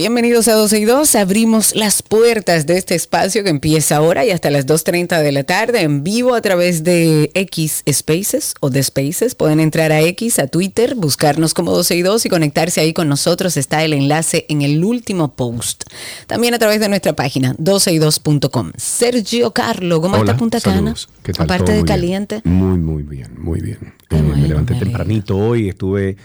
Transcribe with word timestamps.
Bienvenidos 0.00 0.48
a 0.48 0.54
12 0.54 0.78
y 0.78 0.84
2. 0.86 1.14
Abrimos 1.14 1.74
las 1.74 2.00
puertas 2.02 2.64
de 2.64 2.78
este 2.78 2.94
espacio 2.94 3.44
que 3.44 3.50
empieza 3.50 3.96
ahora 3.96 4.24
y 4.24 4.30
hasta 4.30 4.48
las 4.48 4.66
2.30 4.66 5.20
de 5.20 5.30
la 5.30 5.44
tarde 5.44 5.82
en 5.82 6.02
vivo 6.02 6.34
a 6.34 6.40
través 6.40 6.84
de 6.84 7.30
X 7.34 7.84
Spaces 7.86 8.54
o 8.60 8.70
de 8.70 8.82
Spaces. 8.82 9.34
Pueden 9.34 9.60
entrar 9.60 9.92
a 9.92 10.00
X, 10.00 10.38
a 10.38 10.46
Twitter, 10.46 10.94
buscarnos 10.94 11.52
como 11.52 11.72
12 11.72 11.96
y 11.96 12.00
2 12.00 12.24
y 12.24 12.28
conectarse 12.30 12.80
ahí 12.80 12.94
con 12.94 13.10
nosotros. 13.10 13.58
Está 13.58 13.84
el 13.84 13.92
enlace 13.92 14.46
en 14.48 14.62
el 14.62 14.82
último 14.82 15.34
post. 15.34 15.84
También 16.26 16.54
a 16.54 16.58
través 16.58 16.80
de 16.80 16.88
nuestra 16.88 17.12
página 17.12 17.54
12y2.com. 17.58 18.72
Sergio 18.78 19.50
Carlo, 19.50 20.00
¿cómo 20.00 20.16
está 20.16 20.34
Punta 20.34 20.62
Cana? 20.62 20.94
¿Qué 21.22 21.34
tal? 21.34 21.44
Aparte 21.44 21.64
¿Todo 21.64 21.72
de 21.72 21.82
bien? 21.82 21.86
caliente. 21.86 22.40
Muy, 22.44 22.78
muy 22.78 23.02
bien, 23.02 23.34
muy 23.36 23.60
bien. 23.60 23.76
Eh, 23.82 23.92
bueno, 24.08 24.34
me 24.34 24.48
levanté 24.48 24.76
tempranito 24.76 25.36
hoy, 25.36 25.68
estuve 25.68 26.16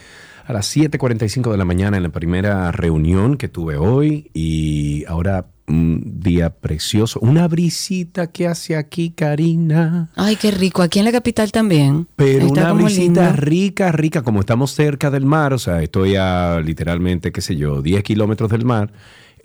a 0.46 0.52
las 0.52 0.74
7.45 0.76 1.50
de 1.50 1.56
la 1.58 1.64
mañana 1.64 1.96
en 1.96 2.04
la 2.04 2.10
primera 2.10 2.70
reunión 2.70 3.36
que 3.36 3.48
tuve 3.48 3.76
hoy 3.76 4.30
y 4.32 5.04
ahora 5.06 5.46
un 5.66 6.20
día 6.20 6.50
precioso. 6.50 7.18
Una 7.20 7.48
brisita 7.48 8.28
que 8.28 8.46
hace 8.46 8.76
aquí, 8.76 9.10
Karina. 9.10 10.10
Ay, 10.14 10.36
qué 10.36 10.52
rico. 10.52 10.82
Aquí 10.82 11.00
en 11.00 11.04
la 11.04 11.10
capital 11.10 11.50
también. 11.50 12.06
Pero 12.14 12.46
Está 12.46 12.72
una 12.72 12.84
brisita 12.84 13.32
rica, 13.32 13.90
rica, 13.90 14.22
como 14.22 14.38
estamos 14.38 14.70
cerca 14.70 15.10
del 15.10 15.26
mar, 15.26 15.52
o 15.52 15.58
sea, 15.58 15.82
estoy 15.82 16.14
a 16.14 16.60
literalmente, 16.64 17.32
qué 17.32 17.40
sé 17.40 17.56
yo, 17.56 17.82
10 17.82 18.04
kilómetros 18.04 18.48
del 18.50 18.64
mar, 18.64 18.92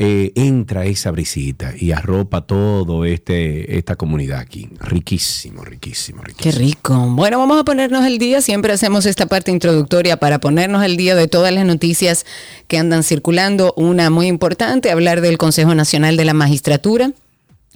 eh, 0.04 0.32
entra 0.34 0.86
esa 0.86 1.12
brisita 1.12 1.76
y 1.78 1.92
arropa 1.92 2.42
todo 2.42 3.06
este, 3.06 3.78
esta 3.78 3.96
comunidad 3.96 4.40
aquí. 4.40 4.68
Riquísimo, 4.80 5.64
riquísimo, 5.64 6.24
Qué 6.24 6.30
riquísimo. 6.50 6.58
rico. 6.66 7.08
Bueno, 7.12 7.38
vamos 7.38 7.60
a 7.60 7.64
ponernos 7.64 8.04
el 8.08 8.18
día. 8.18 8.42
Siempre 8.42 8.74
hacemos 8.74 9.06
esta 9.06 9.28
parte 9.28 9.52
introductoria 9.52 10.18
para 10.18 10.40
ponernos 10.40 10.84
el 10.84 10.98
día 10.98 11.14
de 11.14 11.28
todas 11.28 11.54
las 11.54 11.66
noticias 11.68 12.26
que 12.68 12.80
andan 12.80 13.04
circulando. 13.04 13.76
Una 13.78 14.10
muy 14.10 14.26
importante, 14.26 14.90
hablar 14.90 15.22
del 15.22 15.38
Consejo 15.38 15.76
Nacional 15.76 16.18
de 16.18 16.26
la 16.26 16.34
Magistratura 16.34 17.12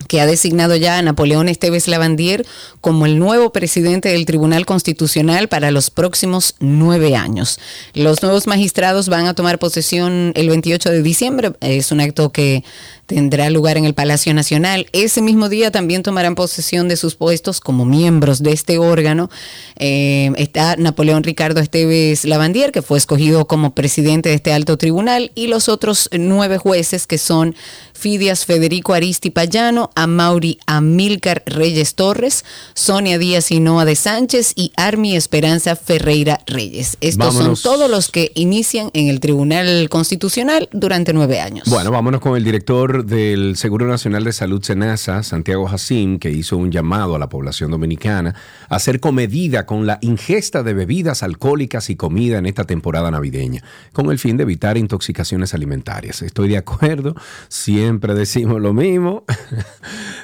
que 0.07 0.19
ha 0.19 0.25
designado 0.25 0.75
ya 0.75 0.97
a 0.97 1.01
Napoleón 1.01 1.47
Esteves 1.47 1.87
Lavandier 1.87 2.45
como 2.81 3.05
el 3.05 3.17
nuevo 3.17 3.51
presidente 3.51 4.09
del 4.09 4.25
Tribunal 4.25 4.65
Constitucional 4.65 5.47
para 5.47 5.71
los 5.71 5.89
próximos 5.89 6.55
nueve 6.59 7.15
años. 7.15 7.59
Los 7.93 8.21
nuevos 8.21 8.45
magistrados 8.45 9.07
van 9.07 9.25
a 9.25 9.33
tomar 9.33 9.57
posesión 9.57 10.33
el 10.35 10.49
28 10.49 10.91
de 10.91 11.01
diciembre. 11.01 11.53
Es 11.61 11.91
un 11.91 12.01
acto 12.01 12.31
que 12.31 12.63
tendrá 13.05 13.49
lugar 13.49 13.77
en 13.77 13.85
el 13.85 13.93
Palacio 13.93 14.33
Nacional. 14.33 14.87
Ese 14.91 15.21
mismo 15.21 15.49
día 15.49 15.71
también 15.71 16.03
tomarán 16.03 16.35
posesión 16.35 16.87
de 16.87 16.97
sus 16.97 17.15
puestos 17.15 17.59
como 17.59 17.85
miembros 17.85 18.41
de 18.41 18.51
este 18.51 18.77
órgano. 18.77 19.29
Eh, 19.77 20.31
está 20.37 20.75
Napoleón 20.75 21.23
Ricardo 21.23 21.59
Esteves 21.59 22.25
Lavandier, 22.25 22.71
que 22.71 22.81
fue 22.81 22.97
escogido 22.97 23.45
como 23.45 23.75
presidente 23.75 24.29
de 24.29 24.35
este 24.35 24.53
alto 24.53 24.77
tribunal, 24.77 25.31
y 25.35 25.47
los 25.47 25.69
otros 25.69 26.09
nueve 26.11 26.57
jueces 26.57 27.07
que 27.07 27.17
son 27.17 27.55
Fidias 27.93 28.45
Federico 28.45 28.93
Aristi 28.93 29.29
Payano, 29.29 29.89
Amauri 29.95 30.59
Amílcar 30.65 31.43
Reyes 31.45 31.95
Torres, 31.95 32.43
Sonia 32.73 33.17
Díaz 33.17 33.51
Hinoa 33.51 33.85
de 33.85 33.95
Sánchez 33.95 34.53
y 34.55 34.71
Armi 34.75 35.15
Esperanza 35.15 35.75
Ferreira 35.75 36.41
Reyes. 36.45 36.97
Estos 37.01 37.33
Vámonos. 37.33 37.61
son 37.61 37.71
todos 37.71 37.89
los 37.89 38.09
que 38.09 38.31
inician 38.35 38.89
en 38.93 39.07
el 39.07 39.19
Tribunal 39.19 39.87
Constitucional 39.89 40.69
durante 40.71 41.13
nueve 41.13 41.39
años. 41.39 41.67
Bueno, 41.69 41.91
vámonos 41.91 42.21
con 42.21 42.35
el 42.35 42.43
director 42.43 42.94
del 43.03 43.57
Seguro 43.57 43.87
Nacional 43.87 44.23
de 44.23 44.31
Salud 44.31 44.63
Senasa, 44.63 45.23
Santiago 45.23 45.67
Jacim, 45.67 46.19
que 46.19 46.29
hizo 46.29 46.55
un 46.55 46.71
llamado 46.71 47.15
a 47.15 47.19
la 47.19 47.27
población 47.27 47.71
dominicana 47.71 48.35
a 48.69 48.79
ser 48.79 48.99
comedida 48.99 49.65
con 49.65 49.85
la 49.85 49.97
ingesta 50.01 50.63
de 50.63 50.73
bebidas 50.73 51.23
alcohólicas 51.23 51.89
y 51.89 51.95
comida 51.95 52.37
en 52.37 52.45
esta 52.45 52.63
temporada 52.63 53.11
navideña, 53.11 53.63
con 53.91 54.11
el 54.11 54.19
fin 54.19 54.37
de 54.37 54.43
evitar 54.43 54.77
intoxicaciones 54.77 55.53
alimentarias. 55.53 56.21
Estoy 56.21 56.47
de 56.47 56.57
acuerdo, 56.57 57.15
siempre 57.49 58.13
decimos 58.13 58.61
lo 58.61 58.73
mismo. 58.73 59.25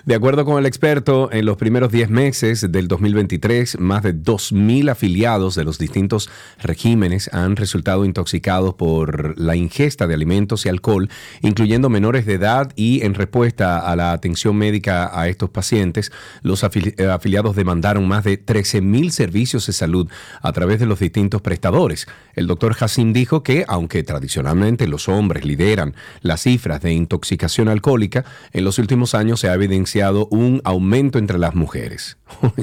De 0.04 0.16
acuerdo 0.16 0.46
con 0.46 0.58
el 0.58 0.66
experto, 0.66 1.30
en 1.32 1.46
los 1.46 1.58
primeros 1.58 1.92
10 1.92 2.10
meses 2.10 2.72
del 2.72 2.88
2023, 2.88 3.80
más 3.80 4.02
de 4.02 4.16
2.000 4.16 4.90
afiliados 4.90 5.54
de 5.54 5.64
los 5.64 5.78
distintos 5.78 6.28
regímenes 6.60 7.30
han 7.34 7.56
resultado 7.56 8.04
intoxicados 8.04 8.74
por 8.74 9.38
la 9.40 9.56
ingesta 9.56 10.08
de 10.08 10.16
alimentos 10.16 10.66
y 10.66 10.70
alcohol, 10.70 11.08
incluyendo 11.42 11.90
menores 11.90 12.26
de 12.26 12.34
edad 12.34 12.61
y 12.76 13.04
en 13.04 13.14
respuesta 13.14 13.80
a 13.80 13.96
la 13.96 14.12
atención 14.12 14.56
médica 14.56 15.12
a 15.14 15.28
estos 15.28 15.50
pacientes, 15.50 16.12
los 16.42 16.64
eh, 16.64 17.08
afiliados 17.10 17.56
demandaron 17.56 18.08
más 18.08 18.24
de 18.24 18.44
13.000 18.44 19.10
servicios 19.12 19.66
de 19.68 19.74
salud 19.74 20.10
a 20.42 20.52
través 20.52 20.80
de 20.80 20.86
los 20.86 21.00
distintos 21.00 21.42
prestadores. 21.42 22.08
El 22.36 22.48
doctor 22.48 22.76
Hassim 22.80 23.14
dijo 23.14 23.44
que, 23.44 23.66
aunque 23.68 24.04
tradicionalmente 24.04 24.88
los 24.88 25.10
hombres 25.10 25.46
lideran 25.46 25.96
las 26.22 26.42
cifras 26.42 26.82
de 26.82 26.94
intoxicación 26.94 27.68
alcohólica, 27.68 28.26
en 28.52 28.64
los 28.64 28.80
últimos 28.80 29.16
años 29.16 29.40
se 29.40 29.50
ha 29.50 29.54
evidenciado 29.54 30.28
un 30.32 30.62
aumento 30.64 31.20
entre 31.20 31.38
las 31.38 31.56
mujeres. 31.56 32.18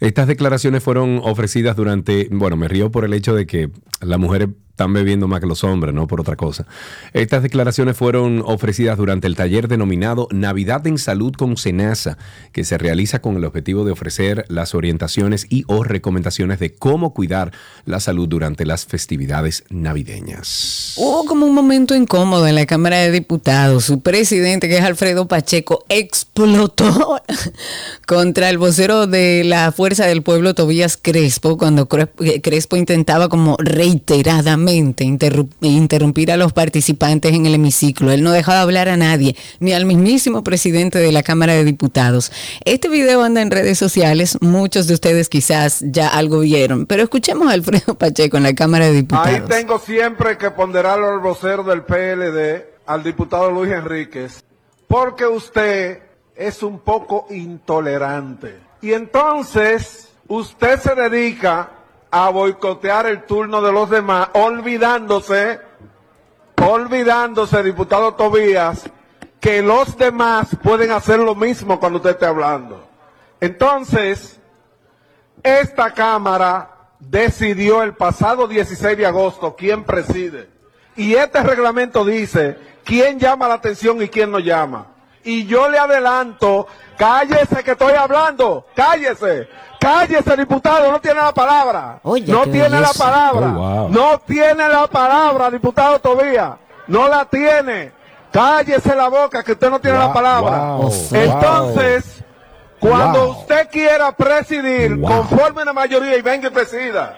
Estas 0.00 0.26
declaraciones 0.26 0.82
fueron 0.82 1.20
ofrecidas 1.22 1.76
durante, 1.76 2.28
bueno, 2.30 2.56
me 2.56 2.68
río 2.68 2.90
por 2.90 3.04
el 3.04 3.14
hecho 3.14 3.34
de 3.34 3.46
que 3.46 3.70
las 4.00 4.18
mujeres 4.18 4.48
están 4.80 4.94
bebiendo 4.94 5.28
más 5.28 5.40
que 5.40 5.46
los 5.46 5.62
hombres, 5.62 5.94
no 5.94 6.06
por 6.06 6.22
otra 6.22 6.36
cosa. 6.36 6.64
Estas 7.12 7.42
declaraciones 7.42 7.98
fueron 7.98 8.42
ofrecidas 8.46 8.96
durante 8.96 9.26
el 9.26 9.36
taller 9.36 9.68
denominado 9.68 10.26
Navidad 10.30 10.86
en 10.86 10.96
Salud 10.96 11.34
con 11.34 11.58
Senasa, 11.58 12.16
que 12.52 12.64
se 12.64 12.78
realiza 12.78 13.18
con 13.20 13.36
el 13.36 13.44
objetivo 13.44 13.84
de 13.84 13.92
ofrecer 13.92 14.46
las 14.48 14.74
orientaciones 14.74 15.46
y 15.50 15.64
o 15.66 15.84
recomendaciones 15.84 16.60
de 16.60 16.72
cómo 16.72 17.12
cuidar 17.12 17.52
la 17.84 18.00
salud 18.00 18.26
durante 18.26 18.64
las 18.64 18.86
festividades 18.86 19.64
navideñas. 19.68 20.94
Hubo 20.96 21.26
como 21.26 21.44
un 21.44 21.54
momento 21.54 21.94
incómodo 21.94 22.46
en 22.46 22.54
la 22.54 22.64
Cámara 22.64 22.96
de 23.00 23.10
Diputados. 23.10 23.84
Su 23.84 24.00
presidente, 24.00 24.66
que 24.70 24.78
es 24.78 24.82
Alfredo 24.84 25.28
Pacheco, 25.28 25.84
explotó 25.90 27.20
contra 28.06 28.48
el 28.48 28.56
vocero 28.56 29.06
de 29.06 29.42
la 29.44 29.72
Fuerza 29.72 30.06
del 30.06 30.22
Pueblo, 30.22 30.54
Tobías 30.54 30.96
Crespo, 31.00 31.58
cuando 31.58 31.86
Cre- 31.86 32.40
Crespo 32.42 32.78
intentaba 32.78 33.28
como 33.28 33.58
reiteradamente 33.58 34.69
interru- 34.72 35.48
interrumpir 35.60 36.32
a 36.32 36.36
los 36.36 36.52
participantes 36.52 37.32
en 37.32 37.46
el 37.46 37.54
hemiciclo. 37.54 38.12
Él 38.12 38.22
no 38.22 38.32
dejaba 38.32 38.62
hablar 38.62 38.88
a 38.88 38.96
nadie, 38.96 39.36
ni 39.58 39.72
al 39.72 39.86
mismísimo 39.86 40.42
presidente 40.44 40.98
de 40.98 41.12
la 41.12 41.22
Cámara 41.22 41.52
de 41.54 41.64
Diputados. 41.64 42.32
Este 42.64 42.88
video 42.88 43.22
anda 43.22 43.42
en 43.42 43.50
redes 43.50 43.78
sociales. 43.78 44.38
Muchos 44.40 44.86
de 44.86 44.94
ustedes 44.94 45.28
quizás 45.28 45.82
ya 45.86 46.08
algo 46.08 46.40
vieron, 46.40 46.86
pero 46.86 47.02
escuchemos 47.02 47.48
a 47.48 47.52
Alfredo 47.52 47.94
Pacheco 47.96 48.36
en 48.36 48.42
la 48.44 48.54
Cámara 48.54 48.86
de 48.86 48.92
Diputados. 48.92 49.28
Ahí 49.28 49.42
tengo 49.48 49.78
siempre 49.78 50.38
que 50.38 50.50
ponderarlo 50.50 51.08
al 51.08 51.20
vocero 51.20 51.62
del 51.62 51.82
PLD, 51.82 52.64
al 52.86 53.02
diputado 53.02 53.50
Luis 53.50 53.70
Enríquez, 53.72 54.42
porque 54.86 55.26
usted 55.26 55.98
es 56.34 56.62
un 56.62 56.80
poco 56.80 57.26
intolerante. 57.30 58.56
Y 58.82 58.92
entonces 58.92 60.08
usted 60.28 60.80
se 60.80 60.94
dedica 60.94 61.70
a 62.10 62.30
boicotear 62.30 63.06
el 63.06 63.24
turno 63.24 63.62
de 63.62 63.72
los 63.72 63.88
demás, 63.88 64.28
olvidándose, 64.32 65.60
olvidándose, 66.56 67.62
diputado 67.62 68.14
Tobías, 68.14 68.90
que 69.40 69.62
los 69.62 69.96
demás 69.96 70.48
pueden 70.62 70.90
hacer 70.90 71.20
lo 71.20 71.34
mismo 71.34 71.80
cuando 71.80 71.98
usted 71.98 72.10
esté 72.10 72.26
hablando. 72.26 72.88
Entonces, 73.40 74.38
esta 75.42 75.92
Cámara 75.94 76.70
decidió 76.98 77.82
el 77.82 77.94
pasado 77.94 78.46
16 78.46 78.98
de 78.98 79.06
agosto 79.06 79.56
quién 79.56 79.84
preside. 79.84 80.50
Y 80.96 81.14
este 81.14 81.42
reglamento 81.42 82.04
dice 82.04 82.58
quién 82.84 83.18
llama 83.18 83.48
la 83.48 83.54
atención 83.54 84.02
y 84.02 84.08
quién 84.08 84.30
no 84.30 84.38
llama. 84.38 84.88
Y 85.24 85.46
yo 85.46 85.68
le 85.68 85.78
adelanto, 85.78 86.66
cállese 87.00 87.64
que 87.64 87.70
estoy 87.72 87.94
hablando, 87.94 88.66
cállese. 88.76 89.48
Cállese, 89.80 90.36
diputado, 90.36 90.92
no 90.92 91.00
tiene 91.00 91.18
la 91.22 91.32
palabra. 91.32 92.00
Oye, 92.02 92.30
no 92.30 92.42
tiene 92.42 92.78
la 92.80 92.92
palabra. 92.92 93.46
Oh, 93.46 93.52
wow. 93.52 93.88
No 93.88 94.18
tiene 94.18 94.68
la 94.68 94.86
palabra, 94.86 95.50
diputado 95.50 95.98
Tobía. 96.00 96.58
No 96.86 97.08
la 97.08 97.24
tiene. 97.24 97.90
Cállese 98.30 98.94
la 98.94 99.08
boca, 99.08 99.42
que 99.42 99.52
usted 99.52 99.70
no 99.70 99.80
tiene 99.80 99.96
la 99.96 100.12
palabra. 100.12 100.74
wow, 100.76 100.92
Entonces, 101.12 102.22
cuando 102.78 103.24
Wow. 103.28 103.38
usted 103.40 103.70
quiera 103.70 104.12
presidir, 104.12 104.96
Wow. 104.96 105.08
conforme 105.10 105.62
una 105.62 105.72
mayoría 105.72 106.14
y 106.18 106.20
venga 106.20 106.48
y 106.48 106.50
presida. 106.50 107.16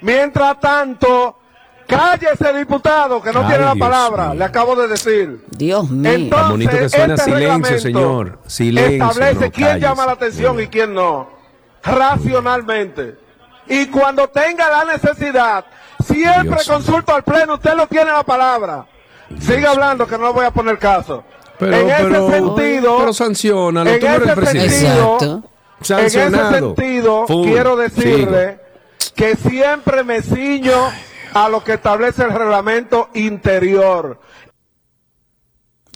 Mientras 0.00 0.60
tanto, 0.60 1.36
cállese, 1.86 2.52
diputado, 2.58 3.20
que 3.22 3.32
no 3.32 3.40
Ay, 3.40 3.46
tiene 3.48 3.64
la 3.64 3.74
Dios 3.74 3.78
palabra. 3.88 4.24
mío. 4.28 4.34
Le 4.34 4.44
acabo 4.44 4.76
de 4.76 4.88
decir. 4.88 5.44
Dios 5.50 5.90
mío. 5.90 6.12
Entonces, 6.12 6.48
bonito 6.50 6.70
que 6.78 6.88
suena 6.88 7.14
este 7.14 7.24
silencio, 7.32 7.78
señor. 7.78 8.38
Silencio, 8.46 8.92
Establece 9.04 9.34
no, 9.46 9.52
quién 9.52 9.66
cállese. 9.68 9.80
llama 9.86 10.06
la 10.06 10.12
atención 10.12 10.60
y 10.60 10.66
quién 10.68 10.94
no. 10.94 11.28
Racionalmente. 11.82 13.16
Y 13.68 13.86
cuando 13.86 14.28
tenga 14.28 14.68
la 14.68 14.92
necesidad, 14.92 15.64
siempre 16.06 16.42
Dios 16.50 16.68
consulto 16.68 17.14
al 17.14 17.22
pleno, 17.22 17.54
usted 17.54 17.74
no 17.74 17.86
tiene 17.86 18.10
la 18.10 18.22
palabra. 18.22 18.86
Siga 19.40 19.70
hablando 19.70 20.06
que 20.06 20.18
no 20.18 20.26
le 20.28 20.32
voy 20.32 20.44
a 20.44 20.50
poner 20.50 20.78
caso. 20.78 21.24
Pero, 21.58 21.76
en 21.76 21.86
pero, 21.86 22.28
ese 22.28 22.36
sentido, 22.38 22.98
pero 22.98 23.12
sancionalo, 23.12 23.90
en 23.90 24.00
tú 24.00 24.06
no 24.06 24.12
eres 24.14 24.26
ese 24.28 24.36
presidente. 24.36 24.70
sentido, 24.70 25.42
Exacto. 25.80 26.02
en 26.02 26.34
ese 26.34 26.58
sentido, 26.58 27.26
Full. 27.26 27.46
quiero 27.48 27.76
decirle 27.76 28.58
que 29.14 29.36
siempre 29.36 30.02
me 30.04 30.20
ciño 30.20 30.74
a 31.34 31.48
lo 31.48 31.62
que 31.62 31.74
establece 31.74 32.22
el 32.22 32.30
reglamento 32.30 33.10
interior. 33.14 34.18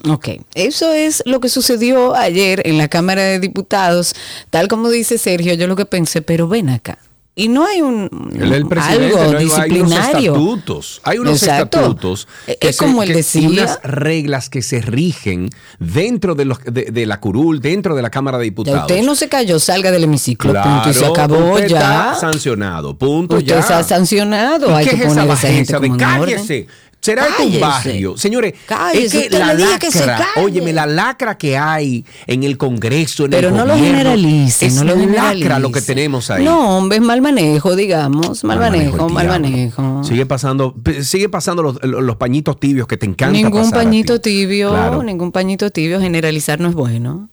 Ok, 0.07 0.29
eso 0.53 0.93
es 0.93 1.23
lo 1.25 1.39
que 1.39 1.49
sucedió 1.49 2.15
ayer 2.15 2.61
en 2.65 2.77
la 2.77 2.87
Cámara 2.87 3.21
de 3.21 3.39
Diputados, 3.39 4.15
tal 4.49 4.67
como 4.67 4.89
dice 4.89 5.17
Sergio, 5.17 5.55
yo 5.55 5.67
lo 5.67 5.75
que 5.75 5.85
pensé, 5.85 6.21
pero 6.21 6.47
ven 6.47 6.69
acá. 6.69 6.99
Y 7.39 7.47
no 7.47 7.65
hay 7.65 7.79
un 7.81 8.09
es 8.35 8.51
el 8.51 8.67
presidente, 8.67 9.05
algo 9.05 9.17
no 9.17 9.21
hay- 9.23 9.27
hay 9.29 9.45
unos 9.79 9.89
disciplinario. 9.89 10.31
estatutos. 10.33 11.01
Hay 11.03 11.17
unos 11.19 11.41
Exacto. 11.41 11.77
estatutos. 11.79 12.27
Eh, 12.47 12.57
Es 12.59 12.77
como 12.77 13.01
él 13.01 13.09
que- 13.09 13.15
decía. 13.15 13.47
Unas 13.47 13.79
reglas 13.83 14.49
que 14.49 14.61
se 14.61 14.81
rigen 14.81 15.49
dentro 15.79 16.35
de, 16.35 16.43
los, 16.45 16.59
de, 16.65 16.85
de 16.91 17.05
la 17.05 17.19
curul, 17.21 17.61
dentro 17.61 17.95
de 17.95 18.01
la 18.01 18.09
Cámara 18.09 18.37
de 18.37 18.43
Ya 18.43 18.49
Diputados. 18.49 18.81
usted 18.91 19.03
no 19.03 19.15
se 19.15 19.29
cayó, 19.29 19.57
salga 19.59 19.89
del 19.91 20.03
hemiciclo, 20.03 20.51
punto, 20.51 20.89
y 20.89 20.93
se 20.93 21.05
acabó 21.05 21.53
usted 21.53 21.67
ya. 21.69 21.77
Está 22.11 22.15
sancionado, 22.15 22.97
punto 22.97 23.35
Usted 23.37 23.47
ya. 23.47 23.59
está 23.59 23.83
sancionado, 23.83 24.69
¿Y 24.71 24.73
hay 24.73 24.83
qué 24.85 24.89
que 24.91 24.95
es 24.97 25.01
esa 25.03 25.09
poner 25.21 25.31
a 25.31 25.33
esa 25.35 25.47
gente 25.47 25.79
de 25.79 25.97
cállese? 25.97 26.67
Será 27.01 27.27
Cállese. 27.27 27.53
tu 27.59 27.59
barrio. 27.61 28.17
Señores, 28.17 28.53
Cállese, 28.65 29.17
es 29.25 29.29
que 29.29 29.39
la 29.39 29.79
que 29.79 29.89
se 29.89 30.05
lacra, 30.05 30.27
calle. 30.33 30.45
óyeme, 30.45 30.73
la 30.73 30.85
lacra 30.85 31.37
que 31.37 31.57
hay 31.57 32.03
en 32.27 32.43
el 32.43 32.57
Congreso, 32.57 33.23
en 33.25 33.31
Pero 33.31 33.47
el 33.49 33.55
no 33.55 33.65
lo 33.65 33.75
generalice, 33.77 34.65
es 34.65 34.75
no 34.75 34.83
lo 34.83 34.97
generalice. 34.97 35.39
lacra 35.45 35.59
lo 35.59 35.71
que 35.71 35.81
tenemos 35.81 36.29
ahí. 36.29 36.43
No, 36.43 36.77
hombre, 36.77 36.97
es 36.97 37.03
mal 37.03 37.21
manejo, 37.21 37.75
digamos. 37.77 38.43
Mal, 38.43 38.59
manejo, 38.59 39.07
mal 39.07 39.27
manejo. 39.27 40.03
Sigue 40.03 40.25
pasando, 40.25 40.75
sigue 41.01 41.29
pasando 41.29 41.63
los, 41.63 41.81
los 41.83 42.15
pañitos 42.17 42.59
tibios 42.59 42.85
que 42.85 42.97
te 42.97 43.05
encanta 43.05 43.31
Ningún 43.31 43.61
pasar 43.61 43.79
a 43.79 43.83
pañito 43.83 44.19
ti. 44.19 44.31
tibio, 44.31 44.71
Claro, 44.71 45.01
ningún 45.01 45.31
pañito 45.31 45.69
tibio, 45.71 46.01
generalizar 46.01 46.59
no 46.59 46.67
es 46.67 46.75
bueno. 46.75 47.29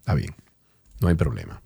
Está 0.00 0.14
bien, 0.14 0.34
no 1.00 1.08
hay 1.08 1.14
problema. 1.16 1.60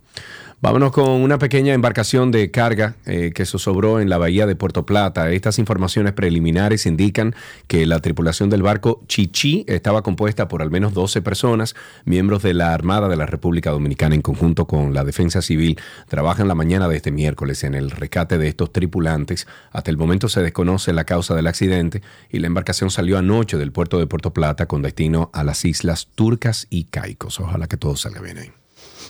Vámonos 0.65 0.93
con 0.93 1.11
una 1.11 1.39
pequeña 1.39 1.75
embarcación 1.75 2.31
de 2.31 2.51
carga 2.51 2.97
eh, 3.05 3.33
que 3.35 3.45
zozobró 3.45 4.01
en 4.01 4.09
la 4.09 4.17
bahía 4.17 4.47
de 4.47 4.57
Puerto 4.57 4.87
Plata. 4.87 5.31
Estas 5.31 5.59
informaciones 5.59 6.15
preliminares 6.15 6.87
indican 6.87 7.35
que 7.67 7.85
la 7.85 8.01
tripulación 8.01 8.49
del 8.49 8.63
barco 8.63 9.03
Chichi 9.07 9.67
estaba 9.69 10.01
compuesta 10.01 10.49
por 10.49 10.63
al 10.63 10.71
menos 10.71 10.95
12 10.95 11.21
personas, 11.21 11.77
miembros 12.07 12.43
de 12.43 12.55
la 12.55 12.73
Armada 12.73 13.09
de 13.09 13.17
la 13.17 13.27
República 13.27 13.73
Dominicana 13.73 14.15
en 14.15 14.23
conjunto 14.23 14.67
con 14.67 14.95
la 14.95 15.05
Defensa 15.05 15.43
Civil. 15.43 15.79
Trabajan 16.09 16.49
la 16.49 16.55
mañana 16.55 16.89
de 16.89 16.97
este 16.97 17.11
miércoles 17.11 17.63
en 17.63 17.75
el 17.75 17.91
rescate 17.91 18.39
de 18.39 18.49
estos 18.49 18.73
tripulantes. 18.73 19.47
Hasta 19.71 19.91
el 19.91 19.99
momento 19.99 20.31
se 20.31 20.41
desconoce 20.41 20.95
la 20.95 21.05
causa 21.05 21.35
del 21.35 21.47
accidente 21.47 22.01
y 22.31 22.39
la 22.39 22.47
embarcación 22.47 22.89
salió 22.89 23.19
anoche 23.19 23.59
del 23.59 23.71
puerto 23.71 23.99
de 23.99 24.07
Puerto 24.07 24.33
Plata 24.33 24.65
con 24.65 24.81
destino 24.81 25.29
a 25.35 25.45
las 25.45 25.63
islas 25.67 26.09
Turcas 26.15 26.67
y 26.71 26.85
Caicos. 26.85 27.39
Ojalá 27.39 27.67
que 27.67 27.77
todo 27.77 27.97
salga 27.97 28.23
bien 28.23 28.39
ahí. 28.39 28.64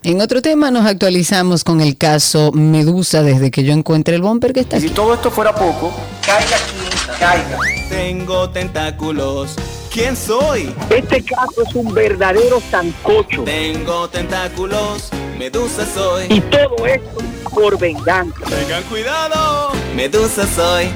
En 0.04 0.20
otro 0.20 0.42
tema 0.42 0.70
nos 0.70 0.84
actualizamos 0.84 1.64
con 1.64 1.80
el 1.80 1.96
caso 1.96 2.52
Medusa 2.52 3.22
desde 3.22 3.50
que 3.50 3.64
yo 3.64 3.72
encuentre 3.72 4.14
el 4.14 4.20
bumper 4.20 4.52
que 4.52 4.60
está 4.60 4.76
Y 4.76 4.80
si 4.80 4.86
aquí. 4.88 4.94
todo 4.94 5.14
esto 5.14 5.30
fuera 5.30 5.54
poco, 5.54 5.94
caiga 6.26 6.56
quien 6.68 7.18
caiga. 7.18 7.58
Tengo 7.88 8.50
tentáculos. 8.50 9.54
¿Quién 9.90 10.14
soy? 10.14 10.74
Este 10.90 11.22
caso 11.24 11.62
es 11.66 11.74
un 11.74 11.94
verdadero 11.94 12.60
sancocho. 12.70 13.44
Tengo 13.44 14.08
tentáculos. 14.10 15.08
Medusa 15.38 15.86
soy. 15.94 16.26
Y 16.28 16.40
todo 16.42 16.84
esto 16.84 17.22
por 17.54 17.78
venganza. 17.78 18.40
Tengan 18.46 18.82
cuidado. 18.84 19.70
Medusa 19.96 20.46
soy. 20.54 20.90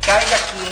Caiga 0.00 0.36
quien 0.52 0.65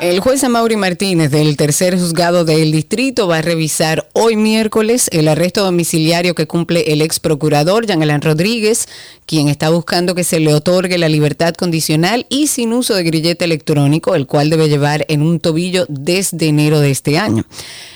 El 0.00 0.20
juez 0.20 0.42
Amaury 0.42 0.76
Martínez 0.76 1.30
del 1.30 1.56
tercer 1.56 1.98
juzgado 1.98 2.46
del 2.46 2.72
distrito 2.72 3.28
va 3.28 3.38
a 3.38 3.42
revisar 3.42 4.08
hoy 4.14 4.34
miércoles 4.34 5.10
el 5.12 5.28
arresto 5.28 5.62
domiciliario 5.62 6.34
que 6.34 6.46
cumple 6.46 6.92
el 6.92 7.02
ex 7.02 7.20
procurador 7.20 7.86
Jean 7.86 8.02
Alain 8.02 8.22
Rodríguez, 8.22 8.88
quien 9.26 9.48
está 9.48 9.68
buscando 9.68 10.14
que 10.14 10.24
se 10.24 10.40
le 10.40 10.54
otorgue 10.54 10.96
la 10.96 11.10
libertad 11.10 11.52
condicional 11.54 12.26
y 12.30 12.46
sin 12.46 12.72
uso 12.72 12.94
de 12.94 13.02
grillete 13.02 13.44
electrónico, 13.44 14.14
el 14.14 14.26
cual 14.26 14.48
debe 14.48 14.68
llevar 14.68 15.04
en 15.08 15.20
un 15.20 15.40
tobillo 15.40 15.84
desde 15.88 16.48
enero 16.48 16.80
de 16.80 16.90
este 16.90 17.18
año. 17.18 17.44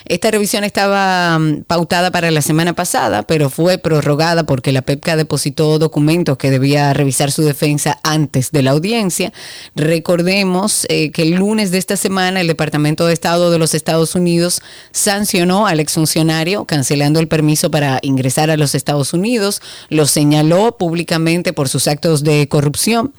Esta 0.04 0.30
revisión 0.30 0.64
estaba 0.64 1.38
mm, 1.38 1.62
pautada 1.62 2.10
para 2.10 2.30
la 2.30 2.42
semana 2.42 2.74
pasada, 2.74 3.22
pero 3.22 3.48
fue 3.48 3.78
prorrogada 3.78 4.44
porque 4.44 4.70
la 4.70 4.82
PEPCA 4.82 5.16
depositó 5.16 5.78
documentos 5.78 6.36
que 6.36 6.50
debía 6.50 6.92
revisar 6.92 7.32
su 7.32 7.42
defensa 7.42 7.98
antes 8.02 8.50
de 8.52 8.62
la 8.62 8.72
audiencia. 8.72 9.32
Recordemos 9.74 10.86
eh, 10.90 11.10
que 11.10 11.22
el 11.22 11.36
lunes 11.36 11.53
de 11.54 11.78
esta 11.78 11.96
semana 11.96 12.40
el 12.40 12.48
Departamento 12.48 13.06
de 13.06 13.12
Estado 13.12 13.52
de 13.52 13.60
los 13.60 13.74
Estados 13.74 14.16
Unidos 14.16 14.60
sancionó 14.90 15.68
al 15.68 15.78
exfuncionario 15.78 16.64
cancelando 16.64 17.20
el 17.20 17.28
permiso 17.28 17.70
para 17.70 18.00
ingresar 18.02 18.50
a 18.50 18.56
los 18.56 18.74
Estados 18.74 19.12
Unidos, 19.12 19.62
lo 19.88 20.06
señaló 20.06 20.76
públicamente 20.76 21.52
por 21.52 21.68
sus 21.68 21.86
actos 21.86 22.24
de 22.24 22.48
corrupción. 22.48 23.14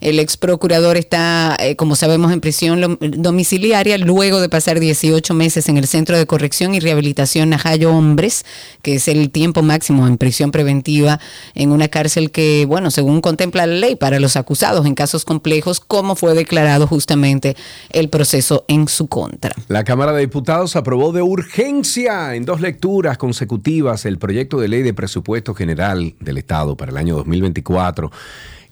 El 0.00 0.20
ex 0.20 0.36
procurador 0.36 0.96
está, 0.96 1.56
eh, 1.58 1.74
como 1.74 1.96
sabemos, 1.96 2.32
en 2.32 2.40
prisión 2.40 2.96
domiciliaria 3.00 3.98
luego 3.98 4.40
de 4.40 4.48
pasar 4.48 4.78
18 4.78 5.34
meses 5.34 5.68
en 5.68 5.76
el 5.76 5.88
Centro 5.88 6.16
de 6.16 6.26
Corrección 6.26 6.76
y 6.76 6.78
Rehabilitación 6.78 7.50
Najayo 7.50 7.90
Hombres, 7.90 8.44
que 8.82 8.94
es 8.94 9.08
el 9.08 9.30
tiempo 9.30 9.62
máximo 9.62 10.06
en 10.06 10.16
prisión 10.16 10.52
preventiva 10.52 11.18
en 11.56 11.72
una 11.72 11.88
cárcel 11.88 12.30
que, 12.30 12.66
bueno, 12.66 12.92
según 12.92 13.20
contempla 13.20 13.66
la 13.66 13.74
ley 13.74 13.96
para 13.96 14.20
los 14.20 14.36
acusados 14.36 14.86
en 14.86 14.94
casos 14.94 15.24
complejos, 15.24 15.80
como 15.80 16.14
fue 16.14 16.34
declarado 16.34 16.86
justamente 16.86 17.56
el 17.90 18.08
proceso 18.08 18.64
en 18.68 18.88
su 18.88 19.08
contra. 19.08 19.52
La 19.68 19.84
Cámara 19.84 20.12
de 20.12 20.20
Diputados 20.20 20.76
aprobó 20.76 21.12
de 21.12 21.22
urgencia 21.22 22.34
en 22.34 22.44
dos 22.44 22.60
lecturas 22.60 23.18
consecutivas 23.18 24.04
el 24.04 24.18
proyecto 24.18 24.60
de 24.60 24.68
ley 24.68 24.82
de 24.82 24.94
presupuesto 24.94 25.54
general 25.54 26.14
del 26.20 26.38
Estado 26.38 26.76
para 26.76 26.92
el 26.92 26.98
año 26.98 27.16
2024 27.16 28.10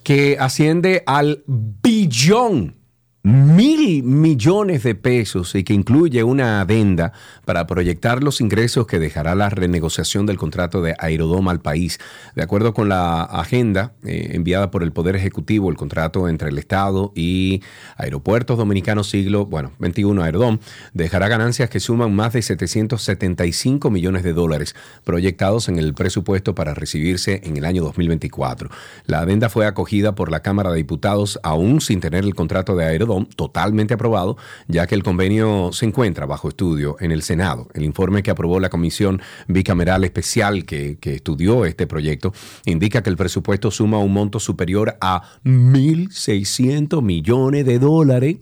que 0.03 0.37
asciende 0.39 1.03
al 1.05 1.43
billón 1.45 2.78
mil 3.21 4.01
millones 4.03 4.83
de 4.83 4.95
pesos 4.95 5.53
y 5.53 5.65
que 5.65 5.73
incluye 5.73 6.23
una 6.23 6.61
adenda 6.61 7.11
para 7.43 7.67
proyectar 7.67 8.23
los 8.23 8.39
ingresos 8.39 8.87
que 8.87 8.97
dejará 8.97 9.35
la 9.35 9.49
renegociación 9.49 10.25
del 10.25 10.37
contrato 10.37 10.81
de 10.81 10.95
Aerodoma 10.97 11.51
al 11.51 11.59
país. 11.59 11.99
De 12.35 12.43
acuerdo 12.43 12.73
con 12.73 12.87
la 12.87 13.23
agenda 13.23 13.91
eh, 14.05 14.31
enviada 14.33 14.71
por 14.71 14.83
el 14.83 14.93
Poder 14.93 15.17
Ejecutivo, 15.17 15.69
el 15.69 15.75
contrato 15.75 16.29
entre 16.29 16.49
el 16.49 16.57
Estado 16.57 17.11
y 17.13 17.61
Aeropuertos 17.97 18.57
Dominicanos 18.57 19.09
Siglo, 19.09 19.45
bueno, 19.45 19.73
21 19.79 20.23
Aerodom, 20.23 20.59
dejará 20.93 21.27
ganancias 21.27 21.69
que 21.69 21.81
suman 21.81 22.15
más 22.15 22.31
de 22.31 22.41
775 22.41 23.89
millones 23.89 24.23
de 24.23 24.31
dólares 24.31 24.75
proyectados 25.03 25.67
en 25.67 25.77
el 25.77 25.93
presupuesto 25.93 26.55
para 26.55 26.73
recibirse 26.73 27.41
en 27.43 27.57
el 27.57 27.65
año 27.65 27.83
2024. 27.83 28.69
La 29.07 29.19
adenda 29.19 29.49
fue 29.49 29.65
acogida 29.65 30.15
por 30.15 30.31
la 30.31 30.39
Cámara 30.41 30.71
de 30.71 30.77
Diputados 30.77 31.37
aún 31.43 31.81
sin 31.81 31.99
tener 31.99 32.23
el 32.23 32.33
contrato 32.33 32.77
de 32.77 32.85
Aerodom 32.85 33.08
totalmente 33.35 33.93
aprobado, 33.93 34.37
ya 34.67 34.87
que 34.87 34.95
el 34.95 35.03
convenio 35.03 35.71
se 35.73 35.85
encuentra 35.85 36.25
bajo 36.25 36.49
estudio 36.49 36.95
en 36.99 37.11
el 37.11 37.21
Senado. 37.21 37.67
El 37.73 37.83
informe 37.83 38.23
que 38.23 38.31
aprobó 38.31 38.59
la 38.59 38.69
Comisión 38.69 39.21
Bicameral 39.47 40.03
Especial 40.03 40.65
que, 40.65 40.97
que 40.99 41.15
estudió 41.15 41.65
este 41.65 41.87
proyecto 41.87 42.33
indica 42.65 43.01
que 43.03 43.09
el 43.09 43.17
presupuesto 43.17 43.71
suma 43.71 43.99
un 43.99 44.13
monto 44.13 44.39
superior 44.39 44.97
a 45.01 45.23
1.600 45.45 47.01
millones 47.01 47.65
de 47.65 47.79
dólares 47.79 48.37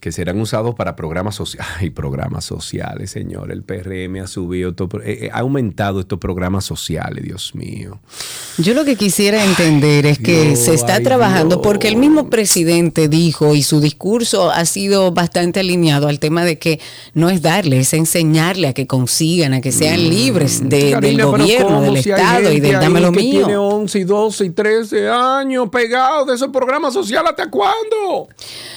que 0.00 0.12
serán 0.12 0.40
usados 0.40 0.74
para 0.74 0.96
programas 0.96 1.34
sociales. 1.34 1.66
Ay, 1.78 1.90
programas 1.90 2.44
sociales, 2.46 3.10
señor. 3.10 3.52
El 3.52 3.62
PRM 3.62 4.22
ha 4.22 4.26
subido, 4.26 4.74
todo- 4.74 5.00
eh, 5.02 5.26
eh, 5.26 5.30
ha 5.32 5.40
aumentado 5.40 6.00
estos 6.00 6.18
programas 6.18 6.64
sociales, 6.64 7.22
Dios 7.22 7.54
mío. 7.54 8.00
Yo 8.56 8.72
lo 8.74 8.84
que 8.84 8.96
quisiera 8.96 9.44
entender 9.44 10.06
es 10.06 10.18
que 10.18 10.46
Dios, 10.48 10.58
se 10.60 10.74
está 10.74 10.94
ay, 10.96 11.02
trabajando 11.04 11.56
Dios. 11.56 11.66
porque 11.66 11.88
el 11.88 11.96
mismo 11.96 12.30
presidente 12.30 13.08
dijo 13.08 13.54
y 13.54 13.62
su 13.62 13.80
discurso 13.80 13.99
discurso 14.04 14.50
ha 14.50 14.64
sido 14.64 15.12
bastante 15.12 15.60
alineado 15.60 16.08
al 16.08 16.18
tema 16.18 16.42
de 16.46 16.58
que 16.58 16.80
no 17.12 17.28
es 17.28 17.42
darle, 17.42 17.80
es 17.80 17.92
enseñarle 17.92 18.68
a 18.68 18.72
que 18.72 18.86
consigan, 18.86 19.52
a 19.52 19.60
que 19.60 19.72
sean 19.72 20.08
libres 20.08 20.66
de- 20.66 20.96
del 20.96 21.18
Mm. 21.18 21.30
Gobierno, 21.30 21.66
¿cómo 21.68 21.82
del 21.82 22.02
si 22.02 22.10
Estado 22.10 22.50
y 22.50 22.60
del 22.60 22.80
dame 22.80 23.00
lo 23.02 23.12
que 23.12 23.20
mío. 23.20 23.44
Tiene 23.44 23.56
11, 23.58 23.98
y 23.98 24.04
12 24.04 24.44
y 24.46 24.50
13 24.50 25.06
años 25.10 25.68
pegados 25.70 26.26
de 26.28 26.34
esos 26.34 26.48
programas 26.48 26.94
sociales. 26.94 27.30
¿Hasta 27.30 27.50
cuándo? 27.50 28.28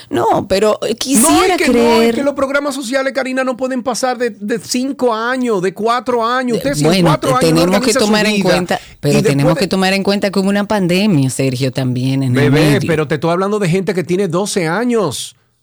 No, 0.10 0.46
pero 0.48 0.78
No, 0.82 0.96
quisiera 0.98 1.56
es 1.56 1.58
que 1.58 1.68
no, 1.68 1.72
creer. 1.74 2.10
es 2.10 2.16
que 2.16 2.24
los 2.24 2.34
programas 2.34 2.76
sociales, 2.76 3.14
Karina, 3.14 3.46
no 3.46 3.56
pueden 3.56 3.82
pasar 3.82 4.18
de, 4.18 4.30
de 4.32 4.60
cinco 4.60 5.14
años, 5.14 5.62
de 5.62 5.74
cuatro 5.74 6.26
años. 6.26 6.58
Usted 6.58 6.76
bueno, 6.84 7.08
cuatro 7.10 7.38
años 7.38 7.52
no 7.54 7.60
tenemos 7.62 7.82
que 7.86 7.94
tomar 7.94 8.26
en 8.26 8.42
cuenta, 8.42 8.80
pero 9.00 9.24
tenemos 9.24 9.56
de- 9.56 9.60
que 9.62 9.68
tomar 9.68 9.94
en 9.94 10.04
cuenta 10.04 10.30
que 10.32 10.40
hubo 10.40 10.50
una 10.50 10.68
pandemia, 10.68 11.30
Sergio, 11.30 11.72
también 11.72 12.24
en 12.24 12.36
el 12.38 12.52
Bebé, 12.52 12.72
medio. 12.74 12.88
pero 12.88 13.08
te 13.08 13.16
estoy 13.16 13.32
hablando 13.32 13.58
de 13.60 13.70
gente 13.70 13.94
que 13.94 14.04
tiene 14.04 14.28
12 14.28 14.68
años. 14.68 15.13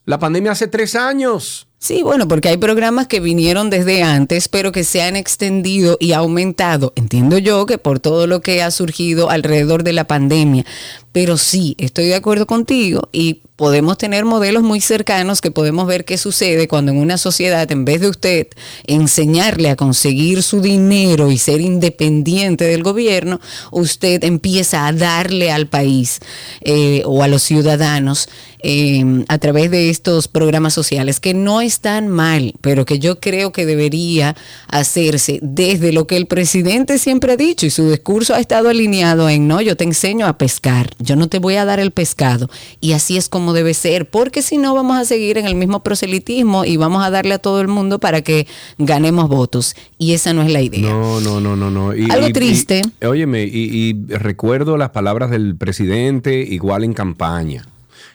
La 0.05 0.19
pandemia 0.19 0.53
hace 0.53 0.67
tres 0.67 0.95
años. 0.95 1.69
Sí, 1.79 2.03
bueno, 2.03 2.29
porque 2.29 2.51
hay 2.51 2.59
programas 2.59 3.07
que 3.07 3.21
vinieron 3.21 3.71
desde 3.71 4.03
antes, 4.03 4.49
pero 4.49 4.71
que 4.71 4.85
se 4.85 5.01
han 5.01 5.17
extendido 5.17 5.97
y 5.99 6.13
aumentado. 6.13 6.93
Entiendo 6.95 7.39
yo 7.39 7.65
que 7.65 7.79
por 7.79 8.01
todo 8.01 8.27
lo 8.27 8.43
que 8.43 8.63
ha 8.63 8.71
surgido 8.71 9.31
alrededor 9.31 9.83
de 9.83 9.95
la 9.95 10.05
pandemia. 10.05 10.67
Pero 11.13 11.37
sí, 11.37 11.75
estoy 11.79 12.07
de 12.07 12.15
acuerdo 12.15 12.47
contigo 12.47 13.09
y 13.13 13.43
podemos 13.61 13.99
tener 13.99 14.25
modelos 14.25 14.63
muy 14.63 14.81
cercanos 14.81 15.43
que 15.43 15.51
podemos 15.51 15.87
ver 15.87 16.07
qué 16.07 16.17
sucede 16.17 16.67
cuando 16.67 16.93
en 16.93 16.99
una 16.99 17.19
sociedad, 17.19 17.71
en 17.71 17.85
vez 17.85 18.01
de 18.01 18.09
usted 18.09 18.47
enseñarle 18.87 19.69
a 19.69 19.77
conseguir 19.77 20.43
su 20.43 20.63
dinero 20.63 21.31
y 21.31 21.37
ser 21.37 21.61
independiente 21.61 22.65
del 22.65 22.83
gobierno, 22.83 23.39
usted 23.71 24.25
empieza 24.25 24.87
a 24.87 24.95
darle 24.95 25.51
al 25.51 25.67
país 25.67 26.21
eh, 26.63 27.03
o 27.05 27.23
a 27.23 27.29
los 27.29 27.43
ciudadanos 27.43 28.31
eh, 28.63 29.25
a 29.29 29.39
través 29.39 29.71
de 29.71 29.89
estos 29.89 30.29
programas 30.29 30.75
sociales 30.75 31.19
que 31.19 31.33
no 31.33 31.61
están 31.61 32.09
mal, 32.09 32.55
pero 32.61 32.85
que 32.85 32.99
yo 32.99 33.19
creo 33.19 33.53
que 33.53 33.65
debería 33.65 34.37
hacerse 34.69 35.39
desde 35.43 35.93
lo 35.93 36.07
que 36.07 36.17
el 36.17 36.27
presidente 36.27 36.99
siempre 36.99 37.33
ha 37.33 37.37
dicho 37.37 37.65
y 37.67 37.71
su 37.71 37.91
discurso 37.91 38.35
ha 38.35 38.41
estado 38.41 38.69
alineado 38.69 39.29
en, 39.29 39.49
no, 39.49 39.61
yo 39.61 39.77
te 39.77 39.85
enseño 39.85 40.27
a 40.27 40.37
pescar, 40.37 40.91
yo 41.01 41.17
no 41.17 41.27
te 41.29 41.39
voy 41.39 41.57
a 41.57 41.65
dar 41.65 41.81
el 41.81 41.91
pescado 41.91 42.49
y 42.81 42.93
así 42.93 43.17
es 43.17 43.29
como 43.29 43.53
debe 43.53 43.75
ser, 43.75 44.09
porque 44.09 44.43
si 44.43 44.59
no 44.59 44.75
vamos 44.75 44.97
a 44.97 45.05
seguir 45.05 45.37
en 45.39 45.47
el 45.47 45.55
mismo 45.57 45.83
proselitismo 45.83 46.65
y 46.65 46.77
vamos 46.77 47.03
a 47.05 47.11
darle 47.11 47.35
a 47.35 47.39
todo 47.39 47.61
el 47.61 47.69
mundo 47.69 47.99
para 47.99 48.23
que 48.23 48.47
ganemos 48.79 49.29
votos 49.29 49.75
y 49.99 50.13
esa 50.13 50.33
no 50.33 50.43
es 50.43 50.53
la 50.53 50.61
idea. 50.63 50.83
No, 50.93 51.21
no, 51.21 51.41
no, 51.41 51.57
no, 51.57 51.71
no. 51.71 51.95
Y- 51.97 52.11
Algo 52.11 52.29
y- 52.29 52.33
triste. 52.33 52.83
y- 53.01 53.05
óyeme, 53.07 53.45
y, 53.45 53.51
y 53.51 54.15
recuerdo 54.15 54.77
las 54.77 54.91
palabras 54.91 55.31
del 55.31 55.57
presidente 55.57 56.39
igual 56.41 56.85
en 56.85 56.93
campaña 56.93 57.67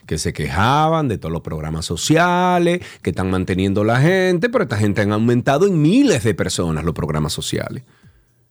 que 0.06 0.18
se 0.18 0.32
quejaban 0.32 1.08
de 1.08 1.18
todos 1.18 1.32
los 1.32 1.42
programas 1.42 1.84
sociales, 1.84 2.80
que 3.02 3.10
están 3.10 3.28
manteniendo 3.28 3.82
la 3.82 4.00
gente, 4.00 4.48
pero 4.48 4.62
esta 4.62 4.76
gente 4.76 5.00
han 5.00 5.10
aumentado 5.12 5.66
en 5.66 5.82
miles 5.82 6.22
de 6.22 6.32
personas 6.32 6.84
los 6.84 6.94
programas 6.94 7.32
sociales. 7.32 7.82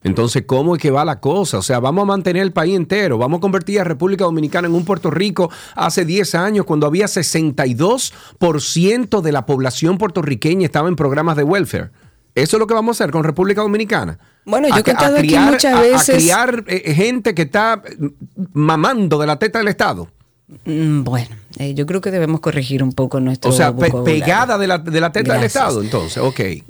Entonces, 0.06 0.44
¿cómo 0.46 0.76
es 0.76 0.82
que 0.82 0.92
va 0.92 1.04
la 1.04 1.20
cosa? 1.20 1.58
O 1.58 1.62
sea, 1.62 1.80
vamos 1.80 2.04
a 2.04 2.06
mantener 2.06 2.44
el 2.44 2.52
país 2.54 2.76
entero, 2.76 3.18
vamos 3.18 3.40
a 3.40 3.42
convertir 3.42 3.80
a 3.80 3.84
República 3.84 4.24
Dominicana 4.24 4.68
en 4.68 4.76
un 4.76 4.86
Puerto 4.86 5.10
Rico 5.12 5.50
hace 5.76 6.06
10 6.06 6.36
años 6.36 6.66
cuando 6.66 6.88
había 6.88 7.06
62% 7.08 9.22
de 9.22 9.32
la 9.32 9.46
población 9.46 9.98
puertorriqueña 9.98 10.66
estaba 10.66 10.88
en 10.90 10.96
programas 10.96 11.38
de 11.38 11.44
welfare. 11.44 11.90
Eso 12.36 12.58
es 12.58 12.60
lo 12.60 12.68
que 12.68 12.74
vamos 12.74 13.00
a 13.00 13.04
hacer 13.04 13.12
con 13.12 13.24
República 13.24 13.62
Dominicana. 13.62 14.20
Bueno, 14.46 14.68
yo 14.68 14.76
he 14.78 14.84
que- 14.84 14.92
contado 14.92 15.18
aquí 15.18 15.38
muchas 15.38 15.74
a- 15.74 15.78
a 15.78 15.82
veces- 15.82 16.16
criar 16.18 16.64
eh, 16.68 16.94
gente 16.94 17.34
que 17.34 17.44
está 17.44 17.82
eh, 17.86 18.10
mamando 18.54 19.18
de 19.18 19.28
la 19.28 19.40
teta 19.40 19.60
del 19.60 19.70
Estado. 19.70 20.10
Mm, 20.66 21.04
Bueno, 21.04 21.30
eh, 21.58 21.74
yo 21.74 21.86
creo 21.86 22.02
que 22.02 22.12
debemos 22.12 22.40
corregir 22.42 22.84
un 22.84 22.92
poco 22.94 23.20
nuestro 23.20 23.50
O 23.52 23.54
sea, 23.54 23.76
pe- 23.76 23.92
pegada 24.04 24.58
de 24.58 24.68
la, 24.68 24.78
de 24.78 25.00
la 25.02 25.12
teta 25.12 25.34
del. 25.36 25.44
Estado, 25.44 25.82
entonces, 25.82 26.18
ok. 26.18 26.40
Eh, 26.40 26.64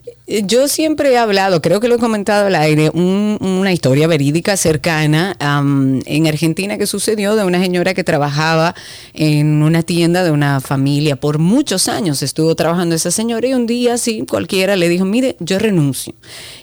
Yo 0.45 0.67
siempre 0.67 1.11
he 1.11 1.17
hablado, 1.17 1.61
creo 1.61 1.79
que 1.79 1.87
lo 1.87 1.95
he 1.95 1.99
comentado 1.99 2.47
al 2.47 2.55
aire, 2.55 2.89
un- 2.93 3.37
una 3.41 3.71
historia 3.71 4.07
verídica 4.07 4.57
cercana 4.57 5.35
am, 5.39 6.01
en 6.05 6.27
Argentina 6.27 6.77
que 6.77 6.87
sucedió 6.87 7.35
de 7.35 7.43
una 7.43 7.59
señora 7.61 7.93
que 7.93 8.03
trabajaba 8.03 8.75
en 9.13 9.61
una 9.63 9.83
tienda 9.83 10.23
de 10.23 10.31
una 10.31 10.61
familia 10.61 11.15
por 11.15 11.37
muchos 11.39 11.87
años. 11.87 12.21
Estuvo 12.23 12.55
trabajando 12.55 12.95
esa 12.95 13.11
señora 13.11 13.47
y 13.47 13.53
un 13.53 13.67
día, 13.67 13.97
sí, 13.97 14.23
cualquiera 14.29 14.75
le 14.75 14.89
dijo, 14.89 15.05
mire, 15.05 15.35
yo 15.39 15.59
renuncio. 15.59 16.13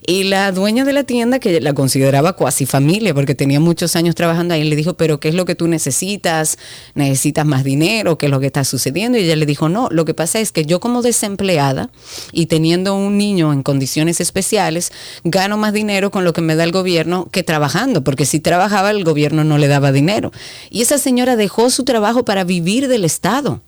Y 0.06 0.24
la 0.24 0.50
dueña 0.52 0.84
de 0.84 0.92
la 0.92 1.04
tienda, 1.04 1.38
que 1.38 1.60
la 1.60 1.72
consideraba 1.72 2.32
cuasi 2.34 2.66
familia 2.66 3.14
porque 3.14 3.34
tenía 3.34 3.60
muchos 3.60 3.94
años 3.96 4.14
trabajando 4.14 4.54
ahí, 4.54 4.64
le 4.64 4.74
dijo, 4.76 4.94
pero 4.94 5.20
¿qué 5.20 5.28
es 5.28 5.34
lo 5.34 5.44
que 5.44 5.54
tú 5.54 5.68
necesitas? 5.68 6.58
¿Necesitas 6.94 7.46
más 7.46 7.62
dinero? 7.64 8.11
¿Qué 8.18 8.26
es 8.26 8.30
lo 8.30 8.40
que 8.40 8.46
está 8.46 8.64
sucediendo? 8.64 9.18
Y 9.18 9.22
ella 9.22 9.36
le 9.36 9.46
dijo, 9.46 9.68
no, 9.68 9.88
lo 9.90 10.04
que 10.04 10.14
pasa 10.14 10.40
es 10.40 10.52
que 10.52 10.64
yo 10.64 10.80
como 10.80 11.02
desempleada 11.02 11.90
y 12.32 12.46
teniendo 12.46 12.94
un 12.94 13.18
niño 13.18 13.52
en 13.52 13.62
condiciones 13.62 14.20
especiales, 14.20 14.92
gano 15.24 15.56
más 15.56 15.72
dinero 15.72 16.10
con 16.10 16.24
lo 16.24 16.32
que 16.32 16.40
me 16.40 16.56
da 16.56 16.64
el 16.64 16.72
gobierno 16.72 17.28
que 17.30 17.42
trabajando, 17.42 18.04
porque 18.04 18.26
si 18.26 18.40
trabajaba 18.40 18.90
el 18.90 19.04
gobierno 19.04 19.44
no 19.44 19.58
le 19.58 19.68
daba 19.68 19.92
dinero. 19.92 20.32
Y 20.70 20.82
esa 20.82 20.98
señora 20.98 21.36
dejó 21.36 21.70
su 21.70 21.84
trabajo 21.84 22.24
para 22.24 22.44
vivir 22.44 22.88
del 22.88 23.04
Estado. 23.04 23.60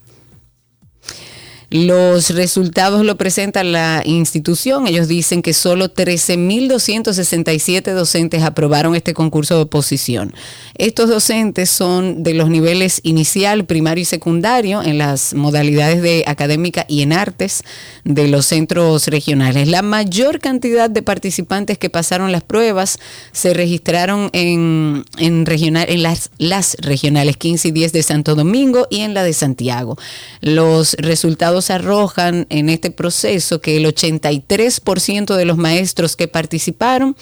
Los 1.69 2.29
resultados 2.29 3.03
lo 3.03 3.17
presenta 3.17 3.61
la 3.61 4.01
institución. 4.05 4.87
Ellos 4.87 5.09
dicen 5.09 5.41
que 5.41 5.53
solo 5.53 5.93
13.267 5.93 7.93
docentes 7.93 8.43
aprobaron 8.43 8.95
este 8.95 9.13
concurso 9.13 9.55
de 9.55 9.63
oposición. 9.63 10.33
Estos 10.77 11.09
docentes 11.09 11.69
son 11.69 12.23
de 12.23 12.35
los 12.35 12.49
niveles 12.49 13.01
inicial, 13.03 13.65
primario 13.65 14.03
y 14.03 14.05
secundario 14.05 14.81
en 14.81 14.97
las 14.97 15.33
modalidades 15.33 16.01
de 16.01 16.23
académica 16.25 16.85
y 16.87 17.01
en 17.01 17.11
artes 17.11 17.63
de 18.05 18.29
los 18.29 18.45
centros 18.45 19.07
regionales. 19.07 19.67
La 19.67 19.81
mayor 19.81 20.39
cantidad 20.39 20.89
de 20.89 21.01
participantes 21.01 21.77
que 21.77 21.89
pasaron 21.89 22.31
las 22.31 22.43
pruebas 22.43 22.97
se 23.33 23.53
registraron 23.53 24.29
en, 24.31 25.03
en, 25.17 25.45
regional, 25.45 25.87
en 25.89 26.03
las, 26.03 26.29
las 26.37 26.77
regionales 26.79 27.35
15 27.35 27.67
y 27.67 27.71
10 27.71 27.91
de 27.91 28.03
Santo 28.03 28.35
Domingo 28.35 28.87
y 28.89 29.01
en 29.01 29.13
la 29.13 29.23
de 29.23 29.33
Santiago. 29.33 29.97
Los 30.39 30.93
resultados 30.93 31.56
arrojan 31.69 32.47
en 32.49 32.69
este 32.69 32.91
proceso 32.91 33.61
que 33.61 33.77
el 33.77 33.85
83% 33.85 35.35
de 35.35 35.45
los 35.45 35.57
maestros 35.57 36.15
que 36.15 36.27
participaron 36.27 37.15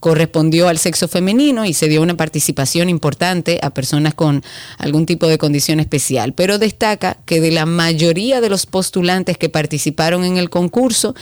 correspondió 0.00 0.68
al 0.68 0.78
sexo 0.78 1.08
femenino 1.08 1.64
y 1.64 1.72
se 1.72 1.88
dio 1.88 2.02
una 2.02 2.16
participación 2.16 2.88
importante 2.88 3.58
a 3.62 3.70
personas 3.70 4.14
con 4.14 4.42
algún 4.78 5.06
tipo 5.06 5.26
de 5.26 5.38
condición 5.38 5.80
especial. 5.80 6.32
Pero 6.32 6.58
destaca 6.58 7.16
que 7.24 7.40
de 7.40 7.50
la 7.50 7.66
mayoría 7.66 8.40
de 8.40 8.48
los 8.48 8.66
postulantes 8.66 9.38
que 9.38 9.48
participaron 9.48 10.24
en 10.24 10.36
el 10.36 10.50
concurso, 10.50 11.14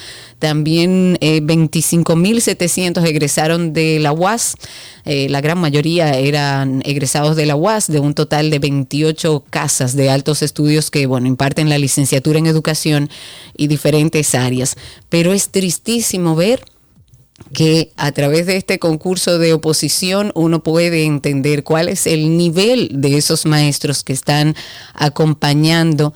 también 0.45 1.17
eh, 1.23 1.41
25.700 1.41 3.03
egresaron 3.07 3.73
de 3.73 3.99
la 3.99 4.13
UAS. 4.13 4.57
Eh, 5.07 5.27
la 5.31 5.41
gran 5.41 5.57
mayoría 5.57 6.19
eran 6.19 6.83
egresados 6.85 7.35
de 7.35 7.47
la 7.47 7.57
UAS, 7.57 7.87
de 7.87 7.99
un 7.99 8.13
total 8.13 8.51
de 8.51 8.59
28 8.59 9.43
casas 9.49 9.97
de 9.97 10.11
altos 10.11 10.43
estudios 10.43 10.91
que, 10.91 11.07
bueno, 11.07 11.29
imparten 11.29 11.71
la 11.71 11.79
licenciatura 11.79 12.39
en 12.39 12.45
educación 12.45 13.09
y 13.57 13.69
diferentes 13.69 14.35
áreas. 14.35 14.77
Pero 15.09 15.33
es 15.33 15.49
tristísimo 15.49 16.37
ver 16.37 16.63
que 17.55 17.93
a 17.97 18.13
través 18.13 18.45
de 18.45 18.59
este 18.59 18.79
concurso 18.79 19.39
de 19.39 19.55
oposición 19.55 20.31
uno 20.35 20.63
puede 20.63 21.05
entender 21.05 21.65
cuál 21.65 21.89
es 21.89 22.07
el 22.07 22.37
nivel 22.37 22.91
de 22.93 23.17
esos 23.17 23.47
maestros 23.47 24.05
que 24.05 24.13
están 24.13 24.55
acompañando 24.93 26.13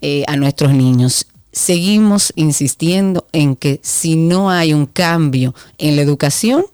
eh, 0.00 0.22
a 0.28 0.36
nuestros 0.36 0.72
niños. 0.72 1.26
Seguimos 1.52 2.32
insistiendo 2.34 3.26
en 3.32 3.56
que 3.56 3.78
si 3.82 4.16
no 4.16 4.50
hay 4.50 4.72
un 4.72 4.86
cambio 4.86 5.54
en 5.76 5.96
la 5.96 6.02
educación, 6.02 6.64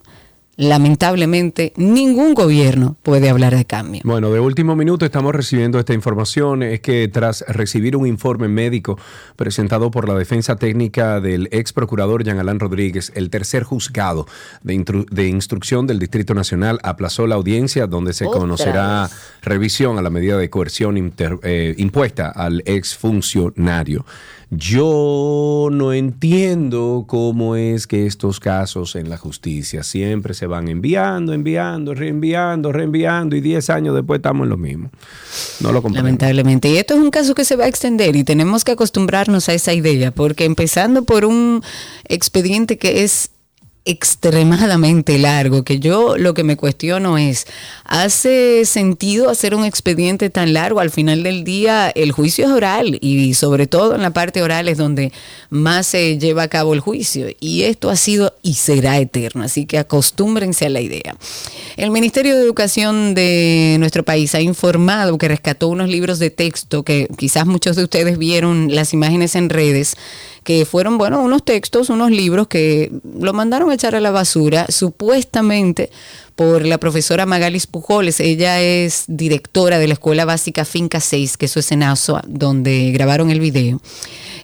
lamentablemente 0.59 1.71
ningún 1.77 2.33
gobierno 2.33 2.97
puede 3.01 3.29
hablar 3.29 3.55
de 3.55 3.63
cambio. 3.63 4.01
Bueno, 4.03 4.29
de 4.29 4.41
último 4.41 4.75
minuto 4.75 5.05
estamos 5.05 5.33
recibiendo 5.33 5.79
esta 5.79 5.93
información. 5.93 6.63
Es 6.63 6.81
que 6.81 7.07
tras 7.07 7.45
recibir 7.47 7.95
un 7.95 8.05
informe 8.05 8.49
médico 8.49 8.99
presentado 9.37 9.89
por 9.89 10.07
la 10.07 10.15
defensa 10.15 10.57
técnica 10.57 11.21
del 11.21 11.47
ex 11.51 11.71
procurador 11.71 12.25
Jean 12.25 12.39
Alain 12.39 12.59
Rodríguez, 12.59 13.13
el 13.15 13.29
tercer 13.29 13.63
juzgado 13.63 14.27
de, 14.61 15.27
instrucción 15.27 15.87
del 15.87 15.97
Distrito 15.97 16.33
Nacional 16.33 16.79
aplazó 16.83 17.25
la 17.25 17.35
audiencia 17.35 17.87
donde 17.87 18.11
se 18.11 18.25
conocerá 18.25 19.09
revisión 19.41 19.97
a 19.97 20.01
la 20.01 20.09
medida 20.09 20.37
de 20.37 20.49
coerción 20.49 21.13
eh, 21.43 21.73
impuesta 21.77 22.29
al 22.29 22.63
ex 22.65 22.97
funcionario. 22.97 24.05
Yo 24.51 25.69
no 25.71 25.93
entiendo 25.93 27.05
cómo 27.07 27.55
es 27.55 27.85
que 27.85 28.07
estos 28.07 28.39
casos 28.39 28.95
en 28.95 29.07
la 29.07 29.17
justicia 29.17 29.83
siempre 29.83 30.33
se 30.33 30.47
van 30.47 30.67
enviando, 30.67 31.33
enviando, 31.33 31.93
reenviando, 31.93 32.71
reenviando 32.71 33.35
y 33.35 33.41
10 33.41 33.69
años 33.69 33.93
después 33.93 34.17
estamos 34.17 34.45
en 34.45 34.49
lo 34.49 34.57
mismo. 34.57 34.89
No 35.59 35.71
lo 35.71 35.83
comprendo. 35.83 36.07
Lamentablemente. 36.07 36.67
Y 36.67 36.77
esto 36.77 36.95
es 36.95 36.99
un 36.99 37.11
caso 37.11 37.35
que 37.35 37.45
se 37.45 37.55
va 37.55 37.65
a 37.65 37.67
extender 37.67 38.15
y 38.15 38.23
tenemos 38.23 38.63
que 38.63 38.71
acostumbrarnos 38.71 39.49
a 39.49 39.53
esa 39.53 39.73
idea, 39.73 40.09
porque 40.09 40.45
empezando 40.45 41.03
por 41.03 41.25
un 41.25 41.61
expediente 42.05 42.79
que 42.79 43.03
es 43.03 43.29
extremadamente 43.89 45.17
largo, 45.17 45.63
que 45.63 45.79
yo 45.79 46.15
lo 46.15 46.35
que 46.35 46.43
me 46.43 46.57
cuestiono 46.57 47.17
es, 47.17 47.47
¿hace 47.85 48.63
sentido 48.65 49.31
hacer 49.31 49.55
un 49.55 49.65
expediente 49.65 50.29
tan 50.29 50.53
largo? 50.53 50.79
Al 50.79 50.91
final 50.91 51.23
del 51.23 51.43
día 51.43 51.89
el 51.89 52.11
juicio 52.11 52.45
es 52.45 52.51
oral 52.51 52.99
y 53.01 53.33
sobre 53.33 53.65
todo 53.65 53.95
en 53.95 54.03
la 54.03 54.11
parte 54.11 54.43
oral 54.43 54.67
es 54.67 54.77
donde 54.77 55.11
más 55.49 55.87
se 55.87 56.19
lleva 56.19 56.43
a 56.43 56.47
cabo 56.47 56.75
el 56.75 56.81
juicio 56.81 57.29
y 57.39 57.63
esto 57.63 57.89
ha 57.89 57.95
sido 57.95 58.35
y 58.43 58.53
será 58.53 58.99
eterno, 58.99 59.43
así 59.43 59.65
que 59.65 59.79
acostúmbrense 59.79 60.67
a 60.67 60.69
la 60.69 60.81
idea. 60.81 61.15
El 61.75 61.89
Ministerio 61.89 62.35
de 62.35 62.43
Educación 62.43 63.15
de 63.15 63.77
nuestro 63.79 64.03
país 64.03 64.35
ha 64.35 64.41
informado 64.41 65.17
que 65.17 65.27
rescató 65.27 65.67
unos 65.67 65.89
libros 65.89 66.19
de 66.19 66.29
texto 66.29 66.83
que 66.83 67.07
quizás 67.17 67.47
muchos 67.47 67.75
de 67.75 67.85
ustedes 67.85 68.19
vieron 68.19 68.75
las 68.75 68.93
imágenes 68.93 69.33
en 69.35 69.49
redes 69.49 69.95
que 70.43 70.65
fueron, 70.65 70.97
bueno, 70.97 71.21
unos 71.21 71.43
textos, 71.43 71.89
unos 71.89 72.11
libros 72.11 72.47
que 72.47 72.91
lo 73.19 73.33
mandaron 73.33 73.69
a 73.69 73.73
echar 73.73 73.95
a 73.95 73.99
la 73.99 74.11
basura, 74.11 74.65
supuestamente 74.69 75.89
por 76.39 76.65
la 76.65 76.77
profesora 76.77 77.25
Magalis 77.25 77.67
Pujoles. 77.67 78.21
Ella 78.21 78.61
es 78.61 79.03
directora 79.07 79.77
de 79.77 79.87
la 79.89 79.93
Escuela 79.95 80.23
Básica 80.23 80.63
Finca 80.63 81.01
6, 81.01 81.35
que 81.35 81.47
eso 81.47 81.59
es 81.59 81.69
en 81.73 81.83
Azua, 81.83 82.23
donde 82.25 82.91
grabaron 82.93 83.29
el 83.29 83.41
video. 83.41 83.81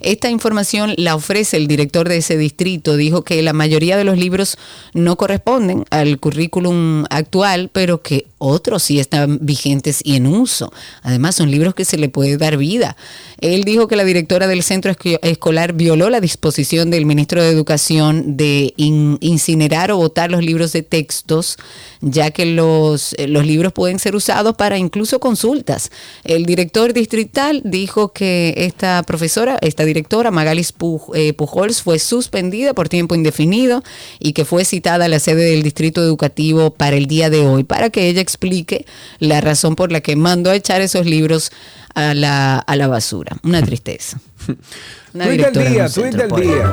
Esta 0.01 0.29
información 0.29 0.93
la 0.97 1.15
ofrece 1.15 1.55
el 1.55 1.67
director 1.67 2.09
de 2.09 2.17
ese 2.17 2.37
distrito. 2.37 2.97
Dijo 2.97 3.23
que 3.23 3.41
la 3.41 3.53
mayoría 3.53 3.95
de 3.95 4.03
los 4.03 4.17
libros 4.17 4.57
no 4.93 5.15
corresponden 5.15 5.85
al 5.89 6.19
currículum 6.19 7.05
actual, 7.09 7.69
pero 7.71 8.01
que 8.01 8.27
otros 8.39 8.83
sí 8.83 8.99
están 8.99 9.39
vigentes 9.41 10.01
y 10.03 10.17
en 10.17 10.27
uso. 10.27 10.73
Además, 11.01 11.35
son 11.35 11.49
libros 11.49 11.73
que 11.75 11.85
se 11.85 11.97
le 11.97 12.09
puede 12.09 12.35
dar 12.35 12.57
vida. 12.57 12.97
Él 13.39 13.63
dijo 13.63 13.87
que 13.87 13.95
la 13.95 14.03
directora 14.03 14.47
del 14.47 14.63
centro 14.63 14.91
esco- 14.91 15.17
escolar 15.23 15.71
violó 15.71 16.09
la 16.09 16.19
disposición 16.19 16.91
del 16.91 17.05
ministro 17.05 17.41
de 17.41 17.49
Educación 17.49 18.35
de 18.35 18.73
in- 18.75 19.17
incinerar 19.21 19.91
o 19.91 19.97
botar 19.97 20.29
los 20.29 20.43
libros 20.43 20.73
de 20.73 20.83
textos, 20.83 21.57
ya 22.01 22.31
que 22.31 22.45
los, 22.45 23.13
eh, 23.13 23.27
los 23.27 23.45
libros 23.45 23.73
pueden 23.73 23.99
ser 23.99 24.15
usados 24.15 24.55
para 24.55 24.77
incluso 24.77 25.19
consultas. 25.19 25.91
El 26.23 26.45
director 26.45 26.93
distrital 26.93 27.61
dijo 27.63 28.13
que 28.13 28.53
esta 28.57 29.03
profesora, 29.03 29.57
esta 29.61 29.85
directora, 29.85 30.31
Magalis 30.31 30.73
eh, 31.13 31.33
Pujols, 31.33 31.81
fue 31.81 31.99
suspendida 31.99 32.73
por 32.73 32.89
tiempo 32.89 33.15
indefinido 33.15 33.83
y 34.19 34.33
que 34.33 34.45
fue 34.45 34.65
citada 34.65 35.05
a 35.05 35.07
la 35.07 35.19
sede 35.19 35.45
del 35.45 35.63
distrito 35.63 36.01
educativo 36.01 36.71
para 36.71 36.95
el 36.95 37.07
día 37.07 37.29
de 37.29 37.41
hoy, 37.41 37.63
para 37.63 37.89
que 37.89 38.07
ella 38.07 38.21
explique 38.21 38.85
la 39.19 39.41
razón 39.41 39.75
por 39.75 39.91
la 39.91 40.01
que 40.01 40.15
mandó 40.15 40.51
a 40.51 40.55
echar 40.55 40.81
esos 40.81 41.05
libros 41.05 41.51
a 41.95 42.13
la, 42.13 42.57
a 42.57 42.75
la 42.75 42.87
basura. 42.87 43.37
Una 43.43 43.61
tristeza. 43.61 44.19
Una 45.13 45.27
de 45.27 45.37
día, 45.37 45.87
público. 45.87 46.39
día. 46.39 46.71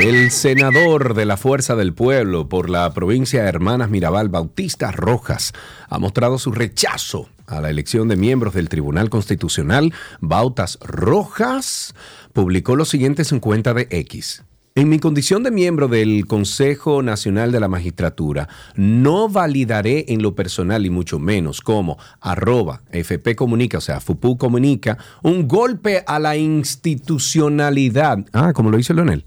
El 0.00 0.30
senador 0.30 1.14
de 1.14 1.26
la 1.26 1.36
Fuerza 1.36 1.74
del 1.74 1.92
Pueblo 1.92 2.48
por 2.48 2.70
la 2.70 2.94
provincia 2.94 3.42
de 3.42 3.48
Hermanas 3.48 3.90
Mirabal, 3.90 4.28
Bautista 4.28 4.92
Rojas, 4.92 5.52
ha 5.88 5.98
mostrado 5.98 6.38
su 6.38 6.52
rechazo 6.52 7.28
a 7.48 7.60
la 7.60 7.68
elección 7.68 8.06
de 8.06 8.14
miembros 8.14 8.54
del 8.54 8.68
Tribunal 8.68 9.10
Constitucional. 9.10 9.92
Bautas 10.20 10.78
Rojas 10.82 11.96
publicó 12.32 12.76
lo 12.76 12.84
siguiente 12.84 13.22
en 13.22 13.26
su 13.26 13.40
cuenta 13.40 13.74
de 13.74 13.88
X. 13.90 14.44
En 14.78 14.88
mi 14.88 15.00
condición 15.00 15.42
de 15.42 15.50
miembro 15.50 15.88
del 15.88 16.28
Consejo 16.28 17.02
Nacional 17.02 17.50
de 17.50 17.58
la 17.58 17.66
Magistratura, 17.66 18.48
no 18.76 19.28
validaré 19.28 20.04
en 20.06 20.22
lo 20.22 20.36
personal 20.36 20.86
y 20.86 20.90
mucho 20.90 21.18
menos 21.18 21.60
como 21.60 21.98
arroba 22.20 22.82
FP 22.92 23.34
Comunica, 23.34 23.78
o 23.78 23.80
sea, 23.80 23.98
FUPU 23.98 24.38
Comunica, 24.38 24.96
un 25.24 25.48
golpe 25.48 26.04
a 26.06 26.20
la 26.20 26.36
institucionalidad. 26.36 28.24
Ah, 28.32 28.52
como 28.52 28.70
lo 28.70 28.76
dice 28.76 28.94
Leonel. 28.94 29.24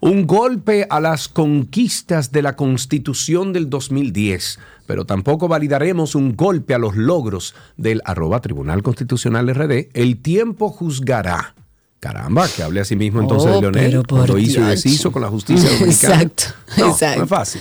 Un 0.00 0.26
golpe 0.26 0.86
a 0.90 1.00
las 1.00 1.28
conquistas 1.28 2.32
de 2.32 2.42
la 2.42 2.56
Constitución 2.56 3.52
del 3.52 3.70
2010, 3.70 4.58
pero 4.86 5.04
tampoco 5.04 5.48
validaremos 5.48 6.14
un 6.14 6.36
golpe 6.36 6.74
a 6.74 6.78
los 6.78 6.96
logros 6.96 7.54
del 7.76 8.02
arroba 8.04 8.40
Tribunal 8.40 8.82
Constitucional 8.82 9.48
RD. 9.54 9.88
El 9.94 10.18
tiempo 10.22 10.70
juzgará. 10.70 11.54
Caramba, 11.98 12.46
que 12.48 12.62
hable 12.62 12.80
así 12.80 12.94
mismo 12.94 13.20
entonces 13.20 13.50
Oh, 13.50 13.54
de 13.56 13.60
Leonel, 13.62 14.06
cuando 14.06 14.38
hizo 14.38 14.60
y 14.60 14.64
deshizo 14.64 15.10
con 15.10 15.22
la 15.22 15.28
justicia 15.28 15.68
dominicana. 15.78 16.14
Exacto, 16.22 16.44
No, 16.76 16.90
exacto. 16.90 17.18
No 17.18 17.24
es 17.24 17.30
fácil. 17.30 17.60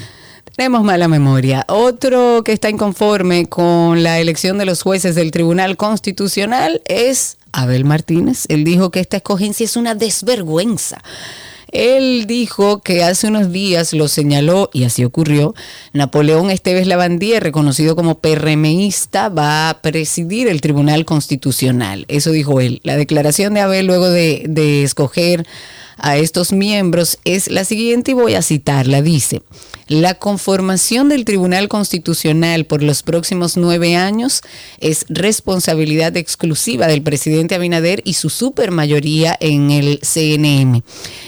Tenemos 0.56 0.84
mala 0.84 1.08
memoria. 1.08 1.65
Otro 1.67 2.41
que 2.43 2.54
está 2.54 2.69
inconforme 2.69 3.48
con 3.48 4.04
la 4.04 4.19
elección 4.19 4.58
de 4.58 4.65
los 4.65 4.84
jueces 4.84 5.15
del 5.15 5.32
Tribunal 5.32 5.76
Constitucional 5.76 6.82
es 6.86 7.38
Abel 7.52 7.84
Martínez. 7.86 8.45
Él 8.48 8.63
dijo 8.63 8.89
que 8.91 9.00
esta 9.00 9.17
escogencia 9.17 9.65
es 9.65 9.76
una 9.76 9.95
desvergüenza. 9.95 11.02
Él 11.75 12.25
dijo 12.25 12.79
que 12.79 13.03
hace 13.03 13.27
unos 13.27 13.51
días 13.51 13.93
lo 13.93 14.07
señaló, 14.07 14.69
y 14.73 14.85
así 14.85 15.03
ocurrió, 15.03 15.53
Napoleón 15.93 16.49
Esteves 16.49 16.88
Lavandier, 16.88 17.43
reconocido 17.43 17.95
como 17.95 18.19
PRMista, 18.19 19.29
va 19.29 19.69
a 19.69 19.81
presidir 19.81 20.47
el 20.47 20.61
Tribunal 20.61 21.05
Constitucional. 21.05 22.05
Eso 22.07 22.31
dijo 22.31 22.61
él. 22.61 22.79
La 22.83 22.95
declaración 22.95 23.53
de 23.53 23.61
Abel 23.61 23.88
luego 23.88 24.09
de, 24.09 24.45
de 24.47 24.83
escoger 24.83 25.45
a 25.97 26.17
estos 26.17 26.51
miembros 26.51 27.19
es 27.23 27.49
la 27.49 27.65
siguiente 27.65 28.12
y 28.12 28.13
voy 28.13 28.36
a 28.36 28.41
citarla. 28.41 29.01
Dice, 29.01 29.41
la 29.88 30.15
conformación 30.15 31.10
del 31.10 31.25
Tribunal 31.25 31.67
Constitucional 31.67 32.65
por 32.65 32.81
los 32.81 33.03
próximos 33.03 33.55
nueve 33.55 33.95
años 33.95 34.41
es 34.79 35.05
responsabilidad 35.10 36.17
exclusiva 36.17 36.88
del 36.88 37.03
presidente 37.03 37.53
Abinader 37.53 38.01
y 38.03 38.13
su 38.13 38.31
supermayoría 38.31 39.38
en 39.39 39.69
el 39.69 39.99
CNM. 39.99 40.81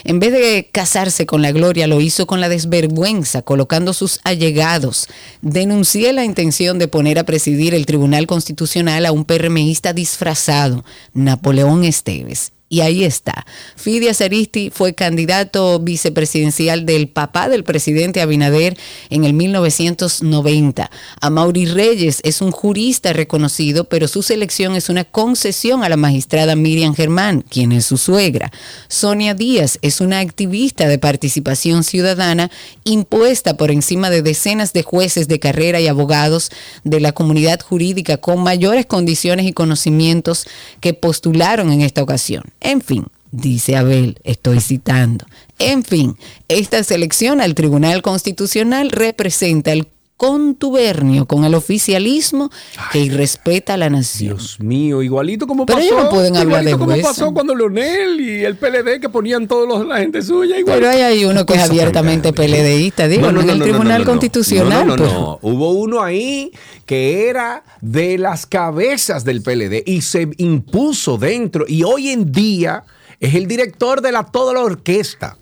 En 0.06 0.20
vez 0.20 0.32
de 0.32 0.70
casarse 0.72 1.28
con 1.28 1.44
la 1.44 1.52
gloria, 1.52 1.86
lo 1.86 2.02
hizo 2.02 2.26
con 2.26 2.42
la 2.42 2.50
desvergüenza, 2.50 3.44
colocando 3.44 3.94
sus 3.94 4.20
allegados. 4.24 5.08
Denuncié 5.44 6.12
la 6.14 6.26
intención 6.26 6.80
de 6.80 6.88
poner 6.88 7.20
a 7.20 7.26
presidir 7.26 7.76
el 7.76 7.86
Tribunal 7.86 8.26
Constitucional 8.26 9.06
a 9.06 9.12
un 9.12 9.26
PRMista 9.26 9.94
disfrazado, 9.94 10.84
Napoleón 11.14 11.84
Esteves. 11.84 12.54
Y 12.70 12.82
ahí 12.82 13.06
está. 13.06 13.46
Fidias 13.78 14.20
Aristi 14.20 14.72
fue 14.72 14.94
candidato 14.94 15.80
vicepresidencial 15.80 16.86
del 16.86 17.08
papá 17.08 17.48
del 17.48 17.64
presidente 17.64 18.20
Abinader 18.20 18.78
en 19.10 19.24
el 19.24 19.34
1990. 19.34 20.92
Amaury 21.22 21.66
Reyes 21.66 22.20
es 22.24 22.42
un 22.42 22.52
jurista 22.52 23.14
reconocido, 23.14 23.86
pero 23.86 24.10
su 24.10 24.22
selección 24.22 24.76
es 24.76 24.90
una 24.90 25.06
concesión 25.06 25.86
a 25.86 25.90
la 25.90 25.96
magistrada 25.96 26.58
Miriam 26.58 26.94
Germán, 26.94 27.42
quien 27.42 27.72
es 27.72 27.86
su 27.86 27.98
suegra. 27.98 28.52
Sonia 28.90 29.34
Díaz 29.34 29.80
es 29.82 30.02
una 30.02 30.20
activista 30.20 30.90
de 30.90 31.00
participación 31.00 31.86
ciudadana 31.86 32.52
impuesta 32.84 33.56
por 33.56 33.72
encima 33.72 34.10
de 34.10 34.22
decenas 34.22 34.74
de 34.74 34.84
jueces 34.84 35.30
de 35.30 35.40
carrera 35.40 35.80
y 35.80 35.88
abogados 35.88 36.52
de 36.84 37.00
la 37.00 37.14
comunidad 37.14 37.62
jurídica 37.62 38.18
con 38.18 38.44
mayores 38.44 38.86
condiciones 38.86 39.46
y 39.46 39.54
conocimientos 39.54 40.46
que 40.82 40.94
postularon 40.94 41.72
en 41.72 41.82
esta 41.82 42.04
ocasión. 42.04 42.44
En 42.60 42.82
fin, 42.82 43.06
dice 43.32 43.76
Abel, 43.76 44.20
estoy 44.24 44.62
citando. 44.62 45.26
En 45.60 45.84
fin, 45.84 46.18
esta 46.48 46.84
selección 46.84 47.42
al 47.42 47.56
Tribunal 47.56 48.02
Constitucional 48.02 48.92
representa 48.92 49.72
el 49.72 49.88
contubernio 50.18 51.28
con 51.28 51.46
el 51.46 51.54
oficialismo 51.54 52.50
que 52.92 53.00
irrespeta 53.00 53.76
a 53.76 53.78
la 53.78 53.90
nación. 53.90 54.38
Dios 54.38 54.60
mío, 54.60 55.04
igualito 55.04 55.46
como 55.46 55.66
Pero 55.66 55.78
pasó. 55.78 55.88
ellos 55.88 56.04
no 56.04 56.10
pueden 56.10 56.36
hablar 56.36 56.64
igualito 56.64 56.78
de 56.78 56.80
como 56.80 56.92
hueso. 56.92 57.08
pasó 57.08 57.34
cuando 57.34 57.56
Leonel 57.56 58.20
y 58.20 58.44
el 58.44 58.58
PLD 58.58 59.00
que 59.00 59.10
ponían 59.10 59.48
todos 59.48 59.68
los 59.68 59.86
la 59.86 60.00
gente 60.00 60.22
suya 60.24 60.58
igual. 60.58 60.80
Pero 60.80 60.90
hay 60.90 61.02
ahí 61.02 61.26
uno 61.26 61.46
que 61.46 61.54
es 61.54 61.62
abiertamente. 61.62 62.34
PLDista, 62.34 63.08
digo, 63.08 63.32
no, 63.32 63.42
en 63.42 63.50
el 63.50 63.62
Tribunal 63.62 64.00
no, 64.00 64.06
no. 64.06 64.12
Constitucional. 64.12 64.88
No, 64.88 64.96
no, 64.96 65.04
no, 65.04 65.04
pues. 65.04 65.14
no. 65.14 65.40
Hubo 65.42 65.72
uno 65.72 66.02
ahí 66.02 66.52
que 66.86 67.30
era 67.30 67.64
de 67.82 68.18
las 68.18 68.46
cabezas 68.46 69.24
del 69.24 69.42
PLD 69.44 69.84
y 69.86 70.02
se 70.02 70.30
impuso 70.38 71.18
dentro 71.18 71.66
y 71.68 71.84
hoy 71.84 72.10
en 72.10 72.32
día 72.32 72.84
es 73.20 73.36
el 73.36 73.48
director 73.48 74.02
de 74.02 74.12
la 74.12 74.24
toda 74.24 74.54
la 74.54 74.62
orquesta. 74.62 75.38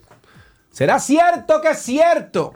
¿Será 0.71 0.99
cierto 0.99 1.61
que 1.61 1.69
es 1.69 1.79
cierto? 1.79 2.53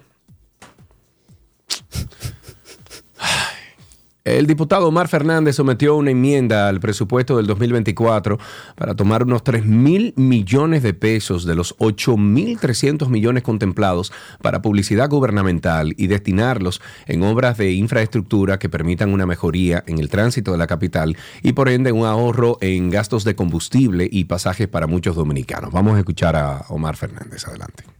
El 4.29 4.45
diputado 4.45 4.88
Omar 4.88 5.08
Fernández 5.08 5.55
sometió 5.55 5.95
una 5.95 6.12
enmienda 6.12 6.67
al 6.67 6.79
presupuesto 6.79 7.38
del 7.38 7.47
2024 7.47 8.38
para 8.75 8.93
tomar 8.93 9.23
unos 9.23 9.43
3 9.43 9.65
mil 9.65 10.13
millones 10.17 10.84
de 10.84 10.93
pesos 10.93 11.45
de 11.45 11.55
los 11.55 11.73
8 11.79 12.15
mil 12.15 12.60
300 12.60 13.10
millones 13.10 13.41
contemplados 13.41 14.12
para 14.41 14.62
publicidad 14.62 15.10
gubernamental 15.10 15.95
y 15.97 16.08
destinarlos 16.08 16.79
en 17.08 17.23
obras 17.23 17.58
de 17.58 17.71
infraestructura 17.71 18.60
que 18.60 18.69
permitan 18.69 19.13
una 19.13 19.25
mejoría 19.25 19.84
en 19.88 19.97
el 19.97 20.10
tránsito 20.10 20.51
de 20.51 20.60
la 20.60 20.67
capital 20.67 21.17
y 21.41 21.53
por 21.53 21.67
ende 21.67 21.91
un 21.91 22.05
ahorro 22.05 22.60
en 22.62 22.91
gastos 22.91 23.23
de 23.23 23.36
combustible 23.36 24.08
y 24.12 24.25
pasajes 24.25 24.67
para 24.67 24.86
muchos 24.86 25.15
dominicanos. 25.15 25.71
Vamos 25.71 25.95
a 25.95 25.99
escuchar 25.99 26.36
a 26.36 26.65
Omar 26.69 26.97
Fernández. 26.97 27.47
Adelante. 27.47 27.98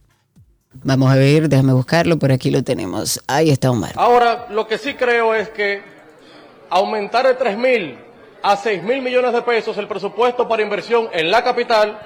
Vamos 0.72 1.10
a 1.10 1.16
ver, 1.16 1.48
déjame 1.48 1.72
buscarlo, 1.72 2.16
por 2.16 2.30
aquí 2.30 2.48
lo 2.48 2.62
tenemos. 2.62 3.20
Ahí 3.26 3.50
está 3.50 3.72
Omar. 3.72 3.90
Ahora, 3.96 4.46
lo 4.50 4.68
que 4.68 4.78
sí 4.78 4.94
creo 4.94 5.34
es 5.34 5.48
que 5.48 5.82
aumentar 6.68 7.26
de 7.26 7.34
3 7.34 7.58
mil 7.58 7.98
a 8.40 8.56
6 8.56 8.82
mil 8.84 9.02
millones 9.02 9.32
de 9.32 9.42
pesos 9.42 9.76
el 9.78 9.88
presupuesto 9.88 10.46
para 10.48 10.62
inversión 10.62 11.08
en 11.12 11.28
la 11.28 11.42
capital, 11.42 11.98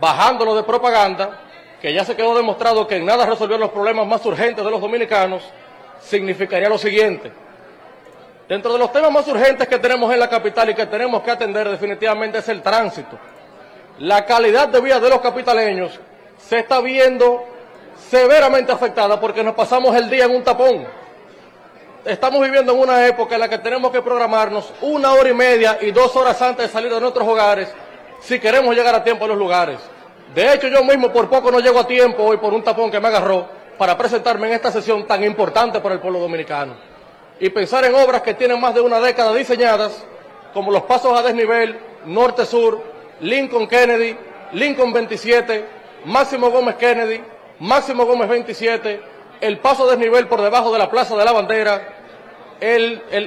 bajándolo 0.00 0.56
de 0.56 0.64
propaganda, 0.64 1.40
que 1.80 1.94
ya 1.94 2.04
se 2.04 2.16
quedó 2.16 2.36
demostrado 2.36 2.86
que 2.88 2.96
en 2.96 3.06
nada 3.06 3.24
resolvió 3.26 3.56
los 3.56 3.70
problemas 3.70 4.06
más 4.08 4.26
urgentes 4.26 4.64
de 4.64 4.70
los 4.70 4.80
dominicanos, 4.80 5.44
significaría 6.02 6.68
lo 6.68 6.78
siguiente. 6.78 7.30
Dentro 8.48 8.72
de 8.72 8.78
los 8.80 8.92
temas 8.92 9.12
más 9.12 9.28
urgentes 9.28 9.68
que 9.68 9.78
tenemos 9.78 10.12
en 10.12 10.18
la 10.18 10.28
capital 10.28 10.68
y 10.68 10.74
que 10.74 10.86
tenemos 10.86 11.22
que 11.22 11.30
atender 11.30 11.68
definitivamente 11.68 12.38
es 12.38 12.48
el 12.48 12.60
tránsito. 12.60 13.16
La 14.00 14.26
calidad 14.26 14.66
de 14.68 14.80
vida 14.80 14.98
de 14.98 15.08
los 15.08 15.20
capitaleños 15.20 16.00
se 16.38 16.58
está 16.58 16.80
viendo 16.80 17.49
severamente 18.10 18.72
afectada 18.72 19.20
porque 19.20 19.44
nos 19.44 19.54
pasamos 19.54 19.94
el 19.94 20.10
día 20.10 20.24
en 20.24 20.34
un 20.34 20.42
tapón 20.42 20.86
estamos 22.04 22.40
viviendo 22.40 22.72
en 22.72 22.78
una 22.78 23.06
época 23.06 23.34
en 23.34 23.40
la 23.40 23.48
que 23.48 23.58
tenemos 23.58 23.90
que 23.92 24.02
programarnos 24.02 24.72
una 24.80 25.12
hora 25.12 25.28
y 25.28 25.34
media 25.34 25.78
y 25.80 25.90
dos 25.90 26.14
horas 26.16 26.40
antes 26.42 26.66
de 26.66 26.72
salir 26.72 26.92
de 26.92 27.00
nuestros 27.00 27.26
hogares 27.26 27.68
si 28.20 28.38
queremos 28.38 28.74
llegar 28.74 28.94
a 28.94 29.04
tiempo 29.04 29.24
a 29.24 29.28
los 29.28 29.38
lugares. 29.38 29.78
De 30.34 30.52
hecho, 30.52 30.68
yo 30.68 30.84
mismo 30.84 31.12
por 31.12 31.28
poco 31.28 31.50
no 31.50 31.60
llego 31.60 31.80
a 31.80 31.86
tiempo 31.86 32.24
hoy 32.24 32.36
por 32.36 32.52
un 32.52 32.62
tapón 32.62 32.90
que 32.90 33.00
me 33.00 33.08
agarró 33.08 33.46
para 33.78 33.96
presentarme 33.96 34.48
en 34.48 34.54
esta 34.54 34.70
sesión 34.70 35.06
tan 35.06 35.24
importante 35.24 35.80
para 35.80 35.94
el 35.94 36.00
pueblo 36.00 36.20
dominicano. 36.20 36.74
Y 37.38 37.48
pensar 37.48 37.84
en 37.86 37.94
obras 37.94 38.22
que 38.22 38.34
tienen 38.34 38.60
más 38.60 38.74
de 38.74 38.80
una 38.80 39.00
década 39.00 39.34
diseñadas, 39.34 40.04
como 40.52 40.70
los 40.70 40.82
pasos 40.82 41.18
a 41.18 41.22
desnivel, 41.22 41.78
norte-sur, 42.04 42.82
Lincoln 43.20 43.66
Kennedy, 43.66 44.16
Lincoln 44.52 44.92
27, 44.92 45.64
Máximo 46.04 46.50
Gómez 46.50 46.76
Kennedy, 46.76 47.22
Máximo 47.60 48.06
Gómez 48.06 48.30
27, 48.30 49.02
el 49.42 49.58
paso 49.58 49.86
desnivel 49.86 50.26
por 50.28 50.40
debajo 50.40 50.72
de 50.72 50.78
la 50.78 50.88
Plaza 50.88 51.14
de 51.14 51.26
la 51.26 51.32
Bandera, 51.32 51.88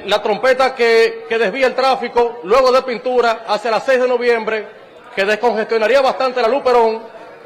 la 0.06 0.22
trompeta 0.22 0.74
que, 0.74 1.26
desvía 1.30 1.68
el 1.68 1.74
tráfico 1.76 2.40
luego 2.42 2.72
de 2.72 2.82
pintura 2.82 3.44
hacia 3.46 3.70
las 3.70 3.84
6 3.84 4.02
de 4.02 4.08
noviembre, 4.08 4.66
que 5.14 5.24
descongestionaría 5.24 6.00
bastante 6.00 6.42
la 6.42 6.48
Luperón, 6.48 7.02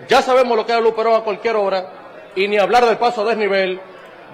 ya 0.09 0.23
sabemos 0.23 0.57
lo 0.57 0.65
que 0.65 0.73
es 0.73 0.79
la 0.79 0.85
Luperón 0.85 1.15
a 1.15 1.21
cualquier 1.21 1.57
hora, 1.57 1.93
y 2.35 2.49
ni 2.49 2.57
hablar 2.57 2.87
del 2.87 2.97
paso 2.97 3.23
desnivel 3.23 3.79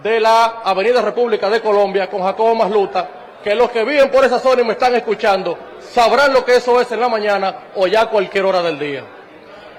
de 0.05 0.21
la 0.21 0.61
Avenida 0.63 1.03
República 1.03 1.51
de 1.51 1.61
Colombia 1.61 2.09
con 2.09 2.23
Jacobo 2.23 2.55
Masluta, 2.55 3.09
que 3.43 3.57
los 3.57 3.69
que 3.71 3.83
viven 3.83 4.13
por 4.13 4.25
esa 4.25 4.39
zona 4.39 4.63
y 4.63 4.65
me 4.65 4.75
están 4.75 4.95
escuchando 4.95 5.59
sabrán 5.81 6.33
lo 6.33 6.45
que 6.45 6.55
eso 6.55 6.81
es 6.81 6.91
en 6.93 7.01
la 7.01 7.09
mañana 7.09 7.57
o 7.75 7.89
ya 7.89 8.03
a 8.03 8.11
cualquier 8.11 8.45
hora 8.45 8.63
del 8.63 8.79
día. 8.79 9.03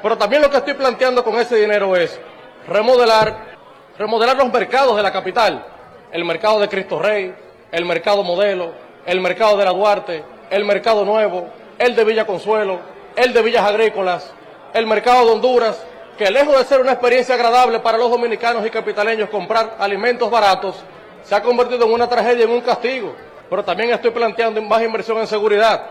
Pero 0.02 0.18
también 0.18 0.42
lo 0.42 0.50
que 0.50 0.58
estoy 0.58 0.74
planteando 0.74 1.24
con 1.24 1.36
ese 1.36 1.56
dinero 1.56 1.96
es 1.96 2.20
remodelar 2.68 3.56
remodelar 3.98 4.36
los 4.38 4.52
mercados 4.52 4.98
de 4.98 5.04
la 5.04 5.12
capital, 5.12 5.66
el 6.12 6.26
mercado 6.26 6.60
de 6.60 6.68
Cristo 6.68 7.00
Rey, 7.02 7.34
el 7.72 7.86
mercado 7.86 8.24
modelo, 8.24 8.74
el 9.06 9.22
mercado 9.22 9.58
de 9.58 9.66
la 9.66 9.72
Duarte, 9.72 10.24
el 10.50 10.66
mercado 10.66 11.06
nuevo, 11.06 11.48
el 11.78 11.96
de 11.96 12.04
Villa 12.04 12.26
Consuelo, 12.26 12.80
el 13.16 13.34
de 13.34 13.42
Villas 13.42 13.64
Agrícolas, 13.64 14.34
el 14.74 14.86
mercado 14.86 15.26
de 15.26 15.32
Honduras, 15.32 15.82
que 16.18 16.30
lejos 16.30 16.58
de 16.58 16.66
ser 16.66 16.82
una 16.82 16.94
experiencia 16.94 17.36
agradable 17.36 17.80
para 17.80 17.98
los 17.98 18.10
dominicanos 18.10 18.66
y 18.66 18.70
capitaleños 18.70 19.30
comprar 19.30 19.76
alimentos 19.80 20.30
baratos, 20.30 20.76
se 21.24 21.36
ha 21.36 21.42
convertido 21.42 21.86
en 21.86 21.94
una 21.94 22.08
tragedia, 22.08 22.46
en 22.46 22.52
un 22.52 22.62
castigo. 22.62 23.16
Pero 23.50 23.64
también 23.64 23.92
estoy 23.92 24.12
planteando 24.12 24.62
más 24.62 24.82
inversión 24.82 25.18
en 25.20 25.28
seguridad 25.28 25.84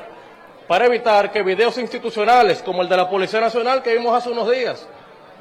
para 0.67 0.87
evitar 0.87 1.31
que 1.31 1.43
videos 1.43 1.77
institucionales 1.79 2.63
como 2.63 2.83
el 2.83 2.89
de 2.89 2.97
la 2.97 3.09
Policía 3.09 3.41
Nacional 3.41 3.83
que 3.83 3.95
vimos 3.95 4.15
hace 4.15 4.31
unos 4.31 4.51
días, 4.51 4.87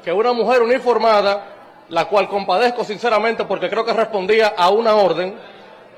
que 0.04 0.12
una 0.12 0.32
mujer 0.32 0.62
uniformada 0.62 1.54
la 1.88 2.06
cual 2.06 2.28
compadezco 2.28 2.84
sinceramente 2.84 3.44
porque 3.44 3.68
creo 3.68 3.84
que 3.84 3.92
respondía 3.92 4.54
a 4.56 4.70
una 4.70 4.94
orden, 4.94 5.34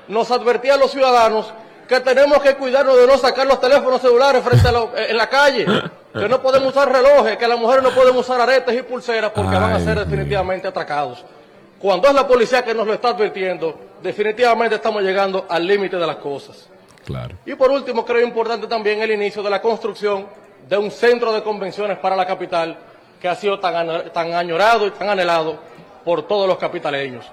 nos 0.07 0.31
advertía 0.31 0.75
a 0.75 0.77
los 0.77 0.91
ciudadanos 0.91 1.53
que 1.87 1.99
tenemos 2.01 2.41
que 2.41 2.55
cuidarnos 2.55 2.97
de 2.97 3.07
no 3.07 3.17
sacar 3.17 3.47
los 3.47 3.61
teléfonos 3.61 4.01
celulares 4.01 4.43
frente 4.43 4.67
a 4.67 4.71
eh, 4.71 5.07
en 5.09 5.17
la 5.17 5.27
calle, 5.27 5.65
que 6.13 6.27
no 6.27 6.41
podemos 6.41 6.69
usar 6.69 6.91
relojes, 6.91 7.37
que 7.37 7.47
las 7.47 7.57
mujeres 7.57 7.83
no 7.83 7.91
pueden 7.91 8.15
usar 8.15 8.41
aretes 8.41 8.77
y 8.77 8.81
pulseras 8.81 9.31
porque 9.31 9.55
van 9.55 9.71
a 9.71 9.79
ser 9.79 9.97
definitivamente 9.99 10.67
atracados. 10.67 11.23
Cuando 11.79 12.07
es 12.09 12.13
la 12.13 12.27
policía 12.27 12.63
que 12.63 12.73
nos 12.73 12.87
lo 12.87 12.93
está 12.93 13.09
advirtiendo, 13.09 13.77
definitivamente 14.01 14.75
estamos 14.75 15.01
llegando 15.03 15.45
al 15.47 15.65
límite 15.65 15.95
de 15.95 16.07
las 16.07 16.17
cosas. 16.17 16.67
Claro. 17.05 17.35
Y 17.45 17.55
por 17.55 17.71
último, 17.71 18.03
creo 18.03 18.21
importante 18.21 18.67
también 18.67 19.01
el 19.01 19.11
inicio 19.11 19.41
de 19.41 19.49
la 19.49 19.61
construcción 19.61 20.25
de 20.67 20.77
un 20.77 20.91
centro 20.91 21.31
de 21.31 21.41
convenciones 21.41 21.97
para 21.99 22.15
la 22.17 22.25
capital 22.25 22.77
que 23.21 23.27
ha 23.27 23.35
sido 23.35 23.59
tan, 23.59 24.11
tan 24.11 24.33
añorado 24.33 24.87
y 24.87 24.91
tan 24.91 25.09
anhelado 25.09 25.57
por 26.03 26.27
todos 26.27 26.47
los 26.47 26.57
capitaleños. 26.57 27.25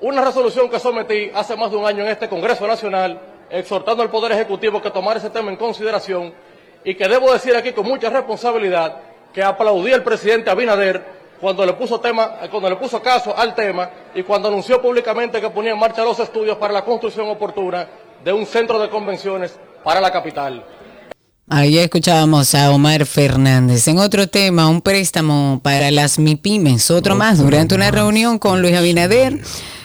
Una 0.00 0.24
resolución 0.24 0.68
que 0.68 0.80
sometí 0.80 1.30
hace 1.34 1.56
más 1.56 1.70
de 1.70 1.76
un 1.76 1.86
año 1.86 2.02
en 2.02 2.10
este 2.10 2.28
Congreso 2.28 2.66
Nacional, 2.66 3.20
exhortando 3.50 4.02
al 4.02 4.10
Poder 4.10 4.32
Ejecutivo 4.32 4.82
que 4.82 4.90
tomara 4.90 5.18
ese 5.18 5.30
tema 5.30 5.50
en 5.50 5.56
consideración 5.56 6.32
y 6.84 6.94
que 6.94 7.08
debo 7.08 7.32
decir 7.32 7.54
aquí 7.54 7.72
con 7.72 7.86
mucha 7.86 8.10
responsabilidad 8.10 8.96
que 9.32 9.42
aplaudí 9.42 9.92
al 9.92 10.02
presidente 10.02 10.50
Abinader 10.50 11.22
cuando 11.40 11.66
le 11.66 11.72
puso 11.72 11.98
tema, 12.00 12.38
cuando 12.50 12.70
le 12.70 12.76
puso 12.76 13.02
caso 13.02 13.36
al 13.36 13.54
tema 13.54 13.90
y 14.14 14.22
cuando 14.22 14.48
anunció 14.48 14.80
públicamente 14.80 15.40
que 15.40 15.50
ponía 15.50 15.72
en 15.72 15.78
marcha 15.78 16.04
los 16.04 16.18
estudios 16.20 16.56
para 16.56 16.72
la 16.72 16.84
construcción 16.84 17.28
oportuna 17.28 17.86
de 18.22 18.32
un 18.32 18.46
centro 18.46 18.78
de 18.78 18.88
convenciones 18.88 19.58
para 19.82 20.00
la 20.00 20.12
capital. 20.12 20.64
Ahí 21.48 21.76
escuchábamos 21.76 22.54
a 22.54 22.70
Omar 22.70 23.04
Fernández. 23.04 23.88
En 23.88 23.98
otro 23.98 24.28
tema, 24.28 24.68
un 24.68 24.80
préstamo 24.80 25.60
para 25.62 25.90
las 25.90 26.18
MIPIMES, 26.18 26.90
otro 26.90 27.16
más, 27.16 27.38
durante 27.38 27.74
una 27.74 27.90
reunión 27.90 28.38
con 28.38 28.62
Luis 28.62 28.74
Abinader, 28.74 29.40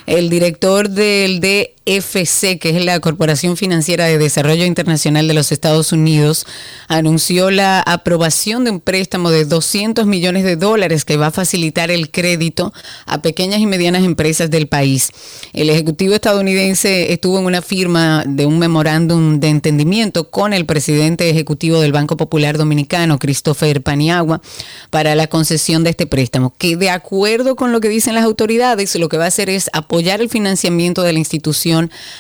el 0.06 0.30
director 0.30 0.90
del 0.90 1.40
D 1.40 1.77
FC, 1.88 2.60
que 2.60 2.72
es 2.72 2.84
la 2.84 3.00
Corporación 3.00 3.56
Financiera 3.56 4.06
de 4.06 4.18
Desarrollo 4.18 4.66
Internacional 4.66 5.26
de 5.26 5.34
los 5.34 5.54
Estados 5.54 5.94
Unidos, 5.94 6.46
anunció 6.90 7.50
la 7.50 7.80
aprobación 7.80 8.66
de 8.66 8.72
un 8.72 8.82
préstamo 8.82 9.32
de 9.32 9.46
200 9.46 10.06
millones 10.06 10.44
de 10.44 10.58
dólares 10.58 11.06
que 11.06 11.16
va 11.16 11.28
a 11.28 11.32
facilitar 11.32 11.90
el 11.90 12.12
crédito 12.12 12.74
a 13.06 13.22
pequeñas 13.22 13.62
y 13.62 13.68
medianas 13.68 14.04
empresas 14.04 14.52
del 14.52 14.68
país. 14.68 15.12
El 15.54 15.70
Ejecutivo 15.70 16.14
estadounidense 16.14 17.14
estuvo 17.14 17.40
en 17.40 17.46
una 17.46 17.62
firma 17.62 18.24
de 18.28 18.46
un 18.46 18.60
memorándum 18.60 19.40
de 19.40 19.48
entendimiento 19.48 20.30
con 20.30 20.52
el 20.52 20.66
presidente 20.66 21.30
ejecutivo 21.30 21.80
del 21.80 21.94
Banco 21.94 22.18
Popular 22.18 22.58
Dominicano, 22.58 23.18
Christopher 23.18 23.82
Paniagua, 23.82 24.42
para 24.90 25.16
la 25.16 25.28
concesión 25.28 25.86
de 25.86 25.92
este 25.92 26.06
préstamo, 26.06 26.54
que 26.58 26.76
de 26.76 26.90
acuerdo 26.90 27.56
con 27.56 27.72
lo 27.72 27.80
que 27.80 27.88
dicen 27.88 28.14
las 28.14 28.26
autoridades, 28.26 28.94
lo 28.96 29.08
que 29.08 29.18
va 29.18 29.24
a 29.24 29.28
hacer 29.30 29.50
es 29.50 29.70
apoyar 29.72 30.20
el 30.20 30.28
financiamiento 30.28 31.02
de 31.04 31.14
la 31.14 31.20
institución 31.20 31.77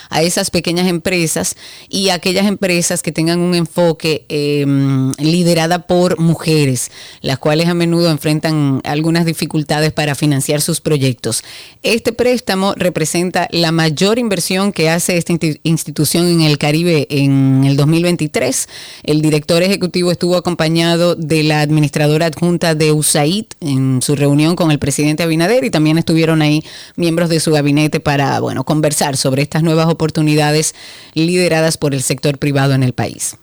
a 0.09 0.21
esas 0.21 0.51
pequeñas 0.51 0.87
empresas 0.87 1.55
y 1.89 2.09
aquellas 2.09 2.45
empresas 2.45 3.01
que 3.01 3.11
tengan 3.11 3.39
un 3.39 3.55
enfoque 3.55 4.25
em, 4.29 5.13
liderada 5.13 5.87
por 5.87 6.19
mujeres, 6.19 6.91
las 7.21 7.37
cuales 7.37 7.67
a 7.67 7.73
menudo 7.73 8.09
enfrentan 8.09 8.81
algunas 8.83 9.25
dificultades 9.25 9.91
para 9.91 10.15
financiar 10.15 10.61
sus 10.61 10.81
proyectos. 10.81 11.43
Este 11.83 12.13
préstamo 12.13 12.73
representa 12.75 13.47
la 13.51 13.71
mayor 13.71 14.19
inversión 14.19 14.71
que 14.71 14.89
hace 14.89 15.17
esta 15.17 15.33
institución 15.63 16.27
en 16.27 16.41
el 16.41 16.57
Caribe 16.57 17.07
en 17.09 17.63
el 17.63 17.77
2023. 17.77 18.69
El 19.03 19.21
director 19.21 19.63
ejecutivo 19.63 20.11
estuvo 20.11 20.35
acompañado 20.35 21.15
de 21.15 21.43
la 21.43 21.61
administradora 21.61 22.27
adjunta 22.27 22.75
de 22.75 22.91
USAID 22.91 23.45
en 23.61 24.01
su 24.01 24.15
reunión 24.15 24.55
con 24.55 24.71
el 24.71 24.79
presidente 24.79 25.23
Abinader 25.23 25.63
y 25.63 25.69
también 25.69 25.97
estuvieron 25.97 26.41
ahí 26.41 26.63
miembros 26.95 27.29
de 27.29 27.39
su 27.39 27.51
gabinete 27.51 27.99
para, 27.99 28.39
bueno, 28.39 28.63
conversar 28.63 29.17
sobre 29.17 29.43
estas 29.47 29.63
nuevas 29.63 29.87
oportunidades 29.87 30.75
lideradas 31.13 31.77
por 31.77 31.93
el 31.93 32.03
sector 32.03 32.37
privado 32.37 32.73
en 32.73 32.83
el 32.83 32.93
país. 32.93 33.37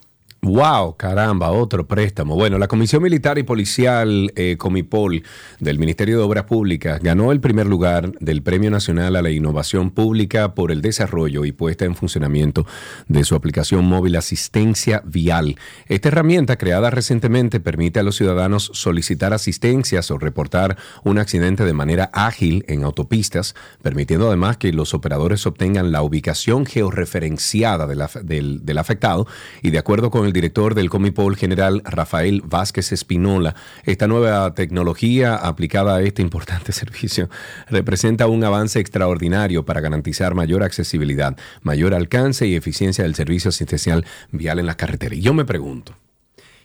Wow, 0.46 0.98
caramba, 0.98 1.50
otro 1.52 1.86
préstamo. 1.86 2.34
Bueno, 2.34 2.58
la 2.58 2.68
Comisión 2.68 3.02
Militar 3.02 3.38
y 3.38 3.44
Policial 3.44 4.30
eh, 4.36 4.56
Comipol 4.58 5.22
del 5.58 5.78
Ministerio 5.78 6.18
de 6.18 6.22
Obras 6.22 6.44
Públicas 6.44 7.00
ganó 7.02 7.32
el 7.32 7.40
primer 7.40 7.66
lugar 7.66 8.12
del 8.20 8.42
Premio 8.42 8.70
Nacional 8.70 9.16
a 9.16 9.22
la 9.22 9.30
Innovación 9.30 9.90
Pública 9.90 10.54
por 10.54 10.70
el 10.70 10.82
desarrollo 10.82 11.46
y 11.46 11.52
puesta 11.52 11.86
en 11.86 11.96
funcionamiento 11.96 12.66
de 13.08 13.24
su 13.24 13.36
aplicación 13.36 13.86
móvil 13.86 14.16
Asistencia 14.16 15.02
Vial. 15.06 15.56
Esta 15.88 16.08
herramienta, 16.08 16.58
creada 16.58 16.90
recientemente, 16.90 17.58
permite 17.58 18.00
a 18.00 18.02
los 18.02 18.16
ciudadanos 18.16 18.70
solicitar 18.74 19.32
asistencias 19.32 20.10
o 20.10 20.18
reportar 20.18 20.76
un 21.04 21.16
accidente 21.16 21.64
de 21.64 21.72
manera 21.72 22.10
ágil 22.12 22.66
en 22.68 22.84
autopistas, 22.84 23.54
permitiendo 23.80 24.26
además 24.28 24.58
que 24.58 24.74
los 24.74 24.92
operadores 24.92 25.46
obtengan 25.46 25.90
la 25.90 26.02
ubicación 26.02 26.66
georreferenciada 26.66 27.86
del, 27.86 28.66
del 28.66 28.78
afectado 28.78 29.26
y 29.62 29.70
de 29.70 29.78
acuerdo 29.78 30.10
con 30.10 30.26
el 30.26 30.33
director 30.34 30.74
del 30.74 30.90
Comipol 30.90 31.36
general 31.36 31.80
Rafael 31.84 32.42
Vázquez 32.44 32.92
Espinola, 32.92 33.54
esta 33.84 34.06
nueva 34.06 34.52
tecnología 34.54 35.36
aplicada 35.36 35.96
a 35.96 36.02
este 36.02 36.20
importante 36.20 36.72
servicio 36.72 37.30
representa 37.70 38.26
un 38.26 38.44
avance 38.44 38.78
extraordinario 38.78 39.64
para 39.64 39.80
garantizar 39.80 40.34
mayor 40.34 40.62
accesibilidad, 40.62 41.38
mayor 41.62 41.94
alcance 41.94 42.46
y 42.46 42.54
eficiencia 42.54 43.04
del 43.04 43.14
servicio 43.14 43.48
asistencial 43.48 44.04
vial 44.30 44.58
en 44.58 44.66
las 44.66 44.76
carreteras. 44.76 45.18
Y 45.18 45.22
yo 45.22 45.32
me 45.32 45.46
pregunto, 45.46 45.96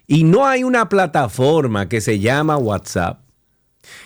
¿y 0.06 0.26
no 0.26 0.46
hay 0.46 0.66
una 0.66 0.90
plataforma 0.90 1.88
que 1.88 2.02
se 2.02 2.20
llama 2.20 2.58
WhatsApp? 2.58 3.29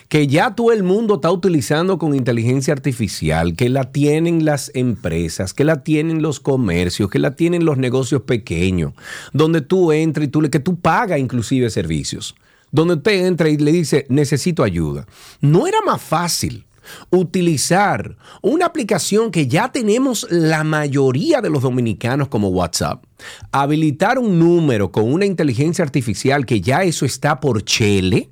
Que 0.08 0.26
ya 0.26 0.54
todo 0.54 0.72
el 0.72 0.82
mundo 0.82 1.16
está 1.16 1.30
utilizando 1.30 1.98
con 1.98 2.14
inteligencia 2.14 2.72
artificial, 2.72 3.56
que 3.56 3.68
la 3.68 3.92
tienen 3.92 4.44
las 4.44 4.70
empresas, 4.74 5.54
que 5.54 5.64
la 5.64 5.82
tienen 5.82 6.22
los 6.22 6.40
comercios, 6.40 7.10
que 7.10 7.18
la 7.18 7.34
tienen 7.34 7.64
los 7.64 7.78
negocios 7.78 8.22
pequeños, 8.22 8.92
donde 9.32 9.60
tú 9.60 9.92
entras 9.92 10.26
y 10.26 10.28
tú 10.28 10.42
le, 10.42 10.50
que 10.50 10.60
tú 10.60 10.78
pagas 10.78 11.18
inclusive 11.18 11.70
servicios, 11.70 12.34
donde 12.70 12.94
usted 12.94 13.26
entra 13.26 13.48
y 13.48 13.56
le 13.56 13.72
dice, 13.72 14.06
necesito 14.08 14.62
ayuda. 14.62 15.06
¿No 15.40 15.66
era 15.66 15.80
más 15.82 16.00
fácil 16.00 16.66
utilizar 17.10 18.16
una 18.42 18.66
aplicación 18.66 19.30
que 19.30 19.46
ya 19.46 19.72
tenemos 19.72 20.26
la 20.30 20.64
mayoría 20.64 21.40
de 21.40 21.50
los 21.50 21.62
dominicanos 21.62 22.28
como 22.28 22.48
WhatsApp? 22.48 23.04
Habilitar 23.52 24.18
un 24.18 24.38
número 24.38 24.92
con 24.92 25.10
una 25.12 25.24
inteligencia 25.24 25.84
artificial 25.84 26.46
que 26.46 26.60
ya 26.60 26.82
eso 26.82 27.06
está 27.06 27.40
por 27.40 27.64
chele 27.64 28.30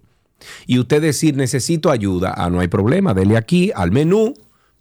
y 0.66 0.78
usted 0.78 1.00
decir 1.02 1.36
necesito 1.36 1.90
ayuda, 1.90 2.32
ah, 2.36 2.50
no 2.50 2.60
hay 2.60 2.68
problema, 2.68 3.14
dele 3.14 3.36
aquí 3.36 3.70
al 3.74 3.90
menú, 3.90 4.34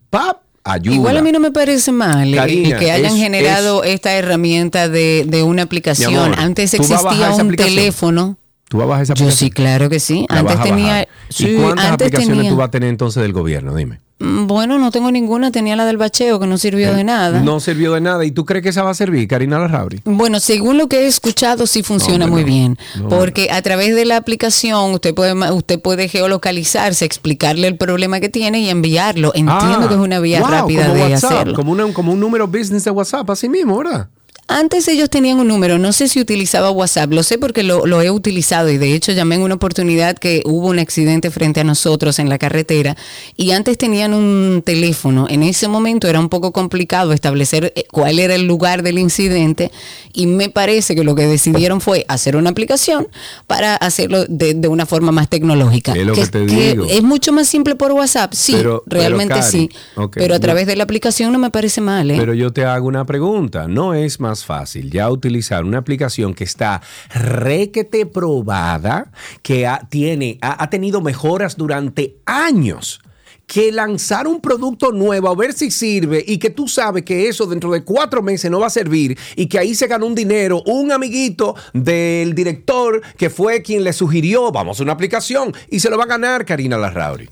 pap, 0.09 0.41
ayuda. 0.63 0.95
Igual 0.95 1.17
a 1.17 1.21
mí 1.21 1.31
no 1.31 1.39
me 1.39 1.51
parece 1.51 1.91
mal 1.91 2.33
eh, 2.33 2.37
Karina, 2.37 2.77
que 2.79 2.91
hayan 2.91 3.13
es- 3.13 3.19
generado 3.21 3.83
esta 3.83 4.13
herramienta 4.13 4.89
de, 4.89 5.25
de 5.27 5.43
una 5.43 5.63
aplicación. 5.63 6.15
Amor, 6.15 6.39
Antes 6.39 6.71
¿tú 6.71 6.77
vas 6.79 6.91
a 6.91 7.01
bajar 7.01 7.29
existía 7.31 7.43
un 7.45 7.55
teléfono. 7.55 8.37
¿Tú 8.69 8.77
vas 8.77 8.85
a 8.85 8.87
bajar 8.87 9.03
esa 9.03 9.13
Yo 9.15 9.25
aplicación? 9.25 9.49
sí, 9.49 9.51
claro 9.51 9.89
que 9.89 9.99
sí. 9.99 10.25
La 10.29 10.39
Antes 10.39 10.61
tenía. 10.61 11.07
Sí, 11.29 11.47
¿Y 11.49 11.55
cuántas 11.57 11.85
antes 11.87 12.07
aplicaciones 12.07 12.37
tenía. 12.37 12.51
tú 12.51 12.55
vas 12.57 12.67
a 12.67 12.71
tener 12.71 12.89
entonces 12.89 13.21
del 13.21 13.33
gobierno? 13.33 13.75
Dime. 13.75 13.99
Mm, 14.21 14.47
Bueno, 14.47 14.77
no 14.77 14.91
tengo 14.91 15.11
ninguna. 15.11 15.51
Tenía 15.51 15.75
la 15.75 15.85
del 15.85 15.97
bacheo 15.97 16.39
que 16.39 16.47
no 16.47 16.57
sirvió 16.57 16.93
de 16.93 17.03
nada. 17.03 17.41
No 17.41 17.59
sirvió 17.59 17.93
de 17.93 18.01
nada. 18.01 18.23
¿Y 18.25 18.31
tú 18.31 18.45
crees 18.45 18.63
que 18.63 18.69
esa 18.69 18.83
va 18.83 18.91
a 18.91 18.93
servir, 18.93 19.27
Karina 19.27 19.59
Larrauri? 19.59 20.01
Bueno, 20.05 20.39
según 20.39 20.77
lo 20.77 20.87
que 20.87 21.01
he 21.01 21.07
escuchado, 21.07 21.65
sí 21.67 21.83
funciona 21.83 22.27
muy 22.27 22.41
no. 22.41 22.47
bien. 22.47 22.77
No, 22.99 23.09
porque 23.09 23.49
a 23.51 23.61
través 23.61 23.95
de 23.95 24.05
la 24.05 24.17
aplicación 24.17 24.91
usted 24.93 25.13
puede, 25.13 25.33
usted 25.51 25.81
puede 25.81 26.07
geolocalizarse, 26.07 27.05
explicarle 27.05 27.67
el 27.67 27.77
problema 27.77 28.19
que 28.19 28.29
tiene 28.29 28.59
y 28.61 28.69
enviarlo. 28.69 29.31
Entiendo 29.35 29.79
Ah, 29.81 29.87
que 29.87 29.93
es 29.95 29.99
una 29.99 30.19
vía 30.19 30.39
wow, 30.41 30.49
rápida 30.49 30.93
de 30.93 31.01
WhatsApp, 31.01 31.31
hacerlo. 31.31 31.53
Como, 31.55 31.71
una- 31.71 31.91
como 31.93 32.11
un 32.13 32.19
número 32.19 32.47
business 32.47 32.83
de 32.83 32.91
WhatsApp, 32.91 33.29
así 33.29 33.49
mismo, 33.49 33.77
¿verdad? 33.77 34.07
Antes 34.53 34.87
ellos 34.89 35.09
tenían 35.09 35.39
un 35.39 35.47
número, 35.47 35.77
no 35.79 35.93
sé 35.93 36.09
si 36.09 36.19
utilizaba 36.19 36.71
WhatsApp, 36.71 37.13
lo 37.13 37.23
sé 37.23 37.37
porque 37.37 37.63
lo, 37.63 37.85
lo 37.85 38.01
he 38.01 38.11
utilizado 38.11 38.69
y 38.69 38.77
de 38.77 38.93
hecho 38.93 39.13
llamé 39.13 39.35
en 39.35 39.43
una 39.43 39.55
oportunidad 39.55 40.17
que 40.17 40.41
hubo 40.45 40.67
un 40.67 40.77
accidente 40.79 41.31
frente 41.31 41.61
a 41.61 41.63
nosotros 41.63 42.19
en 42.19 42.27
la 42.27 42.37
carretera 42.37 42.97
y 43.37 43.51
antes 43.51 43.77
tenían 43.77 44.13
un 44.13 44.61
teléfono. 44.65 45.27
En 45.29 45.43
ese 45.43 45.69
momento 45.69 46.09
era 46.09 46.19
un 46.19 46.27
poco 46.27 46.51
complicado 46.51 47.13
establecer 47.13 47.71
eh, 47.77 47.85
cuál 47.91 48.19
era 48.19 48.35
el 48.35 48.45
lugar 48.45 48.83
del 48.83 48.99
incidente 48.99 49.71
y 50.11 50.27
me 50.27 50.49
parece 50.49 50.95
que 50.95 51.05
lo 51.05 51.15
que 51.15 51.27
decidieron 51.27 51.79
fue 51.79 52.03
hacer 52.09 52.35
una 52.35 52.49
aplicación 52.49 53.07
para 53.47 53.75
hacerlo 53.77 54.25
de, 54.27 54.53
de 54.53 54.67
una 54.67 54.85
forma 54.85 55.13
más 55.13 55.29
tecnológica. 55.29 55.93
Es 55.93 56.05
lo 56.05 56.13
que 56.13 56.27
te 56.27 56.45
digo. 56.45 56.85
es 56.89 57.01
mucho 57.03 57.31
más 57.31 57.47
simple 57.47 57.75
por 57.75 57.93
WhatsApp, 57.93 58.33
sí, 58.33 58.53
Pero- 58.57 58.83
pero, 58.85 59.01
realmente 59.01 59.41
sí, 59.43 59.69
pero 60.13 60.35
a 60.35 60.39
través 60.39 60.67
de 60.67 60.75
la 60.75 60.83
aplicación 60.83 61.31
no 61.31 61.39
me 61.39 61.49
parece 61.51 61.79
mal. 61.79 62.11
¿eh? 62.11 62.15
Pero 62.17 62.33
yo 62.33 62.51
te 62.51 62.65
hago 62.65 62.87
una 62.87 63.05
pregunta. 63.05 63.67
¿No 63.69 63.93
es 63.93 64.19
más 64.19 64.40
fácil 64.45 64.91
ya 64.91 65.09
utilizar 65.09 65.63
una 65.63 65.79
aplicación 65.79 66.33
que 66.33 66.43
está 66.43 66.81
requete 67.13 68.05
probada, 68.05 69.11
que 69.41 69.67
ha, 69.67 69.87
tiene, 69.89 70.37
ha, 70.41 70.69
tenido 70.69 71.01
mejoras 71.01 71.57
durante 71.57 72.17
años? 72.25 73.01
Que 73.47 73.71
lanzar 73.71 74.27
un 74.27 74.39
producto 74.39 74.93
nuevo 74.93 75.27
a 75.27 75.35
ver 75.35 75.51
si 75.51 75.71
sirve 75.71 76.23
y 76.25 76.37
que 76.37 76.49
tú 76.49 76.69
sabes 76.69 77.03
que 77.03 77.27
eso 77.27 77.45
dentro 77.45 77.71
de 77.71 77.83
cuatro 77.83 78.21
meses 78.21 78.49
no 78.49 78.61
va 78.61 78.67
a 78.67 78.69
servir 78.69 79.17
y 79.35 79.47
que 79.47 79.59
ahí 79.59 79.75
se 79.75 79.87
ganó 79.87 80.05
un 80.05 80.15
dinero, 80.15 80.63
un 80.65 80.91
amiguito 80.91 81.55
del 81.73 82.33
director 82.33 83.01
que 83.17 83.29
fue 83.29 83.61
quien 83.61 83.83
le 83.83 83.91
sugirió, 83.91 84.53
vamos 84.53 84.79
a 84.79 84.83
una 84.83 84.93
aplicación 84.93 85.53
y 85.69 85.81
se 85.81 85.89
lo 85.89 85.97
va 85.97 86.05
a 86.05 86.07
ganar 86.07 86.45
Karina 86.45 86.77
Larrauri. 86.77 87.27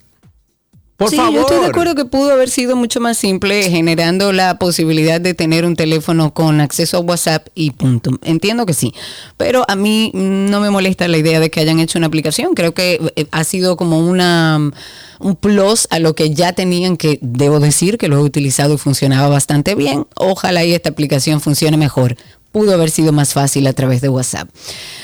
Por 1.00 1.10
sí, 1.10 1.16
favor. 1.16 1.34
yo 1.34 1.42
estoy 1.42 1.60
de 1.60 1.68
acuerdo 1.68 1.96
que 1.96 2.04
pudo 2.04 2.34
haber 2.34 2.50
sido 2.50 2.76
mucho 2.76 3.00
más 3.00 3.18
simple 3.18 3.70
generando 3.72 4.34
la 4.34 4.60
posibilidad 4.60 5.22
de 5.22 5.34
tener 5.34 5.64
un 5.64 5.78
teléfono 5.78 6.34
con 6.34 6.60
acceso 6.60 6.98
a 6.98 7.00
WhatsApp 7.00 7.48
y 7.56 7.72
punto. 7.72 8.12
Entiendo 8.22 8.66
que 8.66 8.74
sí, 8.74 8.94
pero 9.38 9.64
a 9.70 9.78
mí 9.78 10.12
no 10.14 10.60
me 10.60 10.70
molesta 10.70 11.08
la 11.08 11.16
idea 11.16 11.40
de 11.40 11.50
que 11.50 11.62
hayan 11.62 11.80
hecho 11.80 11.98
una 11.98 12.08
aplicación. 12.08 12.54
Creo 12.54 12.74
que 12.74 13.00
eh, 13.16 13.28
ha 13.32 13.46
sido 13.46 13.78
como 13.78 14.00
una 14.00 14.60
mm, 14.60 14.72
un 15.20 15.36
plus 15.38 15.88
a 15.90 16.00
lo 16.00 16.16
que 16.16 16.34
ya 16.34 16.52
tenían 16.52 16.98
que 16.98 17.18
debo 17.22 17.62
decir 17.62 17.98
que 17.98 18.10
lo 18.10 18.18
he 18.18 18.22
utilizado 18.22 18.74
y 18.74 18.78
funcionaba 18.78 19.30
bastante 19.30 19.76
bien. 19.76 20.06
Ojalá 20.16 20.66
y 20.66 20.74
esta 20.74 20.90
aplicación 20.90 21.40
funcione 21.40 21.78
mejor. 21.78 22.18
Pudo 22.52 22.74
haber 22.74 22.90
sido 22.90 23.12
más 23.12 23.34
fácil 23.34 23.68
a 23.68 23.74
través 23.74 24.02
de 24.02 24.10
WhatsApp. 24.10 24.50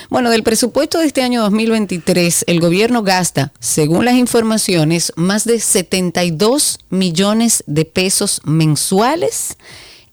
Bueno, 0.09 0.29
del 0.29 0.43
presupuesto 0.43 0.99
de 0.99 1.07
este 1.07 1.21
año 1.21 1.41
2023, 1.41 2.45
el 2.47 2.59
gobierno 2.59 3.03
gasta, 3.03 3.53
según 3.59 4.05
las 4.05 4.15
informaciones, 4.15 5.13
más 5.15 5.45
de 5.45 5.59
72 5.59 6.79
millones 6.89 7.63
de 7.67 7.85
pesos 7.85 8.41
mensuales 8.45 9.57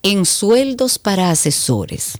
en 0.02 0.26
sueldos 0.26 0.98
para 0.98 1.30
asesores. 1.30 2.18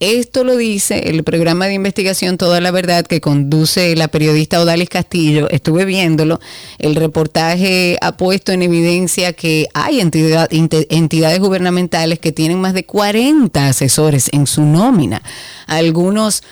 Esto 0.00 0.44
lo 0.44 0.56
dice 0.56 1.10
el 1.10 1.24
programa 1.24 1.66
de 1.66 1.74
investigación 1.74 2.38
Toda 2.38 2.60
la 2.60 2.70
Verdad 2.70 3.04
que 3.04 3.20
conduce 3.20 3.96
la 3.96 4.06
periodista 4.06 4.60
Odalis 4.60 4.88
Castillo. 4.88 5.48
Estuve 5.50 5.84
viéndolo. 5.84 6.38
El 6.78 6.94
reportaje 6.94 7.98
ha 8.00 8.16
puesto 8.16 8.52
en 8.52 8.62
evidencia 8.62 9.32
que 9.32 9.66
hay 9.74 10.00
entidad- 10.00 10.48
entidades 10.50 11.40
gubernamentales 11.40 12.20
que 12.20 12.30
tienen 12.30 12.60
más 12.60 12.74
de 12.74 12.84
40 12.84 13.66
asesores 13.66 14.28
en 14.32 14.46
su 14.46 14.62
nómina. 14.62 15.20
Algunos, 15.66 16.44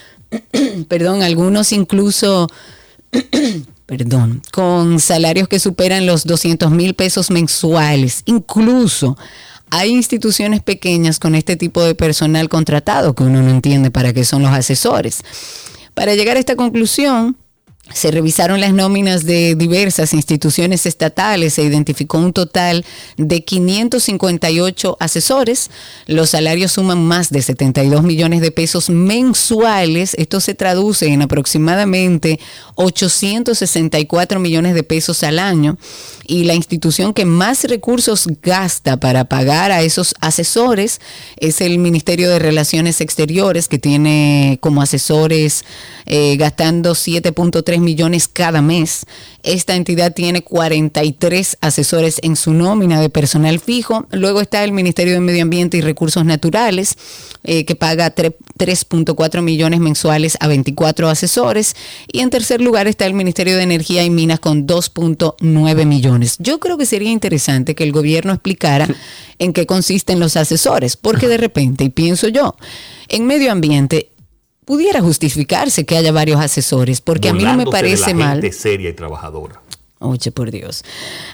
perdón, 0.89 1.23
algunos 1.23 1.71
incluso 1.73 2.49
perdón, 3.87 4.43
con 4.51 4.99
salarios 4.99 5.47
que 5.47 5.61
superan 5.61 6.07
los 6.07 6.25
200 6.25 6.73
mil 6.73 6.95
pesos 6.95 7.31
mensuales. 7.31 8.23
Incluso 8.25 9.17
hay 9.71 9.91
instituciones 9.91 10.63
pequeñas 10.63 11.19
con 11.19 11.35
este 11.35 11.57
tipo 11.57 11.83
de 11.83 11.95
personal 11.95 12.49
contratado 12.49 13.15
que 13.15 13.25
uno 13.25 13.43
no 13.43 13.51
entiende 13.51 13.91
para 13.91 14.13
qué 14.13 14.25
son 14.25 14.43
los 14.43 14.53
asesores. 14.53 15.23
Para 15.95 16.15
llegar 16.15 16.37
a 16.37 16.41
esta 16.41 16.57
conclusión, 16.57 17.37
se 17.95 18.11
revisaron 18.11 18.61
las 18.61 18.73
nóminas 18.73 19.25
de 19.25 19.55
diversas 19.55 20.13
instituciones 20.13 20.87
estatales, 20.87 21.55
se 21.55 21.63
identificó 21.63 22.19
un 22.19 22.33
total 22.33 22.85
de 23.17 23.45
558 23.45 24.97
asesores, 24.99 25.71
los 26.07 26.31
salarios 26.31 26.73
suman 26.73 27.05
más 27.05 27.31
de 27.31 27.43
72 27.43 28.03
millones 28.03 28.41
de 28.41 28.51
pesos 28.51 28.91
mensuales, 28.91 30.15
esto 30.19 30.41
se 30.41 30.55
traduce 30.55 31.07
en 31.07 31.23
aproximadamente 31.23 32.41
864 32.75 34.41
millones 34.41 34.75
de 34.75 34.83
pesos 34.83 35.23
al 35.23 35.39
año 35.39 35.79
y 36.27 36.45
la 36.45 36.55
institución 36.55 37.15
que 37.15 37.25
más 37.25 37.65
recursos 37.65 38.27
gasta 38.43 38.99
para 38.99 39.27
pagar 39.27 39.71
a 39.71 39.83
esos 39.83 40.15
asesores 40.21 41.01
es 41.37 41.61
el 41.61 41.79
Ministerio 41.79 42.29
de 42.31 42.41
Relaciones 42.41 43.01
Exteriores, 43.01 43.69
que 43.69 43.79
tiene 43.79 44.59
como 44.61 44.83
asesores 44.83 45.65
eh, 46.07 46.37
gastando 46.37 46.93
7.3 46.93 47.79
millones 47.81 48.29
cada 48.29 48.63
mes. 48.63 49.05
Esta 49.43 49.75
entidad 49.77 50.13
tiene 50.15 50.43
43 50.43 51.59
asesores 51.61 52.19
en 52.23 52.37
su 52.37 52.53
nómina 52.55 53.01
de 53.01 53.11
personal 53.11 53.59
fijo. 53.61 54.07
Luego 54.11 54.41
está 54.41 54.65
el 54.65 54.73
Ministerio 54.73 55.15
de 55.15 55.21
Medio 55.21 55.43
Ambiente 55.43 55.77
y 55.77 55.81
Recursos 55.81 56.25
Naturales, 56.25 56.97
eh, 57.45 57.65
que 57.65 57.77
paga 57.77 58.15
tre- 58.15 58.35
3.4 58.59 59.43
millones 59.43 59.81
mensuales 59.81 60.37
a 60.41 60.49
24 60.49 61.09
asesores. 61.09 61.75
Y 62.13 62.21
en 62.21 62.31
tercer 62.31 62.61
lugar 62.61 62.87
está 62.89 63.07
el 63.07 63.15
Ministerio 63.15 63.57
de 63.57 63.63
Energía 63.63 64.03
y 64.05 64.11
Minas 64.11 64.41
con 64.41 64.67
2.9 64.67 65.85
millones. 65.87 66.37
Yo 66.39 66.59
creo 66.61 66.79
que 66.79 66.87
sería 66.87 67.11
interesante 67.11 67.75
que 67.75 67.85
el 67.85 67.93
gobierno 67.93 68.33
explicara 68.33 68.89
en 69.39 69.53
qué 69.53 69.67
consisten 69.67 70.19
los 70.19 70.37
asesores, 70.37 70.97
porque 70.97 71.29
de 71.29 71.37
repente, 71.37 71.85
y 71.85 71.91
pienso 71.91 72.29
yo, 72.29 72.57
en 73.09 73.27
medio 73.27 73.53
ambiente 73.53 74.11
pudiera 74.67 75.01
justificarse 75.01 75.87
que 75.87 75.97
haya 75.97 76.13
varios 76.13 76.39
asesores, 76.41 77.01
porque 77.01 77.31
a 77.31 77.33
mí 77.33 77.45
no 77.45 77.57
me 77.57 77.65
Burlándose 77.65 77.77
de 77.77 77.83
parece 77.83 78.11
la 78.11 78.27
mal. 78.27 78.43
gente 78.43 78.53
seria 78.57 78.91
y 78.91 78.93
trabajadora. 78.93 79.63
Oye, 79.99 80.31
por 80.31 80.51
Dios. 80.51 80.83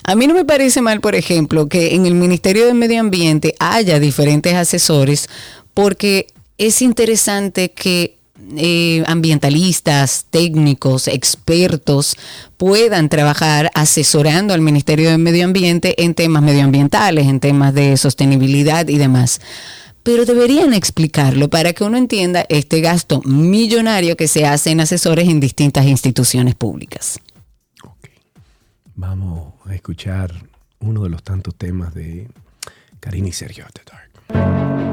A 0.05 0.15
mí 0.15 0.25
no 0.25 0.33
me 0.33 0.45
parece 0.45 0.81
mal, 0.81 1.01
por 1.01 1.15
ejemplo, 1.15 1.67
que 1.67 1.95
en 1.95 2.05
el 2.05 2.13
Ministerio 2.15 2.65
de 2.65 2.73
Medio 2.73 3.01
Ambiente 3.01 3.55
haya 3.59 3.99
diferentes 3.99 4.53
asesores, 4.53 5.27
porque 5.73 6.27
es 6.57 6.81
interesante 6.81 7.71
que 7.71 8.15
eh, 8.55 9.03
ambientalistas, 9.07 10.25
técnicos, 10.29 11.07
expertos 11.07 12.15
puedan 12.57 13.09
trabajar 13.09 13.71
asesorando 13.73 14.53
al 14.53 14.61
Ministerio 14.61 15.09
de 15.09 15.17
Medio 15.17 15.45
Ambiente 15.45 16.01
en 16.03 16.13
temas 16.13 16.43
medioambientales, 16.43 17.27
en 17.27 17.39
temas 17.39 17.73
de 17.73 17.97
sostenibilidad 17.97 18.87
y 18.87 18.97
demás. 18.97 19.41
Pero 20.03 20.25
deberían 20.25 20.73
explicarlo 20.73 21.49
para 21.49 21.73
que 21.73 21.83
uno 21.83 21.97
entienda 21.97 22.45
este 22.49 22.81
gasto 22.81 23.21
millonario 23.23 24.17
que 24.17 24.27
se 24.27 24.45
hace 24.45 24.71
en 24.71 24.81
asesores 24.81 25.29
en 25.29 25.39
distintas 25.39 25.85
instituciones 25.85 26.55
públicas. 26.55 27.19
Vamos 28.95 29.53
a 29.65 29.73
escuchar 29.73 30.33
uno 30.79 31.03
de 31.03 31.09
los 31.09 31.23
tantos 31.23 31.55
temas 31.55 31.93
de 31.93 32.27
Karina 32.99 33.29
y 33.29 33.31
Sergio 33.31 33.63
Dark. 33.63 33.92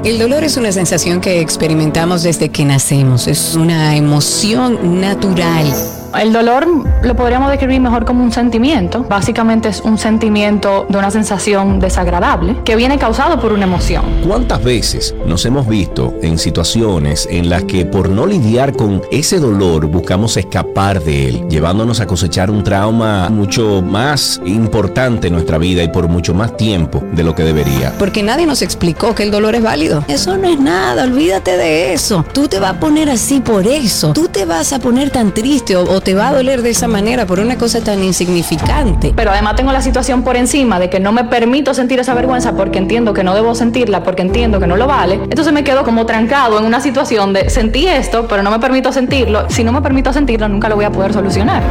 El 0.03 0.17
dolor 0.17 0.43
es 0.43 0.57
una 0.57 0.71
sensación 0.71 1.21
que 1.21 1.41
experimentamos 1.41 2.23
desde 2.23 2.49
que 2.49 2.65
nacemos. 2.65 3.27
Es 3.27 3.53
una 3.55 3.95
emoción 3.95 4.99
natural. 4.99 5.71
El 6.19 6.33
dolor 6.33 6.67
lo 7.03 7.15
podríamos 7.15 7.49
describir 7.49 7.79
mejor 7.79 8.03
como 8.03 8.23
un 8.23 8.33
sentimiento. 8.33 9.05
Básicamente 9.07 9.69
es 9.69 9.79
un 9.79 9.97
sentimiento 9.97 10.85
de 10.89 10.97
una 10.97 11.09
sensación 11.09 11.79
desagradable 11.79 12.57
que 12.65 12.75
viene 12.75 12.97
causado 12.97 13.39
por 13.39 13.53
una 13.53 13.63
emoción. 13.63 14.03
¿Cuántas 14.27 14.61
veces 14.61 15.15
nos 15.25 15.45
hemos 15.45 15.67
visto 15.67 16.13
en 16.21 16.37
situaciones 16.37 17.27
en 17.31 17.49
las 17.49 17.63
que 17.63 17.85
por 17.85 18.09
no 18.09 18.25
lidiar 18.25 18.75
con 18.75 19.01
ese 19.09 19.39
dolor 19.39 19.85
buscamos 19.87 20.35
escapar 20.35 21.01
de 21.01 21.29
él, 21.29 21.47
llevándonos 21.47 22.01
a 22.01 22.07
cosechar 22.07 22.51
un 22.51 22.63
trauma 22.63 23.29
mucho 23.29 23.81
más 23.81 24.41
importante 24.45 25.27
en 25.27 25.33
nuestra 25.33 25.57
vida 25.57 25.81
y 25.81 25.87
por 25.87 26.09
mucho 26.09 26.33
más 26.33 26.57
tiempo 26.57 27.01
de 27.13 27.23
lo 27.23 27.33
que 27.35 27.43
debería? 27.43 27.93
Porque 27.97 28.21
nadie 28.21 28.45
nos 28.45 28.61
explicó 28.61 29.15
que 29.15 29.23
el 29.23 29.30
dolor 29.31 29.55
es 29.55 29.63
válido. 29.63 30.03
Eso 30.07 30.37
no 30.37 30.47
es 30.47 30.59
nada, 30.59 31.03
olvídate 31.03 31.57
de 31.57 31.93
eso. 31.93 32.25
Tú 32.33 32.47
te 32.47 32.59
vas 32.59 32.75
a 32.75 32.79
poner 32.79 33.09
así 33.09 33.39
por 33.39 33.65
eso. 33.65 34.13
Tú 34.13 34.27
te 34.27 34.45
vas 34.45 34.73
a 34.73 34.79
poner 34.79 35.09
tan 35.09 35.33
triste 35.33 35.75
o, 35.75 35.83
o 35.89 36.01
te 36.01 36.13
va 36.13 36.29
a 36.29 36.33
doler 36.33 36.61
de 36.61 36.69
esa 36.69 36.87
manera 36.87 37.25
por 37.25 37.39
una 37.39 37.57
cosa 37.57 37.81
tan 37.81 38.03
insignificante. 38.03 39.13
Pero 39.15 39.31
además 39.31 39.55
tengo 39.55 39.71
la 39.71 39.81
situación 39.81 40.23
por 40.23 40.35
encima 40.35 40.79
de 40.79 40.89
que 40.89 40.99
no 40.99 41.11
me 41.11 41.23
permito 41.23 41.73
sentir 41.73 41.99
esa 41.99 42.13
vergüenza 42.13 42.53
porque 42.53 42.77
entiendo 42.77 43.13
que 43.13 43.23
no 43.23 43.33
debo 43.33 43.55
sentirla, 43.55 44.03
porque 44.03 44.21
entiendo 44.21 44.59
que 44.59 44.67
no 44.67 44.75
lo 44.75 44.87
vale. 44.87 45.15
Entonces 45.15 45.53
me 45.53 45.63
quedo 45.63 45.83
como 45.83 46.05
trancado 46.05 46.59
en 46.59 46.65
una 46.65 46.81
situación 46.81 47.33
de 47.33 47.49
sentí 47.49 47.87
esto, 47.87 48.27
pero 48.27 48.43
no 48.43 48.51
me 48.51 48.59
permito 48.59 48.91
sentirlo. 48.91 49.49
Si 49.49 49.63
no 49.63 49.71
me 49.71 49.81
permito 49.81 50.13
sentirlo, 50.13 50.47
nunca 50.49 50.69
lo 50.69 50.75
voy 50.75 50.85
a 50.85 50.91
poder 50.91 51.13
solucionar. 51.13 51.63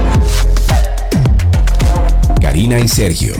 Karina 2.40 2.78
y 2.78 2.88
Sergio, 2.88 3.34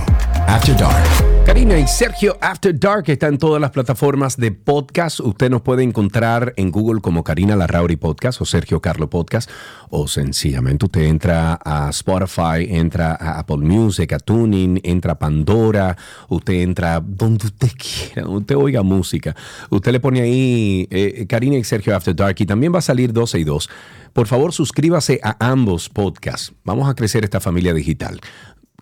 After 0.47 0.77
Dark. 0.77 1.30
Karina 1.51 1.81
y 1.81 1.89
Sergio 1.89 2.39
After 2.41 2.79
Dark 2.79 3.07
está 3.09 3.27
en 3.27 3.37
todas 3.37 3.61
las 3.61 3.73
plataformas 3.73 4.37
de 4.37 4.53
podcast. 4.53 5.19
Usted 5.19 5.51
nos 5.51 5.63
puede 5.63 5.83
encontrar 5.83 6.55
en 6.57 6.71
Google 6.71 7.01
como 7.01 7.25
Karina 7.25 7.57
Larrauri 7.57 7.97
Podcast 7.97 8.41
o 8.41 8.45
Sergio 8.45 8.81
Carlo 8.81 9.11
Podcast 9.11 9.51
o 9.89 10.07
sencillamente 10.07 10.85
usted 10.85 11.01
entra 11.01 11.59
a 11.65 11.91
Spotify, 11.91 12.69
entra 12.69 13.17
a 13.19 13.41
Apple 13.41 13.57
Music, 13.57 14.13
a 14.13 14.21
Tuning, 14.21 14.79
entra 14.85 15.15
a 15.15 15.19
Pandora, 15.19 15.97
usted 16.29 16.55
entra 16.55 17.01
donde 17.01 17.49
usted 17.49 17.71
quiera, 17.77 18.23
donde 18.23 18.39
usted 18.39 18.57
oiga 18.57 18.85
música. 18.85 19.35
Usted 19.71 19.91
le 19.91 19.99
pone 19.99 20.21
ahí 20.21 20.87
eh, 20.93 21.27
Karina 21.29 21.57
y 21.57 21.65
Sergio 21.65 21.97
After 21.97 22.15
Dark 22.15 22.37
y 22.39 22.47
también 22.47 22.73
va 22.73 22.79
a 22.79 22.83
salir 22.83 23.13
12 23.13 23.41
y 23.41 23.43
2. 23.43 23.69
Por 24.13 24.27
favor, 24.27 24.53
suscríbase 24.53 25.21
a 25.23 25.37
ambos 25.51 25.89
podcasts. 25.89 26.53
Vamos 26.65 26.89
a 26.89 26.95
crecer 26.95 27.23
esta 27.25 27.41
familia 27.41 27.73
digital. 27.73 28.21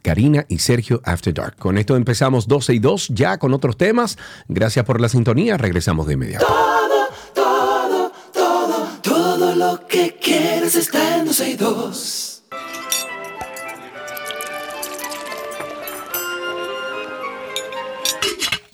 Karina 0.02 0.44
y 0.48 0.58
Sergio 0.58 1.00
After 1.04 1.32
Dark. 1.34 1.56
Con 1.56 1.78
esto 1.78 1.96
empezamos 1.96 2.46
12 2.48 2.74
y 2.74 2.78
2 2.78 3.08
ya 3.08 3.38
con 3.38 3.54
otros 3.54 3.76
temas. 3.76 4.18
Gracias 4.48 4.84
por 4.84 5.00
la 5.00 5.08
sintonía. 5.08 5.56
Regresamos 5.56 6.06
de 6.06 6.14
inmediato. 6.14 6.46
Todo, 6.46 7.08
todo, 7.34 8.12
todo, 8.32 8.88
todo 9.02 9.54
lo 9.54 9.86
que 9.86 10.16
quieres 10.20 10.74
está 10.76 11.18
en 11.18 11.26
12 11.26 11.50
y 11.50 11.54
2. 11.54 12.34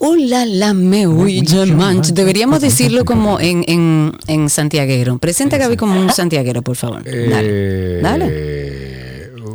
Hola, 0.06 0.44
la 0.44 0.74
me 0.74 1.06
huye, 1.06 1.64
manch. 1.72 2.08
Deberíamos 2.08 2.60
decirlo 2.60 3.06
como 3.06 3.40
en, 3.40 3.64
en, 3.66 4.12
en 4.26 4.50
santiaguero. 4.50 5.16
Presenta 5.16 5.56
a 5.56 5.60
Gaby 5.60 5.78
como 5.78 5.98
un 5.98 6.10
santiaguero, 6.10 6.60
por 6.60 6.76
favor. 6.76 7.02
Dale. 7.04 8.02
Dale. 8.02 9.03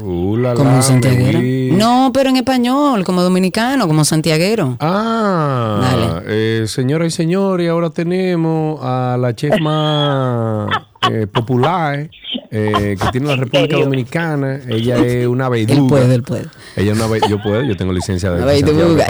Eh, 0.10 0.12
uh, 0.12 0.38
la, 0.38 0.54
Como 0.54 0.76
un 0.76 0.84
santiaguero. 0.84 1.39
No, 1.78 2.12
pero 2.13 2.30
en 2.30 2.38
español, 2.38 3.04
como 3.04 3.22
dominicano, 3.22 3.88
como 3.88 4.04
santiaguero. 4.04 4.78
Ah, 4.80 6.22
eh, 6.28 6.65
señoras 6.67 7.08
y 7.13 7.15
señores, 7.15 7.69
ahora 7.69 7.89
tenemos 7.89 8.80
a 8.84 9.17
la 9.19 9.36
chef 9.36 9.60
más 9.62 10.69
eh, 11.12 11.28
popular 11.28 12.10
eh, 12.52 12.98
que 13.00 13.08
tiene 13.12 13.28
la 13.28 13.36
República 13.36 13.78
Dominicana. 13.78 14.60
Ella 14.67 14.98
es 14.98 15.28
una 15.28 15.48
beduga. 15.50 15.74
Él 15.82 15.88
puede, 15.88 16.15
él 16.15 16.24
puede. 16.24 16.45
Ella 16.76 16.91
es 16.93 16.98
una 16.98 17.08
be- 17.08 17.22
yo 17.30 17.41
puedo, 17.41 17.62
yo 17.63 17.78
tengo 17.78 17.93
licencia 17.93 18.32
de 18.32 18.43
Paz. 18.43 18.54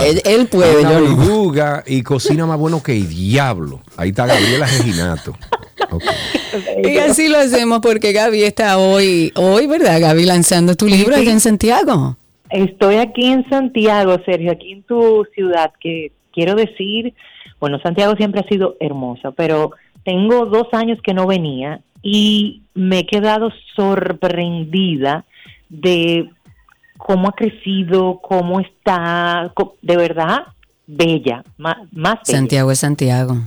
Él- 0.04 0.22
él 0.26 0.48
puede, 0.48 0.82
una 0.82 0.92
yo 0.94 1.00
no. 1.02 1.16
beduga 1.18 1.84
y 1.88 2.04
cocina 2.04 2.46
más 2.46 2.58
bueno 2.58 2.84
que 2.84 2.96
el 2.98 3.08
diablo. 3.08 3.82
Ahí 3.98 4.10
está 4.10 4.26
Gabriela 4.26 4.66
Reginato. 4.68 5.36
Y 6.84 6.98
así 6.98 7.28
lo 7.28 7.38
hacemos 7.38 7.80
porque 7.80 8.12
Gaby 8.12 8.44
está 8.44 8.80
hoy, 8.80 9.32
hoy, 9.36 9.68
¿verdad, 9.68 10.02
Gaby? 10.02 10.26
Lanzando 10.26 10.76
tu 10.76 10.88
libro 10.88 11.16
allá 11.16 11.32
en 11.32 11.40
Santiago. 11.40 12.18
Estoy 12.50 12.96
aquí 12.96 13.28
en 13.28 13.48
Santiago, 13.50 14.18
Sergio, 14.26 14.52
aquí 14.52 14.72
en 14.72 14.84
tu 14.84 15.26
ciudad, 15.36 15.72
que 15.80 16.12
quiero 16.34 16.56
decir, 16.56 17.14
bueno, 17.60 17.80
Santiago 17.84 18.16
siempre 18.16 18.42
ha 18.42 18.48
sido 18.48 18.76
hermosa, 18.80 19.32
pero 19.32 19.72
tengo 20.04 20.46
dos 20.48 20.68
años 20.72 20.98
que 21.04 21.14
no 21.14 21.28
venía 21.28 21.82
y 22.02 22.64
me 22.74 23.00
he 23.00 23.06
quedado 23.06 23.52
sorprendida 23.76 25.26
de 25.70 26.30
cómo 26.98 27.30
ha 27.30 27.34
crecido, 27.34 28.20
cómo 28.22 28.60
está, 28.60 29.54
de 29.82 29.98
verdad, 29.98 30.40
bella, 30.88 31.44
más, 31.58 31.78
más 31.92 32.20
bella. 32.26 32.40
Santiago 32.40 32.72
es 32.72 32.80
Santiago. 32.80 33.38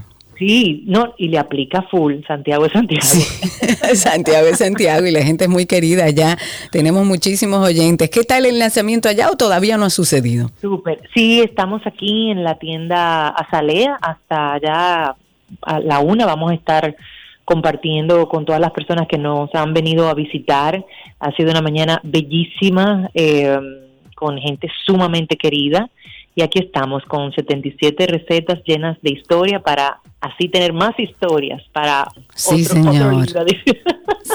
Sí, 0.44 0.83
no, 0.87 1.14
y 1.18 1.28
le 1.28 1.38
aplica 1.38 1.83
full, 1.83 2.14
Santiago 2.26 2.66
es 2.66 2.72
Santiago. 2.72 3.07
Santiago 3.94 4.48
es 4.48 4.59
Santiago 4.59 5.07
y 5.07 5.12
la 5.12 5.22
gente 5.22 5.44
es 5.44 5.50
muy 5.50 5.66
querida 5.66 6.07
allá. 6.07 6.37
Tenemos 6.72 7.07
muchísimos 7.07 7.64
oyentes. 7.64 8.11
¿Qué 8.11 8.24
tal 8.24 8.44
el 8.46 8.59
lanzamiento 8.59 9.09
allá 9.09 9.31
o 9.31 9.37
todavía 9.37 9.76
no 9.76 9.85
ha 9.85 9.90
sucedido? 9.90 10.50
Súper. 10.61 11.00
Sí, 11.14 11.40
estamos 11.40 11.83
aquí 11.87 12.33
en 12.33 12.42
la 12.42 12.59
tienda 12.59 13.28
Azalea 13.28 13.96
hasta 14.02 14.55
allá 14.55 15.14
a 15.62 15.81
la 15.81 16.00
una. 16.00 16.26
Vamos 16.26 16.50
a 16.50 16.55
estar 16.55 16.96
compartiendo 17.44 18.28
con 18.28 18.44
todas 18.44 18.61
las 18.61 18.72
personas 18.72 19.07
que 19.07 19.18
nos 19.18 19.55
han 19.55 19.72
venido 19.72 20.09
a 20.09 20.14
visitar. 20.14 20.85
Ha 21.20 21.31
sido 21.37 21.52
una 21.52 21.62
mañana 21.62 22.00
bellísima, 22.02 23.09
eh, 23.14 23.57
con 24.16 24.38
gente 24.38 24.68
sumamente 24.85 25.37
querida. 25.37 25.88
Y 26.35 26.42
aquí 26.42 26.61
estamos 26.61 27.03
con 27.05 27.31
77 27.33 28.07
recetas 28.07 28.61
llenas 28.64 28.97
de 29.03 29.11
historia 29.12 29.61
para 29.61 30.01
así 30.21 30.49
tener 30.49 30.73
más 30.73 30.99
historias 30.99 31.61
para 31.73 32.09
Sí, 32.35 32.64
otro, 32.64 32.83
señor. 32.83 33.14
libro. 33.27 33.45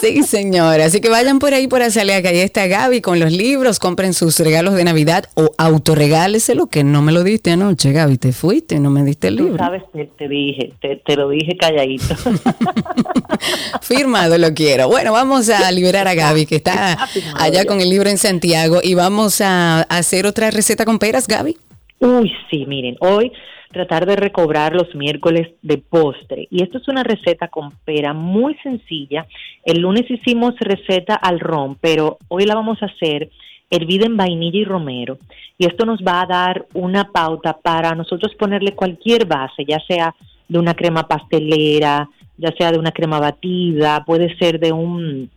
Sí, 0.01 0.21
señora. 0.23 0.85
Así 0.85 0.99
que 0.99 1.09
vayan 1.09 1.39
por 1.39 1.53
ahí 1.53 1.67
por 1.67 1.81
Azalea, 1.81 2.21
que 2.21 2.27
ahí 2.27 2.39
está 2.39 2.67
Gaby 2.67 2.99
con 3.01 3.19
los 3.21 3.31
libros, 3.31 3.79
compren 3.79 4.13
sus 4.13 4.37
regalos 4.39 4.75
de 4.75 4.83
Navidad 4.83 5.25
o 5.35 5.49
autorregáleselo, 5.57 6.67
que 6.67 6.83
no 6.83 7.01
me 7.01 7.13
lo 7.13 7.23
diste 7.23 7.51
anoche, 7.51 7.93
Gaby. 7.93 8.17
Te 8.17 8.33
fuiste 8.33 8.79
no 8.79 8.89
me 8.91 9.03
diste 9.03 9.29
el 9.29 9.37
Tú 9.37 9.43
libro. 9.45 9.57
sabes, 9.57 9.83
te, 9.93 10.05
te 10.05 10.27
dije, 10.27 10.73
te, 10.81 10.97
te 10.97 11.15
lo 11.15 11.29
dije 11.29 11.55
calladito. 11.57 12.15
Firmado 13.81 14.37
lo 14.37 14.53
quiero. 14.53 14.87
Bueno, 14.87 15.13
vamos 15.13 15.49
a 15.49 15.71
liberar 15.71 16.07
a 16.07 16.13
Gaby, 16.13 16.45
que 16.45 16.57
está 16.57 16.97
allá 17.39 17.65
con 17.65 17.79
el 17.81 17.89
libro 17.89 18.09
en 18.09 18.17
Santiago, 18.17 18.81
y 18.83 18.93
vamos 18.93 19.41
a 19.41 19.81
hacer 19.83 20.25
otra 20.25 20.51
receta 20.51 20.85
con 20.85 20.99
peras, 20.99 21.27
Gaby. 21.27 21.57
Uy, 21.99 22.31
sí, 22.49 22.65
miren, 22.67 22.95
hoy 22.99 23.31
tratar 23.71 24.05
de 24.05 24.15
recobrar 24.15 24.73
los 24.73 24.93
miércoles 24.95 25.49
de 25.61 25.77
postre. 25.77 26.47
Y 26.49 26.63
esto 26.63 26.77
es 26.77 26.87
una 26.87 27.03
receta 27.03 27.47
con 27.47 27.71
pera 27.85 28.13
muy 28.13 28.55
sencilla. 28.63 29.25
El 29.63 29.81
lunes 29.81 30.09
hicimos 30.09 30.53
receta 30.59 31.15
al 31.15 31.39
ron, 31.39 31.75
pero 31.81 32.17
hoy 32.27 32.45
la 32.45 32.55
vamos 32.55 32.81
a 32.81 32.87
hacer 32.87 33.29
hervida 33.69 34.05
en 34.05 34.15
vainilla 34.15 34.59
y 34.59 34.65
romero. 34.65 35.17
Y 35.57 35.65
esto 35.65 35.85
nos 35.85 35.99
va 36.01 36.21
a 36.21 36.25
dar 36.25 36.65
una 36.73 37.11
pauta 37.11 37.57
para 37.57 37.93
nosotros 37.95 38.33
ponerle 38.35 38.73
cualquier 38.73 39.25
base, 39.25 39.65
ya 39.65 39.79
sea 39.87 40.15
de 40.47 40.59
una 40.59 40.73
crema 40.73 41.07
pastelera, 41.07 42.09
ya 42.37 42.51
sea 42.57 42.71
de 42.71 42.79
una 42.79 42.91
crema 42.91 43.19
batida, 43.19 44.05
puede 44.05 44.37
ser 44.37 44.59
de 44.59 44.71
un 44.71 45.29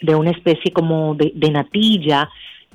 de 0.00 0.14
una 0.14 0.30
especie 0.30 0.70
como 0.72 1.16
de, 1.16 1.32
de 1.34 1.50
natilla. 1.50 2.30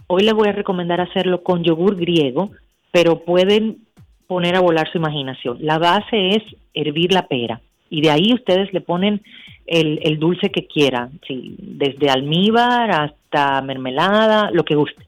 Hoy 0.08 0.24
les 0.24 0.34
voy 0.34 0.50
a 0.50 0.52
recomendar 0.52 1.00
hacerlo 1.00 1.42
con 1.42 1.64
yogur 1.64 1.96
griego, 1.96 2.52
pero 2.94 3.26
pueden 3.26 3.80
poner 4.28 4.56
a 4.56 4.62
volar 4.62 4.90
su 4.92 5.00
imaginación. 5.00 5.58
La 5.62 5.80
base 5.80 6.36
es 6.36 6.44
hervir 6.76 7.12
la 7.12 7.28
pera 7.28 7.60
Y 7.90 8.02
de 8.02 8.12
ahí 8.12 8.32
ustedes 8.34 8.72
le 8.72 8.82
ponen 8.82 9.24
el, 9.66 10.20
dulce 10.20 10.52
que 10.52 10.68
quieran, 10.68 11.20
sí, 11.28 11.56
desde 11.58 12.12
almíbar 12.12 12.92
hasta 12.92 13.62
mermelada, 13.64 14.52
lo 14.52 14.64
que 14.64 14.76
guste. 14.76 15.08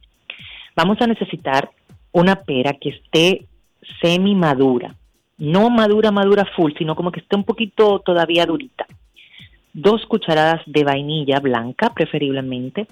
Vamos 0.75 0.99
a 0.99 1.07
necesitar 1.07 1.69
una 2.11 2.37
pera 2.37 2.73
que 2.73 2.89
esté 2.89 3.45
semi 4.01 4.33
madura, 4.33 4.95
no 5.37 5.69
madura, 5.69 6.09
madura 6.09 6.43
full, 6.55 6.71
sino 6.77 6.95
como 6.95 7.11
que 7.11 7.19
esté 7.19 7.35
un 7.35 7.43
poquito 7.43 7.99
todavía 7.99 8.47
durita. 8.47 8.87
Dos 9.73 10.07
cucharadas 10.07 10.61
de 10.65 10.83
vainilla 10.83 11.39
blanca, 11.39 11.93
preferiblemente, 11.93 12.87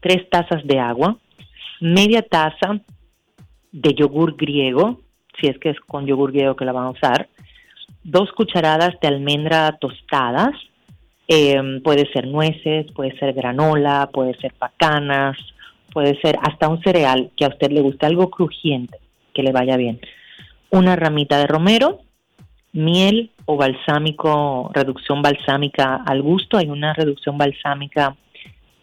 tres 0.00 0.28
tazas 0.28 0.66
de 0.66 0.80
agua, 0.80 1.18
media 1.80 2.22
taza 2.22 2.80
de 3.74 3.92
yogur 3.92 4.36
griego, 4.36 5.00
si 5.40 5.48
es 5.48 5.58
que 5.58 5.70
es 5.70 5.80
con 5.80 6.06
yogur 6.06 6.30
griego 6.30 6.54
que 6.54 6.64
la 6.64 6.72
van 6.72 6.86
a 6.86 6.90
usar, 6.90 7.28
dos 8.04 8.30
cucharadas 8.32 8.94
de 9.00 9.08
almendra 9.08 9.76
tostadas, 9.80 10.52
eh, 11.26 11.80
puede 11.82 12.10
ser 12.12 12.28
nueces, 12.28 12.90
puede 12.92 13.18
ser 13.18 13.32
granola, 13.32 14.10
puede 14.12 14.34
ser 14.38 14.52
pacanas, 14.54 15.36
puede 15.92 16.20
ser 16.20 16.38
hasta 16.42 16.68
un 16.68 16.80
cereal 16.82 17.32
que 17.36 17.44
a 17.44 17.48
usted 17.48 17.72
le 17.72 17.80
guste, 17.80 18.06
algo 18.06 18.30
crujiente, 18.30 18.98
que 19.34 19.42
le 19.42 19.50
vaya 19.50 19.76
bien. 19.76 20.00
Una 20.70 20.94
ramita 20.94 21.38
de 21.38 21.48
romero, 21.48 22.00
miel 22.72 23.32
o 23.44 23.56
balsámico, 23.56 24.70
reducción 24.72 25.20
balsámica 25.20 25.96
al 26.06 26.22
gusto. 26.22 26.58
Hay 26.58 26.68
una 26.68 26.94
reducción 26.94 27.38
balsámica 27.38 28.16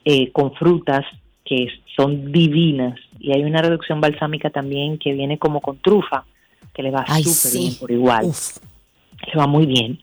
eh, 0.03 0.31
con 0.31 0.53
frutas 0.53 1.05
que 1.45 1.67
son 1.95 2.31
divinas 2.31 2.99
y 3.19 3.33
hay 3.33 3.43
una 3.43 3.61
reducción 3.61 4.01
balsámica 4.01 4.49
también 4.49 4.97
que 4.97 5.13
viene 5.13 5.37
como 5.37 5.61
con 5.61 5.77
trufa, 5.77 6.25
que 6.73 6.83
le 6.83 6.91
va 6.91 7.05
súper 7.05 7.59
bien 7.59 7.75
por 7.79 7.91
igual. 7.91 8.31
Le 9.27 9.39
va 9.39 9.47
muy 9.47 9.65
bien. 9.65 9.99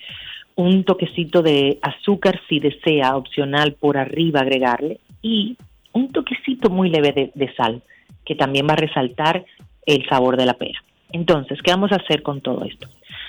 Un 0.54 0.84
toquecito 0.84 1.42
de 1.42 1.78
azúcar 1.82 2.40
si 2.48 2.60
desea, 2.60 3.16
opcional 3.16 3.74
por 3.74 3.96
arriba 3.96 4.40
agregarle 4.40 5.00
y 5.22 5.56
un 5.92 6.10
toquecito 6.12 6.70
muy 6.70 6.90
leve 6.90 7.12
de, 7.12 7.32
de 7.34 7.54
sal, 7.54 7.82
que 8.24 8.34
también 8.34 8.66
va 8.68 8.74
a 8.74 8.76
resaltar 8.76 9.44
el 9.86 10.06
sabor 10.08 10.36
de 10.36 10.46
la 10.46 10.54
pera. 10.54 10.82
Entonces, 11.10 11.58
¿qué 11.62 11.70
vamos 11.70 11.92
a 11.92 11.96
hacer 11.96 12.22
con 12.22 12.40
todo 12.40 12.64
esto? 12.64 12.88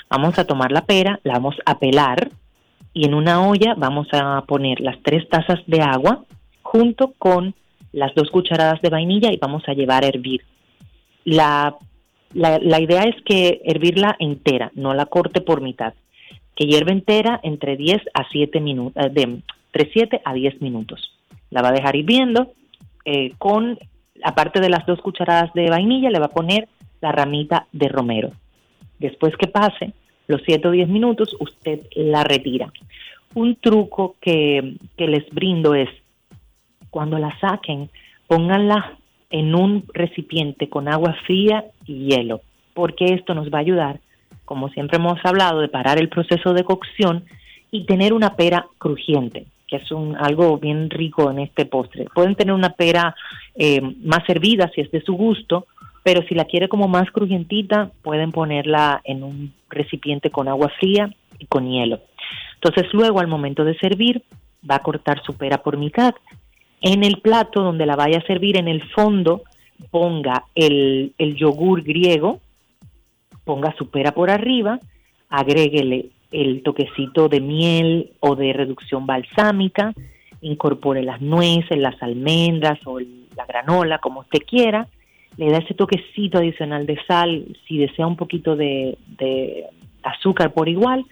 Vamos 0.10 0.38
a 0.38 0.46
tomar 0.46 0.72
la 0.72 0.86
pera, 0.86 1.20
la 1.24 1.34
vamos 1.34 1.56
a 1.66 1.80
pelar 1.80 2.30
y 2.94 3.06
en 3.06 3.14
una 3.14 3.48
olla 3.48 3.76
vamos 3.78 4.08
a 4.12 4.44
poner 4.48 4.82
las 4.82 5.02
tres 5.04 5.28
tazas 5.30 5.60
de 5.68 5.82
agua 5.82 6.26
junto 6.62 7.14
con 7.18 7.54
las 7.92 8.14
dos 8.16 8.30
cucharadas 8.30 8.82
de 8.82 8.90
vainilla 8.90 9.32
y 9.32 9.38
vamos 9.38 9.64
a 9.68 9.74
llevar 9.74 10.04
a 10.04 10.08
hervir. 10.08 10.42
La, 11.26 11.76
la, 12.34 12.60
la 12.60 12.80
idea 12.80 13.04
es 13.04 13.16
que 13.24 13.62
hervirla 13.66 14.16
entera, 14.20 14.72
no 14.76 14.94
la 14.94 15.06
corte 15.06 15.42
por 15.42 15.62
mitad. 15.62 15.94
Que 16.56 16.66
hierve 16.66 16.92
entera 16.92 17.40
entre 17.44 17.78
10 17.78 18.02
a 18.14 18.28
7 18.30 18.60
minutos, 18.60 19.14
de 19.14 19.22
entre 19.22 19.92
7 19.92 20.22
a 20.24 20.34
10 20.34 20.62
minutos. 20.62 21.12
La 21.50 21.62
va 21.62 21.70
a 21.70 21.74
dejar 21.74 21.96
hirviendo 21.96 22.54
eh, 23.06 23.34
con, 23.38 23.80
aparte 24.24 24.60
de 24.60 24.70
las 24.70 24.86
dos 24.86 25.02
cucharadas 25.02 25.54
de 25.54 25.70
vainilla, 25.70 26.10
le 26.10 26.20
va 26.20 26.28
a 26.28 26.32
poner 26.32 26.68
la 27.02 27.12
ramita 27.12 27.68
de 27.72 27.88
romero. 27.88 28.32
Después 29.00 29.36
que 29.38 29.48
pase 29.48 29.94
los 30.28 30.42
7 30.46 30.68
o 30.68 30.72
10 30.72 30.90
minutos, 30.90 31.36
usted 31.40 31.82
la 31.96 32.24
retira. 32.24 32.72
Un 33.34 33.56
truco 33.56 34.16
que, 34.20 34.76
que 34.98 35.08
les 35.08 35.28
brindo 35.30 35.76
es, 35.76 35.90
cuando 36.90 37.18
la 37.18 37.38
saquen, 37.40 37.90
pónganla 38.28 38.98
en 39.30 39.56
un 39.56 39.86
recipiente 39.94 40.70
con 40.70 40.88
agua 40.88 41.16
fría 41.26 41.66
y 41.86 42.08
hielo, 42.08 42.42
porque 42.74 43.14
esto 43.14 43.34
nos 43.34 43.50
va 43.50 43.60
a 43.60 43.62
ayudar, 43.62 44.00
como 44.46 44.70
siempre 44.70 44.98
hemos 44.98 45.20
hablado, 45.24 45.62
de 45.62 45.68
parar 45.68 46.00
el 46.00 46.10
proceso 46.10 46.54
de 46.54 46.64
cocción 46.64 47.26
y 47.72 47.86
tener 47.86 48.14
una 48.14 48.36
pera 48.36 48.66
crujiente, 48.80 49.46
que 49.68 49.78
es 49.78 49.92
un, 49.92 50.16
algo 50.16 50.58
bien 50.58 50.90
rico 50.90 51.30
en 51.30 51.40
este 51.40 51.66
postre. 51.66 52.08
Pueden 52.14 52.36
tener 52.36 52.54
una 52.54 52.72
pera 52.72 53.16
eh, 53.56 53.82
más 53.82 54.28
hervida 54.28 54.72
si 54.74 54.82
es 54.82 54.92
de 54.92 55.02
su 55.02 55.14
gusto, 55.14 55.68
pero 56.04 56.24
si 56.28 56.34
la 56.34 56.46
quiere 56.46 56.70
como 56.70 56.88
más 56.88 57.12
crujientita, 57.12 57.92
pueden 58.02 58.32
ponerla 58.32 59.02
en 59.04 59.24
un 59.24 59.54
recipiente 59.70 60.32
con 60.32 60.48
agua 60.48 60.72
fría 60.80 61.14
y 61.38 61.46
con 61.46 61.70
hielo. 61.70 62.00
Entonces 62.56 62.92
luego 62.94 63.20
al 63.20 63.28
momento 63.28 63.64
de 63.64 63.78
servir, 63.78 64.24
va 64.70 64.76
a 64.76 64.84
cortar 64.84 65.22
su 65.24 65.36
pera 65.36 65.60
por 65.60 65.78
mitad. 65.78 66.14
En 66.82 67.04
el 67.04 67.20
plato 67.22 67.62
donde 67.62 67.86
la 67.86 67.96
vaya 67.96 68.20
a 68.20 68.28
servir, 68.28 68.58
en 68.58 68.68
el 68.68 68.84
fondo, 68.92 69.44
ponga 69.92 70.46
el, 70.56 71.14
yogur 71.18 71.84
griego, 71.84 72.40
ponga 73.44 73.74
su 73.78 73.90
pera 73.90 74.12
por 74.14 74.30
arriba, 74.30 74.80
agréguele 75.30 76.10
el 76.32 76.64
toquecito 76.64 77.28
de 77.28 77.42
miel 77.42 78.12
o 78.20 78.36
de 78.36 78.54
reducción 78.54 79.06
balsámica, 79.06 79.94
incorpore 80.42 81.04
las 81.04 81.22
nueces, 81.22 81.78
las 81.78 82.02
almendras 82.02 82.80
o 82.86 83.00
la 83.00 83.46
granola, 83.48 83.98
como 84.00 84.22
usted 84.22 84.40
quiera, 84.48 84.88
le 85.38 85.52
da 85.52 85.58
ese 85.58 85.74
toquecito 85.74 86.38
adicional 86.38 86.86
de 86.86 87.00
sal, 87.08 87.46
si 87.68 87.78
desea 87.78 88.08
un 88.08 88.16
poquito 88.16 88.56
de 88.56 88.98
azúcar 90.04 90.54
por 90.54 90.70
igual, 90.70 91.06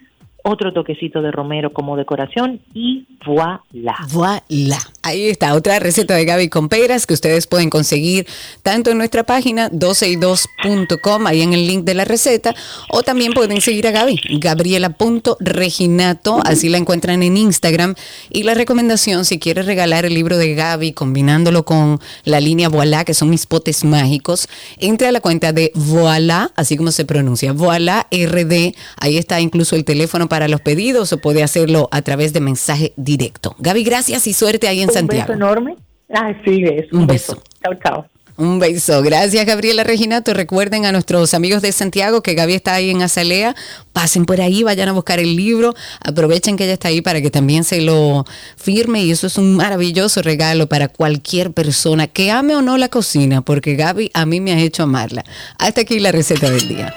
otro 0.48 0.72
toquecito 0.72 1.22
de 1.22 1.30
romero 1.30 1.72
como 1.72 1.96
decoración 1.96 2.60
y 2.74 3.06
voilà. 3.24 3.62
Voilà. 4.10 4.78
Ahí 5.02 5.28
está, 5.28 5.54
otra 5.54 5.78
receta 5.78 6.14
de 6.14 6.24
Gaby 6.24 6.48
con 6.48 6.68
peras 6.68 7.06
que 7.06 7.14
ustedes 7.14 7.46
pueden 7.46 7.70
conseguir 7.70 8.26
tanto 8.62 8.90
en 8.90 8.98
nuestra 8.98 9.22
página 9.24 9.70
12y2.com, 9.70 11.26
ahí 11.26 11.42
en 11.42 11.54
el 11.54 11.66
link 11.66 11.84
de 11.84 11.94
la 11.94 12.04
receta, 12.04 12.54
o 12.90 13.02
también 13.02 13.32
pueden 13.32 13.60
seguir 13.60 13.86
a 13.86 13.90
Gaby, 13.90 14.20
gabriela.reginato, 14.40 16.40
así 16.44 16.68
la 16.68 16.78
encuentran 16.78 17.22
en 17.22 17.36
Instagram. 17.36 17.94
Y 18.30 18.44
la 18.44 18.54
recomendación, 18.54 19.24
si 19.24 19.38
quieres 19.38 19.66
regalar 19.66 20.04
el 20.04 20.14
libro 20.14 20.38
de 20.38 20.54
Gaby 20.54 20.92
combinándolo 20.92 21.64
con 21.64 22.00
la 22.24 22.40
línea 22.40 22.68
Voilà, 22.68 23.04
que 23.04 23.14
son 23.14 23.30
mis 23.30 23.46
potes 23.46 23.84
mágicos, 23.84 24.48
entre 24.78 25.08
a 25.08 25.12
la 25.12 25.20
cuenta 25.20 25.52
de 25.52 25.72
Voilà, 25.74 26.50
así 26.56 26.76
como 26.76 26.92
se 26.92 27.04
pronuncia, 27.04 27.52
Voilà 27.52 28.06
RD, 28.10 28.74
ahí 28.98 29.16
está 29.16 29.40
incluso 29.40 29.76
el 29.76 29.84
teléfono 29.84 30.28
para 30.28 30.37
los 30.46 30.60
pedidos 30.60 31.12
o 31.12 31.18
puede 31.18 31.42
hacerlo 31.42 31.88
a 31.90 32.02
través 32.02 32.32
de 32.32 32.40
mensaje 32.40 32.92
directo. 32.96 33.56
Gaby, 33.58 33.82
gracias 33.82 34.26
y 34.28 34.32
suerte 34.34 34.68
ahí 34.68 34.82
en 34.82 34.90
un 34.90 34.94
Santiago. 34.94 35.26
beso 35.26 35.32
enorme. 35.32 35.74
Ay, 36.14 36.36
sí, 36.44 36.62
es 36.64 36.92
un, 36.92 37.00
Un 37.00 37.06
beso. 37.08 37.34
beso. 37.34 37.42
Chao, 37.64 37.74
chao. 37.82 38.06
Un 38.36 38.60
beso. 38.60 39.02
Gracias, 39.02 39.44
Gabriela 39.44 39.82
Reginato. 39.82 40.32
Recuerden 40.32 40.86
a 40.86 40.92
nuestros 40.92 41.34
amigos 41.34 41.60
de 41.60 41.72
Santiago 41.72 42.22
que 42.22 42.34
Gaby 42.34 42.54
está 42.54 42.74
ahí 42.74 42.88
en 42.90 43.02
Azalea. 43.02 43.56
Pasen 43.92 44.26
por 44.26 44.40
ahí, 44.40 44.62
vayan 44.62 44.88
a 44.88 44.92
buscar 44.92 45.18
el 45.18 45.34
libro. 45.34 45.74
Aprovechen 46.04 46.56
que 46.56 46.62
ella 46.62 46.74
está 46.74 46.86
ahí 46.86 47.00
para 47.02 47.20
que 47.20 47.32
también 47.32 47.64
se 47.64 47.80
lo 47.80 48.24
firme. 48.56 49.02
Y 49.02 49.10
eso 49.10 49.26
es 49.26 49.38
un 49.38 49.56
maravilloso 49.56 50.22
regalo 50.22 50.68
para 50.68 50.86
cualquier 50.86 51.50
persona 51.50 52.06
que 52.06 52.30
ame 52.30 52.54
o 52.54 52.62
no 52.62 52.78
la 52.78 52.88
cocina, 52.88 53.40
porque 53.42 53.74
Gaby 53.74 54.12
a 54.14 54.24
mí 54.24 54.40
me 54.40 54.52
ha 54.52 54.58
hecho 54.60 54.84
amarla. 54.84 55.24
Hasta 55.58 55.80
aquí 55.80 55.98
la 55.98 56.12
receta 56.12 56.48
del 56.48 56.68
día. 56.68 56.94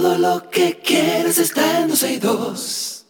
Todo 0.00 0.16
lo 0.16 0.48
que 0.48 0.78
quieres 0.78 1.36
está 1.36 1.80
en 1.80 1.88
12 1.88 2.12
y 2.14 2.16
2. 2.16 3.06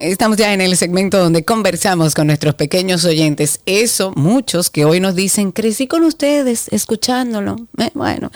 Estamos 0.00 0.38
ya 0.38 0.54
en 0.54 0.62
el 0.62 0.78
segmento 0.78 1.18
donde 1.18 1.44
conversamos 1.44 2.14
con 2.14 2.26
nuestros 2.26 2.54
pequeños 2.54 3.04
oyentes. 3.04 3.60
Eso, 3.66 4.12
muchos 4.16 4.70
que 4.70 4.86
hoy 4.86 4.98
nos 4.98 5.14
dicen, 5.14 5.52
crecí 5.52 5.86
con 5.86 6.04
ustedes 6.04 6.68
escuchándolo. 6.68 7.56
Eh, 7.76 7.90
bueno, 7.92 8.30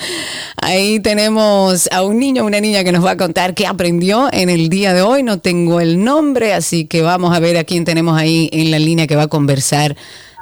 ahí 0.61 1.01
tenemos 1.01 1.89
a 1.91 2.03
un 2.03 2.19
niño, 2.19 2.45
una 2.45 2.61
niña 2.61 2.85
que 2.85 2.93
nos 2.93 3.03
va 3.03 3.13
a 3.13 3.17
contar 3.17 3.55
qué 3.55 3.67
aprendió 3.67 4.29
en 4.31 4.51
el 4.51 4.69
día 4.69 4.93
de 4.93 5.01
hoy. 5.01 5.23
No 5.23 5.41
tengo 5.41 5.81
el 5.81 6.05
nombre, 6.05 6.53
así 6.53 6.85
que 6.85 7.01
vamos 7.01 7.35
a 7.35 7.41
ver 7.41 7.57
a 7.57 7.65
quién 7.65 7.87
tenemos 7.87 8.19
ahí 8.19 8.51
en 8.53 8.71
la 8.71 8.79
línea 8.79 9.07
que 9.07 9.17
va 9.17 9.23
a 9.23 9.29
conversar 9.29 9.97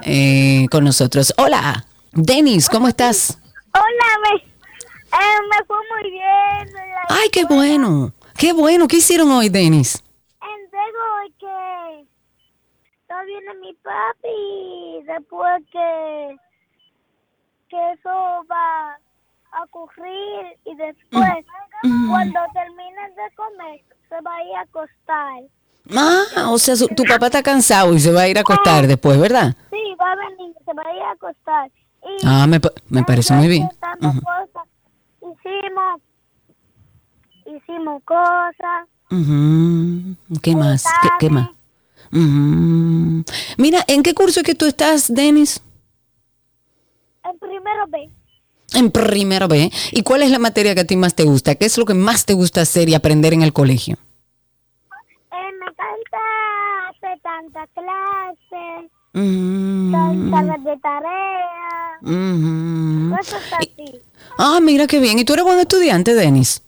eh, 0.05 0.67
con 0.73 0.83
nosotros. 0.83 1.33
Hola, 1.39 1.87
Denis, 2.11 2.69
¿cómo 2.69 2.89
estás? 2.89 3.39
Hola, 3.75 4.19
me, 4.25 4.39
eh, 4.39 5.41
me 5.49 5.65
fue 5.67 5.77
muy 5.77 6.11
bien. 6.11 6.69
Ay, 7.09 7.29
qué 7.31 7.45
bueno, 7.45 8.13
qué 8.37 8.53
bueno. 8.53 8.89
¿Qué 8.89 8.97
hicieron 8.97 9.31
hoy, 9.31 9.49
Denis? 9.49 10.03
Entrego 10.43 11.03
que 11.39 12.07
está 13.01 13.22
viene 13.33 13.55
mi 13.61 13.75
papi 13.75 15.05
después 15.07 15.63
que, 15.73 16.37
que 17.69 17.93
eso 17.93 18.45
va 18.51 18.95
a 19.53 19.65
ocurrir 19.65 20.59
y 20.65 20.75
después 20.77 21.45
cuando 22.09 22.41
terminen 22.53 23.15
de 23.15 23.35
comer 23.37 23.81
se 24.09 24.21
va 24.21 24.35
a 24.35 24.45
ir 24.45 24.55
a 24.57 24.61
acostar. 24.63 25.43
Ah, 25.97 26.51
o 26.51 26.59
sea, 26.59 26.77
su- 26.77 26.89
tu 26.89 27.05
papá 27.05 27.27
está 27.27 27.43
cansado 27.43 27.93
y 27.95 27.99
se 28.01 28.13
va 28.13 28.23
a 28.23 28.29
ir 28.29 28.39
a 28.39 28.43
acostar 28.43 28.87
después, 28.87 29.19
¿verdad? 29.21 29.55
Sí, 29.71 29.83
va 30.01 30.13
a 30.13 30.17
venir, 30.17 30.55
se 30.65 30.73
va 30.73 30.83
a 30.87 30.95
ir 30.95 31.03
a 31.03 31.11
acostar. 31.13 31.71
Y 32.05 32.27
Ah, 32.27 32.47
me, 32.47 32.61
me 32.89 33.03
parece 33.05 33.33
muy 33.35 33.49
bien. 33.49 33.69
tantas 33.81 34.15
Ujú. 34.15 34.21
cosas 34.21 34.69
hicimos, 35.21 36.01
hicimos 37.47 38.03
cosas. 38.05 38.89
Ujú. 39.11 40.17
¿Qué 40.43 40.55
más? 40.57 40.85
¿Qué, 41.03 41.09
qué 41.21 41.31
más? 41.31 41.49
Ujú. 42.13 43.25
Mira, 43.59 43.85
¿en 43.89 44.03
qué 44.03 44.15
curso 44.15 44.41
es 44.41 44.47
que 44.47 44.55
tú 44.55 44.67
estás, 44.67 45.13
Denis? 45.13 45.63
En 47.25 47.39
primero 47.39 47.87
B. 47.89 48.11
En 48.75 48.91
primero 48.91 49.49
B. 49.49 49.71
¿Y 49.93 50.03
cuál 50.03 50.23
es 50.23 50.31
la 50.31 50.39
materia 50.39 50.75
que 50.75 50.81
a 50.83 50.87
ti 50.87 50.97
más 50.97 51.15
te 51.15 51.25
gusta? 51.25 51.55
¿Qué 51.55 51.65
es 51.67 51.79
lo 51.79 51.85
que 51.85 51.95
más 51.95 52.27
te 52.27 52.35
gusta 52.35 52.61
hacer 52.63 52.89
y 52.89 52.95
aprender 52.95 53.33
en 53.33 53.43
el 53.43 53.53
colegio? 53.53 53.97
Eh, 53.97 55.53
me 55.59 55.67
encanta 55.67 56.19
hacer 56.91 57.21
tanta 57.23 57.67
clase, 57.75 58.91
Mm, 59.15 60.31
salas 60.31 60.65
de 60.65 60.79
tarea, 60.79 61.99
ujú. 62.01 63.15
cosas 63.15 63.43
así. 63.59 64.01
Ah, 64.39 64.59
mira 64.63 64.87
qué 64.87 64.99
bien. 65.01 65.19
¿Y 65.19 65.25
tú 65.27 65.35
eres 65.35 65.45
buen 65.45 65.59
estudiante, 65.59 66.15
Denis? 66.15 66.63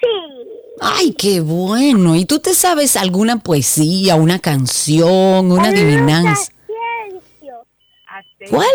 Sí. 0.00 0.08
Ay, 0.84 1.12
qué 1.12 1.40
bueno. 1.40 2.16
¿Y 2.16 2.24
tú 2.24 2.40
te 2.40 2.54
sabes 2.54 2.96
alguna 2.96 3.38
poesía, 3.38 4.16
una 4.16 4.40
canción, 4.40 5.52
una 5.52 5.68
adivinanza? 5.68 6.50
Sergio. 6.66 7.54
¿Cuál? 8.50 8.66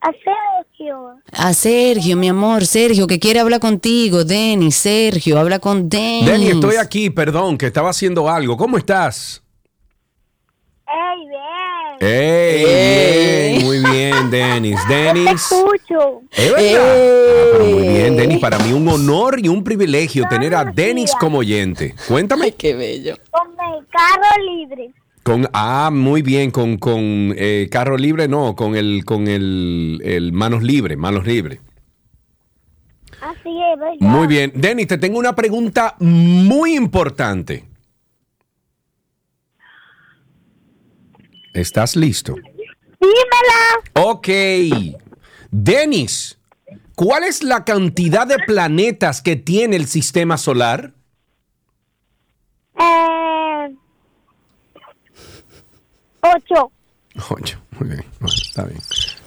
A 0.00 0.10
Sergio. 0.12 1.10
A 1.30 1.52
Sergio, 1.52 2.16
mi 2.16 2.30
amor, 2.30 2.64
Sergio, 2.64 3.06
que 3.06 3.18
quiere 3.18 3.40
hablar 3.40 3.60
contigo. 3.60 4.24
Denis, 4.24 4.76
Sergio, 4.76 5.38
habla 5.38 5.58
con 5.58 5.90
Denis. 5.90 6.24
Denny, 6.24 6.48
estoy 6.48 6.76
aquí, 6.76 7.10
perdón, 7.10 7.58
que 7.58 7.66
estaba 7.66 7.90
haciendo 7.90 8.30
algo. 8.30 8.56
¿Cómo 8.56 8.78
estás? 8.78 9.42
¡Ey, 10.86 11.28
bien! 11.28 11.41
¡Ey! 12.00 12.64
Ey. 12.64 13.52
bien, 13.58 13.64
muy 13.64 13.78
bien, 13.92 14.30
Denis. 14.30 14.78
Te 14.88 14.94
Denis. 14.94 15.30
escucho. 15.30 16.22
¿Es 16.30 16.52
verdad? 16.52 16.80
Ah, 16.80 17.48
pero 17.52 17.64
muy 17.64 17.88
bien, 17.88 18.16
Denis. 18.16 18.38
Para 18.38 18.58
mí 18.58 18.72
un 18.72 18.88
honor 18.88 19.38
y 19.44 19.48
un 19.48 19.62
privilegio 19.64 20.24
tener 20.28 20.54
a 20.54 20.64
Denis 20.64 21.12
como 21.18 21.38
oyente. 21.38 21.94
Cuéntame. 22.08 22.46
Ay, 22.46 22.52
qué 22.52 22.74
bello. 22.74 23.16
Con 23.30 23.48
el 23.50 23.86
carro 23.88 24.42
libre. 24.56 24.90
Con, 25.22 25.48
ah, 25.52 25.90
muy 25.92 26.22
bien, 26.22 26.50
con, 26.50 26.78
con 26.78 27.00
eh, 27.36 27.68
carro 27.70 27.96
libre, 27.96 28.26
no, 28.26 28.56
con 28.56 28.74
el, 28.74 29.04
con 29.04 29.28
el, 29.28 30.00
el 30.04 30.32
manos 30.32 30.62
libre, 30.64 30.96
manos 30.96 31.26
libre. 31.26 31.60
Así 33.20 33.50
es, 33.72 33.78
¿verdad? 33.78 33.94
Muy 34.00 34.26
bien. 34.26 34.50
Denis, 34.54 34.88
te 34.88 34.98
tengo 34.98 35.20
una 35.20 35.36
pregunta 35.36 35.94
muy 36.00 36.74
importante. 36.74 37.64
¿Estás 41.52 41.96
listo? 41.96 42.34
Dímela. 43.00 44.08
Ok. 44.08 44.28
Denis, 45.50 46.38
¿cuál 46.94 47.24
es 47.24 47.42
la 47.42 47.64
cantidad 47.64 48.26
de 48.26 48.38
planetas 48.46 49.20
que 49.20 49.36
tiene 49.36 49.76
el 49.76 49.86
sistema 49.86 50.38
solar? 50.38 50.94
Eh, 52.78 53.76
ocho. 56.22 56.72
Ocho. 57.28 57.58
Muy 57.78 57.88
bien. 57.90 58.04
Bueno, 58.20 58.34
está 58.34 58.64
bien. 58.64 58.80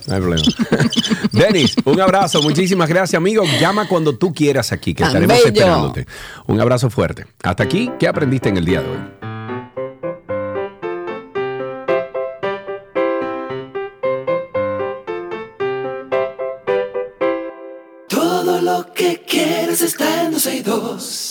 No 0.07 0.15
hay 0.15 0.21
problema. 0.21 0.43
Denis, 1.31 1.75
un 1.83 1.99
abrazo. 1.99 2.41
Muchísimas 2.41 2.89
gracias, 2.89 3.17
amigo. 3.17 3.43
Llama 3.59 3.87
cuando 3.87 4.17
tú 4.17 4.33
quieras 4.33 4.71
aquí, 4.71 4.93
que 4.93 5.03
estaremos 5.03 5.37
bello. 5.37 5.47
esperándote. 5.47 6.07
Un 6.47 6.59
abrazo 6.61 6.89
fuerte. 6.89 7.25
Hasta 7.43 7.63
aquí, 7.63 7.91
¿qué 7.99 8.07
aprendiste 8.07 8.49
en 8.49 8.57
el 8.57 8.65
día 8.65 8.81
de 8.81 8.89
hoy? 8.89 9.24
Quieres 19.75 19.93
está 19.93 20.23
en 20.23 20.31
12 20.31 20.55
y 20.55 20.61
2. 20.61 21.24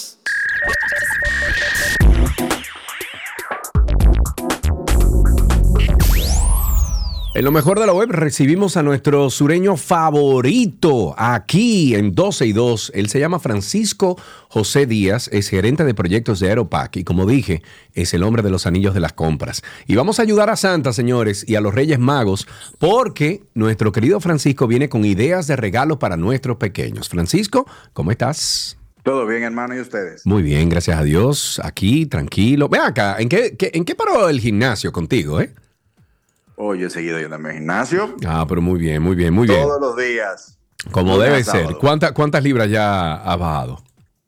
En 7.37 7.45
lo 7.45 7.51
mejor 7.51 7.81
de 7.81 7.87
la 7.87 7.93
web 7.93 8.11
recibimos 8.13 8.77
a 8.77 8.85
nuestro 8.85 9.29
sureño 9.29 9.77
favorito 9.77 11.17
aquí 11.19 11.97
en 11.97 12.15
12 12.15 12.47
y 12.47 12.53
2. 12.53 12.93
Él 12.95 13.09
se 13.09 13.19
llama 13.19 13.41
Francisco 13.41 14.17
José 14.49 14.87
Díaz, 14.87 15.29
es 15.33 15.49
gerente 15.49 15.83
de 15.83 15.95
proyectos 15.95 16.39
de 16.39 16.49
Aeropac 16.51 16.97
y 16.97 17.03
como 17.03 17.27
dije, 17.27 17.63
es 17.93 18.15
el 18.15 18.23
hombre 18.23 18.45
de 18.45 18.51
los 18.51 18.67
anillos 18.69 18.95
de 18.95 19.01
las 19.01 19.15
compras. 19.15 19.63
Y 19.89 19.97
vamos 19.97 20.21
a 20.21 20.23
ayudar 20.23 20.49
a 20.49 20.55
Santa, 20.55 20.93
señores, 20.93 21.45
y 21.49 21.57
a 21.57 21.61
los 21.61 21.75
Reyes 21.75 21.99
Magos 21.99 22.47
porque 22.79 23.43
nuestro 23.55 23.91
querido 23.91 24.21
Francisco 24.21 24.69
viene 24.69 24.89
con 24.89 25.05
ideas 25.05 25.49
de 25.49 25.57
regalo 25.57 25.99
para 25.99 26.17
nuestros 26.17 26.59
pequeños. 26.59 27.09
Francisco, 27.09 27.67
¿cómo 27.95 28.13
estás? 28.13 28.79
Todo 29.03 29.27
bien, 29.27 29.43
hermano, 29.43 29.75
¿y 29.77 29.81
ustedes? 29.81 30.25
Muy 30.25 30.45
bien, 30.45 30.69
gracias 30.69 31.01
a 31.01 31.03
Dios. 31.03 31.61
Aquí, 31.65 32.07
tranquilo. 32.07 32.69
Ve 32.69 32.79
acá, 32.79 33.17
¿en 33.19 33.29
qué, 33.29 33.57
qué- 33.59 33.73
¿en 33.75 33.85
qué 33.85 33.97
paró 33.97 34.29
el 34.29 34.39
gimnasio 34.41 34.93
contigo, 34.93 35.41
eh? 35.41 35.53
Hoy 36.57 36.85
he 36.85 36.91
seguido 36.91 37.19
yendo 37.19 37.37
a 37.37 37.39
mi 37.39 37.53
gimnasio 37.53 38.15
Ah, 38.27 38.45
pero 38.49 38.61
muy 38.63 38.79
bien, 38.79 39.03
muy 39.03 39.17
bien, 39.17 39.35
muy 39.35 39.47
bien. 39.49 39.63
todos 39.63 39.81
los 39.81 39.97
días. 39.97 40.59
Como 40.91 41.19
debe 41.19 41.43
ser. 41.45 41.63
sábado. 41.63 41.79
¿Cuánta- 41.81 42.13
¿Cuántas 42.15 42.43
libras 42.45 42.69
ya 42.71 43.15
has 43.15 43.39
bajado? 43.39 43.83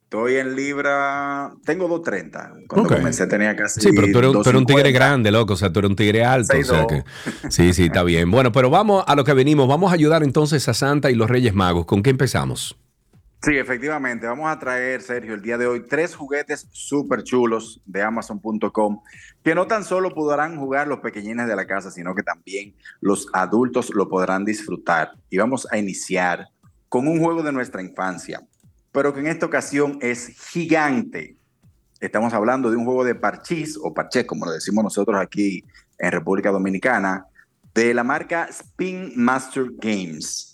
Estoy 0.04 0.36
en 0.36 0.54
libra, 0.56 1.52
tengo 1.64 1.88
230. 1.88 2.52
Cuando 2.68 2.88
comencé 2.88 3.26
tenía 3.26 3.54
casi 3.56 3.80
Sí, 3.80 3.90
pero 3.94 4.06
tú 4.12 4.18
eres, 4.20 4.32
tú 4.32 4.40
eres 4.48 4.54
un 4.54 4.64
tigre 4.66 4.84
250. 4.84 4.98
grande, 4.98 5.30
loco. 5.32 5.52
O 5.54 5.56
sea, 5.56 5.72
tú 5.72 5.80
eres 5.80 5.90
un 5.90 5.96
tigre 5.96 6.24
alto. 6.24 6.56
O 6.56 6.62
sea 6.64 6.86
6'2". 6.86 6.86
que, 6.86 7.50
sí, 7.50 7.72
sí, 7.74 7.84
está 7.86 8.02
bien. 8.04 8.30
Bueno, 8.30 8.52
pero 8.52 8.70
vamos 8.70 9.04
a 9.06 9.14
lo 9.16 9.24
que 9.24 9.34
venimos. 9.34 9.68
Vamos 9.68 9.90
a 9.90 9.94
ayudar 9.94 10.22
entonces 10.22 10.68
a 10.68 10.74
Santa 10.74 11.10
y 11.10 11.14
los 11.16 11.28
Reyes 11.28 11.54
Magos. 11.54 11.86
¿Con 11.86 12.02
qué 12.02 12.10
empezamos? 12.10 12.76
Sí, 13.42 13.56
efectivamente. 13.56 14.26
Vamos 14.26 14.50
a 14.50 14.58
traer, 14.58 15.02
Sergio, 15.02 15.34
el 15.34 15.42
día 15.42 15.56
de 15.56 15.66
hoy 15.66 15.86
tres 15.86 16.14
juguetes 16.16 16.66
súper 16.72 17.22
chulos 17.22 17.80
de 17.84 18.02
Amazon.com 18.02 19.02
que 19.42 19.54
no 19.54 19.66
tan 19.66 19.84
solo 19.84 20.12
podrán 20.12 20.56
jugar 20.56 20.88
los 20.88 20.98
pequeñines 20.98 21.46
de 21.46 21.54
la 21.54 21.66
casa, 21.66 21.90
sino 21.90 22.14
que 22.14 22.22
también 22.22 22.74
los 23.00 23.28
adultos 23.32 23.94
lo 23.94 24.08
podrán 24.08 24.44
disfrutar. 24.44 25.12
Y 25.30 25.38
vamos 25.38 25.68
a 25.70 25.78
iniciar 25.78 26.48
con 26.88 27.06
un 27.06 27.20
juego 27.20 27.42
de 27.42 27.52
nuestra 27.52 27.82
infancia, 27.82 28.40
pero 28.90 29.14
que 29.14 29.20
en 29.20 29.28
esta 29.28 29.46
ocasión 29.46 29.98
es 30.00 30.28
gigante. 30.50 31.36
Estamos 32.00 32.34
hablando 32.34 32.70
de 32.70 32.76
un 32.76 32.84
juego 32.84 33.04
de 33.04 33.14
parchís 33.14 33.78
o 33.80 33.94
parché, 33.94 34.26
como 34.26 34.46
lo 34.46 34.52
decimos 34.52 34.82
nosotros 34.82 35.20
aquí 35.20 35.64
en 35.98 36.10
República 36.10 36.50
Dominicana, 36.50 37.26
de 37.74 37.94
la 37.94 38.02
marca 38.02 38.46
Spin 38.50 39.12
Master 39.14 39.66
Games. 39.78 40.45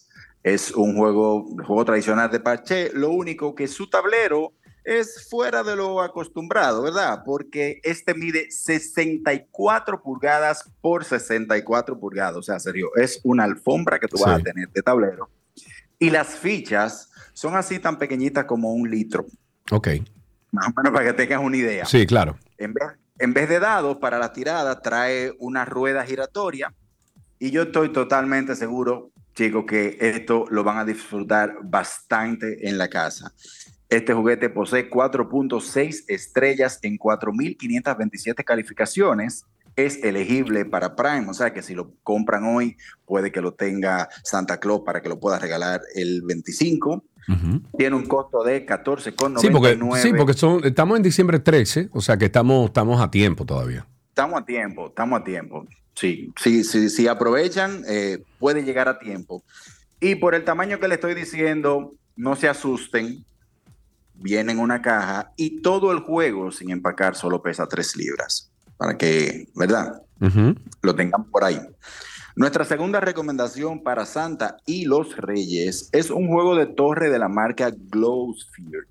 Es 0.43 0.73
un 0.73 0.97
juego, 0.97 1.47
juego 1.65 1.85
tradicional 1.85 2.31
de 2.31 2.41
parché, 2.41 2.91
lo 2.95 3.11
único 3.11 3.55
que 3.55 3.69
su 3.69 3.89
tablero 3.89 4.53
es 4.85 5.29
fuera 5.31 5.63
de 5.63 5.77
lo 5.77 6.01
acostumbrado, 6.03 6.83
¿verdad? 6.83 7.23
Porque 7.25 7.81
este 7.85 8.15
mide 8.15 8.51
64 8.51 10.03
pulgadas 10.03 10.69
por 10.81 11.05
64 11.05 11.99
pulgadas. 11.99 12.37
O 12.37 12.43
sea, 12.43 12.59
serio, 12.59 12.91
es 12.97 13.21
una 13.23 13.45
alfombra 13.45 13.99
que 14.01 14.09
tú 14.09 14.17
vas 14.19 14.35
Sí. 14.37 14.41
a 14.41 14.45
tener 14.45 14.69
de 14.71 14.83
tablero. 14.83 15.31
Y 15.99 16.11
las 16.11 16.29
fichas 16.35 17.11
son 17.33 17.55
así 17.55 17.79
tan 17.79 17.97
pequeñitas 17.99 18.45
como 18.45 18.73
un 18.73 18.91
litro. 18.91 19.27
Ok. 19.71 19.89
Más 20.51 20.67
o 20.67 20.73
menos 20.77 20.93
para 20.93 21.05
que 21.07 21.13
tengas 21.13 21.41
una 21.41 21.57
idea. 21.57 21.85
Sí, 21.85 22.05
claro. 22.05 22.37
En 22.59 22.75
vez, 22.75 22.89
en 23.21 23.33
vez 23.33 23.49
de 23.49 23.61
dados 23.61 23.99
para 23.99 24.19
la 24.19 24.33
tirada, 24.33 24.81
trae 24.83 25.33
una 25.39 25.65
rueda 25.65 26.05
giratoria. 26.05 26.75
Y 27.39 27.53
yo 27.53 27.63
estoy 27.63 27.93
totalmente 27.93 28.57
seguro, 28.57 29.11
chicos, 29.35 29.65
que 29.67 29.97
esto 30.01 30.47
lo 30.51 30.65
van 30.65 30.79
a 30.79 30.85
disfrutar 30.85 31.57
bastante 31.63 32.69
en 32.69 32.79
la 32.79 32.89
casa. 32.89 33.33
Este 33.89 34.15
juguete 34.15 34.49
posee 34.49 34.89
4.6 34.89 36.05
estrellas 36.09 36.79
en 36.83 36.99
4.527 36.99 38.43
calificaciones. 38.45 39.45
Es 39.77 40.03
elegible 40.03 40.65
para 40.65 40.97
Prime, 40.97 41.27
o 41.29 41.35
sea 41.35 41.53
que 41.53 41.63
si 41.63 41.75
lo 41.75 41.95
compran 42.03 42.45
hoy, 42.45 42.77
puede 43.07 43.33
que 43.33 43.41
lo 43.41 43.55
tenga 43.55 44.09
Santa 44.23 44.61
Claus 44.61 44.83
para 44.85 45.03
que 45.03 45.09
lo 45.09 45.19
pueda 45.19 45.39
regalar 45.39 45.83
el 45.95 46.23
25. 46.23 47.05
Tiene 47.79 47.97
un 47.97 48.07
costo 48.07 48.43
de 48.43 48.67
14,99. 48.67 49.39
Sí, 49.41 49.51
porque, 49.51 49.99
sí, 50.01 50.13
porque 50.15 50.35
son, 50.35 50.65
estamos 50.65 50.97
en 50.97 51.03
diciembre 51.03 51.39
13, 51.39 51.91
o 51.93 52.01
sea 52.01 52.17
que 52.17 52.27
estamos, 52.27 52.67
estamos 52.67 53.01
a 53.01 53.11
tiempo 53.11 53.45
todavía. 53.45 53.87
Estamos 54.09 54.41
a 54.41 54.45
tiempo, 54.45 54.89
estamos 54.89 55.21
a 55.21 55.25
tiempo. 55.25 55.67
Sí, 55.95 56.33
sí, 56.41 56.65
sí, 56.65 56.89
si 56.89 57.07
aprovechan, 57.07 57.85
eh, 57.87 58.23
puede 58.39 58.63
llegar 58.63 58.89
a 58.89 58.99
tiempo. 58.99 59.43
Y 60.01 60.17
por 60.17 60.35
el 60.35 60.45
tamaño 60.45 60.81
que 60.81 60.89
le 60.89 60.95
estoy 60.95 61.15
diciendo, 61.15 61.95
no 62.17 62.37
se 62.37 62.49
asusten. 62.49 63.25
Viene 64.15 64.53
en 64.53 64.59
una 64.59 64.83
caja 64.83 65.33
y 65.37 65.63
todo 65.63 65.93
el 65.93 66.01
juego 66.01 66.53
sin 66.53 66.71
empacar 66.71 67.15
solo 67.15 67.43
pesa 67.43 67.67
3 67.67 67.97
libras. 67.97 68.51
Para 68.77 68.97
que, 68.97 69.49
¿verdad? 69.55 70.03
Lo 70.83 70.95
tengan 70.95 71.25
por 71.25 71.45
ahí. 71.45 71.61
Nuestra 72.35 72.65
segunda 72.65 73.01
recomendación 73.01 73.83
para 73.83 74.07
Santa 74.07 74.57
y 74.65 74.87
los 74.87 75.17
Reyes 75.17 75.91
es 75.93 76.11
un 76.11 76.29
juego 76.29 76.57
de 76.57 76.67
torre 76.67 77.11
de 77.11 77.19
la 77.19 77.29
marca 77.29 77.73
Glowsphere. 77.77 78.87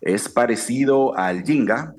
Es 0.00 0.28
parecido 0.28 1.16
al 1.16 1.44
Jenga, 1.44 1.94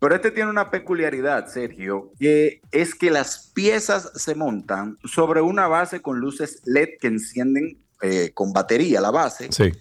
pero 0.00 0.14
este 0.14 0.30
tiene 0.30 0.50
una 0.50 0.70
peculiaridad, 0.70 1.46
Sergio, 1.48 2.12
que 2.18 2.60
es 2.70 2.94
que 2.94 3.10
las 3.10 3.50
piezas 3.54 4.12
se 4.14 4.34
montan 4.34 4.96
sobre 5.04 5.40
una 5.40 5.66
base 5.66 6.00
con 6.00 6.20
luces 6.20 6.62
LED 6.64 6.98
que 7.00 7.08
encienden 7.08 7.78
eh, 8.02 8.30
con 8.32 8.52
batería 8.52 9.00
la 9.00 9.10
base 9.10 9.48
Sí. 9.50 9.72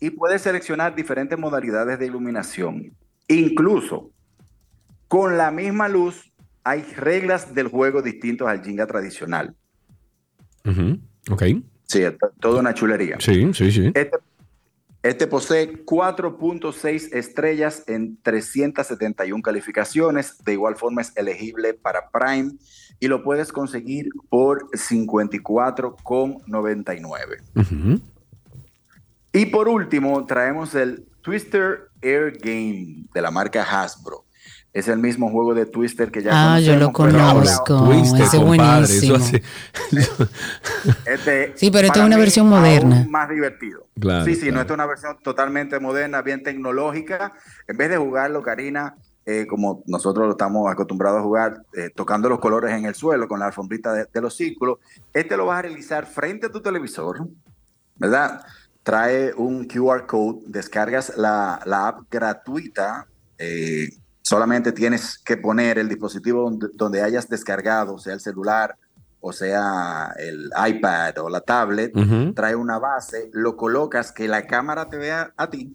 y 0.00 0.10
puedes 0.10 0.42
seleccionar 0.42 0.94
diferentes 0.94 1.36
modalidades 1.38 1.98
de 1.98 2.06
iluminación. 2.06 2.92
Incluso 3.26 4.10
con 5.08 5.36
la 5.36 5.50
misma 5.50 5.88
luz 5.88 6.32
hay 6.62 6.82
reglas 6.96 7.54
del 7.54 7.68
juego 7.68 8.00
distintos 8.00 8.46
al 8.48 8.62
Jenga 8.64 8.86
tradicional. 8.86 9.54
Ujú, 10.64 10.98
Ok. 11.30 11.42
Sí, 11.86 12.00
toda 12.40 12.60
una 12.60 12.72
chulería. 12.74 13.18
Sí, 13.20 13.52
sí, 13.52 13.70
sí. 13.70 13.86
Este, 13.94 14.16
este 15.04 15.26
posee 15.26 15.84
4.6 15.84 17.10
estrellas 17.12 17.84
en 17.88 18.16
371 18.22 19.42
calificaciones. 19.42 20.42
De 20.42 20.54
igual 20.54 20.76
forma 20.76 21.02
es 21.02 21.12
elegible 21.14 21.74
para 21.74 22.08
Prime 22.10 22.52
y 23.00 23.08
lo 23.08 23.22
puedes 23.22 23.52
conseguir 23.52 24.08
por 24.30 24.70
54,99. 24.70 27.42
Ujú. 27.54 28.00
Y 29.34 29.44
por 29.46 29.68
último, 29.68 30.24
traemos 30.24 30.74
el 30.74 31.06
Twister 31.20 31.90
Air 32.00 32.38
Game 32.38 33.04
de 33.12 33.20
la 33.20 33.30
marca 33.30 33.62
Hasbro. 33.62 34.23
Es 34.74 34.88
el 34.88 34.98
mismo 34.98 35.30
juego 35.30 35.54
de 35.54 35.66
Twister 35.66 36.10
que 36.10 36.20
ya 36.20 36.54
Ah, 36.54 36.58
yo 36.60 36.74
lo 36.76 36.90
conozco. 36.92 37.84
Twister, 37.86 38.22
ese 38.22 38.36
compadre, 38.38 38.86
buenísimo. 38.86 39.14
hace- 39.16 39.42
Este, 41.06 41.52
Sí, 41.56 41.70
pero 41.70 41.86
esta 41.86 42.00
es 42.00 42.06
una 42.06 42.16
versión 42.16 42.48
moderna. 42.48 43.06
Más 43.08 43.28
divertido. 43.28 43.86
Claro, 44.00 44.24
sí, 44.24 44.34
sí, 44.34 44.40
claro. 44.40 44.54
no 44.56 44.60
esta 44.62 44.72
es 44.72 44.74
una 44.76 44.86
versión 44.86 45.16
totalmente 45.22 45.78
moderna, 45.78 46.22
bien 46.22 46.42
tecnológica. 46.42 47.32
En 47.68 47.76
vez 47.76 47.88
de 47.88 47.96
jugarlo, 47.98 48.42
Karina, 48.42 48.96
eh, 49.24 49.46
como 49.48 49.84
nosotros 49.86 50.26
lo 50.26 50.32
estamos 50.32 50.68
acostumbrados 50.70 51.20
a 51.20 51.22
jugar, 51.22 51.62
eh, 51.74 51.90
tocando 51.94 52.28
los 52.28 52.40
colores 52.40 52.72
en 52.72 52.84
el 52.84 52.96
suelo 52.96 53.28
con 53.28 53.38
la 53.38 53.46
alfombrita 53.46 53.92
de, 53.92 54.06
de 54.12 54.20
los 54.20 54.36
círculos, 54.36 54.78
este 55.12 55.36
lo 55.36 55.46
vas 55.46 55.60
a 55.60 55.62
realizar 55.62 56.04
frente 56.06 56.46
a 56.46 56.50
tu 56.50 56.60
televisor, 56.60 57.28
¿verdad? 57.96 58.40
Trae 58.82 59.32
un 59.36 59.66
QR 59.68 60.04
code, 60.06 60.40
descargas 60.46 61.12
la, 61.16 61.60
la 61.64 61.86
app 61.88 62.00
gratuita. 62.10 63.06
eh, 63.38 63.88
solamente 64.24 64.72
tienes 64.72 65.18
que 65.18 65.36
poner 65.36 65.78
el 65.78 65.88
dispositivo 65.88 66.42
donde, 66.42 66.68
donde 66.74 67.02
hayas 67.02 67.28
descargado, 67.28 67.98
sea 67.98 68.14
el 68.14 68.20
celular 68.20 68.76
o 69.20 69.32
sea 69.32 70.12
el 70.18 70.50
iPad 70.68 71.18
o 71.18 71.28
la 71.30 71.40
tablet, 71.40 71.96
Ujú. 71.96 72.34
trae 72.34 72.54
una 72.54 72.78
base, 72.78 73.30
lo 73.32 73.56
colocas 73.56 74.12
que 74.12 74.28
la 74.28 74.46
cámara 74.46 74.88
te 74.90 74.98
vea 74.98 75.32
a 75.36 75.48
ti, 75.48 75.74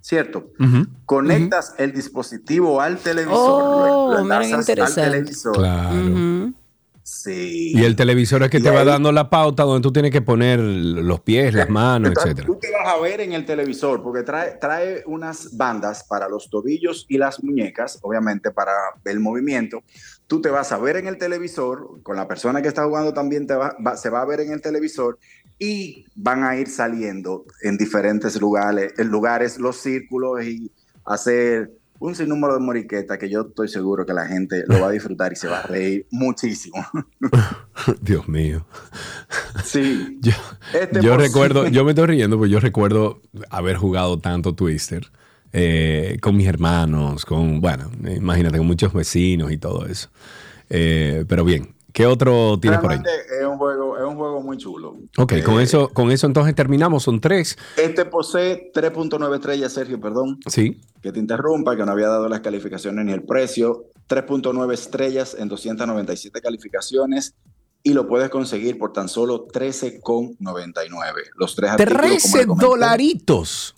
¿cierto? 0.00 0.50
Ujú. 0.58 0.86
Conectas 1.04 1.74
el 1.78 1.92
dispositivo 1.92 2.80
al 2.80 2.96
televisor, 2.98 3.62
Oh, 3.62 4.08
lo, 4.08 4.12
lo 4.14 4.18
enlazas 4.20 4.68
al 4.70 4.94
televisor. 4.94 5.54
Claro. 5.54 6.52
Sí. 7.04 7.72
Y 7.74 7.84
el 7.84 7.96
televisor 7.96 8.42
es 8.44 8.50
que 8.50 8.58
Y 8.58 8.62
te 8.62 8.70
va 8.70 8.84
dando 8.84 9.10
la 9.12 9.28
pauta 9.28 9.64
donde 9.64 9.82
tú 9.82 9.92
tienes 9.92 10.10
que 10.12 10.22
poner 10.22 10.60
los 10.60 11.20
pies, 11.20 11.52
las 11.54 11.68
manos, 11.68 12.12
etcétera. 12.16 12.46
Tú 12.46 12.56
te 12.60 12.70
vas 12.70 12.86
a 12.88 13.00
ver 13.00 13.20
en 13.20 13.32
el 13.32 13.44
televisor 13.44 14.02
porque 14.02 14.22
trae, 14.22 14.52
trae 14.60 15.02
unas 15.06 15.56
bandas 15.56 16.04
para 16.04 16.28
los 16.28 16.48
tobillos 16.48 17.06
y 17.08 17.18
las 17.18 17.42
muñecas, 17.42 17.98
obviamente 18.02 18.50
para 18.52 18.72
el 19.04 19.18
movimiento. 19.20 19.82
Tú 20.28 20.40
te 20.40 20.48
vas 20.50 20.70
a 20.72 20.78
ver 20.78 20.96
en 20.96 21.06
el 21.08 21.18
televisor, 21.18 22.00
con 22.02 22.16
la 22.16 22.26
persona 22.28 22.62
que 22.62 22.68
está 22.68 22.84
jugando 22.84 23.12
también 23.12 23.46
te 23.46 23.54
va- 23.54 23.76
va- 23.84 23.96
se 23.96 24.08
va 24.08 24.22
a 24.22 24.24
ver 24.24 24.40
en 24.40 24.52
el 24.52 24.60
televisor 24.62 25.18
y 25.58 26.06
van 26.14 26.44
a 26.44 26.56
ir 26.56 26.68
saliendo 26.68 27.44
en 27.62 27.76
diferentes 27.76 28.40
lugares, 28.40 28.94
en 28.98 29.08
lugares 29.08 29.58
los 29.58 29.76
círculos 29.76 30.42
y 30.44 30.70
hacer 31.04 31.70
un 32.02 32.16
sinnúmero 32.16 32.54
de 32.54 32.60
moriquetas 32.60 33.16
que 33.16 33.30
yo 33.30 33.42
estoy 33.42 33.68
seguro 33.68 34.04
que 34.04 34.12
la 34.12 34.26
gente 34.26 34.64
lo 34.66 34.80
va 34.80 34.88
a 34.88 34.90
disfrutar 34.90 35.32
y 35.32 35.36
se 35.36 35.46
va 35.46 35.60
a 35.60 35.62
reír 35.62 36.06
muchísimo. 36.10 36.84
Dios 38.00 38.28
mío. 38.28 38.66
Sí. 39.64 40.18
Yo, 40.20 40.32
Este 40.74 41.00
yo 41.00 41.16
recuerdo, 41.16 41.68
yo 41.68 41.84
me 41.84 41.90
estoy 41.92 42.06
riendo 42.06 42.36
porque 42.38 42.50
yo 42.50 42.60
recuerdo 42.60 43.20
haber 43.50 43.76
jugado 43.76 44.18
tanto 44.18 44.54
Twister 44.54 45.10
eh, 45.52 46.18
con 46.20 46.36
mis 46.36 46.46
hermanos, 46.46 47.24
con, 47.24 47.60
bueno, 47.60 47.90
imagínate, 48.04 48.58
con 48.58 48.66
muchos 48.66 48.92
vecinos 48.92 49.52
y 49.52 49.58
todo 49.58 49.86
eso. 49.86 50.10
Eh, 50.70 51.24
pero 51.28 51.44
bien, 51.44 51.74
¿qué 51.92 52.06
otro 52.06 52.58
tienes 52.60 52.80
por 52.80 52.92
ahí? 52.92 52.98
Es 53.40 53.46
un 53.46 53.58
juego, 53.58 53.96
es 53.98 54.04
un 54.04 54.16
juego 54.16 54.42
muy 54.42 54.56
chulo. 54.56 54.96
Ok, 55.18 55.34
con 55.44 55.60
Eh, 55.60 55.64
eso, 55.64 55.88
con 55.90 56.10
eso 56.10 56.26
entonces 56.26 56.54
terminamos, 56.54 57.02
son 57.02 57.20
tres. 57.20 57.56
Este 57.76 58.04
posee 58.04 58.70
3.9 58.74 59.34
estrellas, 59.36 59.72
Sergio, 59.72 60.00
perdón, 60.00 60.38
Sí. 60.46 60.80
que 61.02 61.12
te 61.12 61.18
interrumpa, 61.18 61.76
que 61.76 61.84
no 61.84 61.92
había 61.92 62.08
dado 62.08 62.28
las 62.28 62.40
calificaciones 62.40 63.04
ni 63.04 63.12
el 63.12 63.22
precio. 63.22 63.84
3.9 64.08 64.72
estrellas 64.74 65.36
en 65.38 65.48
297 65.48 66.40
calificaciones 66.40 67.34
y 67.84 67.94
lo 67.94 68.06
puedes 68.06 68.30
conseguir 68.30 68.78
por 68.78 68.92
tan 68.92 69.08
solo 69.08 69.46
13,99. 69.46 71.30
Los 71.36 71.54
tres 71.56 71.70
artículos, 71.72 72.00
como 72.00 72.08
13 72.08 72.38
le 72.38 72.46
comenté, 72.46 72.66
dolaritos. 72.66 73.74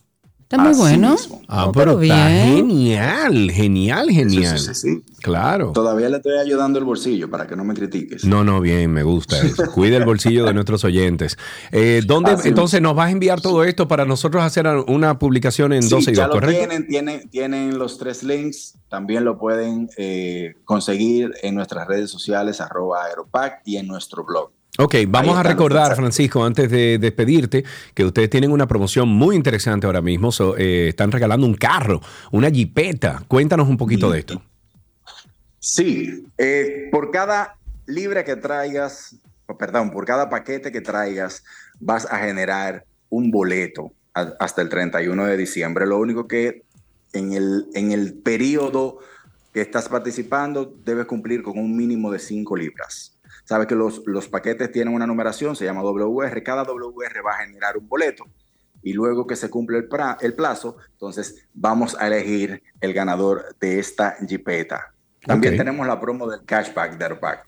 Está 0.56 0.62
muy 0.62 0.72
Así 0.72 0.80
bueno. 0.80 1.12
mismo. 1.12 1.42
Ah, 1.48 1.70
pero, 1.72 1.98
pero 1.98 2.02
está 2.02 2.28
bien. 2.28 2.56
genial, 2.68 3.50
genial, 3.50 4.10
genial. 4.10 4.58
Sí, 4.58 4.66
sí, 4.66 4.74
sí, 4.74 5.02
sí. 5.04 5.14
Claro. 5.22 5.72
Todavía 5.72 6.08
le 6.08 6.18
estoy 6.18 6.38
ayudando 6.38 6.78
el 6.78 6.84
bolsillo 6.84 7.30
para 7.30 7.46
que 7.46 7.56
no 7.56 7.64
me 7.64 7.74
critiques. 7.74 8.24
No, 8.24 8.44
no, 8.44 8.60
bien, 8.60 8.92
me 8.92 9.02
gusta 9.02 9.40
eso. 9.40 9.70
Cuida 9.74 9.96
el 9.96 10.04
bolsillo 10.04 10.44
de 10.44 10.54
nuestros 10.54 10.84
oyentes. 10.84 11.38
Eh, 11.72 12.02
¿Dónde 12.06 12.32
Así 12.32 12.48
entonces 12.48 12.80
nos 12.82 12.94
vas 12.94 13.08
a 13.08 13.10
enviar 13.10 13.40
todo 13.40 13.64
esto 13.64 13.88
para 13.88 14.04
nosotros 14.04 14.42
hacer 14.42 14.66
una 14.86 15.18
publicación 15.18 15.72
en 15.72 15.82
Sí, 15.82 15.88
12 15.90 16.10
y 16.10 16.14
ya 16.14 16.26
2, 16.26 16.34
lo 16.34 16.40
correcto? 16.40 16.58
tienen, 16.68 16.86
tienen, 16.88 17.28
tienen 17.30 17.78
los 17.78 17.98
tres 17.98 18.22
links. 18.22 18.78
También 18.88 19.24
lo 19.24 19.38
pueden 19.38 19.88
eh, 19.96 20.54
conseguir 20.64 21.32
en 21.42 21.54
nuestras 21.54 21.88
redes 21.88 22.10
sociales, 22.10 22.60
arroba 22.60 23.04
Aeropac, 23.06 23.62
y 23.64 23.76
en 23.78 23.86
nuestro 23.88 24.24
blog. 24.24 24.50
Ok, 24.78 24.96
vamos 25.06 25.36
a 25.36 25.42
recordar. 25.44 25.94
Francisco, 25.94 26.44
antes 26.44 26.68
de 26.70 26.98
despedirte, 26.98 27.64
que 27.94 28.04
ustedes 28.04 28.28
tienen 28.28 28.50
una 28.50 28.66
promoción 28.66 29.08
muy 29.08 29.36
interesante 29.36 29.86
ahora 29.86 30.00
mismo. 30.02 30.32
So, 30.32 30.56
eh, 30.56 30.88
están 30.88 31.12
regalando 31.12 31.46
un 31.46 31.54
carro, 31.54 32.00
una 32.32 32.50
jipeta. 32.50 33.22
Cuéntanos 33.28 33.68
un 33.68 33.76
poquito 33.76 34.10
de 34.10 34.18
esto. 34.18 34.42
Sí, 35.60 36.26
eh, 36.38 36.88
por 36.90 37.10
cada 37.10 37.56
libra 37.86 38.24
que 38.24 38.36
traigas, 38.36 39.16
perdón, 39.58 39.90
por 39.90 40.04
cada 40.04 40.28
paquete 40.28 40.72
que 40.72 40.80
traigas, 40.80 41.44
vas 41.78 42.06
a 42.10 42.18
generar 42.18 42.84
un 43.08 43.30
boleto 43.30 43.92
a- 44.12 44.34
hasta 44.40 44.60
el 44.60 44.68
31 44.68 45.24
de 45.26 45.36
diciembre. 45.36 45.86
Lo 45.86 45.98
único 45.98 46.26
que 46.26 46.64
en 47.12 47.32
el, 47.32 47.66
en 47.74 47.92
el 47.92 48.14
periodo 48.14 48.98
que 49.52 49.60
estás 49.60 49.88
participando 49.88 50.74
debes 50.84 51.06
cumplir 51.06 51.42
con 51.44 51.58
un 51.58 51.76
mínimo 51.76 52.10
de 52.10 52.18
5 52.18 52.56
libras. 52.56 53.13
Sabes 53.44 53.66
que 53.66 53.74
los, 53.74 54.02
los 54.06 54.28
paquetes 54.28 54.72
tienen 54.72 54.94
una 54.94 55.06
numeración, 55.06 55.54
se 55.54 55.64
llama 55.64 55.82
WR. 55.82 56.42
Cada 56.42 56.62
WR 56.64 57.22
va 57.24 57.32
a 57.32 57.44
generar 57.46 57.76
un 57.76 57.88
boleto. 57.88 58.24
Y 58.82 58.92
luego 58.92 59.26
que 59.26 59.36
se 59.36 59.48
cumple 59.50 59.78
el, 59.78 59.88
pra- 59.88 60.16
el 60.20 60.34
plazo, 60.34 60.76
entonces 60.92 61.46
vamos 61.54 61.96
a 61.98 62.06
elegir 62.06 62.62
el 62.80 62.92
ganador 62.92 63.54
de 63.60 63.78
esta 63.78 64.16
jipeta. 64.26 64.92
También 65.26 65.56
tenemos 65.56 65.86
la 65.86 65.98
promo 66.00 66.28
del 66.28 66.44
cashback 66.44 66.98
de 66.98 67.04
Aeropack. 67.04 67.46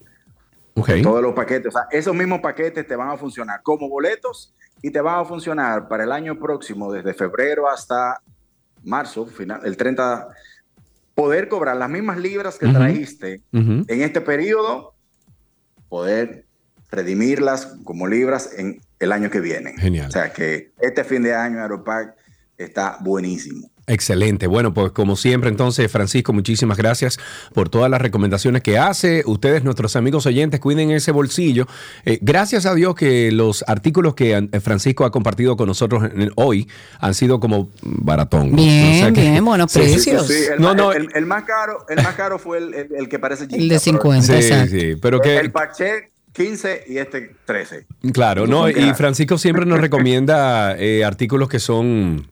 Ok. 0.74 0.90
Todos 1.02 1.22
los 1.22 1.34
paquetes, 1.34 1.68
o 1.68 1.78
sea, 1.78 1.86
esos 1.90 2.14
mismos 2.14 2.40
paquetes 2.40 2.86
te 2.86 2.96
van 2.96 3.08
a 3.10 3.16
funcionar 3.16 3.62
como 3.62 3.88
boletos 3.88 4.54
y 4.82 4.90
te 4.90 5.00
van 5.00 5.20
a 5.20 5.24
funcionar 5.24 5.88
para 5.88 6.04
el 6.04 6.12
año 6.12 6.38
próximo, 6.38 6.92
desde 6.92 7.12
febrero 7.14 7.68
hasta 7.68 8.20
marzo, 8.84 9.26
final, 9.26 9.60
el 9.64 9.76
30, 9.76 10.28
poder 11.14 11.48
cobrar 11.48 11.76
las 11.76 11.88
mismas 11.88 12.18
libras 12.18 12.58
que 12.58 12.66
Ujú. 12.66 12.74
trajiste 12.74 13.42
Ujú. 13.52 13.84
en 13.88 14.02
este 14.02 14.20
periodo, 14.20 14.94
poder 15.88 16.44
redimirlas 16.90 17.66
como 17.84 18.06
libras 18.06 18.50
en 18.56 18.80
el 18.98 19.12
año 19.12 19.30
que 19.30 19.40
viene. 19.40 19.74
Genial. 19.76 20.08
O 20.08 20.10
sea 20.10 20.32
que 20.32 20.72
este 20.80 21.04
fin 21.04 21.22
de 21.22 21.34
año 21.34 21.60
Aeropack 21.60 22.14
está 22.56 22.98
buenísimo. 23.00 23.70
Excelente. 23.88 24.46
Bueno, 24.48 24.74
pues 24.74 24.90
como 24.90 25.14
siempre, 25.14 25.48
entonces, 25.48 25.90
Francisco, 25.92 26.32
muchísimas 26.32 26.76
gracias 26.76 27.18
por 27.54 27.68
todas 27.68 27.88
las 27.88 28.00
recomendaciones 28.02 28.62
que 28.62 28.78
hace. 28.78 29.22
Ustedes, 29.26 29.62
nuestros 29.62 29.94
amigos 29.94 30.26
oyentes, 30.26 30.58
cuiden 30.58 30.90
ese 30.90 31.12
bolsillo. 31.12 31.66
Eh, 32.04 32.18
gracias 32.20 32.66
a 32.66 32.74
Dios 32.74 32.96
que 32.96 33.30
los 33.30 33.64
artículos 33.68 34.14
que 34.16 34.32
eh, 34.36 34.60
Francisco 34.60 35.04
ha 35.04 35.12
compartido 35.12 35.56
con 35.56 35.68
nosotros 35.68 36.02
en- 36.04 36.32
hoy 36.34 36.68
han 36.98 37.14
sido 37.14 37.38
como 37.38 37.70
baratón. 37.82 38.56
Bien, 38.56 39.14
bien, 39.14 39.44
buenos 39.44 39.70
Sí, 39.70 39.80
sí, 39.84 39.92
precios. 39.92 40.26
sí, 40.26 40.34
el, 40.54 40.60
No, 40.60 40.74
no. 40.74 40.90
el- 40.92 41.08
el 41.14 41.26
más 41.26 41.44
caro, 41.44 41.86
el 41.88 42.02
más 42.02 42.14
caro 42.16 42.40
fue 42.40 42.58
el, 42.58 42.74
el- 42.74 42.88
el 42.96 43.08
que 43.08 43.20
parece 43.20 43.44
El 43.44 43.50
Jinta, 43.50 43.62
de 43.62 43.68
pero 43.68 43.80
50, 43.80 44.26
Sí, 44.26 44.32
exacto. 44.32 44.70
sí, 44.76 44.94
pero 45.00 45.16
El, 45.18 45.22
que 45.22 45.36
el 45.38 45.52
Pache 45.52 46.10
15 46.32 46.84
y 46.88 46.98
este 46.98 47.36
13. 47.46 47.86
Claro, 48.12 48.46
no, 48.48 48.68
y. 48.68 48.74
Francisco 48.94 49.38
siempre 49.38 49.64
nos 49.64 49.80
recomienda 49.80 50.76
eh, 50.76 51.04
artículos 51.04 51.48
que 51.48 51.60
son 51.60 52.26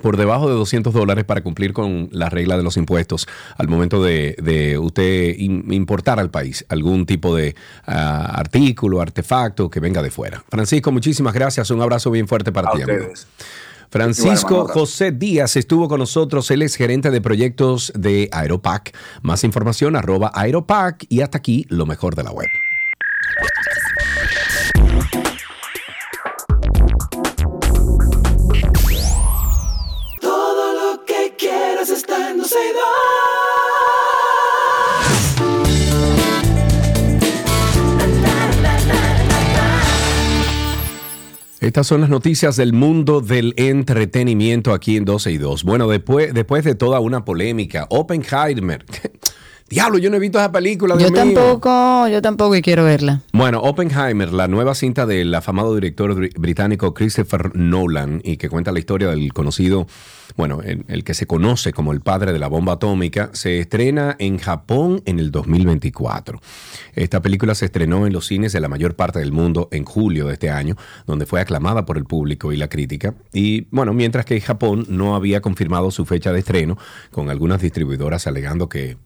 por 0.00 0.16
debajo 0.16 0.48
de 0.48 0.54
200 0.54 0.92
dólares 0.94 1.24
para 1.24 1.42
cumplir 1.42 1.72
con 1.72 2.08
la 2.12 2.28
regla 2.30 2.56
de 2.56 2.62
los 2.62 2.76
impuestos 2.76 3.26
al 3.58 3.68
momento 3.68 4.02
de, 4.02 4.36
de 4.42 4.78
usted 4.78 5.34
in- 5.38 5.72
importar 5.72 6.18
al 6.18 6.30
país 6.30 6.64
algún 6.68 7.04
tipo 7.06 7.36
de 7.36 7.54
ah, 7.86 8.32
artículo, 8.34 9.00
artefacto 9.00 9.68
que 9.70 9.80
venga 9.80 10.02
de 10.02 10.10
fuera. 10.10 10.42
Francisco, 10.48 10.92
muchísimas 10.92 11.34
gracias. 11.34 11.70
Un 11.70 11.82
abrazo 11.82 12.10
bien 12.10 12.26
fuerte 12.28 12.52
para 12.52 12.70
A 12.70 12.72
ti, 12.72 12.82
amigo. 12.82 12.98
ustedes. 13.00 13.26
Francisco. 13.90 14.66
José 14.68 15.12
Díaz 15.12 15.56
estuvo 15.56 15.86
con 15.86 15.98
nosotros. 15.98 16.50
Él 16.50 16.62
es 16.62 16.76
gerente 16.76 17.10
de 17.10 17.20
proyectos 17.20 17.92
de 17.94 18.30
Aeropac. 18.32 18.96
Más 19.20 19.44
información, 19.44 19.96
arroba 19.96 20.32
Aeropac. 20.34 21.04
Y 21.10 21.20
hasta 21.20 21.36
aquí, 21.36 21.66
lo 21.68 21.84
mejor 21.84 22.14
de 22.14 22.22
la 22.22 22.30
web. 22.32 22.48
Estas 41.62 41.86
son 41.86 42.00
las 42.00 42.10
noticias 42.10 42.56
del 42.56 42.72
mundo 42.72 43.20
del 43.20 43.54
entretenimiento 43.56 44.74
aquí 44.74 44.96
en 44.96 45.04
12 45.04 45.30
y 45.30 45.38
2. 45.38 45.64
Bueno, 45.64 45.88
después, 45.88 46.34
después 46.34 46.64
de 46.64 46.74
toda 46.74 46.98
una 46.98 47.24
polémica, 47.24 47.86
Oppenheimer, 47.88 48.84
Diablo, 49.68 49.98
yo 49.98 50.10
no 50.10 50.16
he 50.16 50.20
visto 50.20 50.38
esa 50.38 50.52
película. 50.52 50.94
Yo 50.94 50.98
Dios 51.08 51.12
mío. 51.12 51.34
tampoco, 51.34 52.08
yo 52.08 52.20
tampoco 52.20 52.54
y 52.56 52.62
quiero 52.62 52.84
verla. 52.84 53.22
Bueno, 53.32 53.60
Oppenheimer, 53.62 54.32
la 54.32 54.46
nueva 54.48 54.74
cinta 54.74 55.06
del 55.06 55.34
afamado 55.34 55.74
director 55.74 56.14
br- 56.14 56.32
británico 56.38 56.92
Christopher 56.94 57.56
Nolan 57.56 58.20
y 58.24 58.36
que 58.36 58.48
cuenta 58.50 58.70
la 58.72 58.78
historia 58.80 59.08
del 59.08 59.32
conocido, 59.32 59.86
bueno, 60.36 60.60
el, 60.62 60.84
el 60.88 61.04
que 61.04 61.14
se 61.14 61.26
conoce 61.26 61.72
como 61.72 61.92
el 61.92 62.00
padre 62.00 62.32
de 62.32 62.38
la 62.38 62.48
bomba 62.48 62.74
atómica, 62.74 63.30
se 63.32 63.60
estrena 63.60 64.14
en 64.18 64.38
Japón 64.38 65.02
en 65.06 65.18
el 65.18 65.30
2024. 65.30 66.40
Esta 66.94 67.20
película 67.22 67.54
se 67.54 67.66
estrenó 67.66 68.06
en 68.06 68.12
los 68.12 68.26
cines 68.26 68.52
de 68.52 68.60
la 68.60 68.68
mayor 68.68 68.94
parte 68.94 69.18
del 69.18 69.32
mundo 69.32 69.68
en 69.72 69.84
julio 69.84 70.26
de 70.26 70.34
este 70.34 70.50
año, 70.50 70.76
donde 71.06 71.24
fue 71.26 71.40
aclamada 71.40 71.86
por 71.86 71.96
el 71.96 72.04
público 72.04 72.52
y 72.52 72.56
la 72.56 72.68
crítica. 72.68 73.14
Y 73.32 73.66
bueno, 73.70 73.94
mientras 73.94 74.24
que 74.26 74.40
Japón 74.40 74.86
no 74.88 75.14
había 75.14 75.40
confirmado 75.40 75.90
su 75.90 76.04
fecha 76.04 76.32
de 76.32 76.40
estreno, 76.40 76.76
con 77.10 77.30
algunas 77.30 77.60
distribuidoras 77.62 78.26
alegando 78.26 78.68
que 78.68 78.96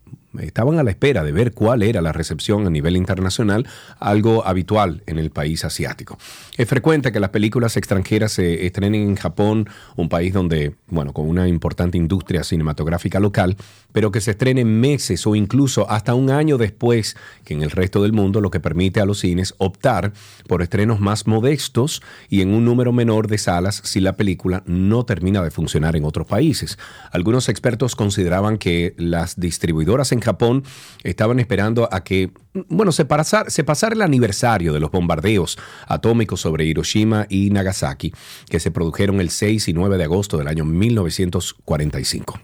estaban 0.41 0.79
a 0.79 0.83
la 0.83 0.91
espera 0.91 1.25
de 1.25 1.33
ver 1.33 1.53
cuál 1.53 1.83
era 1.83 2.03
la 2.03 2.13
recepción 2.13 2.67
a 2.67 2.71
nivel 2.71 2.97
internacional, 2.97 3.67
algo 3.99 4.47
habitual 4.47 5.03
en 5.07 5.19
el 5.19 5.31
país 5.31 5.65
asiático. 5.65 6.19
Es 6.57 6.69
frecuente 6.69 7.13
que 7.13 7.21
las 7.21 7.31
películas 7.31 7.77
extranjeras 7.77 8.33
se 8.33 8.67
estrenen 8.67 9.09
en 9.09 9.17
Japón, 9.17 9.69
un 9.97 10.09
país 10.09 10.33
donde, 10.33 10.75
bueno, 10.89 11.13
con 11.13 11.29
una 11.29 11.49
importante 11.49 11.99
industria 11.99 12.45
cinematográfica 12.45 13.21
local, 13.21 13.57
pero 13.93 14.11
que 14.11 14.21
se 14.21 14.33
estrenen 14.33 14.81
meses 14.81 15.27
o 15.27 15.35
incluso 15.35 15.91
hasta 15.91 16.15
un 16.15 16.31
año 16.31 16.59
después 16.59 17.17
que 17.45 17.55
en 17.55 17.63
el 17.63 17.71
resto 17.71 18.03
del 18.03 18.13
mundo, 18.13 18.41
lo 18.41 18.51
que 18.51 18.61
permite 18.61 19.01
a 19.01 19.07
los 19.07 19.21
cines 19.21 19.55
optar 19.59 20.13
por 20.47 20.63
estrenos 20.63 21.01
más 21.01 21.27
modestos 21.27 22.03
y 22.29 22.41
en 22.41 22.53
un 22.53 22.65
número 22.65 22.93
menor 22.93 23.29
de 23.29 23.39
salas 23.39 23.81
si 23.85 24.01
la 24.01 24.17
película 24.17 24.63
no 24.67 25.05
termina 25.05 25.43
de 25.43 25.51
funcionar 25.51 25.97
en 25.97 26.05
otros 26.05 26.27
países. 26.27 26.79
Algunos 27.13 27.49
expertos 27.49 27.97
consideraban 27.97 28.59
que 28.59 28.95
las 28.97 29.39
distribuidoras 29.39 30.13
en 30.13 30.21
Japón 30.27 30.65
estaban 31.03 31.41
esperando 31.41 31.89
a 31.91 32.05
que, 32.05 32.31
bueno, 32.69 32.93
se 32.93 33.05
pasara, 33.05 33.95
el 33.95 34.03
aniversario 34.03 34.73
de 34.73 34.81
los 34.81 34.91
bombardeos 34.91 35.59
atómicos 35.87 36.41
sobre 36.41 36.67
Hiroshima 36.67 37.27
y 37.31 37.51
Nagasaki, 37.51 38.13
que 38.51 38.61
se 38.61 38.71
produjeron 38.71 39.21
el 39.21 39.31
6 39.31 39.69
y 39.69 39.73
9 39.73 39.97
de 39.97 40.05
agosto 40.05 40.37
del 40.37 40.49
año 40.49 40.65
1945. 40.65 42.41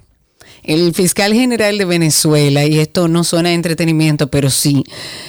El 0.65 0.95
fiscal 0.95 1.35
general 1.35 1.77
de 1.77 1.85
Venezuela, 1.85 2.65
y 2.65 2.79
esto 2.79 3.09
no 3.09 3.25
suena 3.25 3.49
a 3.49 3.53
entretenimiento, 3.53 4.29
pero 4.29 4.49
sí, 4.49 4.85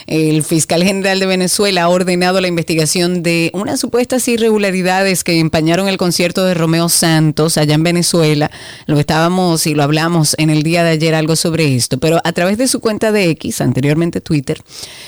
el 0.05 0.43
fiscal 0.43 0.83
general 0.83 1.19
de 1.19 1.25
Venezuela 1.25 1.83
ha 1.83 1.89
ordenado 1.89 2.39
la 2.39 2.47
investigación 2.47 3.23
de 3.23 3.49
unas 3.55 3.79
supuestas 3.79 4.27
irregularidades 4.27 5.23
que 5.23 5.39
empañaron 5.39 5.87
el 5.87 5.97
concierto 5.97 6.45
de 6.45 6.53
Romeo 6.53 6.87
Santos 6.87 7.57
allá 7.57 7.73
en 7.73 7.81
Venezuela. 7.81 8.51
Lo 8.85 8.99
estábamos 8.99 9.65
y 9.65 9.73
lo 9.73 9.81
hablamos 9.81 10.35
en 10.37 10.51
el 10.51 10.61
día 10.61 10.83
de 10.83 10.91
ayer 10.91 11.15
algo 11.15 11.35
sobre 11.35 11.75
esto, 11.75 11.97
pero 11.97 12.21
a 12.23 12.31
través 12.33 12.59
de 12.59 12.67
su 12.67 12.79
cuenta 12.79 13.11
de 13.11 13.31
X, 13.31 13.59
anteriormente 13.61 14.21
Twitter, 14.21 14.61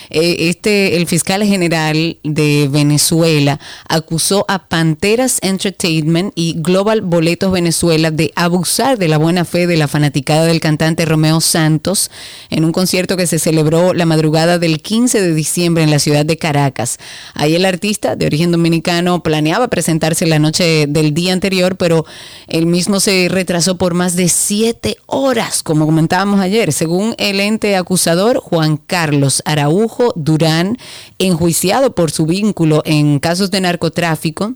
eh, 0.10 0.50
este, 0.50 0.98
el 0.98 1.06
fiscal 1.06 1.44
general 1.44 2.18
de 2.24 2.68
Venezuela 2.72 3.60
acusó 3.88 4.46
a 4.48 4.70
Panteras 4.70 5.38
Entertainment 5.44 6.34
y 6.34 6.56
Global 6.58 7.02
Boletos 7.02 7.52
Venezuela 7.52 8.10
de 8.10 8.32
abusar 8.36 8.98
de 8.98 9.08
la 9.08 9.20
buena 9.20 9.46
fe 9.46 9.68
de 9.68 9.78
la 9.78 9.88
del 10.24 10.62
cantante 10.62 11.04
Romeo 11.04 11.42
Santos 11.42 12.10
en 12.50 12.64
un 12.64 12.72
concierto 12.72 13.18
que 13.18 13.28
se 13.28 13.38
celebró 13.38 13.94
la 13.94 14.06
madrugada 14.06 14.58
del 14.60 14.82
15 14.82 15.22
de 15.22 15.34
diciembre 15.34 15.84
en 15.84 15.92
la 15.92 16.00
ciudad 16.00 16.26
de 16.26 16.38
Caracas. 16.38 17.00
Ahí 17.34 17.54
el 17.56 17.66
artista 17.66 18.16
de 18.16 18.26
origen 18.26 18.52
dominicano 18.52 19.22
planeaba 19.24 19.68
presentarse 19.68 20.26
la 20.26 20.40
noche 20.40 20.86
del 20.88 21.14
día 21.14 21.34
anterior, 21.34 21.76
pero 21.76 22.06
él 22.48 22.66
mismo 22.66 23.02
se 23.02 23.28
retrasó 23.30 23.78
por 23.78 23.94
más 23.94 24.16
de 24.16 24.30
siete 24.30 24.96
horas, 25.06 25.64
como 25.64 25.86
comentábamos 25.86 26.40
ayer. 26.40 26.72
Según 26.72 27.14
el 27.18 27.42
ente 27.42 27.76
acusador, 27.76 28.38
Juan 28.38 28.78
Carlos 28.78 29.42
Araujo 29.46 30.14
Durán, 30.16 30.78
enjuiciado 31.20 31.94
por 31.94 32.10
su 32.10 32.26
vínculo 32.26 32.84
en 32.86 33.20
casos 33.20 33.52
de 33.52 33.60
narcotráfico, 33.60 34.54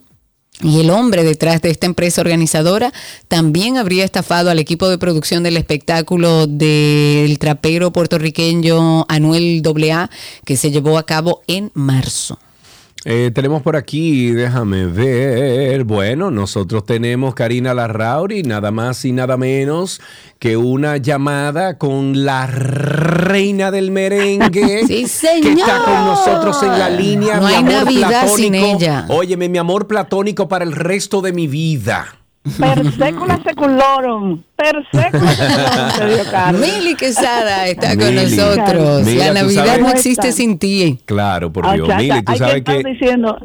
y 0.62 0.82
el 0.82 0.89
hombre 0.89 1.24
detrás 1.24 1.62
de 1.62 1.70
esta 1.70 1.86
empresa 1.86 2.22
organizadora 2.22 2.91
también 3.28 3.78
habría 3.78 4.03
estafado 4.03 4.49
al 4.49 4.60
equipo 4.60 4.89
de 4.89 4.97
producción 4.97 5.43
del 5.43 5.57
espectáculo 5.57 6.47
del 6.47 7.39
trapero 7.39 7.91
puertorriqueño 7.91 9.05
Anuel 9.07 9.62
AA 9.66 10.10
que 10.45 10.57
se 10.57 10.72
llevó 10.72 10.97
a 10.97 11.05
cabo 11.05 11.41
en 11.47 11.72
marzo. 11.74 12.39
Eh, 13.06 13.32
tenemos 13.34 13.62
por 13.62 13.78
aquí, 13.78 14.32
déjame 14.32 14.86
ver. 14.86 15.86
Bueno, 15.86 16.32
nosotros 16.32 16.84
tenemos 16.86 17.34
Karina 17.34 17.74
Larrauri, 17.74 18.43
nada 18.43 18.72
más 18.72 19.06
y 19.06 19.14
nada 19.14 19.38
menos 19.38 20.02
que 20.38 20.58
una 20.58 20.97
llamada 20.97 21.78
con 21.78 22.26
la 22.26 22.45
reina 22.47 23.72
del 23.72 23.91
merengue. 23.91 24.84
Sí, 24.89 25.04
Que 25.04 25.08
señor. 25.08 25.60
está 25.60 25.84
con 25.86 26.06
nosotros 26.06 26.62
en 26.64 26.78
la 26.78 26.89
línea. 26.89 27.38
No 27.38 27.47
mi 27.47 27.54
hay 27.54 27.56
amor 27.60 27.72
Navidad 27.74 28.28
sin 28.28 28.52
platónico. 28.54 28.78
ella. 28.82 29.06
Óyeme, 29.10 29.47
mi 29.50 29.58
amor 29.58 29.88
platónico 29.88 30.47
para 30.50 30.66
el 30.66 30.74
resto 30.74 31.22
de 31.22 31.32
mi 31.32 31.47
vida. 31.47 32.18
Per 32.44 32.92
secula 32.98 33.40
seculorum. 33.46 34.42
Per 34.56 34.88
secula 34.92 35.92
seculorum. 35.92 36.60
Mili 36.60 36.96
Quesada 36.96 37.68
está 37.68 37.90
con 37.98 38.14
Mili. 38.16 38.36
nosotros. 38.36 39.04
Mira, 39.04 39.26
la 39.34 39.42
Navidad 39.42 39.80
no 39.80 39.90
existe 39.90 40.32
sin 40.32 40.58
ti. 40.58 41.00
Claro, 41.06 41.52
por 41.52 41.72
Dios. 41.74 41.88
chacha, 41.88 42.00
Mili, 42.00 42.22
tú 42.24 42.32
hay 42.32 42.38
sabes 42.38 42.64
que. 42.64 42.84
diciendo, 42.84 43.38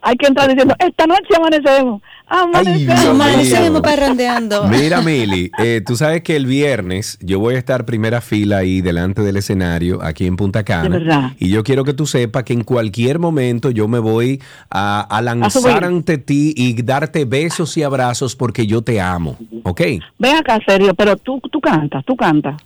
hay 0.00 0.16
que 0.16 0.26
entrar 0.26 0.48
diciendo, 0.48 0.74
esta 0.78 1.06
noche 1.06 1.28
amanecemos. 1.36 2.02
Amanecemos. 2.28 3.80
Parrandeando. 3.80 4.68
Mira, 4.68 5.00
Mili, 5.00 5.50
eh, 5.58 5.82
tú 5.84 5.96
sabes 5.96 6.22
que 6.22 6.36
el 6.36 6.46
viernes 6.46 7.18
yo 7.20 7.38
voy 7.40 7.54
a 7.54 7.58
estar 7.58 7.84
primera 7.84 8.20
fila 8.20 8.58
ahí 8.58 8.80
delante 8.80 9.22
del 9.22 9.36
escenario, 9.36 10.02
aquí 10.02 10.26
en 10.26 10.36
Punta 10.36 10.60
De 10.60 10.64
Cana. 10.64 10.88
verdad. 10.88 11.32
Y 11.38 11.48
yo 11.48 11.64
quiero 11.64 11.84
que 11.84 11.94
tú 11.94 12.06
sepas 12.06 12.44
que 12.44 12.52
en 12.52 12.64
cualquier 12.64 13.18
momento 13.18 13.70
yo 13.70 13.88
me 13.88 13.98
voy 13.98 14.40
a, 14.70 15.20
lanzar 15.22 15.84
ante 15.84 16.18
ti 16.18 16.52
y 16.56 16.80
darte 16.82 17.24
besos 17.24 17.76
y 17.76 17.82
abrazos 17.82 18.36
porque 18.36 18.66
yo 18.66 18.82
te 18.82 19.00
amo. 19.00 19.36
¿Ok? 19.64 19.80
Ven 20.18 20.36
acá, 20.36 20.58
serio, 20.66 20.94
pero 20.94 21.16
tú, 21.16 21.40
tú 21.50 21.60
cantas, 21.60 22.04
tú 22.04 22.16
cantas. 22.16 22.56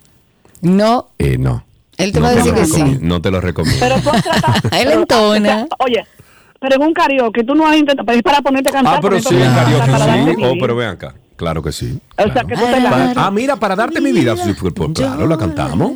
No, 0.61 1.09
Eh, 1.19 1.37
no. 1.37 1.63
él 1.97 2.11
te 2.11 2.19
No 2.19 2.25
va 2.25 2.31
a 2.31 2.35
te, 2.35 2.37
decir 2.37 2.53
lo 2.53 2.59
que 2.59 2.65
sí. 2.65 2.73
recomiendo, 2.73 3.05
no 3.05 3.21
te 3.21 3.31
lo 3.31 3.41
recomiendo. 3.41 3.79
Pero 3.79 3.99
tú 4.01 4.09
has 4.09 4.23
tratado. 4.23 4.69
Él 4.77 4.91
entona. 4.91 5.67
Oye, 5.79 6.05
pero 6.63 6.75
en 6.81 6.87
un 6.87 6.93
karaoke 6.93 7.43
tú 7.43 7.53
no 7.55 7.67
has 7.67 7.75
intentado, 7.77 8.05
pero 8.05 8.17
es 8.17 8.23
para 8.23 8.41
ponerte 8.41 8.69
a 8.69 8.71
cantar. 8.71 8.95
ah, 8.95 8.99
pero 9.01 9.19
sí, 9.19 9.35
en 9.35 9.53
karaoke 9.53 10.35
sí. 10.37 10.43
Oh, 10.45 10.53
pero 10.59 10.75
ven 10.77 10.87
acá. 10.89 11.13
Claro 11.35 11.61
que 11.61 11.71
sí. 11.73 11.99
O 12.17 12.23
sea, 12.31 12.43
que 12.45 12.55
tú 12.55 12.61
te 12.61 12.79
la 12.79 13.13
ah, 13.17 13.31
mira, 13.31 13.57
para 13.57 13.75
darte 13.75 13.99
mi 13.99 14.11
vida. 14.13 14.33
Pues, 14.35 14.55
pues, 14.73 14.91
claro, 14.95 15.27
la 15.27 15.37
cantamos. 15.37 15.91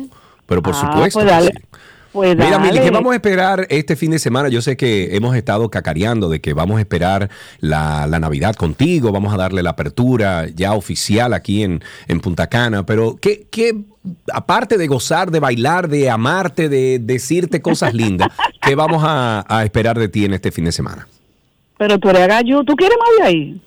Pero 0.46 0.62
por 0.62 0.74
Ah, 0.74 0.80
supuesto. 0.80 1.20
pues 1.20 1.24
que 1.26 1.30
dale. 1.30 1.52
sí. 1.56 1.78
Pues 2.12 2.36
Mira, 2.36 2.58
Mili. 2.58 2.80
¿qué 2.80 2.90
vamos 2.90 3.12
a 3.12 3.16
esperar 3.16 3.66
este 3.68 3.94
fin 3.94 4.10
de 4.10 4.18
semana? 4.18 4.48
Yo 4.48 4.62
sé 4.62 4.76
que 4.76 5.14
hemos 5.14 5.36
estado 5.36 5.70
cacareando 5.70 6.28
de 6.28 6.40
que 6.40 6.54
vamos 6.54 6.78
a 6.78 6.80
esperar 6.80 7.28
la, 7.60 8.06
la 8.06 8.18
Navidad 8.18 8.54
contigo, 8.54 9.12
vamos 9.12 9.34
a 9.34 9.36
darle 9.36 9.62
la 9.62 9.70
apertura 9.70 10.46
ya 10.54 10.72
oficial 10.72 11.34
aquí 11.34 11.62
en, 11.62 11.82
en 12.06 12.20
Punta 12.20 12.46
Cana, 12.46 12.86
pero 12.86 13.18
¿qué, 13.20 13.46
qué, 13.50 13.76
aparte 14.32 14.78
de 14.78 14.86
gozar, 14.86 15.30
de 15.30 15.40
bailar, 15.40 15.88
de 15.88 16.08
amarte, 16.08 16.68
de 16.70 16.98
decirte 16.98 17.60
cosas 17.60 17.92
lindas, 17.92 18.28
¿qué 18.62 18.74
vamos 18.74 19.02
a, 19.04 19.44
a 19.46 19.64
esperar 19.64 19.98
de 19.98 20.08
ti 20.08 20.24
en 20.24 20.32
este 20.32 20.50
fin 20.50 20.64
de 20.64 20.72
semana? 20.72 21.06
Pero 21.76 21.98
tú 21.98 22.08
eres 22.08 22.26
gallo, 22.26 22.64
¿tú 22.64 22.74
quieres 22.74 22.96
más 22.98 23.10
de 23.18 23.22
ahí? 23.26 23.62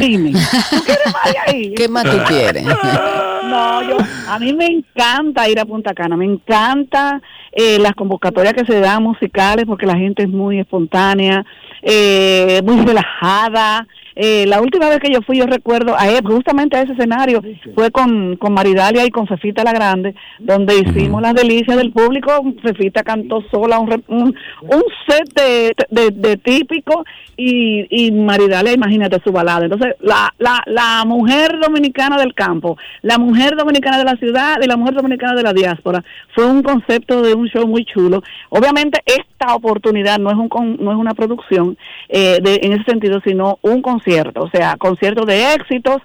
Dime, 0.00 0.32
¿tú 0.32 0.82
quieres 0.84 1.06
más 1.12 1.32
de 1.32 1.38
ahí? 1.46 1.74
¿Qué 1.76 1.88
más 1.88 2.04
tú 2.04 2.18
quieres? 2.26 2.66
No, 3.48 3.82
yo, 3.82 3.96
a 4.28 4.38
mí 4.38 4.52
me 4.52 4.66
encanta 4.66 5.48
ir 5.48 5.58
a 5.60 5.64
Punta 5.64 5.94
Cana, 5.94 6.16
me 6.16 6.24
encanta 6.24 7.20
eh, 7.52 7.78
las 7.78 7.94
convocatorias 7.94 8.54
que 8.54 8.64
se 8.64 8.80
dan 8.80 9.02
musicales 9.02 9.64
porque 9.66 9.86
la 9.86 9.96
gente 9.96 10.22
es 10.22 10.28
muy 10.28 10.58
espontánea, 10.58 11.44
eh, 11.82 12.60
muy 12.64 12.84
relajada. 12.84 13.86
Eh, 14.16 14.46
la 14.46 14.60
última 14.60 14.88
vez 14.88 15.00
que 15.00 15.12
yo 15.12 15.22
fui, 15.22 15.38
yo 15.38 15.46
recuerdo 15.46 15.98
a 15.98 16.08
él, 16.08 16.24
justamente 16.24 16.76
a 16.76 16.82
ese 16.82 16.92
escenario, 16.92 17.42
fue 17.74 17.90
con, 17.90 18.36
con 18.36 18.54
Maridalia 18.54 19.04
y 19.04 19.10
con 19.10 19.26
Fefita 19.26 19.64
la 19.64 19.72
Grande, 19.72 20.14
donde 20.38 20.78
hicimos 20.78 21.20
las 21.20 21.34
delicias 21.34 21.76
del 21.76 21.90
público. 21.90 22.30
Fefita 22.62 23.02
cantó 23.02 23.42
sola 23.50 23.80
un, 23.80 24.04
un, 24.06 24.36
un 24.60 24.82
set 25.08 25.34
de, 25.34 25.74
de, 25.90 26.10
de 26.12 26.36
típico 26.36 27.04
y, 27.36 27.86
y 27.90 28.12
Maridalia, 28.12 28.72
imagínate 28.72 29.20
su 29.24 29.32
balada. 29.32 29.64
Entonces, 29.64 29.96
la, 30.00 30.32
la, 30.38 30.62
la 30.66 31.04
mujer 31.04 31.58
dominicana 31.60 32.16
del 32.16 32.34
campo, 32.34 32.78
la 33.02 33.18
mujer 33.18 33.33
dominicana 33.56 33.98
de 33.98 34.04
la 34.04 34.16
ciudad 34.16 34.56
y 34.62 34.66
la 34.66 34.76
mujer 34.76 34.94
dominicana 34.94 35.34
de 35.34 35.42
la 35.42 35.52
diáspora, 35.52 36.02
fue 36.34 36.46
un 36.46 36.62
concepto 36.62 37.22
de 37.22 37.34
un 37.34 37.46
show 37.48 37.66
muy 37.66 37.84
chulo. 37.84 38.22
Obviamente, 38.48 39.00
esta 39.04 39.54
oportunidad 39.54 40.18
no 40.18 40.30
es, 40.30 40.36
un, 40.36 40.48
con- 40.48 40.76
no 40.80 40.92
es 40.92 40.96
una 40.98 41.14
producción 41.14 41.76
eh, 42.08 42.38
de, 42.42 42.60
en 42.62 42.72
ese 42.72 42.84
sentido, 42.84 43.20
sino 43.24 43.58
un 43.62 43.82
concierto, 43.82 44.42
o 44.42 44.50
sea, 44.50 44.76
concierto 44.76 45.24
de 45.26 45.54
éxitos 45.54 46.00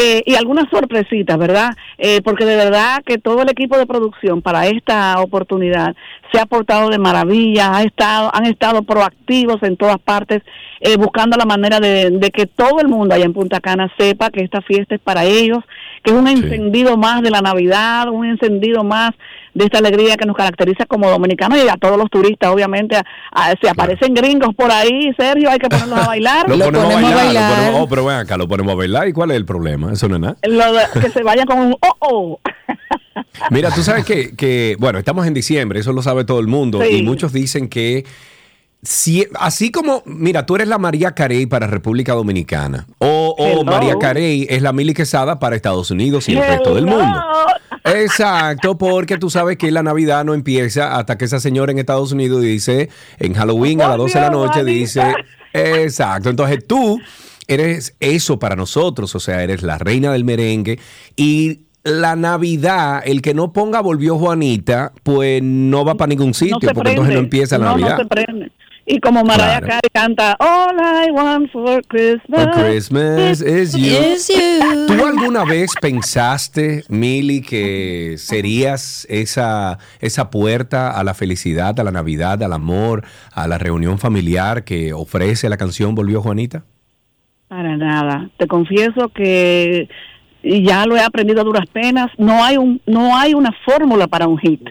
eh, 0.00 0.22
y 0.26 0.36
algunas 0.36 0.70
sorpresitas, 0.70 1.36
¿verdad? 1.36 1.70
Eh, 1.98 2.22
porque 2.22 2.44
de 2.44 2.54
verdad 2.54 3.02
que 3.04 3.18
todo 3.18 3.42
el 3.42 3.50
equipo 3.50 3.76
de 3.76 3.86
producción 3.86 4.42
para 4.42 4.68
esta 4.68 5.20
oportunidad 5.20 5.96
se 6.30 6.38
ha 6.38 6.46
portado 6.46 6.88
de 6.88 6.98
maravilla, 6.98 7.76
ha 7.76 7.82
estado, 7.82 8.30
han 8.32 8.46
estado 8.46 8.84
proactivos 8.84 9.60
en 9.64 9.76
todas 9.76 9.98
partes, 9.98 10.42
eh, 10.80 10.96
buscando 10.96 11.36
la 11.36 11.46
manera 11.46 11.80
de, 11.80 12.10
de 12.10 12.30
que 12.30 12.46
todo 12.46 12.80
el 12.80 12.86
mundo 12.86 13.12
allá 13.14 13.24
en 13.24 13.32
Punta 13.32 13.60
Cana 13.60 13.92
sepa 13.98 14.30
que 14.30 14.44
esta 14.44 14.62
fiesta 14.62 14.94
es 14.94 15.00
para 15.00 15.24
ellos, 15.24 15.64
que 16.04 16.12
es 16.12 16.16
un 16.16 16.28
encendido 16.28 16.96
más 16.96 17.20
de 17.22 17.30
la 17.30 17.40
Navidad, 17.40 18.08
un 18.08 18.26
encendido 18.26 18.84
más 18.84 19.12
de 19.58 19.64
esta 19.64 19.78
alegría 19.78 20.16
que 20.16 20.24
nos 20.24 20.36
caracteriza 20.36 20.86
como 20.86 21.10
dominicanos 21.10 21.58
y 21.62 21.68
a 21.68 21.74
todos 21.76 21.98
los 21.98 22.08
turistas, 22.10 22.50
obviamente, 22.50 22.96
a- 22.96 23.04
a- 23.32 23.54
se 23.60 23.68
aparecen 23.68 24.14
gringos 24.14 24.54
por 24.54 24.70
ahí, 24.70 25.10
Sergio, 25.18 25.50
hay 25.50 25.58
que 25.58 25.68
ponerlos 25.68 25.98
a 25.98 26.06
bailar. 26.06 26.48
Lo, 26.48 26.64
ponemos, 26.64 26.94
a 26.94 27.00
bailar, 27.14 27.34
lo 27.34 27.56
ponemos- 27.56 27.80
oh, 27.82 27.88
pero 27.88 28.04
ven 28.06 28.16
acá, 28.16 28.36
lo 28.36 28.46
ponemos 28.48 28.72
a 28.72 28.76
bailar. 28.76 29.08
¿Y 29.08 29.12
cuál 29.12 29.32
es 29.32 29.36
el 29.36 29.44
problema? 29.44 29.92
Eso 29.92 30.08
no 30.08 30.14
es 30.16 30.20
nada. 30.22 30.36
Lo 30.44 30.72
de- 30.72 31.00
que 31.00 31.10
se 31.10 31.22
vayan 31.22 31.46
con 31.46 31.58
un 31.58 31.72
oh 31.80 31.96
oh. 32.00 32.40
Mira, 33.50 33.70
tú 33.70 33.82
sabes 33.82 34.04
que, 34.04 34.34
que, 34.36 34.76
bueno, 34.78 34.98
estamos 34.98 35.26
en 35.26 35.34
diciembre, 35.34 35.80
eso 35.80 35.92
lo 35.92 36.02
sabe 36.02 36.24
todo 36.24 36.40
el 36.40 36.46
mundo, 36.46 36.80
Sí. 36.82 36.96
y 36.98 37.02
muchos 37.02 37.32
dicen 37.32 37.68
que 37.68 38.04
si, 38.82 39.26
así 39.34 39.70
como, 39.70 40.02
mira, 40.06 40.46
tú 40.46 40.54
eres 40.54 40.68
la 40.68 40.78
María 40.78 41.12
Carey 41.12 41.46
para 41.46 41.66
República 41.66 42.14
Dominicana, 42.14 42.86
o. 42.98 43.64
María 43.64 43.96
Carey 43.98 44.46
es 44.48 44.62
la 44.62 44.72
Mili 44.72 44.94
Quesada 44.94 45.38
para 45.38 45.56
Estados 45.56 45.90
Unidos 45.90 46.28
y 46.28 46.36
el 46.36 46.46
resto 46.46 46.74
del 46.74 46.86
mundo. 46.86 47.20
Exacto, 47.84 48.78
porque 48.78 49.18
tú 49.18 49.30
sabes 49.30 49.56
que 49.56 49.70
la 49.70 49.82
Navidad 49.82 50.24
no 50.24 50.34
empieza 50.34 50.96
hasta 50.96 51.18
que 51.18 51.24
esa 51.24 51.40
señora 51.40 51.72
en 51.72 51.78
Estados 51.78 52.12
Unidos 52.12 52.42
dice, 52.42 52.88
en 53.18 53.34
Halloween 53.34 53.82
a 53.82 53.88
las 53.88 53.96
12 53.98 54.18
de 54.18 54.24
la 54.24 54.30
noche, 54.30 54.64
dice, 54.64 55.14
exacto, 55.52 56.30
entonces 56.30 56.64
tú 56.66 57.00
eres 57.46 57.96
eso 57.98 58.38
para 58.38 58.56
nosotros, 58.56 59.14
o 59.14 59.20
sea, 59.20 59.42
eres 59.42 59.62
la 59.62 59.78
reina 59.78 60.12
del 60.12 60.24
merengue 60.24 60.78
y 61.16 61.60
la 61.84 62.16
Navidad, 62.16 63.02
el 63.04 63.22
que 63.22 63.34
no 63.34 63.52
ponga 63.52 63.80
volvió 63.80 64.18
Juanita, 64.18 64.92
pues 65.02 65.42
no 65.42 65.84
va 65.84 65.94
para 65.94 66.10
ningún 66.10 66.34
sitio, 66.34 66.58
no 66.62 66.74
porque 66.74 66.90
entonces 66.90 67.14
no 67.14 67.20
empieza 67.20 67.58
la 67.58 67.66
No, 67.66 67.70
Navidad. 67.72 67.96
No 67.96 68.02
se 68.02 68.06
prende. 68.06 68.52
Y 68.90 69.00
como 69.00 69.22
Mariah 69.22 69.60
Claro. 69.60 69.66
Carey 69.66 69.90
canta 69.92 70.36
All 70.40 70.76
I 70.78 71.10
want 71.10 71.52
for 71.52 71.82
Christmas, 71.86 72.44
For 72.54 72.64
Christmas 72.64 73.42
is 73.42 73.74
you. 73.74 73.86
is 73.86 74.28
you. 74.28 74.86
¿Tú 74.86 75.04
alguna 75.06 75.44
vez 75.44 75.74
pensaste, 75.80 76.84
Mili, 76.88 77.42
que 77.42 78.14
serías 78.16 79.06
esa, 79.10 79.78
esa 80.00 80.30
puerta 80.30 80.98
a 80.98 81.04
la 81.04 81.12
felicidad, 81.12 81.78
a 81.78 81.84
la 81.84 81.90
Navidad, 81.90 82.42
al 82.42 82.54
amor, 82.54 83.04
a 83.32 83.46
la 83.46 83.58
reunión 83.58 83.98
familiar 83.98 84.64
que 84.64 84.94
ofrece 84.94 85.50
la 85.50 85.58
canción 85.58 85.94
Volvió 85.94 86.22
Juanita? 86.22 86.64
Para 87.48 87.76
nada. 87.76 88.30
Te 88.38 88.46
confieso 88.46 89.10
que 89.14 89.88
y 90.42 90.64
ya 90.64 90.86
lo 90.86 90.96
he 90.96 91.00
aprendido 91.00 91.40
a 91.40 91.44
duras 91.44 91.66
penas. 91.72 92.10
No 92.18 92.44
hay 92.44 92.56
un 92.56 92.80
no 92.86 93.16
hay 93.16 93.34
una 93.34 93.52
fórmula 93.64 94.06
para 94.06 94.26
un 94.26 94.38
hit. 94.38 94.62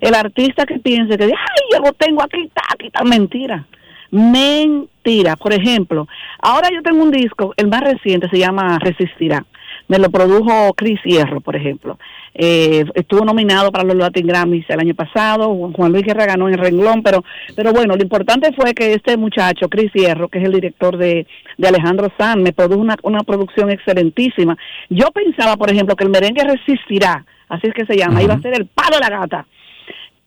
El 0.00 0.14
artista 0.14 0.66
que 0.66 0.78
piense 0.78 1.16
que 1.16 1.24
ay 1.24 1.32
yo 1.72 1.78
lo 1.80 1.92
tengo 1.92 2.22
aquí 2.22 2.42
está 2.42 2.62
aquí 2.72 2.86
está 2.86 3.04
mentira. 3.04 3.66
Mentira. 4.10 5.36
Por 5.36 5.52
ejemplo, 5.52 6.06
ahora 6.40 6.68
yo 6.72 6.82
tengo 6.82 7.02
un 7.02 7.10
disco, 7.10 7.52
el 7.56 7.66
más 7.66 7.80
reciente 7.80 8.28
se 8.28 8.38
llama 8.38 8.78
Resistirá. 8.78 9.44
Me 9.88 9.98
lo 9.98 10.10
produjo 10.10 10.72
Chris 10.74 10.98
Hierro, 11.04 11.40
por 11.40 11.56
ejemplo. 11.56 11.98
Eh, 12.34 12.84
estuvo 12.94 13.24
nominado 13.24 13.70
para 13.70 13.84
los 13.84 13.96
Latin 13.96 14.26
Grammys 14.26 14.68
el 14.68 14.80
año 14.80 14.94
pasado. 14.94 15.54
Juan 15.72 15.92
Luis 15.92 16.04
Guerra 16.04 16.26
ganó 16.26 16.48
en 16.48 16.54
el 16.54 16.60
renglón, 16.60 17.02
pero, 17.02 17.22
pero 17.54 17.72
bueno, 17.72 17.94
lo 17.94 18.02
importante 18.02 18.52
fue 18.54 18.74
que 18.74 18.94
este 18.94 19.16
muchacho, 19.16 19.68
Chris 19.68 19.92
Hierro, 19.92 20.28
que 20.28 20.38
es 20.38 20.44
el 20.44 20.52
director 20.52 20.96
de, 20.96 21.26
de 21.58 21.68
Alejandro 21.68 22.10
Sanz, 22.18 22.42
me 22.42 22.52
produjo 22.52 22.80
una, 22.80 22.96
una 23.02 23.20
producción 23.20 23.70
excelentísima. 23.70 24.56
Yo 24.88 25.10
pensaba, 25.12 25.56
por 25.56 25.70
ejemplo, 25.70 25.94
que 25.96 26.04
el 26.04 26.10
merengue 26.10 26.44
resistirá, 26.44 27.24
así 27.48 27.68
es 27.68 27.74
que 27.74 27.86
se 27.86 27.96
llama, 27.96 28.22
iba 28.22 28.34
a 28.34 28.40
ser 28.40 28.54
el 28.54 28.66
palo 28.66 28.96
de 28.96 29.00
la 29.00 29.18
gata. 29.20 29.46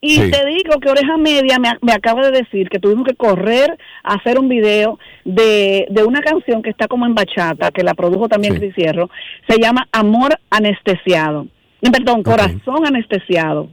Y 0.08 0.16
Sí. 0.22 0.32
te 0.32 0.46
digo 0.46 0.80
que 0.80 0.90
Oreja 0.90 1.18
Media 1.18 1.60
me, 1.60 1.70
me 1.82 1.92
acaba 1.92 2.22
de 2.30 2.32
decir 2.32 2.70
que 2.70 2.80
tuvimos 2.80 3.06
que 3.06 3.16
correr 3.16 3.78
a 4.04 4.14
hacer 4.16 4.40
un 4.40 4.48
video 4.48 5.00
de, 5.26 5.86
de 5.90 6.04
una 6.06 6.22
canción 6.22 6.62
que 6.62 6.70
está 6.70 6.88
como 6.88 7.06
en 7.06 7.14
bachata, 7.14 7.72
que 7.72 7.84
la 7.84 7.94
produjo 7.94 8.30
también 8.30 8.56
Cris 8.56 8.74
Hierro, 8.76 9.10
se 9.50 9.60
llama 9.60 9.88
Amor 9.92 10.40
Anestesiado. 10.50 11.48
Eh, 11.82 11.92
Perdón, 11.92 12.24
Corazón 12.24 12.86
Anestesiado. 12.86 13.70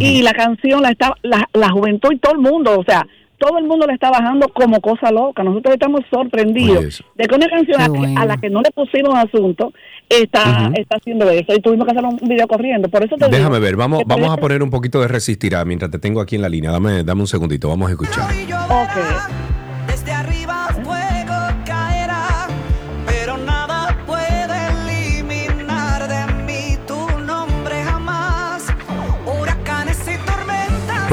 Y 0.00 0.22
la 0.22 0.32
canción 0.32 0.82
la 0.82 0.90
está 0.90 1.12
la, 1.22 1.48
la 1.52 1.68
juventud 1.70 2.10
y 2.12 2.18
todo 2.18 2.32
el 2.32 2.40
mundo, 2.40 2.76
o 2.80 2.82
sea, 2.84 3.06
todo 3.38 3.58
el 3.58 3.66
mundo 3.66 3.86
la 3.86 3.94
está 3.94 4.10
bajando 4.10 4.48
como 4.48 4.80
cosa 4.80 5.10
loca. 5.10 5.42
Nosotros 5.42 5.74
estamos 5.74 6.00
sorprendidos 6.10 7.02
de 7.14 7.24
que 7.26 7.34
una 7.34 7.48
canción 7.48 7.80
a, 7.80 8.22
a 8.22 8.26
la 8.26 8.36
que 8.36 8.50
no 8.50 8.60
le 8.62 8.70
pusimos 8.70 9.14
asunto 9.14 9.72
está, 10.08 10.70
está 10.74 10.96
haciendo 10.96 11.28
eso 11.30 11.54
y 11.54 11.60
tuvimos 11.60 11.86
que 11.86 11.92
hacer 11.92 12.04
un 12.04 12.16
video 12.28 12.46
corriendo. 12.46 12.88
Por 12.88 13.04
eso 13.04 13.16
te 13.16 13.26
digo 13.26 13.36
Déjame 13.36 13.58
ver, 13.58 13.76
vamos, 13.76 14.02
vamos 14.06 14.30
a 14.30 14.36
poner 14.36 14.62
un 14.62 14.70
poquito 14.70 15.00
de 15.00 15.08
Resistirá 15.08 15.64
mientras 15.64 15.90
te 15.90 15.98
tengo 15.98 16.20
aquí 16.20 16.36
en 16.36 16.42
la 16.42 16.48
línea. 16.48 16.70
Dame, 16.70 17.04
dame 17.04 17.20
un 17.20 17.26
segundito, 17.26 17.68
vamos 17.68 17.88
a 17.88 17.92
escuchar. 17.92 18.28
Desde 18.28 19.45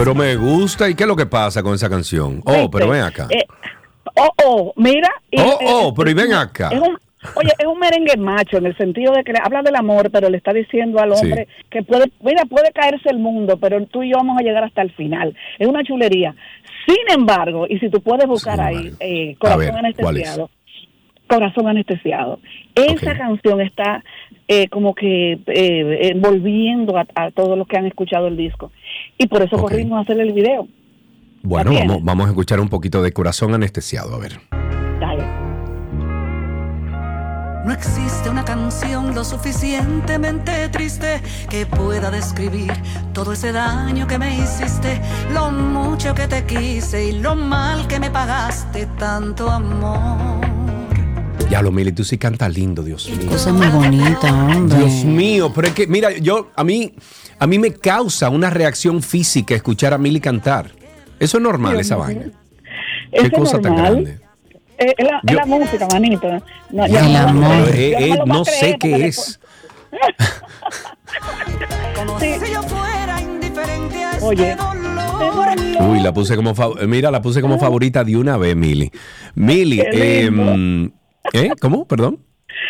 Pero 0.03 0.15
me 0.15 0.35
gusta, 0.35 0.89
¿y 0.89 0.95
qué 0.95 1.03
es 1.03 1.07
lo 1.07 1.15
que 1.15 1.25
pasa 1.25 1.63
con 1.63 1.73
esa 1.75 1.89
canción? 1.89 2.41
Oh, 2.45 2.69
pero 2.69 2.89
ven 2.89 3.03
acá. 3.03 3.27
Eh, 3.29 3.45
oh, 4.15 4.29
oh, 4.45 4.73
mira. 4.75 5.09
y- 5.31 5.39
Oh, 5.39 5.57
oh, 5.65 5.93
pero 5.93 6.09
y 6.09 6.13
ven 6.13 6.33
acá. 6.33 6.69
es 6.73 6.79
un- 6.81 6.97
oye, 7.35 7.51
es 7.57 7.65
un 7.65 7.79
merengue 7.79 8.17
macho 8.17 8.57
en 8.57 8.65
el 8.65 8.75
sentido 8.75 9.13
de 9.13 9.23
que 9.23 9.31
le 9.31 9.39
habla 9.41 9.61
del 9.61 9.77
amor, 9.77 10.09
pero 10.11 10.29
le 10.29 10.35
está 10.35 10.51
diciendo 10.51 10.99
al 10.99 11.15
Sí. 11.15 11.25
hombre 11.25 11.47
que 11.69 11.83
puede, 11.83 12.11
mira, 12.21 12.43
puede 12.43 12.71
caerse 12.73 13.09
el 13.11 13.19
mundo, 13.19 13.55
pero 13.57 13.85
tú 13.85 14.03
y 14.03 14.09
yo 14.11 14.17
vamos 14.17 14.37
a 14.37 14.43
llegar 14.43 14.65
hasta 14.65 14.81
el 14.81 14.91
final. 14.91 15.33
Es 15.57 15.67
una 15.69 15.83
chulería. 15.85 16.35
Sin 16.85 17.17
embargo, 17.17 17.65
y 17.69 17.79
si 17.79 17.89
tú 17.89 18.01
puedes 18.01 18.27
buscar 18.27 18.59
ahí, 18.59 18.91
eh, 18.99 19.37
Corazón. 19.39 19.77
Anestesiado. 19.77 20.49
Corazón 21.27 21.67
Anestesiado. 21.67 22.39
Esa 22.75 23.17
canción 23.17 23.61
está 23.61 24.03
eh, 24.47 24.67
como 24.69 24.93
que 24.93 25.39
eh, 25.47 26.09
envolviendo 26.09 26.97
a, 26.97 27.05
a 27.15 27.31
todos 27.31 27.57
los 27.57 27.67
que 27.67 27.77
han 27.77 27.85
escuchado 27.85 28.27
el 28.27 28.37
disco. 28.37 28.71
Y 29.17 29.27
por 29.27 29.41
eso 29.41 29.55
Ok. 29.55 29.63
corrimos 29.63 29.97
a 29.97 30.01
hacer 30.01 30.19
el 30.19 30.33
video. 30.33 30.67
Bueno, 31.41 31.73
vamos, 31.73 32.03
vamos 32.03 32.25
a 32.27 32.29
escuchar 32.29 32.59
un 32.59 32.69
poquito 32.69 33.01
de 33.01 33.11
Corazón 33.11 33.53
Anestesiado, 33.53 34.15
a 34.15 34.19
ver. 34.19 34.33
Dale. 34.99 35.23
No 37.65 37.71
existe 37.71 38.29
una 38.29 38.43
canción 38.43 39.15
lo 39.15 39.23
suficientemente 39.23 40.67
triste 40.69 41.21
que 41.49 41.65
pueda 41.65 42.11
describir 42.11 42.71
todo 43.13 43.31
ese 43.31 43.53
daño 43.53 44.05
que 44.05 44.19
me 44.19 44.35
hiciste, 44.35 44.99
lo 45.33 45.49
mucho 45.49 46.13
que 46.13 46.27
te 46.27 46.43
quise 46.45 47.07
y 47.09 47.19
lo 47.21 47.35
mal 47.35 47.87
que 47.87 48.01
me 48.01 48.09
pagaste 48.11 48.85
tanto 48.99 49.49
amor. 49.49 50.41
Ya 51.53 51.61
lo, 51.61 51.71
Mili, 51.71 51.91
tú 51.91 52.03
sí 52.03 52.17
cantas 52.17 52.51
lindo, 52.51 52.81
Dios 52.81 53.07
mío. 53.11 53.29
Cosa 53.29 53.53
muy 53.53 53.67
bonita, 53.67 54.33
hombre. 54.33 54.75
Dios 54.75 55.05
mío, 55.05 55.51
pero 55.53 55.67
es 55.67 55.75
que, 55.75 55.85
mira, 55.85 56.09
yo, 56.17 56.49
a 56.55 56.63
mí, 56.63 56.95
a 57.37 57.45
mí 57.45 57.59
me 57.59 57.71
causa 57.71 58.31
una 58.31 58.49
reacción 58.49 59.03
física 59.03 59.53
escuchar 59.53 59.93
a 59.93 59.99
Mili 59.99 60.19
cantar. 60.19 60.71
Eso 61.19 61.37
es 61.37 61.43
normal, 61.43 61.73
Dios 61.73 61.85
esa 61.85 61.97
vaina. 61.97 62.23
Qué 63.11 63.27
es 63.27 63.29
cosa 63.29 63.61
tan 63.61 63.75
grande. 63.75 64.17
Eh, 64.79 64.95
es, 64.97 65.35
la, 65.35 65.45
música, 65.45 65.87
manito. 65.91 66.27
No, 66.71 66.85
El 66.85 67.13
no- 67.13 67.19
amor. 67.19 67.69
Eh, 67.71 67.97
eh, 67.99 68.19
no 68.25 68.43
creer 68.43 68.59
sé 68.71 68.77
qué 68.79 69.05
es. 69.05 69.39
Como 71.95 72.19
si 72.19 72.31
yo 72.51 72.63
fuera 72.63 73.21
indiferente 73.21 74.03
a 74.03 74.11
este 74.13 74.25
Oye. 74.25 74.55
dolor. 74.55 75.87
Uy, 75.87 75.99
la 75.99 76.11
puse 76.11 76.35
como 76.35 76.55
fa- 76.55 76.69
mira, 76.87 77.11
la 77.11 77.21
puse 77.21 77.41
como 77.41 77.59
favorita 77.59 78.03
de 78.03 78.17
una 78.17 78.37
vez, 78.37 78.55
Mili. 78.55 78.91
Mili, 79.35 79.81
lindo. 79.81 80.51
em, 80.51 80.91
¿eh? 81.33 81.51
¿Cómo? 81.61 81.85
Perdón. 81.85 82.19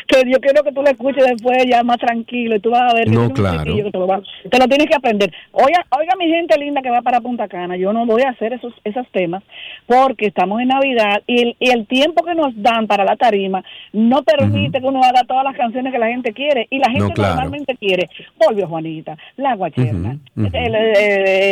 Que 0.08 0.22
yo 0.32 0.40
quiero 0.40 0.64
que 0.64 0.72
tú 0.72 0.82
lo 0.82 0.88
escuches 0.90 1.26
después 1.26 1.66
ya 1.70 1.84
más 1.84 1.98
tranquilo 1.98 2.56
y 2.56 2.60
tú 2.62 2.70
vas 2.72 2.90
a 2.94 2.96
ver 2.96 3.10
No, 3.10 3.30
claro. 3.32 3.76
que 3.76 3.84
te, 3.92 3.98
lo, 3.98 4.08
va- 4.08 4.22
te 4.50 4.58
lo 4.58 4.68
tienes 4.68 4.88
que 4.88 4.96
aprender. 4.96 5.30
Oiga, 5.52 5.86
oiga 5.98 6.14
mi 6.18 6.28
gente 6.30 6.58
linda 6.58 6.82
que 6.82 6.90
va 6.90 7.02
para 7.02 7.20
Punta 7.20 7.50
Cana, 7.50 7.76
yo 7.76 7.92
no 7.92 8.06
voy 8.06 8.22
a 8.22 8.30
hacer 8.30 8.54
esos 8.54 8.74
esos 8.86 9.06
temas 9.12 9.44
porque 9.86 10.28
estamos 10.28 10.62
en 10.62 10.70
Navidad 10.70 11.22
y 11.28 11.42
el, 11.42 11.56
y 11.60 11.70
el 11.72 11.86
tiempo 11.86 12.24
que 12.24 12.34
nos 12.34 12.54
dan 12.62 12.88
para 12.88 13.04
la 13.04 13.18
tarima 13.18 13.62
no 13.92 14.24
permite 14.24 14.80
que 14.80 14.86
uno 14.88 15.02
haga 15.04 15.24
todas 15.28 15.44
las 15.44 15.56
canciones 15.58 15.92
que 15.92 16.00
la 16.00 16.08
gente 16.08 16.32
quiere 16.32 16.66
y 16.70 16.80
la 16.80 16.90
gente 16.90 17.00
No, 17.10 17.14
claro. 17.14 17.36
normalmente 17.36 17.76
quiere. 17.76 18.10
Volvió 18.40 18.68
Juanita, 18.68 19.18
La 19.36 19.56
Guacherna, 19.56 20.18
eh, 20.54 20.94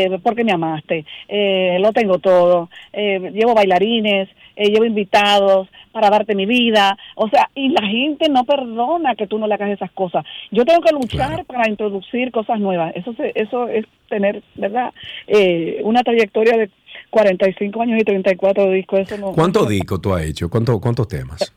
eh, 0.06 0.20
porque 0.24 0.46
me 0.46 0.54
amaste, 0.54 1.06
eh, 1.28 1.78
lo 1.82 1.92
tengo 1.92 2.20
todo, 2.20 2.70
eh, 2.94 3.32
llevo 3.34 3.54
bailarines, 3.56 4.30
eh, 4.62 4.70
llevo 4.70 4.86
invitados 4.86 5.68
para 5.92 6.10
darte 6.10 6.36
mi 6.36 6.46
vida, 6.46 6.98
o 7.16 7.28
sea, 7.30 7.50
y 7.56 7.70
la 7.70 7.86
gente 7.88 8.30
no 8.30 8.44
perdona 8.46 9.16
que 9.16 9.28
tú 9.28 9.38
no 9.40 9.48
le 9.48 9.56
hagas 9.56 9.72
esas 9.72 9.92
cosas. 9.92 10.24
Yo 10.52 10.64
tengo 10.66 10.82
que 10.82 10.94
luchar 10.94 11.44
para 11.46 11.70
introducir 11.70 12.32
cosas 12.32 12.60
nuevas. 12.60 12.94
Eso 12.96 13.14
se- 13.14 13.32
eso 13.36 13.68
es 13.68 13.86
tener, 14.08 14.42
¿verdad? 14.56 14.94
Eh, 15.28 15.82
una 15.84 16.02
trayectoria 16.04 16.58
de 16.58 16.70
45 17.10 17.82
años 17.82 18.00
y 18.00 18.04
34 18.04 18.70
discos. 18.72 19.00
Eso 19.02 19.18
no, 19.18 19.32
¿Cuántos 19.34 19.68
discos 19.68 20.02
tú 20.02 20.14
has 20.14 20.24
hecho? 20.24 20.50
¿Cuánto- 20.50 20.80
¿Cuántos 20.80 21.08
temas? 21.08 21.54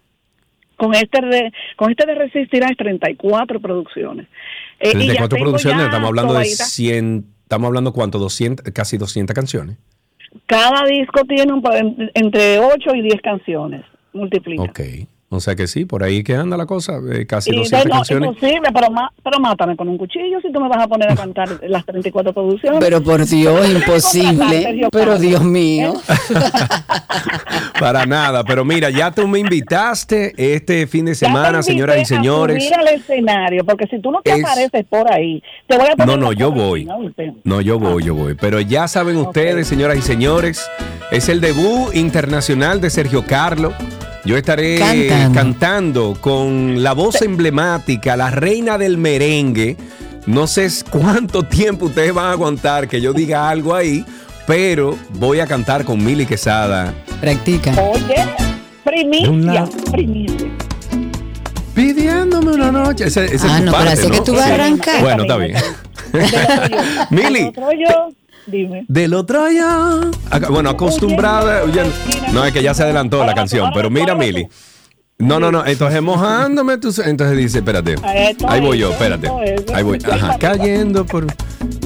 con 0.77 0.93
este 0.93 1.21
de, 1.25 1.53
con 1.77 1.91
este 1.93 2.05
de 2.05 2.15
Resistirás 2.17 2.73
34 2.77 3.61
producciones. 3.61 4.27
Eh, 4.81 4.89
y 4.89 5.07
ya 5.07 5.15
34 5.29 5.39
producciones, 5.39 5.85
estamos 5.85 6.09
hablando 6.09 6.35
de 6.35 6.45
sobadita. 6.47 6.65
100, 6.65 7.25
estamos 7.45 7.67
hablando 7.69 7.93
cuánto, 7.93 8.19
200, 8.19 8.67
casi 8.73 8.99
200 8.99 9.33
canciones. 9.35 9.77
Cada 10.47 10.85
disco 10.87 11.25
tiene 11.25 11.53
un, 11.53 11.63
en- 11.73 12.11
entre 12.15 12.59
8 12.59 12.95
y 12.95 13.03
10 13.03 13.21
canciones. 13.23 13.85
Multiplica. 14.13 14.63
Ok. 14.65 14.81
O 15.31 15.41
sea 15.41 15.57
que 15.57 15.67
sí, 15.67 15.85
por 15.85 16.05
ahí 16.05 16.23
que 16.23 16.37
anda 16.37 16.57
la 16.57 16.67
cosa, 16.67 17.01
eh, 17.13 17.27
casi 17.27 17.51
Y 17.51 17.57
200 17.57 17.87
no, 17.89 17.95
canciones. 17.97 18.29
imposible, 18.29 18.69
pero, 18.73 18.91
ma- 18.91 19.11
pero 19.25 19.41
mátame 19.41 19.75
con 19.75 19.89
un 19.89 19.99
cuchillo 19.99 20.41
si 20.41 20.53
tú 20.53 20.61
me 20.61 20.69
vas 20.69 20.85
a 20.85 20.87
poner 20.87 21.11
a 21.11 21.17
cantar 21.17 21.49
las 21.69 21.85
34 21.85 22.33
producciones. 22.33 22.79
Pero 22.79 23.03
por 23.03 23.25
Dios, 23.27 23.69
imposible. 23.71 24.89
Pero. 24.93 25.19
Dios 25.19 25.43
mío. 25.43 25.95
Para 27.81 28.07
nada, 28.07 28.45
pero 28.45 28.65
mira, 28.65 28.91
ya 28.91 29.11
tú 29.11 29.27
me 29.27 29.39
invitaste 29.41 30.33
este 30.37 30.87
fin 30.87 31.07
de 31.07 31.15
semana, 31.15 31.63
señoras 31.63 31.99
y 32.01 32.05
señores. 32.05 32.63
subir 32.65 32.79
al 32.79 32.89
escenario, 32.89 33.65
porque 33.65 33.87
si 33.89 33.99
tú 34.01 34.11
no 34.11 34.23
te 34.23 34.33
Es- 34.33 34.45
apareces 34.45 34.85
por 34.89 35.11
ahí, 35.13 35.43
te 35.67 35.77
voy 35.77 35.89
a 35.91 35.97
poner 35.97 36.07
No, 36.07 36.17
no, 36.17 36.33
yo 36.33 36.53
voy. 36.53 36.87
No, 37.45 37.61
yo 37.61 37.79
voy, 37.79 38.05
yo 38.05 38.15
voy. 38.15 38.35
Pero 38.35 38.61
ya 38.61 38.87
saben 38.89 39.17
ustedes, 39.17 39.67
señoras 39.67 39.99
y 39.99 40.03
señores, 40.03 40.71
es 41.11 41.29
el 41.29 41.41
debut 41.41 41.95
internacional 41.95 42.81
de 42.81 42.91
Sergio 42.91 43.25
Carlo. 43.27 43.73
Yo 44.25 44.37
estaré 44.39 44.79
Cantando. 44.79 45.35
cantando 45.35 46.17
con 46.21 46.83
la 46.83 46.93
voz 46.95 47.21
emblemática, 47.23 48.17
la 48.17 48.31
reina 48.31 48.79
del 48.79 48.97
merengue. 48.97 49.77
No 50.27 50.47
sé 50.47 50.69
cuánto 50.91 51.43
tiempo 51.45 51.87
ustedes 51.87 52.15
van 52.15 52.27
a 52.27 52.31
aguantar 52.33 52.89
que 52.89 53.01
yo 53.03 53.13
diga 53.13 53.51
algo 53.51 53.75
ahí, 53.75 54.05
pero 54.47 54.97
voy 55.11 55.41
a 55.41 55.47
cantar 55.47 55.85
con 55.85 56.03
Mili 56.03 56.25
Quesada. 56.25 56.95
Practica. 57.21 57.73
Oye, 57.79 58.25
primicia, 58.83 59.67
primicia. 59.93 60.49
Pidiéndome 61.75 62.53
una 62.53 62.71
noche. 62.73 63.05
Ese, 63.09 63.27
ese 63.27 63.47
Ah, 63.49 63.59
es 63.59 63.65
no, 63.65 63.73
pero 63.73 63.85
parte, 63.85 63.93
así 64.01 64.11
que 64.11 64.17
¿no? 64.17 64.25
tú 64.25 64.33
vas 64.35 64.47
a 64.47 64.55
arrancar. 64.55 65.01
Bueno, 65.03 65.23
está 65.25 65.37
bien. 65.37 65.57
Mili, 67.11 67.53
dime. 68.47 68.85
Del 68.89 69.15
otro 69.15 69.45
allá. 69.45 70.11
Bueno, 70.51 70.71
acostumbrada. 70.71 71.63
ya- 71.73 71.85
no, 72.33 72.45
es 72.45 72.53
que 72.53 72.63
ya 72.63 72.75
se 72.75 72.83
adelantó 72.83 73.25
la 73.25 73.35
canción, 73.35 73.71
pero 73.75 73.91
mira, 73.91 74.15
Mili. 74.15 74.47
No, 75.25 75.41
no, 75.41 75.51
no. 75.51 75.65
Entonces, 75.67 76.03
mojándome. 76.03 76.79
tú- 76.79 76.93
entonces 77.05 77.37
dice, 77.37 77.59
espérate. 77.59 77.97
Ahí 78.49 78.61
voy 78.61 78.79
yo, 78.79 78.91
espérate. 78.93 79.29
Ahí 79.75 79.83
voy. 79.83 79.99
Ajá, 80.11 80.39
cayendo 80.39 81.05
por. 81.05 81.27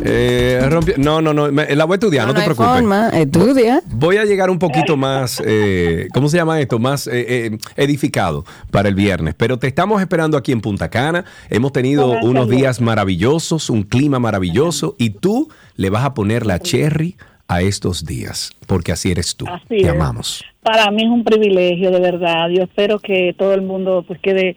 Eh, 0.03 0.61
rompi- 0.71 0.97
no, 0.97 1.21
no, 1.21 1.33
no. 1.35 1.51
me- 1.51 1.75
la 1.75 1.85
voy 1.85 1.95
a 1.95 1.97
estudiar, 1.97 2.27
no, 2.27 2.33
No, 2.33 2.39
te 2.39 2.45
preocupes. 2.45 2.71
forma, 2.73 3.09
estudia. 3.11 3.83
Voy 3.91 4.17
a 4.17 4.25
llegar 4.25 4.49
un 4.51 4.59
poquito 4.59 4.97
más, 4.97 5.43
eh, 5.45 6.09
¿cómo 6.15 6.29
se 6.29 6.37
llama 6.37 6.61
esto? 6.61 6.79
Más 6.79 7.07
eh, 7.07 7.13
eh, 7.53 7.59
edificado 7.77 8.45
para 8.71 8.89
el 8.89 8.95
viernes. 8.95 9.35
Pero 9.37 9.59
te 9.59 9.67
estamos 9.67 10.01
esperando 10.01 10.37
aquí 10.37 10.53
en 10.53 10.61
Punta 10.61 10.89
Cana. 10.89 11.25
Hemos 11.51 11.73
tenido 11.73 12.11
unos 12.23 12.49
días 12.49 12.81
maravillosos, 12.81 13.71
un 13.71 13.83
clima 13.83 14.19
maravilloso 14.19 14.95
y 14.99 15.11
tú 15.11 15.49
le 15.77 15.91
vas 15.91 16.05
a 16.05 16.15
poner 16.15 16.47
la 16.47 16.59
cherry 16.61 17.17
a 17.49 17.63
estos 17.63 18.05
días, 18.05 18.53
porque 18.67 18.93
así 18.93 19.11
eres 19.11 19.35
tú. 19.35 19.47
Así 19.49 19.67
te 19.69 19.81
es. 19.81 19.89
amamos. 19.89 20.45
Para 20.63 20.91
mí 20.91 21.03
es 21.03 21.09
un 21.09 21.25
privilegio, 21.25 21.91
de 21.91 22.01
verdad. 22.01 22.51
Yo 22.51 22.63
espero 22.63 22.99
que 22.99 23.35
todo 23.37 23.55
el 23.55 23.63
mundo 23.63 24.05
pues 24.07 24.21
quede 24.21 24.55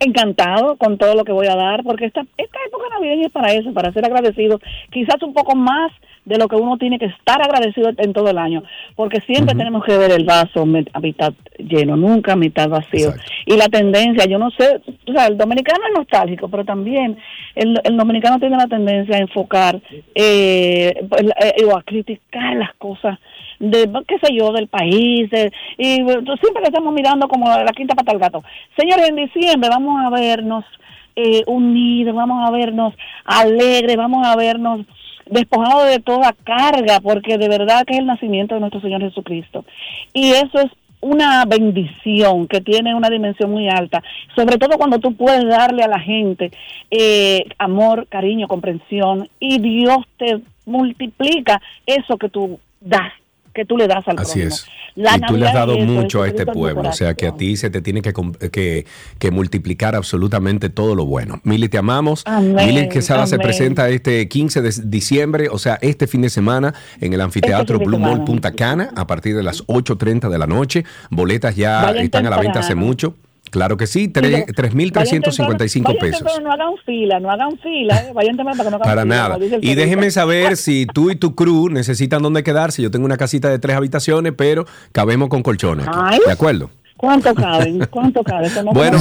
encantado 0.00 0.76
con 0.76 0.98
todo 0.98 1.14
lo 1.14 1.24
que 1.24 1.32
voy 1.32 1.46
a 1.46 1.54
dar, 1.54 1.84
porque 1.84 2.06
esta, 2.06 2.22
esta 2.36 2.58
época 2.66 2.84
navideña 2.90 3.26
es 3.26 3.32
para 3.32 3.52
eso, 3.52 3.72
para 3.72 3.92
ser 3.92 4.04
agradecido, 4.04 4.58
quizás 4.90 5.22
un 5.22 5.32
poco 5.34 5.54
más 5.54 5.92
de 6.24 6.38
lo 6.38 6.48
que 6.48 6.56
uno 6.56 6.78
tiene 6.78 6.98
que 6.98 7.06
estar 7.06 7.42
agradecido 7.42 7.90
en 7.96 8.12
todo 8.12 8.30
el 8.30 8.38
año, 8.38 8.62
porque 8.96 9.20
siempre 9.20 9.54
tenemos 9.54 9.84
que 9.84 9.96
ver 9.98 10.12
el 10.12 10.24
vaso 10.24 10.62
a 10.92 11.00
mitad 11.00 11.34
lleno, 11.58 11.96
nunca 11.96 12.32
a 12.32 12.36
mitad 12.36 12.68
vacío. 12.68 13.12
Y 13.46 13.56
la 13.56 13.68
tendencia, 13.68 14.24
yo 14.26 14.38
no 14.38 14.50
sé, 14.50 14.80
o 15.06 15.12
sea, 15.12 15.26
el 15.26 15.36
dominicano 15.36 15.80
es 15.86 15.94
nostálgico, 15.98 16.48
pero 16.48 16.64
también 16.64 17.18
el, 17.54 17.78
el 17.84 17.96
dominicano 17.96 18.38
tiene 18.38 18.56
la 18.56 18.66
tendencia 18.66 19.16
a 19.16 19.20
enfocar 19.20 19.80
eh, 20.14 20.94
pues, 21.08 21.22
eh, 21.22 21.64
o 21.64 21.76
a 21.76 21.82
criticar 21.82 22.56
las 22.56 22.74
cosas 22.74 23.18
de 23.58 23.88
qué 24.08 24.18
sé 24.18 24.34
yo 24.34 24.52
del 24.52 24.66
país 24.68 25.30
y 25.78 25.94
siempre 25.94 26.60
le 26.60 26.68
estamos 26.68 26.92
mirando 26.92 27.28
como 27.28 27.48
la 27.48 27.72
quinta 27.72 27.94
pata 27.94 28.12
al 28.12 28.18
gato. 28.18 28.42
Señores 28.76 29.08
en 29.08 29.16
diciembre 29.16 29.70
vamos 29.70 30.04
a 30.04 30.10
vernos 30.10 30.64
eh, 31.16 31.44
unidos 31.46 32.14
vamos 32.14 32.46
a 32.46 32.50
vernos 32.50 32.92
alegres 33.24 33.96
vamos 33.96 34.26
a 34.26 34.34
vernos 34.34 34.80
despojados 35.26 35.88
de 35.88 36.00
toda 36.00 36.34
carga 36.44 37.00
porque 37.00 37.38
de 37.38 37.48
verdad 37.48 37.84
que 37.84 37.94
es 37.94 38.00
el 38.00 38.06
nacimiento 38.06 38.54
de 38.54 38.60
nuestro 38.60 38.80
Señor 38.80 39.00
Jesucristo. 39.00 39.64
Y 40.12 40.30
eso 40.30 40.58
es 40.60 40.70
una 41.00 41.44
bendición 41.44 42.46
que 42.46 42.62
tiene 42.62 42.94
una 42.94 43.10
dimensión 43.10 43.50
muy 43.50 43.68
alta, 43.68 44.02
sobre 44.34 44.56
todo 44.56 44.78
cuando 44.78 44.98
tú 44.98 45.14
puedes 45.14 45.44
darle 45.46 45.82
a 45.82 45.88
la 45.88 46.00
gente 46.00 46.50
eh, 46.90 47.44
amor, 47.58 48.06
cariño, 48.08 48.48
comprensión 48.48 49.28
y 49.38 49.58
Dios 49.60 49.98
te 50.16 50.40
multiplica 50.64 51.60
eso 51.84 52.16
que 52.16 52.30
tú 52.30 52.58
das, 52.80 53.12
que 53.54 53.64
tú 53.64 53.76
le 53.76 53.86
das 53.86 54.06
al 54.08 54.18
Así 54.18 54.40
prójimo. 54.40 54.54
es. 54.54 54.66
La 54.96 55.16
y 55.16 55.20
tú 55.20 55.36
le 55.36 55.48
has 55.48 55.54
dado 55.54 55.74
eso, 55.74 55.86
mucho 55.86 56.22
a 56.22 56.26
es 56.28 56.34
este 56.34 56.46
pueblo, 56.46 56.88
o 56.88 56.92
sea 56.92 57.14
que 57.14 57.26
a 57.26 57.34
ti 57.34 57.56
se 57.56 57.68
te 57.68 57.82
tiene 57.82 58.00
que, 58.00 58.12
que, 58.52 58.86
que 59.18 59.30
multiplicar 59.32 59.96
absolutamente 59.96 60.70
todo 60.70 60.94
lo 60.94 61.04
bueno. 61.04 61.40
Mili, 61.42 61.68
te 61.68 61.78
amamos. 61.78 62.22
Amén, 62.26 62.54
Mili 62.54 62.88
Quesada 62.88 63.26
se 63.26 63.38
presenta 63.38 63.88
este 63.88 64.28
15 64.28 64.62
de 64.62 64.72
diciembre, 64.84 65.48
o 65.50 65.58
sea, 65.58 65.78
este 65.82 66.06
fin 66.06 66.22
de 66.22 66.30
semana 66.30 66.74
en 67.00 67.12
el 67.12 67.20
anfiteatro 67.20 67.76
Este 67.76 67.78
de 67.78 67.84
Blue 67.84 67.98
Mall. 67.98 68.24
Punta 68.24 68.52
Cana 68.52 68.90
a 68.94 69.06
partir 69.06 69.34
de 69.34 69.42
las 69.42 69.66
8.30 69.66 70.28
de 70.28 70.38
la 70.38 70.46
noche. 70.46 70.84
Boletas 71.10 71.56
ya 71.56 71.82
Vayan 71.82 72.04
están 72.04 72.26
a 72.26 72.30
la 72.30 72.38
venta 72.38 72.60
hace 72.60 72.74
mucho. 72.74 73.16
Claro 73.54 73.76
que 73.76 73.86
sí, 73.86 74.02
Y 74.02 74.08
tre- 74.08 74.30
lo- 74.48 74.52
3.355 74.52 75.84
vayan 75.84 76.00
pesos. 76.00 76.18
temprano, 76.18 76.40
no 76.48 76.52
hagan 76.52 76.74
fila, 76.84 77.20
no 77.20 77.30
hagan 77.30 77.56
fila, 77.62 77.96
eh, 77.98 78.10
vayan 78.12 78.36
temprano 78.36 78.56
para 78.58 78.64
que 78.64 78.70
no 78.70 78.76
hagan 78.82 78.88
Para 78.88 79.02
fila, 79.02 79.14
nada. 79.14 79.58
Y 79.62 79.74
déjenme 79.76 80.10
saber 80.10 80.56
si 80.56 80.86
tú 80.92 81.12
y 81.12 81.14
tu 81.14 81.36
crew 81.36 81.68
necesitan 81.70 82.20
dónde 82.20 82.42
quedarse. 82.42 82.82
Yo 82.82 82.90
tengo 82.90 83.04
una 83.06 83.16
casita 83.16 83.48
de 83.48 83.60
tres 83.60 83.76
habitaciones, 83.76 84.32
pero 84.36 84.66
cabemos 84.90 85.28
con 85.28 85.44
colchones. 85.44 85.86
aquí. 85.86 86.18
¿De 86.26 86.32
acuerdo? 86.32 86.68
¿Cuánto 86.96 87.32
caben? 87.34 87.86
¿Cuánto 87.90 88.24
cabe? 88.24 88.46
Eso 88.48 88.62
no 88.64 88.72
Bueno, 88.72 88.98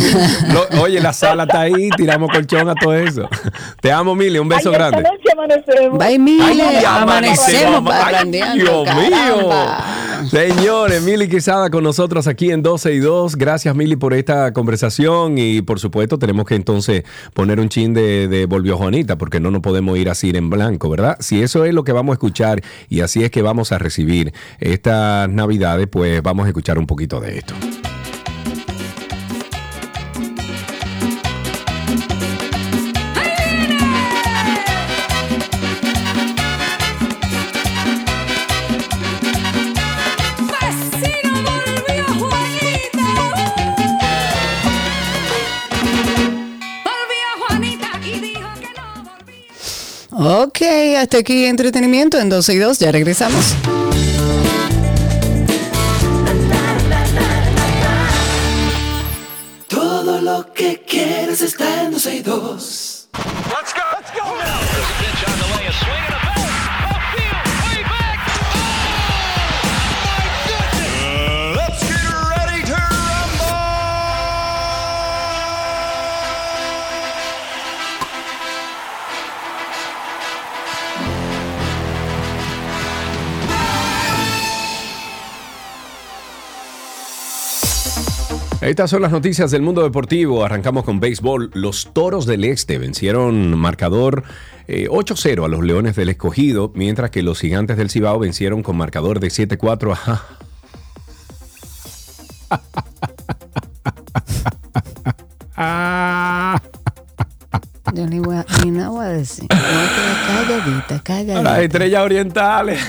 lo- 0.52 0.82
oye, 0.84 1.00
la 1.00 1.14
sala 1.14 1.44
está 1.44 1.62
ahí, 1.62 1.90
tiramos 1.98 2.30
colchón 2.32 2.70
a 2.70 2.76
todo 2.76 2.94
eso. 2.94 3.28
Te 3.82 3.92
amo, 3.92 4.14
Mili, 4.14 4.38
un 4.38 4.50
beso 4.50 4.70
Ay, 4.70 4.76
grande. 4.76 5.04
amanecemos. 5.34 5.98
Bye, 5.98 6.20
Mile. 6.20 6.64
Ay, 6.64 6.86
Amanecemos 6.86 7.76
ama- 7.78 7.96
ay, 7.98 8.04
parrandeando, 8.04 8.84
Dios 8.84 8.96
mío. 8.96 9.50
Señores, 10.30 11.02
Mili 11.04 11.28
Quesada 11.28 11.70
con 11.70 11.84
nosotros 11.84 12.28
aquí 12.28 12.52
en 12.52 12.62
12 12.62 12.94
y 12.94 13.00
2. 13.00 13.36
Gracias, 13.36 13.76
Mili, 13.76 13.96
por 13.96 14.14
esta 14.14 14.54
conversación. 14.54 15.38
Y 15.38 15.62
por 15.62 15.80
supuesto, 15.80 16.18
tenemos 16.18 16.46
que 16.46 16.56
entonces 16.56 17.04
poner 17.34 17.60
un 17.60 17.70
chin 17.70 17.94
de, 17.94 18.28
de 18.28 18.46
Volvió 18.46 18.78
Juanita, 18.78 19.18
porque 19.18 19.40
no 19.40 19.52
nos 19.52 19.62
podemos 19.62 19.98
ir 19.98 20.10
así 20.10 20.32
en 20.34 20.50
blanco, 20.50 20.90
¿verdad? 20.90 21.18
Si 21.20 21.42
eso 21.42 21.66
es 21.66 21.74
lo 21.74 21.84
que 21.84 21.92
vamos 21.92 22.14
a 22.14 22.16
escuchar 22.16 22.62
y 22.90 23.02
así 23.02 23.24
es 23.24 23.32
que 23.32 23.42
vamos 23.42 23.72
a 23.72 23.78
recibir 23.78 24.34
estas 24.60 25.30
Navidades, 25.30 25.88
pues 25.88 26.22
vamos 26.22 26.46
a 26.46 26.50
escuchar 26.50 26.78
un 26.78 26.88
poquito 26.88 27.20
de 27.20 27.38
esto. 27.38 27.54
Ok, 50.26 50.62
hasta 50.98 51.18
aquí 51.18 51.44
entretenimiento 51.44 52.18
en 52.18 52.30
12 52.30 52.54
y 52.54 52.58
2. 52.58 52.80
Ya 52.80 52.94
regresamos. 52.94 53.56
Todo 59.68 60.22
lo 60.22 60.54
que 60.54 60.82
quieres 60.88 61.42
está 61.42 61.84
en 61.84 61.92
12 61.92 62.16
y 62.16 62.22
2. 62.22 63.10
Estas 88.66 88.90
son 88.90 89.02
las 89.02 89.12
noticias 89.12 89.52
del 89.52 89.62
mundo 89.62 89.84
deportivo. 89.84 90.46
Arrancamos 90.46 90.86
con 90.86 91.02
béisbol. 91.02 91.52
Los 91.54 91.92
Toros 91.92 92.26
del 92.26 92.46
Este 92.46 92.78
vencieron 92.78 93.60
marcador 93.60 94.24
eh, 94.70 94.88
8-0 94.90 95.44
a 95.44 95.50
los 95.50 95.66
Leones 95.66 95.98
del 95.98 96.08
Escogido, 96.08 96.72
mientras 96.74 97.12
que 97.12 97.24
los 97.24 97.42
Gigantes 97.42 97.76
del 97.76 97.90
Cibao 97.90 98.20
vencieron 98.20 98.64
con 98.64 98.78
marcador 98.78 99.20
de 99.20 99.28
7-4 99.28 99.98
a... 105.58 106.62
Yo 107.94 108.08
a, 108.32 108.46
nada 108.66 108.90
Las 111.44 111.60
estrellas 111.60 112.02
orientales. 112.02 112.82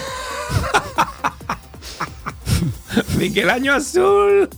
Miguel 3.18 3.50
Año 3.50 3.74
Azul. 3.74 4.48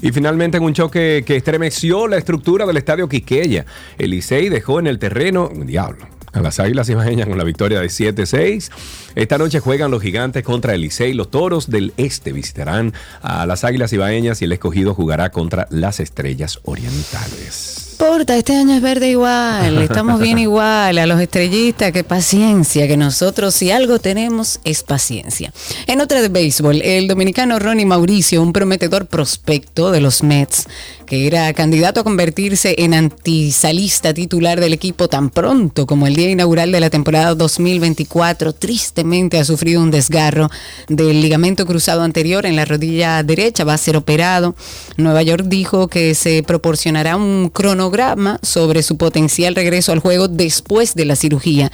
Y 0.00 0.12
finalmente 0.12 0.58
en 0.58 0.64
un 0.64 0.74
choque 0.74 1.24
que 1.26 1.36
estremeció 1.36 2.06
la 2.06 2.16
estructura 2.16 2.66
del 2.66 2.76
estadio 2.76 3.08
Quiqueya, 3.08 3.66
el 3.98 4.20
dejó 4.50 4.80
en 4.80 4.86
el 4.86 4.98
terreno, 4.98 5.50
diablo, 5.54 6.06
a 6.32 6.40
las 6.40 6.60
Águilas 6.60 6.88
Ibaeñas 6.88 7.28
con 7.28 7.38
la 7.38 7.44
victoria 7.44 7.80
de 7.80 7.86
7-6. 7.86 8.70
Esta 9.14 9.38
noche 9.38 9.60
juegan 9.60 9.90
los 9.90 10.02
gigantes 10.02 10.42
contra 10.42 10.74
el 10.74 10.82
Licey. 10.82 11.14
Los 11.14 11.30
toros 11.30 11.70
del 11.70 11.94
este 11.96 12.32
visitarán 12.32 12.92
a 13.22 13.46
las 13.46 13.64
Águilas 13.64 13.92
Ibaeñas 13.92 14.42
y 14.42 14.44
el 14.44 14.52
escogido 14.52 14.94
jugará 14.94 15.30
contra 15.30 15.66
las 15.70 16.00
Estrellas 16.00 16.60
Orientales. 16.64 17.85
Importa, 17.98 18.36
este 18.36 18.54
año 18.54 18.74
es 18.74 18.82
verde 18.82 19.08
igual, 19.08 19.78
estamos 19.82 20.20
bien 20.20 20.36
igual, 20.36 20.98
a 20.98 21.06
los 21.06 21.18
estrellistas, 21.18 21.92
que 21.92 22.04
paciencia, 22.04 22.86
que 22.86 22.98
nosotros 22.98 23.54
si 23.54 23.70
algo 23.70 23.98
tenemos 23.98 24.60
es 24.64 24.82
paciencia. 24.82 25.50
En 25.86 26.02
otra 26.02 26.20
de 26.20 26.28
béisbol, 26.28 26.82
el 26.82 27.08
dominicano 27.08 27.58
Ronnie 27.58 27.86
Mauricio, 27.86 28.42
un 28.42 28.52
prometedor 28.52 29.06
prospecto 29.06 29.90
de 29.92 30.02
los 30.02 30.22
Mets, 30.22 30.66
que 31.06 31.26
era 31.26 31.52
candidato 31.52 32.00
a 32.00 32.04
convertirse 32.04 32.74
en 32.78 32.92
antisalista 32.92 34.12
titular 34.12 34.60
del 34.60 34.72
equipo 34.72 35.08
tan 35.08 35.30
pronto 35.30 35.86
como 35.86 36.06
el 36.06 36.16
día 36.16 36.30
inaugural 36.30 36.72
de 36.72 36.80
la 36.80 36.90
temporada 36.90 37.34
2024, 37.34 38.52
tristemente 38.52 39.38
ha 39.38 39.44
sufrido 39.44 39.80
un 39.80 39.90
desgarro 39.90 40.50
del 40.88 41.20
ligamento 41.20 41.64
cruzado 41.64 42.02
anterior 42.02 42.44
en 42.44 42.56
la 42.56 42.64
rodilla 42.64 43.22
derecha, 43.22 43.64
va 43.64 43.74
a 43.74 43.78
ser 43.78 43.96
operado. 43.96 44.54
Nueva 44.96 45.22
York 45.22 45.44
dijo 45.46 45.88
que 45.88 46.14
se 46.14 46.42
proporcionará 46.42 47.16
un 47.16 47.48
cronograma 47.48 48.38
sobre 48.42 48.82
su 48.82 48.96
potencial 48.96 49.54
regreso 49.54 49.92
al 49.92 50.00
juego 50.00 50.28
después 50.28 50.94
de 50.94 51.04
la 51.04 51.16
cirugía, 51.16 51.70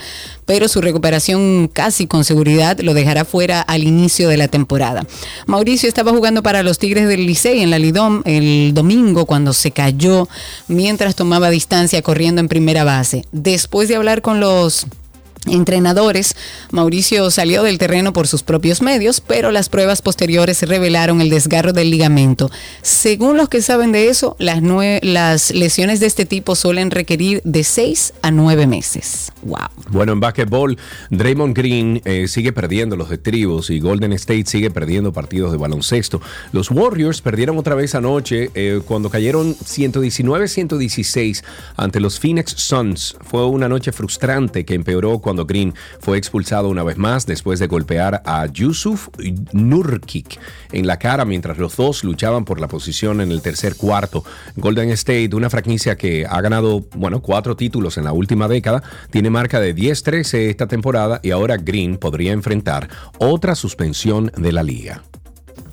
pero 0.47 0.69
su 0.69 0.81
recuperación 0.81 1.69
casi 1.73 2.07
con 2.07 2.25
seguridad 2.25 2.79
lo 2.81 2.95
dejará 2.95 3.25
fuera 3.25 3.61
al 3.61 3.85
inicio 3.85 4.29
de 4.29 4.37
la 4.37 4.49
temporada. 4.49 5.07
Mauricio 5.47 5.89
estaba 5.89 6.13
jugando 6.13 6.43
para 6.43 6.63
los 6.63 6.79
Tigres 6.79 7.09
del 7.09 7.27
Licey 7.27 7.61
en 7.61 7.71
la 7.71 7.79
Lidom 7.79 8.23
el 8.25 8.73
domingo 8.75 9.27
cuando 9.27 9.53
se 9.53 9.71
cayó 9.71 10.29
mientras 10.69 11.15
tomaba 11.15 11.51
distancia 11.51 12.03
corriendo 12.03 12.41
en 12.41 12.49
primera 12.49 12.85
base. 12.85 13.25
Después 13.33 13.89
de 13.89 13.97
hablar 13.97 14.23
con 14.23 14.41
los 14.41 14.87
entrenadores, 15.47 16.37
Mauricio 16.71 17.31
salió 17.31 17.63
del 17.63 17.79
terreno 17.79 18.13
por 18.13 18.29
sus 18.29 18.43
propios 18.43 18.83
medios, 18.83 19.21
pero 19.21 19.51
las 19.51 19.69
pruebas 19.69 20.03
posteriores 20.03 20.63
revelaron 20.63 21.21
el 21.21 21.31
desgarro 21.31 21.73
del 21.73 21.91
ligamento. 21.91 22.51
Según 22.83 23.37
los 23.37 23.49
que 23.49 23.63
saben 23.63 23.93
de 23.93 24.09
eso, 24.09 24.37
las, 24.39 24.63
las 25.03 25.51
lesiones 25.51 26.01
de 26.01 26.07
este 26.07 26.27
tipo 26.27 26.55
suelen 26.55 26.91
requerir 26.91 27.41
de 27.45 27.65
6 27.65 28.15
a 28.23 28.31
9 28.31 28.67
meses. 28.67 29.33
Wow. 29.43 29.59
Bueno, 29.91 30.13
en 30.13 30.21
básquetbol, 30.21 30.79
Draymond 31.11 31.57
Green 31.57 32.01
eh, 32.05 32.29
sigue 32.29 32.53
perdiendo 32.53 32.97
los 32.97 33.11
estribos 33.11 33.71
y 33.71 33.81
Golden 33.81 34.13
State 34.13 34.45
sigue 34.47 34.71
perdiendo 34.71 35.13
partidos 35.13 35.51
de 35.53 35.59
baloncesto. 35.59 36.21
Los 36.53 36.71
Warriors 36.71 37.21
perdieron 37.21 37.59
otra 37.59 37.75
vez 37.75 37.95
anoche 37.95 38.51
eh, 38.55 38.81
cuando 38.87 39.11
cayeron 39.11 39.57
119-116 39.57 41.43
ante 41.77 42.01
los 42.01 42.21
Phoenix 42.21 42.53
Suns. 42.57 43.17
Fue 43.23 43.47
una 43.47 43.69
noche 43.69 43.93
frustrante 43.93 44.65
que 44.65 44.75
empeoró 44.75 45.19
cuando 45.19 45.32
Green 45.47 45.75
fue 46.01 46.19
expulsado 46.19 46.69
una 46.69 46.83
vez 46.83 46.97
más 46.97 47.27
después 47.27 47.59
de 47.59 47.67
golpear 47.67 48.23
a 48.25 48.47
Yusuf 48.47 49.09
Nurkic 49.53 50.39
en 50.73 50.87
la 50.87 50.99
cara 50.99 51.25
mientras 51.25 51.59
los 51.59 51.77
dos 51.77 52.05
luchaban 52.05 52.45
por 52.45 52.61
la 52.61 52.69
posición 52.69 53.21
en 53.21 53.33
el 53.33 53.43
tercer 53.43 53.77
cuarto. 53.77 54.25
Golden 54.57 54.91
State, 54.91 55.35
una 55.35 55.51
franquicia 55.51 55.97
que 55.97 56.27
ha 56.27 56.41
ganado, 56.41 56.85
bueno, 56.95 57.21
cuatro 57.21 57.57
títulos 57.57 57.99
en 57.99 58.05
la 58.05 58.13
última 58.13 58.49
década, 58.49 58.83
tiene 59.11 59.31
marca 59.31 59.61
de 59.61 59.75
10-13 59.75 60.51
esta 60.51 60.67
temporada 60.67 61.21
y 61.23 61.31
ahora 61.31 61.57
Green 61.57 61.97
podría 61.97 62.33
enfrentar 62.33 62.89
otra 63.19 63.55
suspensión 63.55 64.31
de 64.37 64.53
la 64.53 64.63
liga. 64.63 65.03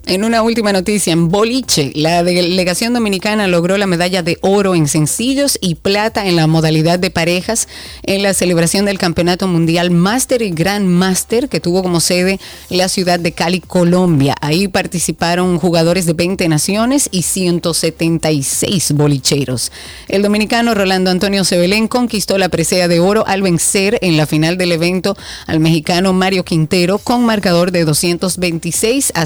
En 0.05 0.23
una 0.23 0.41
última 0.41 0.73
noticia, 0.73 1.13
en 1.13 1.29
boliche, 1.29 1.91
la 1.93 2.23
delegación 2.23 2.93
dominicana 2.93 3.47
logró 3.47 3.77
la 3.77 3.85
medalla 3.85 4.23
de 4.23 4.39
oro 4.41 4.73
en 4.73 4.87
sencillos 4.87 5.59
y 5.61 5.75
plata 5.75 6.25
en 6.25 6.35
la 6.35 6.47
modalidad 6.47 6.97
de 6.97 7.11
parejas 7.11 7.67
en 8.03 8.23
la 8.23 8.33
celebración 8.33 8.85
del 8.85 8.97
Campeonato 8.97 9.47
Mundial 9.47 9.91
Master 9.91 10.41
y 10.41 10.49
Grand 10.49 10.87
Master 10.87 11.47
que 11.47 11.59
tuvo 11.59 11.83
como 11.83 11.99
sede 11.99 12.39
la 12.69 12.89
ciudad 12.89 13.19
de 13.19 13.33
Cali, 13.33 13.59
Colombia. 13.59 14.35
Ahí 14.41 14.67
participaron 14.67 15.59
jugadores 15.59 16.07
de 16.07 16.13
20 16.13 16.47
naciones 16.47 17.09
y 17.11 17.21
176 17.21 18.93
bolicheros. 18.93 19.71
El 20.07 20.23
dominicano 20.23 20.73
Rolando 20.73 21.11
Antonio 21.11 21.43
Sebelén 21.43 21.87
conquistó 21.87 22.37
la 22.37 22.49
presea 22.49 22.87
de 22.87 22.99
oro 22.99 23.27
al 23.27 23.43
vencer 23.43 23.99
en 24.01 24.17
la 24.17 24.25
final 24.25 24.57
del 24.57 24.71
evento 24.71 25.15
al 25.45 25.59
mexicano 25.59 26.13
Mario 26.13 26.43
Quintero 26.43 26.97
con 26.97 27.25
marcador 27.25 27.71
de 27.71 27.85
226 27.85 29.11
a 29.13 29.25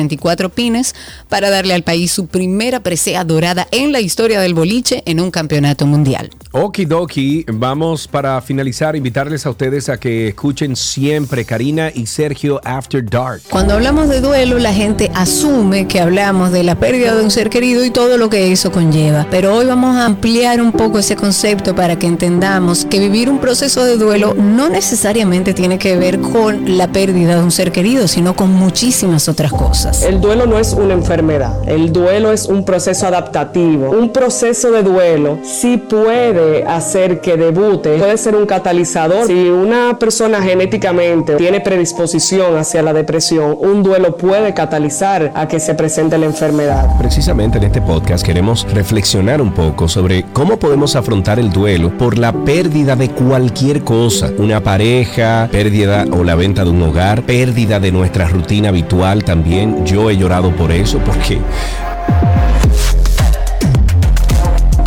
174 0.00 0.48
pines 0.48 0.94
para 1.28 1.50
darle 1.50 1.74
al 1.74 1.82
país 1.82 2.10
su 2.10 2.26
primera 2.26 2.80
presea 2.80 3.24
dorada 3.24 3.66
en 3.70 3.92
la 3.92 4.00
historia 4.00 4.40
del 4.40 4.54
boliche 4.54 5.02
en 5.06 5.20
un 5.20 5.30
campeonato 5.30 5.86
mundial. 5.86 6.30
Okidoki, 6.52 7.44
vamos 7.46 8.08
para 8.08 8.40
finalizar, 8.40 8.96
invitarles 8.96 9.46
a 9.46 9.50
ustedes 9.50 9.88
a 9.88 9.98
que 9.98 10.28
escuchen 10.28 10.74
siempre 10.74 11.44
Karina 11.44 11.92
y 11.94 12.06
Sergio 12.06 12.60
After 12.64 13.08
Dark. 13.08 13.42
Cuando 13.50 13.74
hablamos 13.74 14.08
de 14.08 14.20
duelo, 14.20 14.58
la 14.58 14.74
gente 14.74 15.12
asume 15.14 15.86
que 15.86 16.00
hablamos 16.00 16.50
de 16.50 16.64
la 16.64 16.74
pérdida 16.74 17.14
de 17.14 17.22
un 17.22 17.30
ser 17.30 17.50
querido 17.50 17.84
y 17.84 17.90
todo 17.90 18.18
lo 18.18 18.28
que 18.30 18.50
eso 18.50 18.72
conlleva. 18.72 19.26
Pero 19.30 19.54
hoy 19.54 19.66
vamos 19.66 19.96
a 19.96 20.06
ampliar 20.06 20.60
un 20.60 20.72
poco 20.72 20.98
ese 20.98 21.14
concepto 21.14 21.74
para 21.76 21.98
que 21.98 22.08
entendamos 22.08 22.84
que 22.84 22.98
vivir 22.98 23.28
un 23.28 23.38
proceso 23.38 23.84
de 23.84 23.96
duelo 23.96 24.34
no 24.34 24.68
necesariamente 24.68 25.54
tiene 25.54 25.78
que 25.78 25.96
ver 25.96 26.20
con 26.20 26.76
la 26.76 26.88
pérdida 26.88 27.36
de 27.36 27.42
un 27.44 27.52
ser 27.52 27.70
querido, 27.70 28.08
sino 28.08 28.34
con 28.34 28.52
muchísimas 28.52 29.28
otras 29.28 29.52
cosas. 29.52 29.89
El 30.04 30.20
duelo 30.20 30.46
no 30.46 30.58
es 30.58 30.72
una 30.72 30.94
enfermedad, 30.94 31.68
el 31.68 31.92
duelo 31.92 32.32
es 32.32 32.46
un 32.46 32.64
proceso 32.64 33.06
adaptativo. 33.06 33.90
Un 33.90 34.10
proceso 34.10 34.70
de 34.70 34.82
duelo 34.82 35.38
sí 35.42 35.76
puede 35.76 36.64
hacer 36.64 37.20
que 37.20 37.36
debute, 37.36 37.98
puede 37.98 38.16
ser 38.16 38.36
un 38.36 38.46
catalizador. 38.46 39.26
Si 39.26 39.48
una 39.48 39.98
persona 39.98 40.40
genéticamente 40.42 41.36
tiene 41.36 41.60
predisposición 41.60 42.56
hacia 42.56 42.82
la 42.82 42.92
depresión, 42.92 43.56
un 43.58 43.82
duelo 43.82 44.16
puede 44.16 44.54
catalizar 44.54 45.32
a 45.34 45.48
que 45.48 45.60
se 45.60 45.74
presente 45.74 46.16
la 46.18 46.26
enfermedad. 46.26 46.96
Precisamente 46.98 47.58
en 47.58 47.64
este 47.64 47.82
podcast 47.82 48.24
queremos 48.24 48.66
reflexionar 48.72 49.42
un 49.42 49.52
poco 49.52 49.88
sobre 49.88 50.24
cómo 50.32 50.58
podemos 50.58 50.96
afrontar 50.96 51.38
el 51.38 51.50
duelo 51.50 51.96
por 51.98 52.16
la 52.16 52.32
pérdida 52.32 52.96
de 52.96 53.10
cualquier 53.10 53.82
cosa, 53.82 54.30
una 54.38 54.60
pareja, 54.60 55.48
pérdida 55.50 56.04
o 56.10 56.24
la 56.24 56.34
venta 56.36 56.64
de 56.64 56.70
un 56.70 56.82
hogar, 56.82 57.22
pérdida 57.22 57.80
de 57.80 57.92
nuestra 57.92 58.28
rutina 58.28 58.68
habitual 58.70 59.24
también. 59.24 59.79
Yo 59.84 60.10
he 60.10 60.16
llorado 60.16 60.54
por 60.54 60.70
eso 60.72 60.98
porque... 60.98 61.40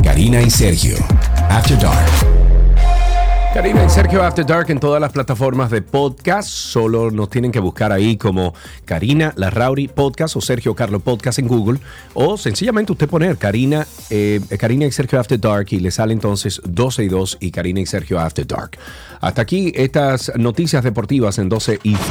Karina 0.04 0.42
y 0.42 0.50
Sergio, 0.50 0.96
After 1.50 1.78
Dark. 1.80 2.34
Karina 3.54 3.86
y 3.86 3.90
Sergio 3.90 4.24
After 4.24 4.44
Dark 4.44 4.72
en 4.72 4.80
todas 4.80 5.00
las 5.00 5.12
plataformas 5.12 5.70
de 5.70 5.84
podcast. 5.84 6.50
Solo 6.50 7.12
nos 7.12 7.30
tienen 7.30 7.52
que 7.52 7.60
buscar 7.60 7.92
ahí 7.92 8.18
como 8.18 8.56
Karina 8.84 9.32
Larrauri 9.36 9.88
Podcast 9.88 10.36
o 10.36 10.42
Sergio 10.42 10.74
Carlo 10.74 11.00
Podcast 11.00 11.38
en 11.38 11.48
Google. 11.48 11.80
O 12.16 12.36
sencillamente 12.36 12.92
usted 12.92 13.08
poner 13.08 13.38
Karina, 13.38 13.86
eh, 14.10 14.42
Karina 14.58 14.86
y 14.86 14.92
Sergio 14.92 15.20
After 15.20 15.40
Dark 15.40 15.68
y 15.70 15.80
le 15.80 15.92
sale 15.92 16.14
entonces 16.14 16.62
12 16.66 17.04
y 17.04 17.08
2 17.10 17.38
y 17.42 17.52
Karina 17.52 17.80
y 17.82 17.86
Sergio 17.86 18.20
After 18.20 18.48
Dark. 18.48 18.72
Hasta 19.22 19.44
aquí 19.44 19.72
estas 19.76 20.32
noticias 20.36 20.84
deportivas 20.84 21.38
en 21.38 21.50
12 21.50 21.80
y 21.84 21.94
2. 21.94 22.02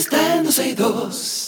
Está 0.00 0.36
en 0.36 0.44
12 0.44 0.68
y 0.68 0.74
2. 0.74 1.39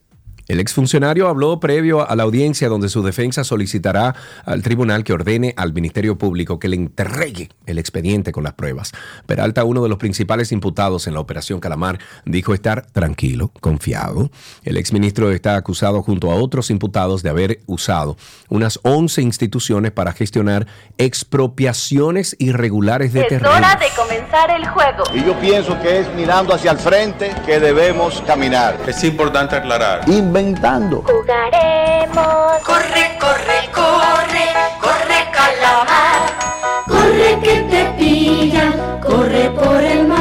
El 0.49 0.61
exfuncionario 0.61 1.29
habló 1.29 1.59
previo 1.59 2.09
a 2.09 2.15
la 2.15 2.23
audiencia 2.23 2.69
donde 2.69 2.89
su 2.89 3.03
defensa 3.03 3.43
solicitará 3.43 4.15
al 4.45 4.63
tribunal 4.63 5.03
que 5.03 5.13
ordene 5.13 5.55
al 5.57 5.73
Ministerio 5.73 6.17
Público 6.19 6.59
que 6.59 6.69
le 6.69 6.77
entregue 6.77 7.49
el 7.67 7.79
expediente 7.79 8.31
con 8.31 8.45
las 8.45 8.53
pruebas. 8.55 8.93
Peralta, 9.27 9.65
uno 9.65 9.83
de 9.83 9.89
los 9.89 9.99
principales 9.99 10.53
imputados 10.53 11.07
en 11.09 11.15
la 11.15 11.21
operación 11.21 11.59
Calamar, 11.59 11.99
dijo 12.25 12.55
estar 12.55 12.87
tranquilo, 12.87 13.51
confiado. 13.61 14.31
El 14.63 14.77
exministro 14.77 15.33
está 15.33 15.57
acusado 15.57 16.03
junto 16.03 16.31
a 16.31 16.37
otros 16.37 16.71
imputados 16.71 17.23
de 17.23 17.31
haber 17.31 17.61
usado 17.67 18.17
unas 18.49 18.79
11 18.83 19.23
instituciones 19.23 19.91
para 19.91 20.13
gestionar 20.13 20.67
expropiaciones 20.99 22.37
irregulares 22.39 23.13
de 23.13 23.23
Es 23.23 23.29
terreno. 23.29 23.51
hora 23.51 23.77
de 23.77 23.87
comenzar 23.97 24.51
el 24.51 24.67
juego. 24.69 25.03
Y 25.13 25.25
yo 25.25 25.39
pienso 25.41 25.81
que 25.81 26.01
es 26.01 26.15
mirando 26.15 26.55
hacia 26.55 26.71
el 26.71 26.79
frente 26.79 27.35
que 27.45 27.59
debemos 27.59 28.23
caminar. 28.27 28.79
Es 28.87 29.03
importante 29.05 29.57
aclarar. 29.57 30.09
Inventando. 30.39 31.03
Jugaremos. 31.03 32.61
Corre, 32.63 33.17
corre, 33.19 33.71
corre, 33.73 34.47
corre 34.83 35.19
calamar. 35.33 36.85
Corre 36.87 37.41
que 37.43 37.63
te 37.71 37.85
pillan, 37.97 39.01
corre 39.01 39.49
por 39.53 39.83
el 39.83 40.07
mar. 40.07 40.16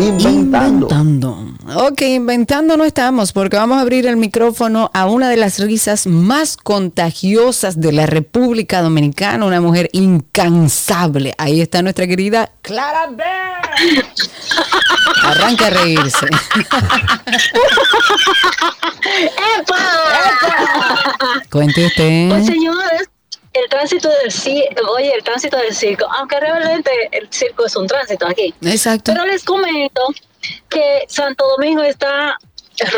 Inventando. 0.00 0.88
Ok, 1.76 2.00
inventando 2.02 2.76
no 2.78 2.84
estamos 2.84 3.32
porque 3.32 3.56
vamos 3.56 3.76
a 3.76 3.82
abrir 3.82 4.06
el 4.06 4.16
micrófono 4.16 4.90
a 4.94 5.06
una 5.06 5.28
de 5.28 5.36
las 5.36 5.58
risas 5.58 6.06
más 6.06 6.56
contagiosas 6.56 7.78
de 7.80 7.92
la 7.92 8.06
República 8.06 8.80
Dominicana, 8.80 9.44
una 9.44 9.60
mujer 9.60 9.90
incansable. 9.92 11.34
Ahí 11.36 11.60
está 11.60 11.82
nuestra 11.82 12.06
querida 12.06 12.50
Clara 12.62 13.08
B. 13.10 13.22
Arranca 15.22 15.66
a 15.66 15.70
reírse. 15.70 16.26
¡Epa! 19.58 19.76
Cuente 21.50 21.86
usted. 21.86 22.30
Pues 22.30 22.46
señores, 22.46 23.10
el 23.52 23.68
tránsito 23.68 24.08
del 24.08 24.30
ci- 24.30 24.66
oye, 24.88 25.12
el 25.14 25.22
tránsito 25.24 25.56
del 25.56 25.74
circo, 25.74 26.06
aunque 26.18 26.38
realmente 26.38 26.90
el 27.12 27.28
circo 27.32 27.66
es 27.66 27.74
un 27.76 27.86
tránsito 27.86 28.26
aquí. 28.26 28.54
Exacto. 28.62 29.12
Pero 29.12 29.26
les 29.26 29.44
comento 29.44 30.02
que 30.68 31.04
Santo 31.08 31.44
Domingo 31.56 31.82
está 31.82 32.38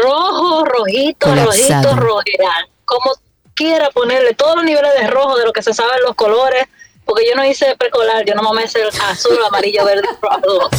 rojo, 0.02 0.64
rojito, 0.64 1.26
Colapsado. 1.28 1.96
rojito, 1.96 1.96
rojeral. 1.96 2.68
Como 2.84 3.12
quiera 3.54 3.90
ponerle 3.90 4.34
todos 4.34 4.56
los 4.56 4.64
niveles 4.64 4.92
de 5.00 5.06
rojo 5.08 5.36
de 5.38 5.44
lo 5.46 5.52
que 5.52 5.62
se 5.62 5.72
sabe 5.74 5.96
en 5.96 6.02
los 6.04 6.14
colores, 6.14 6.64
porque 7.04 7.26
yo 7.28 7.34
no 7.34 7.44
hice 7.44 7.74
precolar, 7.76 8.24
yo 8.24 8.34
no 8.34 8.42
me 8.52 8.62
el 8.62 8.88
azul, 9.10 9.38
amarillo, 9.48 9.84
verde, 9.84 10.08
rojo. 10.20 10.70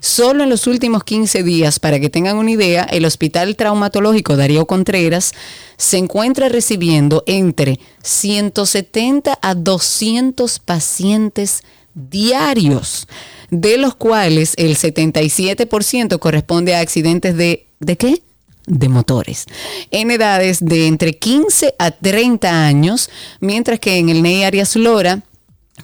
Solo 0.00 0.42
en 0.42 0.50
los 0.50 0.66
últimos 0.66 1.04
15 1.04 1.42
días, 1.42 1.78
para 1.78 1.98
que 1.98 2.10
tengan 2.10 2.36
una 2.36 2.50
idea, 2.50 2.82
el 2.84 3.04
Hospital 3.04 3.56
Traumatológico 3.56 4.36
Darío 4.36 4.66
Contreras 4.66 5.32
se 5.76 5.98
encuentra 5.98 6.48
recibiendo 6.48 7.24
entre 7.26 7.80
170 8.02 9.38
a 9.40 9.54
200 9.54 10.58
pacientes 10.58 11.62
diarios, 11.94 13.06
de 13.50 13.78
los 13.78 13.94
cuales 13.94 14.54
el 14.56 14.76
77% 14.76 16.18
corresponde 16.18 16.74
a 16.74 16.80
accidentes 16.80 17.36
de 17.36 17.66
¿de 17.84 17.96
qué? 17.96 18.22
De 18.66 18.88
motores. 18.88 19.46
En 19.90 20.10
edades 20.10 20.64
de 20.64 20.86
entre 20.86 21.16
15 21.16 21.74
a 21.78 21.90
30 21.90 22.66
años, 22.66 23.10
mientras 23.40 23.80
que 23.80 23.98
en 23.98 24.08
el 24.08 24.22
NEI 24.22 24.44
Arias 24.44 24.76
Lora 24.76 25.22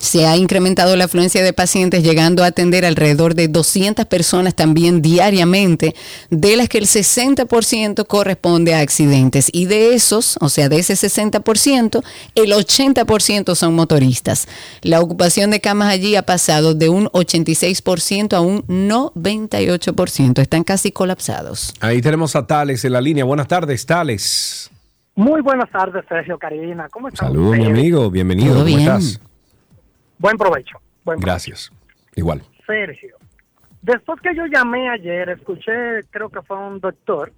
se 0.01 0.27
ha 0.27 0.37
incrementado 0.37 0.97
la 0.97 1.05
afluencia 1.05 1.45
de 1.45 1.53
pacientes 1.53 2.03
llegando 2.03 2.43
a 2.43 2.47
atender 2.47 2.87
alrededor 2.87 3.35
de 3.35 3.49
200 3.49 4.07
personas 4.07 4.55
también 4.55 5.03
diariamente, 5.03 5.95
de 6.31 6.57
las 6.57 6.71
que 6.71 6.79
el 6.79 6.87
60% 6.87 8.07
corresponde 8.07 8.75
a 8.75 8.81
accidentes. 8.81 9.51
Y 9.53 9.67
de 9.67 9.95
esos, 9.95 10.39
o 10.41 10.49
sea, 10.49 10.71
de 10.71 10.79
ese 10.79 10.95
60%, 10.95 12.03
el 12.35 12.53
80% 12.53 13.55
son 13.55 13.75
motoristas. 13.75 14.49
La 14.81 15.01
ocupación 15.01 15.51
de 15.51 15.61
camas 15.61 15.93
allí 15.93 16.17
ha 16.17 16.23
pasado 16.23 16.75
de 16.75 16.89
un 16.89 17.07
86% 17.09 18.33
a 18.33 18.41
un 18.41 18.63
98%. 18.63 20.41
Están 20.41 20.65
casi 20.65 20.93
colapsados. 20.93 21.75
Ahí 21.81 22.01
tenemos 22.01 22.35
a 22.37 22.47
Tales 22.47 22.87
en 22.87 22.95
la 22.95 23.03
línea. 23.03 23.25
Buenas 23.25 23.49
tardes, 23.49 23.85
Tales. 23.85 24.71
Muy 25.15 25.43
buenas 25.43 25.71
tardes, 25.71 26.07
Sergio 26.09 26.39
Karina. 26.39 26.89
¿Cómo 26.91 27.09
están? 27.09 27.29
Saludos, 27.29 27.59
mi 27.59 27.67
amigo. 27.67 28.11
Bienvenido. 28.11 28.55
¿Cómo 28.55 28.65
bien. 28.65 28.81
estás? 28.81 29.21
Buen 30.21 30.37
provecho. 30.37 30.79
Buen 31.03 31.19
Gracias. 31.19 31.73
Igual. 32.15 32.43
Sergio, 32.67 33.17
Después 33.83 34.21
que 34.21 34.35
yo 34.37 34.45
llamé 34.45 34.91
ayer, 34.91 35.31
escuché, 35.31 36.03
creo 36.11 36.29
que 36.29 36.43
fue 36.43 36.59
un 36.59 36.79
doctor 36.81 37.33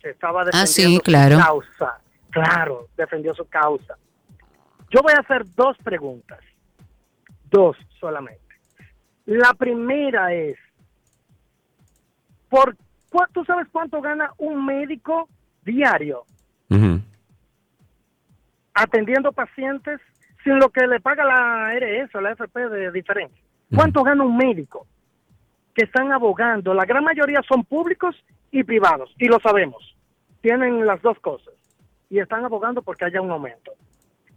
que 0.00 0.10
estaba 0.10 0.42
Ah, 0.52 0.66
sí, 0.66 0.82
defendiendo 0.82 1.02
claro. 1.04 1.36
su 1.36 1.42
causa. 1.44 2.00
Claro, 2.30 2.88
defendió 2.96 3.34
su 3.34 3.44
causa. 3.48 3.96
Yo 4.90 5.00
voy 5.02 5.12
a 5.16 5.20
hacer 5.20 5.44
dos 5.54 5.76
preguntas. 5.84 6.40
Dos 7.48 7.76
solamente. 8.00 8.42
La 9.26 9.54
primera 9.54 10.34
es, 10.34 10.56
¿por 12.48 12.76
¿tú 13.32 13.44
sabes 13.44 13.68
cuánto 13.70 14.00
gana 14.00 14.32
un 14.38 14.64
médico 14.66 15.28
diario 15.64 16.24
atendiendo 18.74 19.32
pacientes 19.32 20.00
sin 20.44 20.58
lo 20.58 20.70
que 20.70 20.86
le 20.86 21.00
paga 21.00 21.24
la 21.24 21.74
RS 21.74 22.14
o 22.14 22.20
la 22.20 22.32
FP 22.32 22.68
de 22.68 22.92
diferencia? 22.92 23.42
¿Cuánto 23.74 24.02
gana 24.02 24.24
un 24.24 24.36
médico 24.36 24.86
que 25.74 25.84
están 25.84 26.12
abogando? 26.12 26.74
La 26.74 26.84
gran 26.84 27.04
mayoría 27.04 27.42
son 27.46 27.64
públicos 27.64 28.16
y 28.50 28.64
privados, 28.64 29.14
y 29.18 29.26
lo 29.26 29.38
sabemos. 29.40 29.96
Tienen 30.40 30.86
las 30.86 31.02
dos 31.02 31.18
cosas. 31.20 31.54
Y 32.10 32.20
están 32.20 32.44
abogando 32.44 32.80
porque 32.80 33.04
haya 33.04 33.20
un 33.20 33.30
aumento. 33.30 33.72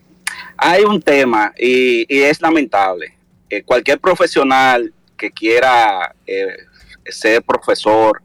hay 0.57 0.83
un 0.83 1.01
tema 1.01 1.53
y, 1.57 2.05
y 2.13 2.21
es 2.21 2.41
lamentable. 2.41 3.13
Eh, 3.49 3.63
cualquier 3.63 3.99
profesional 3.99 4.93
que 5.17 5.31
quiera 5.31 6.15
eh, 6.25 6.55
ser 7.05 7.43
profesor, 7.43 8.21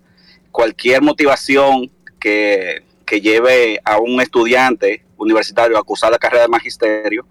cualquier 0.51 1.03
motivación 1.03 1.91
que, 2.19 2.85
que 3.05 3.21
lleve 3.21 3.81
a 3.85 3.99
un 3.99 4.21
estudiante 4.21 5.05
universitario 5.17 5.79
a 5.79 5.83
cursar 5.83 6.11
la 6.11 6.19
carrera 6.19 6.43
de 6.43 6.49
magisterio, 6.49 7.27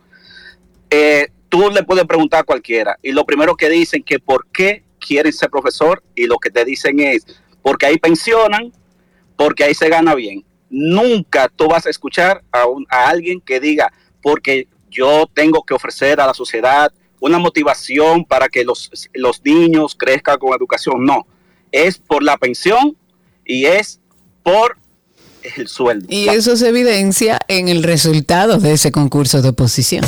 eh, 0.89 1.29
tú 1.49 1.69
le 1.69 1.83
puedes 1.83 2.05
preguntar 2.05 2.41
a 2.41 2.43
cualquiera 2.43 2.97
y 3.01 3.11
lo 3.11 3.25
primero 3.25 3.55
que 3.55 3.69
dicen 3.69 4.03
que 4.03 4.19
por 4.19 4.47
qué 4.51 4.83
quieren 4.99 5.33
ser 5.33 5.49
profesor 5.49 6.03
y 6.15 6.25
lo 6.25 6.37
que 6.37 6.49
te 6.49 6.65
dicen 6.65 6.99
es 6.99 7.25
porque 7.61 7.85
ahí 7.85 7.97
pensionan, 7.97 8.71
porque 9.35 9.63
ahí 9.63 9.73
se 9.73 9.89
gana 9.89 10.15
bien. 10.15 10.43
Nunca 10.77 11.49
tú 11.55 11.67
vas 11.69 11.85
a 11.85 11.89
escuchar 11.89 12.43
a, 12.51 12.65
un- 12.67 12.85
a 12.89 13.07
alguien 13.07 13.39
que 13.39 13.61
diga 13.61 13.93
porque 14.21 14.67
yo 14.89 15.25
tengo 15.33 15.63
que 15.63 15.73
ofrecer 15.73 16.19
a 16.19 16.25
la 16.27 16.33
sociedad 16.33 16.91
una 17.21 17.39
motivación 17.39 18.25
para 18.25 18.49
que 18.49 18.65
los, 18.65 18.91
los 19.13 19.41
niños 19.45 19.95
crezcan 19.97 20.37
con 20.37 20.53
educación. 20.53 21.05
No, 21.05 21.25
es 21.71 21.97
por 21.97 22.23
la 22.23 22.35
pensión 22.37 22.97
y 23.45 23.65
es 23.65 24.01
por 24.43 24.77
el 25.55 25.67
sueldo. 25.69 26.07
Y 26.09 26.27
eso 26.27 26.55
se 26.57 26.67
evidencia 26.69 27.39
en 27.47 27.69
el 27.69 27.81
resultado 27.83 28.57
de 28.57 28.73
ese 28.73 28.91
concurso 28.91 29.41
de 29.41 29.49
oposición. 29.49 30.03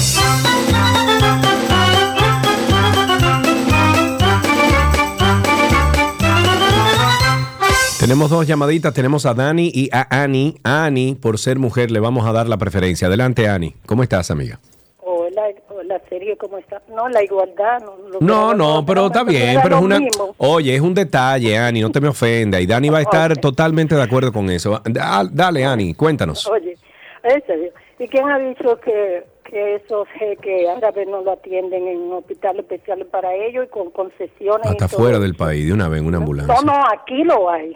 Tenemos 8.07 8.29
dos 8.29 8.47
llamaditas, 8.47 8.93
tenemos 8.93 9.25
a 9.25 9.33
Dani 9.33 9.69
y 9.73 9.89
a 9.91 10.07
Ani. 10.23 10.55
A 10.63 10.85
Ani, 10.85 11.15
por 11.15 11.37
ser 11.37 11.59
mujer, 11.59 11.91
le 11.91 11.99
vamos 11.99 12.25
a 12.25 12.31
dar 12.31 12.47
la 12.47 12.55
preferencia. 12.55 13.09
Adelante, 13.09 13.49
Ani. 13.49 13.73
¿Cómo 13.85 14.01
estás, 14.01 14.31
amiga? 14.31 14.59
Hola, 14.99 15.41
hola 15.67 16.01
Sergio, 16.07 16.37
¿cómo 16.37 16.57
está? 16.57 16.81
No, 16.87 17.09
la 17.09 17.21
igualdad. 17.21 17.79
No, 18.21 18.53
No, 18.53 18.85
pero 18.85 19.07
está 19.07 19.25
bien, 19.25 19.59
pero 19.61 19.79
es 19.79 19.83
una... 19.83 19.99
mismo. 19.99 20.33
Oye, 20.37 20.73
es 20.75 20.79
un 20.79 20.93
detalle, 20.93 21.57
Ani, 21.57 21.81
no 21.81 21.91
te 21.91 21.99
me 21.99 22.07
ofenda. 22.07 22.61
Y 22.61 22.65
Dani 22.65 22.87
va 22.89 22.99
a 22.99 23.01
estar 23.01 23.35
totalmente 23.35 23.93
de 23.93 24.03
acuerdo 24.03 24.31
con 24.31 24.49
eso. 24.49 24.81
Da- 24.85 25.27
Dale, 25.29 25.65
Ani, 25.65 25.93
cuéntanos. 25.93 26.47
Oye, 26.47 26.77
en 27.23 27.43
serio. 27.45 27.71
¿Y 27.99 28.07
quién 28.07 28.25
ha 28.29 28.39
dicho 28.39 28.79
que, 28.79 29.25
que 29.43 29.75
esos 29.75 30.07
jeques 30.17 30.69
árabes 30.69 31.09
no 31.09 31.23
lo 31.23 31.33
atienden 31.33 31.89
en 31.89 31.97
un 31.97 32.13
hospital 32.13 32.57
especial 32.59 33.05
para 33.11 33.35
ellos 33.35 33.65
y 33.65 33.69
con 33.69 33.91
concesiones? 33.91 34.65
Hasta 34.65 34.85
y 34.85 34.87
todo? 34.87 34.99
fuera 35.01 35.19
del 35.19 35.35
país, 35.35 35.65
de 35.67 35.73
una 35.73 35.89
vez, 35.89 35.99
en 35.99 36.07
una 36.07 36.17
ambulancia. 36.19 36.55
No, 36.63 36.71
no, 36.71 36.83
aquí 36.93 37.23
lo 37.25 37.49
hay. 37.49 37.75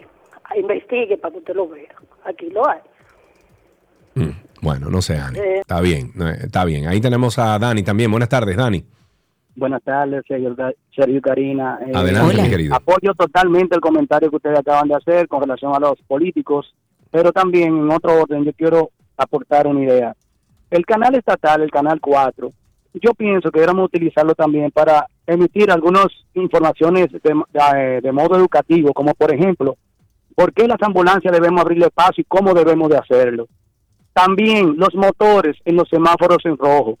Investigue 0.56 1.16
para 1.18 1.32
que 1.32 1.38
usted 1.38 1.54
lo 1.54 1.68
vea. 1.68 1.94
Aquí 2.24 2.50
lo 2.50 2.68
hay. 2.68 2.78
Bueno, 4.60 4.90
no 4.90 5.02
sé, 5.02 5.18
Ani. 5.18 5.38
Eh. 5.38 5.60
Está 5.60 5.80
bien, 5.80 6.12
eh, 6.20 6.36
está 6.44 6.64
bien. 6.64 6.86
Ahí 6.86 7.00
tenemos 7.00 7.38
a 7.38 7.58
Dani 7.58 7.82
también. 7.82 8.10
Buenas 8.10 8.28
tardes, 8.28 8.56
Dani. 8.56 8.84
Buenas 9.56 9.82
tardes, 9.82 10.22
Sergio, 10.26 10.54
Sergio 10.94 11.16
y 11.16 11.20
Karina. 11.20 11.78
Eh, 11.86 11.92
Adelante, 11.94 12.40
mi 12.42 12.48
querido. 12.48 12.74
Apoyo 12.74 13.12
totalmente 13.14 13.74
el 13.74 13.80
comentario 13.80 14.30
que 14.30 14.36
ustedes 14.36 14.58
acaban 14.58 14.88
de 14.88 14.94
hacer 14.94 15.28
con 15.28 15.42
relación 15.42 15.74
a 15.74 15.80
los 15.80 16.00
políticos, 16.06 16.74
pero 17.10 17.32
también 17.32 17.68
en 17.76 17.90
otro 17.90 18.22
orden 18.22 18.44
yo 18.44 18.52
quiero 18.54 18.90
aportar 19.16 19.66
una 19.66 19.82
idea. 19.82 20.14
El 20.70 20.86
canal 20.86 21.14
estatal, 21.16 21.60
el 21.62 21.70
canal 21.70 22.00
4, 22.00 22.50
yo 22.94 23.14
pienso 23.14 23.50
que 23.50 23.60
deberíamos 23.60 23.86
utilizarlo 23.86 24.34
también 24.34 24.70
para 24.70 25.06
emitir 25.26 25.70
algunas 25.70 26.06
informaciones 26.34 27.08
de, 27.12 27.20
de- 27.20 28.00
de 28.00 28.12
modo 28.12 28.36
educativo, 28.36 28.92
como 28.94 29.12
por 29.14 29.34
ejemplo, 29.34 29.76
por 30.34 30.52
qué 30.52 30.66
las 30.66 30.82
ambulancias 30.82 31.32
debemos 31.32 31.60
abrirle 31.60 31.90
paso 31.90 32.20
y 32.20 32.24
cómo 32.24 32.54
debemos 32.54 32.88
de 32.90 32.98
hacerlo. 32.98 33.48
También 34.12 34.74
los 34.76 34.94
motores 34.94 35.56
en 35.64 35.76
los 35.76 35.88
semáforos 35.88 36.38
en 36.44 36.56
rojo 36.56 36.98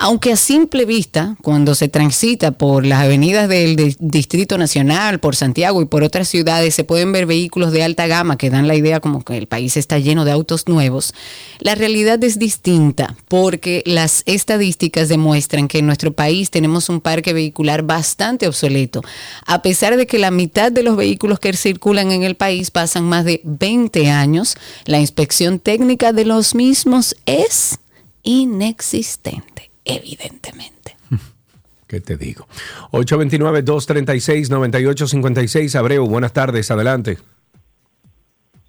aunque 0.00 0.32
a 0.32 0.36
simple 0.36 0.84
vista, 0.84 1.36
cuando 1.42 1.74
se 1.74 1.88
transita 1.88 2.52
por 2.52 2.86
las 2.86 3.02
avenidas 3.02 3.48
del 3.48 3.96
Distrito 3.98 4.56
Nacional, 4.56 5.18
por 5.18 5.34
Santiago 5.34 5.82
y 5.82 5.86
por 5.86 6.04
otras 6.04 6.28
ciudades, 6.28 6.76
se 6.76 6.84
pueden 6.84 7.10
ver 7.10 7.26
vehículos 7.26 7.72
de 7.72 7.82
alta 7.82 8.06
gama 8.06 8.38
que 8.38 8.48
dan 8.48 8.68
la 8.68 8.76
idea 8.76 9.00
como 9.00 9.24
que 9.24 9.36
el 9.36 9.48
país 9.48 9.76
está 9.76 9.98
lleno 9.98 10.24
de 10.24 10.30
autos 10.30 10.68
nuevos, 10.68 11.14
la 11.58 11.74
realidad 11.74 12.22
es 12.22 12.38
distinta 12.38 13.16
porque 13.26 13.82
las 13.86 14.22
estadísticas 14.26 15.08
demuestran 15.08 15.66
que 15.66 15.78
en 15.78 15.86
nuestro 15.86 16.12
país 16.12 16.52
tenemos 16.52 16.88
un 16.88 17.00
parque 17.00 17.32
vehicular 17.32 17.82
bastante 17.82 18.46
obsoleto, 18.46 19.02
a 19.46 19.62
pesar 19.62 19.96
de 19.96 20.06
que 20.06 20.18
la 20.18 20.30
mitad 20.30 20.70
de 20.70 20.84
los 20.84 20.96
vehículos 20.96 21.40
que 21.40 21.52
circulan 21.54 22.12
en 22.12 22.22
el 22.22 22.36
país 22.36 22.70
pasan 22.70 23.02
más 23.02 23.24
de 23.24 23.40
20 23.42 24.08
años, 24.10 24.56
la 24.84 25.00
inspección 25.00 25.58
técnica 25.58 26.12
de 26.12 26.24
los 26.24 26.54
mismos 26.54 27.16
es 27.26 27.80
inexistente 28.22 29.67
evidentemente. 29.88 30.96
¿Qué 31.88 32.00
te 32.00 32.16
digo? 32.16 32.46
829-236-9856. 32.92 35.74
Abreu, 35.74 36.06
buenas 36.06 36.32
tardes, 36.32 36.70
adelante. 36.70 37.18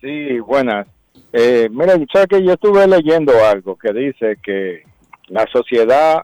Sí, 0.01 0.39
buenas. 0.39 0.87
Eh, 1.33 1.67
mira, 1.69 1.93
sabes 2.11 2.27
que 2.29 2.43
yo 2.43 2.53
estuve 2.53 2.87
leyendo 2.87 3.33
algo 3.45 3.77
que 3.77 3.93
dice 3.93 4.37
que 4.41 4.83
la 5.27 5.45
sociedad, 5.51 6.23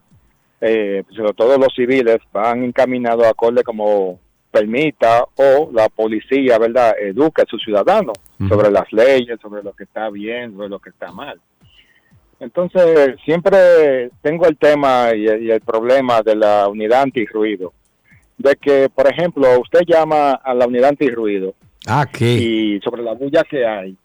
eh, 0.62 1.04
sobre 1.16 1.34
todo 1.34 1.58
los 1.58 1.74
civiles, 1.76 2.18
van 2.32 2.64
encaminados 2.64 3.26
a 3.26 3.30
acorde 3.30 3.64
como 3.64 4.20
permita 4.50 5.26
o 5.36 5.70
la 5.74 5.90
policía, 5.90 6.58
¿verdad?, 6.58 6.94
eduque 7.00 7.42
a 7.42 7.46
sus 7.46 7.62
ciudadanos 7.62 8.18
sobre 8.48 8.72
las 8.72 8.90
leyes, 8.94 9.38
sobre 9.42 9.62
lo 9.62 9.74
que 9.74 9.84
está 9.84 10.10
bien, 10.10 10.54
sobre 10.54 10.70
lo 10.70 10.80
que 10.80 10.92
está 10.92 11.12
mal. 11.12 11.42
Entonces, 12.40 13.16
siempre 13.24 14.10
tengo 14.22 14.46
el 14.46 14.58
tema 14.58 15.10
y, 15.16 15.26
el 15.28 15.62
problema 15.62 16.22
de 16.22 16.36
la 16.36 16.68
unidad 16.68 17.04
antirruido. 17.04 17.74
De 18.38 18.56
que, 18.56 18.90
por 18.94 19.08
ejemplo, 19.08 19.60
usted 19.60 19.82
llama 19.88 20.34
a 20.34 20.54
la 20.54 20.68
unidad 20.68 20.90
antirruido. 20.90 21.56
Ah, 21.88 22.06
¿qué? 22.12 22.34
Y 22.34 22.80
sobre 22.82 23.04
la 23.04 23.14
bulla 23.14 23.44
que 23.44 23.66
hay. 23.66 23.96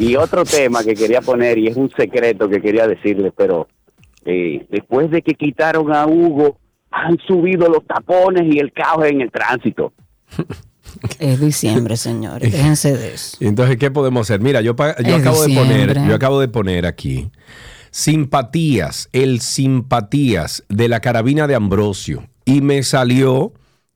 Y 0.00 0.16
otro 0.16 0.42
tema 0.42 0.82
que 0.82 0.94
quería 0.94 1.20
poner, 1.20 1.58
y 1.58 1.68
es 1.68 1.76
un 1.76 1.90
secreto 1.90 2.48
que 2.48 2.60
quería 2.60 2.88
decirles, 2.88 3.32
pero 3.36 3.68
eh, 4.30 4.66
después 4.68 5.10
de 5.10 5.22
que 5.22 5.32
quitaron 5.32 5.90
a 5.94 6.06
Hugo, 6.06 6.58
han 6.90 7.16
subido 7.26 7.66
los 7.66 7.86
tapones 7.86 8.42
y 8.54 8.58
el 8.58 8.72
caos 8.72 9.06
en 9.06 9.22
el 9.22 9.30
tránsito. 9.30 9.92
Es 11.18 11.38
diciembre, 11.38 11.96
señores, 11.96 12.50
déjense 12.50 12.96
de 12.96 13.14
eso. 13.14 13.36
Entonces, 13.40 13.76
¿qué 13.76 13.90
podemos 13.90 14.28
hacer? 14.28 14.40
Mira, 14.40 14.62
yo, 14.62 14.74
yo 15.04 15.16
acabo 15.16 15.42
de 15.42 15.54
poner, 15.54 16.06
yo 16.08 16.14
acabo 16.14 16.40
de 16.40 16.48
poner 16.48 16.86
aquí 16.86 17.30
simpatías, 17.90 19.08
el 19.12 19.40
simpatías 19.40 20.64
de 20.68 20.88
la 20.88 21.00
carabina 21.00 21.46
de 21.46 21.54
Ambrosio 21.54 22.24
y 22.44 22.62
me 22.62 22.82
salió 22.82 23.52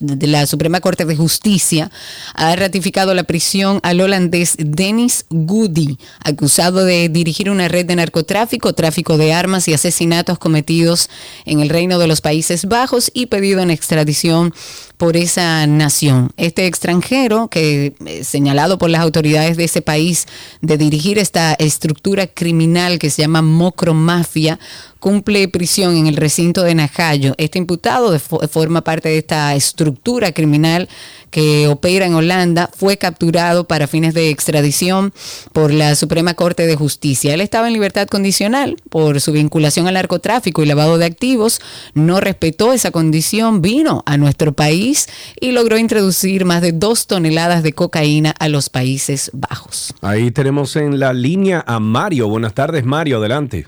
de 0.01 0.27
la 0.27 0.47
Suprema 0.47 0.81
Corte 0.81 1.05
de 1.05 1.17
Justicia 1.17 1.91
ha 2.35 2.55
ratificado 2.57 3.15
la 3.15 3.25
prisión 3.25 3.81
al 3.83 4.01
holandés 4.01 4.57
Dennis 4.59 5.27
Goody, 5.31 5.99
acusado 6.25 6.85
de 6.85 7.09
dirigir 7.09 7.51
una 7.51 7.69
red 7.69 7.87
de 7.87 7.97
narcotráfico, 7.97 8.73
tráfico 8.75 9.17
de 9.17 9.33
armas 9.33 9.69
y 9.69 9.75
asesinatos 9.75 10.39
cometidos 10.39 11.09
en 11.45 11.61
el 11.61 11.69
Reino 11.69 11.99
de 11.99 12.07
los 12.07 12.21
Países 12.21 12.67
Bajos 12.67 13.11
y 13.15 13.27
pedido 13.27 13.61
en 13.61 13.71
extradición 13.71 14.55
por 14.97 15.17
esa 15.17 15.67
nación. 15.67 16.31
Este 16.37 16.67
extranjero, 16.67 17.49
que 17.49 17.95
eh, 18.07 18.25
señalado 18.25 18.79
por 18.79 18.91
las 18.91 19.03
autoridades 19.03 19.57
de 19.57 19.65
ese 19.65 19.83
país 19.83 20.27
de 20.63 20.79
dirigir 20.79 21.19
esta 21.19 21.55
estructura 21.55 22.27
criminal 22.27 22.99
que 22.99 23.11
se 23.11 23.23
llama 23.23 23.43
Mocromafia, 23.43 24.59
cumple 24.99 25.49
prisión 25.49 25.97
en 25.97 26.07
el 26.07 26.17
recinto 26.17 26.63
de 26.63 26.75
Najayo. 26.75 27.35
Este 27.39 27.59
imputado 27.59 28.19
forma 28.19 28.83
parte 28.83 29.09
de 29.09 29.19
esta 29.19 29.55
estructura 29.55 30.33
criminal 30.33 30.89
que 31.37 31.69
opera 31.69 32.07
en 32.07 32.15
Holanda, 32.15 32.71
fue 32.75 32.97
capturado 32.97 33.65
para 33.65 33.87
fines 33.87 34.15
de 34.15 34.31
extradición 34.31 35.13
por 35.53 35.71
la 35.71 35.95
Suprema 35.95 36.33
Corte 36.33 36.67
de 36.67 36.77
Justicia. 36.77 37.35
Él 37.35 37.43
estaba 37.43 37.67
en 37.67 37.75
libertad 37.75 38.09
condicional 38.09 38.77
por 38.89 39.21
su 39.21 39.33
vinculación 39.33 39.87
al 39.87 39.93
narcotráfico 39.93 40.63
y 40.63 40.67
lavado 40.67 40.97
de 40.97 41.05
activos, 41.05 41.61
no 41.93 42.21
respetó 42.21 42.73
esa 42.73 42.91
condición, 42.91 43.61
vino 43.61 44.03
a 44.07 44.17
nuestro 44.17 44.55
país 44.55 45.09
y 45.39 45.53
logró 45.53 45.77
introducir 45.77 46.47
más 46.47 46.63
de 46.63 46.73
dos 46.73 47.07
toneladas 47.07 47.63
de 47.63 47.75
cocaína 47.75 48.35
a 48.39 48.49
los 48.49 48.71
Países 48.71 49.31
Bajos. 49.35 49.93
Ahí 50.01 50.31
tenemos 50.31 50.75
en 50.77 50.99
la 50.99 51.13
línea 51.13 51.63
a 51.67 51.79
Mario. 51.81 52.31
Buenas 52.31 52.55
tardes, 52.55 52.87
Mario, 52.87 53.19
adelante. 53.19 53.67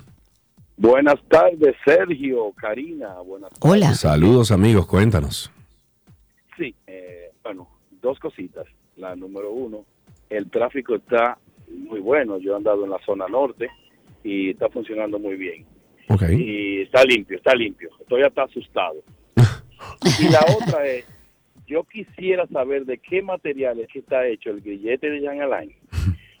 Buenas 0.75 1.19
tardes, 1.29 1.75
Sergio, 1.85 2.51
Karina. 2.59 3.09
Buenas 3.23 3.51
Hola. 3.59 3.93
Saludos, 3.93 4.49
amigos, 4.49 4.87
cuéntanos. 4.87 5.51
Bueno, 7.49 7.67
dos 7.99 8.19
cositas. 8.19 8.67
La 8.95 9.15
número 9.15 9.51
uno, 9.51 9.83
el 10.29 10.51
tráfico 10.51 10.93
está 10.93 11.39
muy 11.67 11.99
bueno. 11.99 12.37
Yo 12.37 12.53
he 12.53 12.55
andado 12.55 12.83
en 12.85 12.91
la 12.91 12.99
zona 13.03 13.27
norte 13.27 13.71
y 14.23 14.51
está 14.51 14.69
funcionando 14.69 15.17
muy 15.17 15.35
bien. 15.35 15.65
Y 16.29 16.81
está 16.81 17.03
limpio, 17.03 17.37
está 17.37 17.55
limpio. 17.55 17.89
Estoy 18.01 18.21
hasta 18.21 18.43
asustado. 18.43 19.01
y 20.21 20.29
la 20.29 20.41
otra 20.59 20.85
es, 20.85 21.05
yo 21.65 21.83
quisiera 21.85 22.45
saber 22.45 22.85
de 22.85 22.99
qué 22.99 23.23
materiales 23.23 23.87
que 23.91 23.97
está 23.97 24.27
hecho 24.27 24.51
el 24.51 24.61
grillete 24.61 25.09
de 25.09 25.21
Jean 25.21 25.41
Alain. 25.41 25.73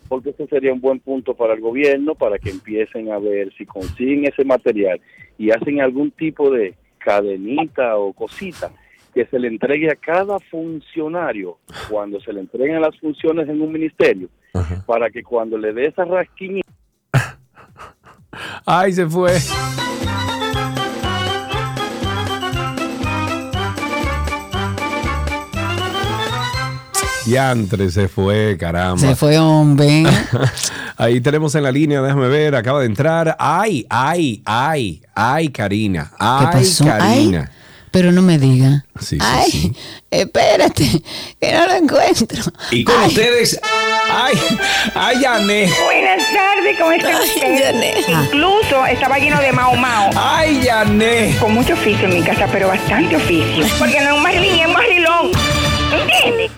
Porque 0.07 0.29
ese 0.29 0.45
sería 0.45 0.73
un 0.73 0.79
buen 0.79 0.99
punto 0.99 1.33
para 1.33 1.55
el 1.55 1.59
gobierno, 1.59 2.13
para 2.13 2.37
que 2.37 2.51
empiecen 2.51 3.11
a 3.11 3.17
ver 3.17 3.51
si 3.57 3.65
consiguen 3.65 4.27
ese 4.27 4.45
material 4.45 5.01
y 5.39 5.49
hacen 5.49 5.81
algún 5.81 6.11
tipo 6.11 6.51
de 6.51 6.75
cadenita 6.99 7.97
o 7.97 8.13
cosita 8.13 8.71
que 9.19 9.25
se 9.25 9.37
le 9.37 9.49
entregue 9.49 9.91
a 9.91 9.95
cada 9.95 10.39
funcionario 10.39 11.57
cuando 11.89 12.21
se 12.21 12.31
le 12.31 12.39
entreguen 12.39 12.79
las 12.79 12.97
funciones 13.01 13.49
en 13.49 13.61
un 13.61 13.69
ministerio, 13.69 14.29
para 14.85 15.09
que 15.09 15.23
cuando 15.23 15.57
le 15.57 15.73
dé 15.73 15.87
esa 15.87 16.05
rasquiña 16.05 16.61
Ay, 18.65 18.93
se 18.93 19.05
fue. 19.07 19.33
Diantre, 27.25 27.89
se 27.91 28.07
fue, 28.07 28.55
caramba. 28.57 28.99
Se 28.99 29.17
fue, 29.17 29.37
hombre. 29.37 30.03
Ahí 30.95 31.19
tenemos 31.19 31.53
en 31.55 31.63
la 31.63 31.73
línea, 31.73 32.01
déjame 32.01 32.29
ver, 32.29 32.55
acaba 32.55 32.79
de 32.79 32.85
entrar. 32.85 33.35
Ay, 33.37 33.85
ay, 33.89 34.41
ay, 34.45 35.01
ay, 35.13 35.49
Karina. 35.49 36.05
¿Qué 36.09 36.15
Ay, 36.19 36.47
pasó? 36.53 36.85
Karina. 36.85 37.49
Ay, 37.51 37.58
pero 37.91 38.11
no 38.11 38.21
me 38.21 38.37
diga. 38.37 38.85
Sí, 38.99 39.15
sí, 39.15 39.17
Ay, 39.21 39.51
sí. 39.51 39.75
espérate, 40.11 40.83
que 41.39 41.51
no 41.53 41.65
lo 41.67 41.73
encuentro. 41.73 42.43
Y 42.71 42.83
con 42.83 43.01
ustedes, 43.03 43.59
ay, 44.11 44.33
ay, 44.95 45.21
Yané. 45.21 45.69
Buenas 45.85 46.21
tardes, 46.33 46.77
¿cómo 46.79 46.91
está 46.91 47.07
Ay, 47.17 47.27
usted? 47.27 47.59
Yané. 47.59 47.93
Incluso 48.25 48.85
estaba 48.85 49.17
lleno 49.19 49.39
de 49.41 49.51
mao 49.51 49.75
mao. 49.75 50.09
Ay, 50.15 50.61
Yané. 50.63 51.35
Con 51.39 51.53
mucho 51.53 51.73
oficio 51.73 52.07
en 52.07 52.15
mi 52.15 52.23
casa, 52.23 52.47
pero 52.51 52.67
bastante 52.67 53.15
oficio. 53.15 53.65
Porque 53.77 53.99
no 54.01 54.07
es 54.09 54.13
un 54.17 54.23
marlín, 54.23 54.59
es 54.59 54.67
un 54.67 54.73
barrilón. 54.73 55.31
¿Entiendes? 55.91 56.51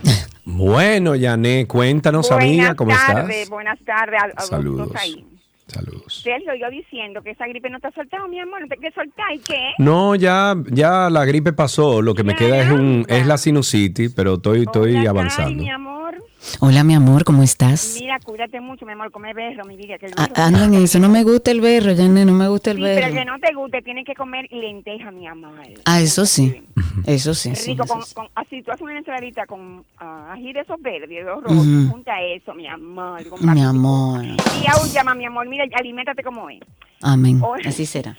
Bueno, 0.44 1.16
Yané, 1.16 1.66
cuéntanos, 1.68 2.32
amiga, 2.32 2.76
¿cómo 2.76 2.90
buenas 2.90 3.08
estás? 3.10 3.22
tardes, 3.24 3.50
buenas 3.50 3.80
tardes 3.86 4.20
a, 4.22 4.26
a 4.26 4.28
los 4.42 4.48
Saludos. 4.50 4.88
dos 4.90 4.96
ahí. 5.02 5.26
Saludos. 5.72 6.22
Sergio, 6.24 6.54
yo 6.56 6.70
diciendo 6.70 7.22
que 7.24 7.32
esa 7.32 7.48
gripe 7.48 7.70
no 7.70 7.80
te 7.80 7.88
ha 7.88 7.92
soltado, 7.92 8.28
mi 8.28 8.40
amor, 8.40 8.60
no 8.62 8.68
te 8.68 8.76
que 8.78 8.92
soltar, 8.92 9.34
¿y 9.34 9.40
qué? 9.40 9.72
No, 9.78 10.16
ya, 10.16 10.54
ya 10.70 11.10
la 11.10 11.24
gripe 11.24 11.54
pasó. 11.54 12.02
Lo 12.02 12.14
que 12.14 12.24
me 12.24 12.36
queda 12.36 12.62
es 12.62 12.70
un, 12.72 13.06
es 13.08 13.26
la 13.26 13.38
sinusitis, 13.38 14.14
pero 14.14 14.34
estoy, 14.36 14.64
estoy 14.64 14.98
Ay, 14.98 15.08
avanzando. 15.08 15.64
mi 15.64 15.70
amor. 15.70 16.16
Hola, 16.60 16.84
mi 16.84 16.96
amor, 16.96 17.24
¿cómo 17.24 17.44
estás? 17.44 17.98
Mira, 18.00 18.20
cuídate 18.20 18.60
mucho, 18.62 18.84
mi 18.86 18.94
amor, 18.94 19.12
come 19.12 19.32
berro, 19.34 19.64
mi 19.66 19.76
vida. 19.78 19.98
Que 20.00 20.08
el 20.08 20.14
Ah, 20.18 20.28
berro- 20.28 20.44
Ando 20.44 20.64
en 20.64 20.84
eso, 20.84 21.00
no 21.00 21.08
me 21.08 21.24
gusta 21.24 21.52
el 21.52 21.62
berro, 21.62 21.96
Janet, 21.96 22.26
no 22.26 22.34
me 22.34 22.48
gusta 22.48 22.72
el 22.72 22.78
Sí, 22.78 22.84
pero 22.84 23.08
que 23.08 23.14
berro. 23.14 23.32
no 23.34 23.40
te 23.40 23.54
guste, 23.54 23.82
tienes 23.84 24.06
que 24.06 24.16
comer 24.16 24.48
lenteja, 24.52 25.12
mi 25.12 25.28
amor. 25.28 25.52
Ah, 25.86 26.02
eso 26.02 26.26
sí, 26.26 26.64
eso 27.06 27.34
sí, 27.36 27.56
sí. 27.56 27.72
Rico, 27.72 27.84
eso 27.84 27.94
con, 27.94 28.04
sí. 28.06 28.14
con- 28.16 28.28
así 28.36 28.64
tú 28.64 28.72
haces 28.72 28.82
una 28.82 28.98
ensaladita 28.98 29.46
con 29.46 29.86
ah, 29.98 30.32
ají 30.34 30.52
de 30.52 30.62
esos 30.62 30.82
verdes, 30.82 31.10
de 31.10 31.22
los 31.22 31.44
rojos, 31.44 31.66
junta 31.92 32.20
eso, 32.22 32.54
mi 32.56 32.68
amor. 32.68 33.28
con 33.30 33.54
Mi 33.54 33.62
amor, 33.62 34.26
Y 34.26 34.66
aún 34.68 34.90
llama, 34.92 35.14
mi 35.14 35.26
amor, 35.26 35.48
mira, 35.48 35.66
aliméntate 35.78 36.24
como 36.24 36.50
es. 36.50 36.60
amén, 37.04 37.40
Oye. 37.44 37.64
así 37.70 37.86
será. 37.86 38.18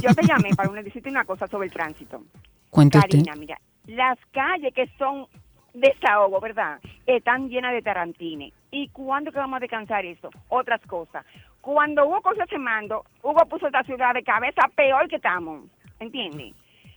Yo 0.00 0.14
te 0.14 0.24
llamé 0.26 0.50
para 0.56 0.70
una- 0.70 0.82
decirte 0.82 1.10
una 1.10 1.24
cosa 1.24 1.48
sobre 1.48 1.66
el 1.66 1.72
tránsito. 1.72 2.22
Cuente 2.70 2.98
usted. 2.98 3.10
Karina, 3.10 3.34
mira, 3.34 3.60
las 3.86 4.16
calles 4.32 4.72
que 4.74 4.88
son 4.96 5.26
desahogo, 5.80 6.40
¿verdad? 6.40 6.78
Están 7.06 7.48
llenas 7.48 7.72
de 7.72 7.82
tarantines. 7.82 8.52
¿Y 8.70 8.88
cuándo 8.88 9.32
que 9.32 9.38
vamos 9.38 9.56
a 9.56 9.60
descansar 9.60 10.04
eso? 10.04 10.30
Otras 10.48 10.80
cosas. 10.82 11.24
Cuando 11.60 12.06
Hugo 12.06 12.20
cogió 12.22 12.44
ese 12.44 12.58
mando, 12.58 13.04
Hugo 13.22 13.44
puso 13.48 13.66
esta 13.66 13.82
ciudad 13.84 14.14
de 14.14 14.22
cabeza 14.22 14.62
peor 14.74 15.08
que 15.08 15.16
estamos. 15.16 15.64
¿Entiendes? 16.00 16.54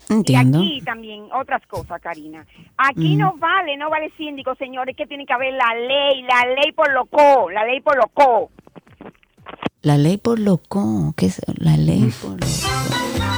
Entiendo. 0.10 0.62
Y 0.64 0.78
aquí 0.78 0.82
también 0.86 1.28
otras 1.34 1.66
cosas, 1.68 2.02
Karina. 2.02 2.46
Aquí 2.78 3.16
Mm. 3.16 3.20
no 3.20 3.34
vale, 3.38 3.78
no 3.78 3.90
vale 3.90 4.12
síndico, 4.18 4.56
señores, 4.56 4.96
que 4.96 5.06
tiene 5.08 5.26
que 5.26 5.34
haber 5.34 5.54
la 5.54 5.74
ley, 5.76 6.24
la 6.24 6.46
ley 6.56 6.72
por 6.72 6.92
loco, 6.92 7.50
la 7.52 7.66
ley 7.66 7.82
por 7.82 7.96
loco. 7.98 8.50
La 9.84 9.98
ley 9.98 10.18
por 10.18 10.40
loco, 10.40 11.14
¿qué 11.18 11.28
es 11.28 11.42
la 11.60 11.76
ley 11.78 12.12
por 12.22 12.32
loco? 12.32 13.31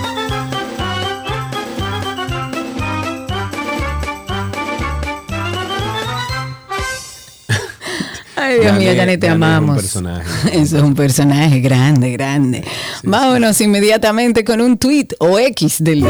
Ay, 8.46 8.60
Dios 8.60 8.74
mío, 8.78 8.90
Janet- 8.92 8.98
Janet, 8.98 9.20
te 9.20 9.28
Janet 9.28 9.30
es 9.30 9.30
un 9.30 9.44
amamos. 9.44 9.76
personaje. 9.78 10.30
Eso 10.62 10.78
es 10.78 10.84
un 10.84 10.96
personaje 10.96 11.60
grande, 11.60 12.12
grande. 12.12 12.64
Vámonos 13.04 13.60
inmediatamente 13.62 14.44
con 14.44 14.62
un 14.62 14.78
tweet 14.78 15.08
o 15.20 15.40
X 15.40 15.78
del 15.84 16.02
día. 16.02 16.10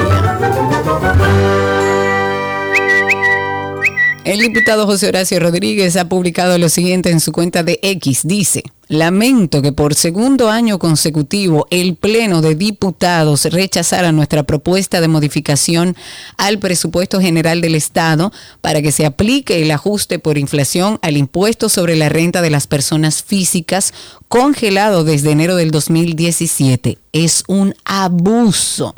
El 4.26 4.40
diputado 4.40 4.86
José 4.86 5.10
Horacio 5.10 5.38
Rodríguez 5.42 5.98
ha 5.98 6.08
publicado 6.08 6.58
lo 6.58 6.70
siguiente 6.70 7.10
en 7.10 7.20
su 7.20 7.34
cuenta 7.34 7.62
de 7.62 7.78
X. 7.84 8.22
Dice, 8.24 8.64
lamento 8.88 9.62
que 9.62 9.74
por 9.74 9.96
segundo 9.96 10.50
año 10.50 10.80
consecutivo 10.80 11.68
el 11.72 11.98
Pleno 11.98 12.42
de 12.42 12.56
Diputados 12.56 13.44
rechazara 13.44 14.14
nuestra 14.14 14.44
propuesta 14.44 15.02
de 15.02 15.10
modificación 15.10 15.98
al 16.38 16.58
presupuesto 16.60 17.20
general 17.20 17.60
del 17.60 17.76
Estado 17.76 18.32
para 18.62 18.82
que 18.82 18.94
se 18.94 19.06
aplique 19.06 19.62
el 19.62 19.72
ajuste 19.72 20.20
por 20.20 20.38
inflación 20.38 21.00
al 21.02 21.18
impuesto 21.18 21.68
sobre 21.68 21.98
la 21.98 22.08
renta 22.08 22.42
de 22.42 22.50
las 22.50 22.66
personas 22.66 23.24
físicas 23.24 23.94
congelado 24.30 25.04
desde 25.04 25.32
enero 25.32 25.58
del 25.58 25.72
2017. 25.72 26.98
Es 27.12 27.44
un 27.48 27.76
abuso. 27.84 28.96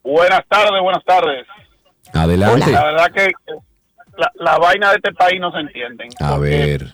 Buenas 0.04 0.42
tardes, 0.50 0.82
buenas 0.82 1.06
tardes. 1.06 1.48
Adelante. 2.14 2.72
La 2.72 2.84
verdad 2.84 3.10
que 3.14 3.32
la, 4.18 4.30
la 4.36 4.58
vaina 4.58 4.90
de 4.90 4.98
este 4.98 5.14
país 5.14 5.40
no 5.40 5.50
se 5.52 5.60
entienden. 5.60 6.10
A 6.20 6.38
ver. 6.38 6.94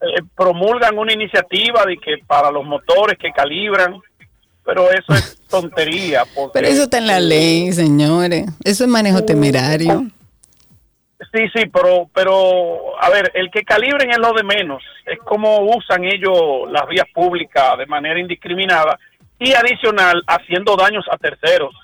Eh, 0.00 0.22
promulgan 0.36 0.98
una 0.98 1.12
iniciativa 1.12 1.84
de 1.86 1.96
que 1.96 2.18
para 2.26 2.50
los 2.50 2.64
motores 2.64 3.16
que 3.18 3.32
calibran, 3.32 3.96
pero 4.64 4.90
eso 4.90 5.12
es 5.14 5.40
tontería. 5.48 6.24
Porque, 6.34 6.50
Pero 6.54 6.68
eso 6.68 6.82
está 6.82 6.98
en 6.98 7.06
la 7.06 7.18
ley, 7.20 7.72
señores. 7.72 8.46
Eso 8.64 8.84
es 8.84 8.90
manejo 8.90 9.24
temerario. 9.24 10.06
Sí, 11.32 11.44
sí, 11.54 11.64
pero, 11.72 12.10
pero, 12.14 13.00
a 13.02 13.08
ver, 13.08 13.32
el 13.34 13.50
que 13.50 13.62
calibren 13.62 14.10
es 14.10 14.18
lo 14.18 14.32
de 14.34 14.42
menos. 14.44 14.82
Es 15.06 15.18
como 15.20 15.60
usan 15.60 16.04
ellos 16.04 16.70
las 16.70 16.86
vías 16.88 17.06
públicas 17.14 17.78
de 17.78 17.86
manera 17.86 18.20
indiscriminada 18.20 18.98
y 19.38 19.54
adicional 19.54 20.22
haciendo 20.26 20.76
daños 20.76 21.06
a 21.10 21.16
terceros. 21.16 21.74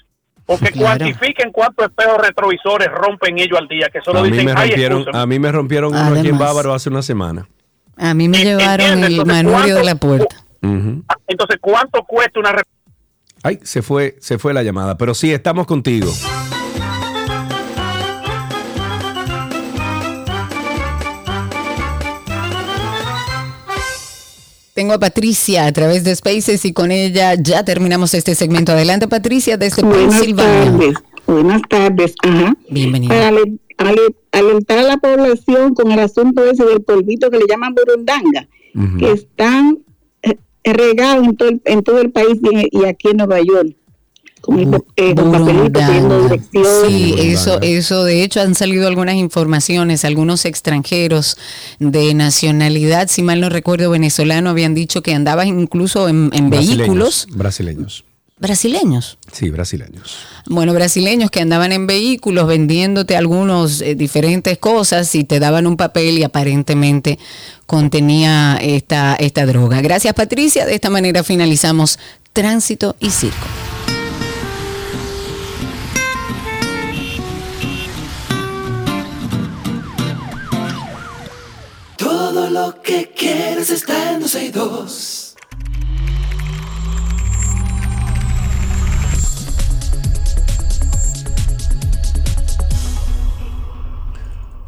Porque 0.44 0.70
Claro. 0.70 0.98
cuantifiquen 0.98 1.50
cuántos 1.50 1.86
espejos 1.86 2.18
retrovisores 2.20 2.88
rompen 2.88 3.38
ellos 3.38 3.58
al 3.58 3.68
día, 3.68 3.88
que 3.90 4.00
solo 4.02 4.18
A 4.18 4.22
mí, 4.22 4.30
dicen, 4.32 4.44
me 4.46 4.52
"Ay, 4.54 4.68
rompieron, 4.68 4.98
excúsame". 4.98 5.22
a 5.22 5.26
mí 5.26 5.38
me 5.38 5.52
rompieron 5.52 5.90
uno 5.94 6.00
aquí 6.02 6.10
en 6.10 6.18
Además. 6.18 6.40
Bávaro 6.40 6.74
hace 6.74 6.90
una 6.90 7.00
semana. 7.02 7.46
A 7.96 8.14
mí 8.14 8.28
me 8.28 8.44
llevaron 8.44 9.04
el 9.04 9.24
manubrio 9.24 9.76
de 9.76 9.82
¿cuánto- 9.82 9.82
la 9.82 9.94
puerta. 9.96 10.36
Entonces, 11.26 11.56
¿cuánto 11.60 12.02
cuesta 12.04 12.40
una 12.40 12.54
Ay, 13.44 13.58
se 13.64 13.82
fue, 13.82 14.16
se 14.20 14.38
fue 14.38 14.54
la 14.54 14.62
llamada, 14.62 14.96
pero 14.96 15.14
sí, 15.14 15.32
estamos 15.32 15.66
contigo. 15.66 16.12
Tengo 24.74 24.94
a 24.94 24.98
Patricia 24.98 25.66
a 25.66 25.72
través 25.72 26.02
de 26.02 26.16
Spaces 26.16 26.64
y 26.64 26.72
con 26.72 26.90
ella 26.92 27.34
ya 27.34 27.62
terminamos 27.64 28.14
este 28.14 28.34
segmento. 28.34 28.72
Adelante, 28.72 29.06
Patricia, 29.06 29.58
desde 29.58 29.82
Buenas 29.82 30.14
Pensilvania. 30.14 30.64
tardes. 30.64 30.94
Buenas 31.26 31.62
tardes. 31.68 32.14
Ajá. 32.22 32.54
Bienvenida. 32.70 33.14
Para 33.14 33.32
alentar 34.32 34.78
a 34.78 34.82
la 34.82 34.96
población 34.98 35.74
con 35.74 35.90
el 35.92 35.98
asunto 35.98 36.44
ese 36.44 36.64
del 36.64 36.82
polvito 36.82 37.30
que 37.30 37.38
le 37.38 37.44
llaman 37.48 37.74
burundanga, 37.74 38.48
que 38.98 39.12
están 39.12 39.78
eh, 40.22 40.36
regados 40.64 41.26
en 41.26 41.36
todo, 41.36 41.48
el, 41.48 41.62
en 41.64 41.82
todo 41.82 42.00
el 42.00 42.10
país 42.10 42.38
y, 42.42 42.78
y 42.80 42.84
aquí 42.84 43.08
en 43.08 43.18
Nueva 43.18 43.40
York. 43.40 43.76
Con, 44.40 44.58
el, 44.58 44.74
eh, 44.96 45.14
con 45.14 45.30
papelitos 45.30 45.84
pidiendo 45.84 46.18
Burundanga. 46.18 46.28
dirección. 46.28 46.90
Sí, 46.90 47.14
eso, 47.18 47.60
eso, 47.62 48.02
de 48.02 48.24
hecho 48.24 48.40
han 48.40 48.56
salido 48.56 48.88
algunas 48.88 49.14
informaciones, 49.14 50.04
algunos 50.04 50.46
extranjeros 50.46 51.36
de 51.78 52.12
nacionalidad, 52.14 53.06
si 53.06 53.22
mal 53.22 53.40
no 53.40 53.50
recuerdo, 53.50 53.90
venezolano, 53.90 54.50
habían 54.50 54.74
dicho 54.74 55.00
que 55.00 55.14
andaban 55.14 55.46
incluso 55.46 56.08
en, 56.08 56.30
en 56.32 56.50
vehículos 56.50 57.28
Brasileños. 57.30 58.04
Brasileños. 58.42 59.18
Sí, 59.32 59.50
brasileños. 59.50 60.18
Bueno, 60.46 60.74
brasileños 60.74 61.30
que 61.30 61.40
andaban 61.40 61.70
en 61.70 61.86
vehículos 61.86 62.48
vendiéndote 62.48 63.16
algunos 63.16 63.80
eh, 63.80 63.94
diferentes 63.94 64.58
cosas 64.58 65.14
y 65.14 65.22
te 65.22 65.38
daban 65.38 65.66
un 65.68 65.76
papel 65.76 66.18
y 66.18 66.24
aparentemente 66.24 67.20
contenía 67.66 68.58
esta, 68.60 69.14
esta 69.14 69.46
droga. 69.46 69.80
Gracias 69.80 70.12
Patricia, 70.14 70.66
de 70.66 70.74
esta 70.74 70.90
manera 70.90 71.22
finalizamos 71.22 72.00
Tránsito 72.32 72.96
y 72.98 73.10
Circo. 73.10 73.46
Todo 81.96 82.50
lo 82.50 82.82
que 82.82 83.12
quieres 83.16 83.70
está 83.70 84.14
en 84.14 84.20
262. 84.20 85.21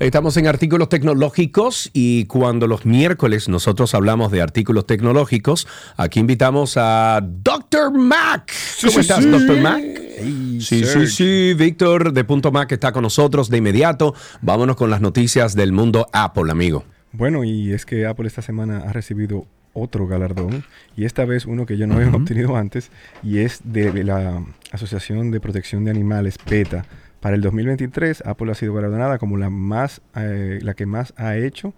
Estamos 0.05 0.37
en 0.37 0.47
artículos 0.47 0.91
tecnológicos 0.91 1.89
y 1.95 2.27
cuando 2.27 2.67
los 2.67 2.85
miércoles 2.85 3.49
nosotros 3.49 3.95
hablamos 3.95 4.31
de 4.31 4.43
artículos 4.43 4.87
tecnológicos, 4.87 5.67
aquí 5.97 6.21
invitamos 6.21 6.75
a 6.77 7.23
Dr. 7.27 7.91
Mac. 7.91 8.53
¿Cómo 8.83 8.93
sí, 8.93 9.01
estás, 9.01 9.25
sí. 9.25 9.31
Dr. 9.31 9.61
Mac? 9.63 9.83
sí, 9.83 10.61
sí, 10.61 10.85
Serge. 10.85 11.07
sí. 11.07 11.55
Víctor 11.55 12.13
de 12.13 12.23
Punto 12.23 12.53
Mac 12.53 12.71
está 12.73 12.93
con 12.93 13.01
nosotros 13.03 13.49
de 13.49 13.57
inmediato. 13.57 14.15
Vámonos 14.43 14.77
con 14.77 14.91
las 14.91 15.01
noticias 15.01 15.55
del 15.55 15.73
mundo 15.73 16.07
Apple, 16.13 16.53
amigo. 16.53 16.85
Bueno, 17.13 17.43
y 17.43 17.73
es 17.73 17.87
que 17.87 18.05
Apple 18.05 18.27
esta 18.27 18.43
semana 18.43 18.85
ha 18.87 18.93
recibido 18.93 19.47
otro 19.73 20.07
galardón, 20.07 20.65
y 20.99 21.07
esta 21.07 21.25
vez 21.25 21.47
uno 21.47 21.65
que 21.65 21.79
yo 21.79 21.87
no 21.87 21.95
había 21.95 22.09
Ujú. 22.09 22.19
obtenido 22.19 22.57
antes, 22.57 22.91
y 23.23 23.39
es 23.39 23.61
de 23.65 24.05
la 24.05 24.45
Asociación 24.71 25.31
de 25.31 25.41
Protección 25.41 25.85
de 25.85 25.91
Animales, 25.93 26.37
PETA. 26.39 26.85
Para 27.25 27.37
el 27.37 27.41
2023, 27.41 28.23
Apple 28.27 28.53
ha 28.53 28.55
sido 28.55 28.75
galardonada 28.75 29.17
como 29.17 29.39
la, 29.39 29.49
más, 29.49 30.03
eh, 30.15 30.59
la 30.61 30.75
que 30.75 30.85
más 30.85 31.15
ha 31.17 31.39
hecho 31.39 31.73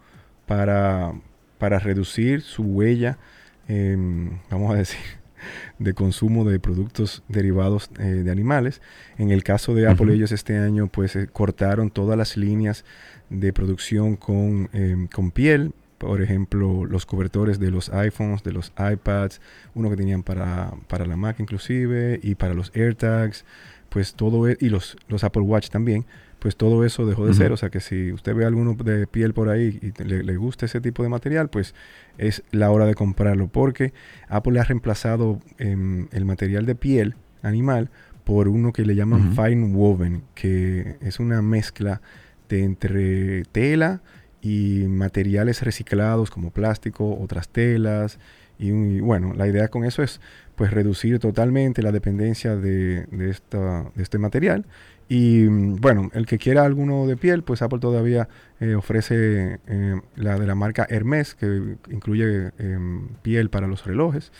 para, 0.44 1.12
para 1.58 1.78
reducir 1.78 2.42
su 2.42 2.64
huella, 2.64 3.16
em, 3.68 4.40
vamos 4.50 4.74
a 4.74 4.78
decir, 4.78 4.98
de 5.78 5.94
consumo 5.94 6.44
de 6.44 6.58
productos 6.58 7.22
derivados 7.28 7.90
eh, 8.00 8.02
de 8.02 8.30
animales. 8.32 8.82
En 9.18 9.30
el 9.30 9.44
caso 9.44 9.72
de 9.72 9.86
Apple, 9.86 10.06
Ujú. 10.06 10.14
ellos 10.14 10.32
este 10.32 10.58
año 10.58 10.88
pues 10.88 11.14
eh, 11.14 11.28
cortaron 11.32 11.90
todas 11.90 12.18
las 12.18 12.36
líneas 12.36 12.84
de 13.30 13.52
producción 13.52 14.16
con, 14.16 14.68
em, 14.72 15.06
con 15.06 15.30
piel, 15.30 15.74
por 15.98 16.22
ejemplo, 16.22 16.86
los 16.86 17.06
cobertores 17.06 17.60
de 17.60 17.70
los 17.70 17.90
iPhones, 17.90 18.42
de 18.42 18.50
los 18.50 18.72
iPads, 18.78 19.40
uno 19.74 19.90
que 19.90 19.96
tenían 19.96 20.24
para, 20.24 20.72
para 20.88 21.06
la 21.06 21.16
Mac 21.16 21.38
inclusive, 21.38 22.18
y 22.20 22.34
para 22.34 22.52
los 22.52 22.72
AirTags, 22.74 23.44
pues 23.96 24.12
todo, 24.12 24.46
e- 24.46 24.58
y 24.60 24.68
los, 24.68 24.94
los 25.08 25.24
Apple 25.24 25.40
Watch 25.40 25.70
también, 25.70 26.04
pues 26.38 26.54
todo 26.54 26.84
eso 26.84 27.06
dejó 27.06 27.24
de 27.26 27.32
ser. 27.32 27.50
O 27.52 27.56
sea 27.56 27.70
que 27.70 27.80
si 27.80 28.12
usted 28.12 28.34
ve 28.34 28.44
alguno 28.44 28.74
de 28.74 29.06
piel 29.06 29.32
por 29.32 29.48
ahí 29.48 29.78
y 29.80 30.04
le, 30.04 30.22
le 30.22 30.36
gusta 30.36 30.66
ese 30.66 30.82
tipo 30.82 31.02
de 31.02 31.08
material, 31.08 31.48
pues 31.48 31.74
es 32.18 32.42
la 32.50 32.70
hora 32.70 32.84
de 32.84 32.94
comprarlo, 32.94 33.48
porque 33.48 33.94
Apple 34.28 34.60
ha 34.60 34.64
reemplazado 34.64 35.40
em, 35.56 36.08
el 36.12 36.26
material 36.26 36.66
de 36.66 36.74
piel 36.74 37.14
animal 37.40 37.88
por 38.24 38.48
uno 38.48 38.70
que 38.74 38.84
le 38.84 38.94
llaman 38.94 39.34
fine 39.34 39.72
woven, 39.74 40.24
que 40.34 40.96
es 41.00 41.18
una 41.18 41.40
mezcla 41.40 42.02
de 42.50 42.64
entre 42.64 43.44
tela 43.44 44.02
y 44.42 44.84
materiales 44.90 45.62
reciclados 45.62 46.28
como 46.30 46.50
plástico, 46.50 47.18
otras 47.18 47.48
telas. 47.48 48.18
Y, 48.58 48.68
y 48.72 49.00
bueno, 49.00 49.32
la 49.34 49.48
idea 49.48 49.68
con 49.68 49.84
eso 49.86 50.02
es 50.02 50.20
pues 50.56 50.72
reducir 50.72 51.18
totalmente 51.18 51.82
la 51.82 51.92
dependencia 51.92 52.56
de, 52.56 53.06
de 53.10 53.30
esta, 53.30 53.90
de 53.94 54.02
este 54.02 54.18
material. 54.18 54.66
Y 55.08 55.44
mm, 55.48 55.76
bueno, 55.76 56.10
el 56.14 56.26
que 56.26 56.38
quiera 56.38 56.64
alguno 56.64 57.06
de 57.06 57.16
piel, 57.16 57.42
pues 57.42 57.62
Apple 57.62 57.78
todavía 57.78 58.28
eh, 58.60 58.74
ofrece 58.74 59.60
eh, 59.66 60.00
la 60.16 60.38
de 60.38 60.46
la 60.46 60.54
marca 60.54 60.86
Hermes, 60.88 61.34
que 61.34 61.76
incluye 61.90 62.52
em, 62.58 63.08
piel 63.22 63.50
para 63.50 63.66
los 63.66 63.84
relojes. 63.86 64.32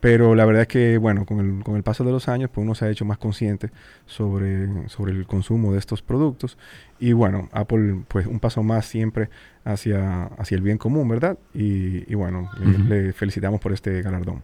Pero 0.00 0.34
la 0.34 0.44
verdad 0.44 0.62
es 0.62 0.68
que, 0.68 0.98
bueno, 0.98 1.24
con 1.24 1.40
el, 1.40 1.64
con 1.64 1.76
el 1.76 1.82
paso 1.82 2.04
de 2.04 2.12
los 2.12 2.28
años, 2.28 2.50
pues 2.52 2.62
uno 2.62 2.74
se 2.74 2.84
ha 2.84 2.90
hecho 2.90 3.06
más 3.06 3.16
consciente 3.16 3.70
sobre, 4.04 4.88
sobre 4.90 5.12
el 5.12 5.26
consumo 5.26 5.72
de 5.72 5.78
estos 5.78 6.02
productos. 6.02 6.58
Y 7.00 7.14
bueno, 7.14 7.48
Apple, 7.52 8.02
pues 8.08 8.26
un 8.26 8.38
paso 8.38 8.62
más 8.62 8.84
siempre 8.84 9.30
hacia, 9.64 10.24
hacia 10.36 10.56
el 10.56 10.62
bien 10.62 10.76
común, 10.76 11.08
¿verdad? 11.08 11.38
Y, 11.54 12.10
y 12.10 12.14
bueno, 12.16 12.50
le 12.86 13.14
felicitamos 13.14 13.60
por 13.60 13.72
este 13.72 14.02
galardón. 14.02 14.42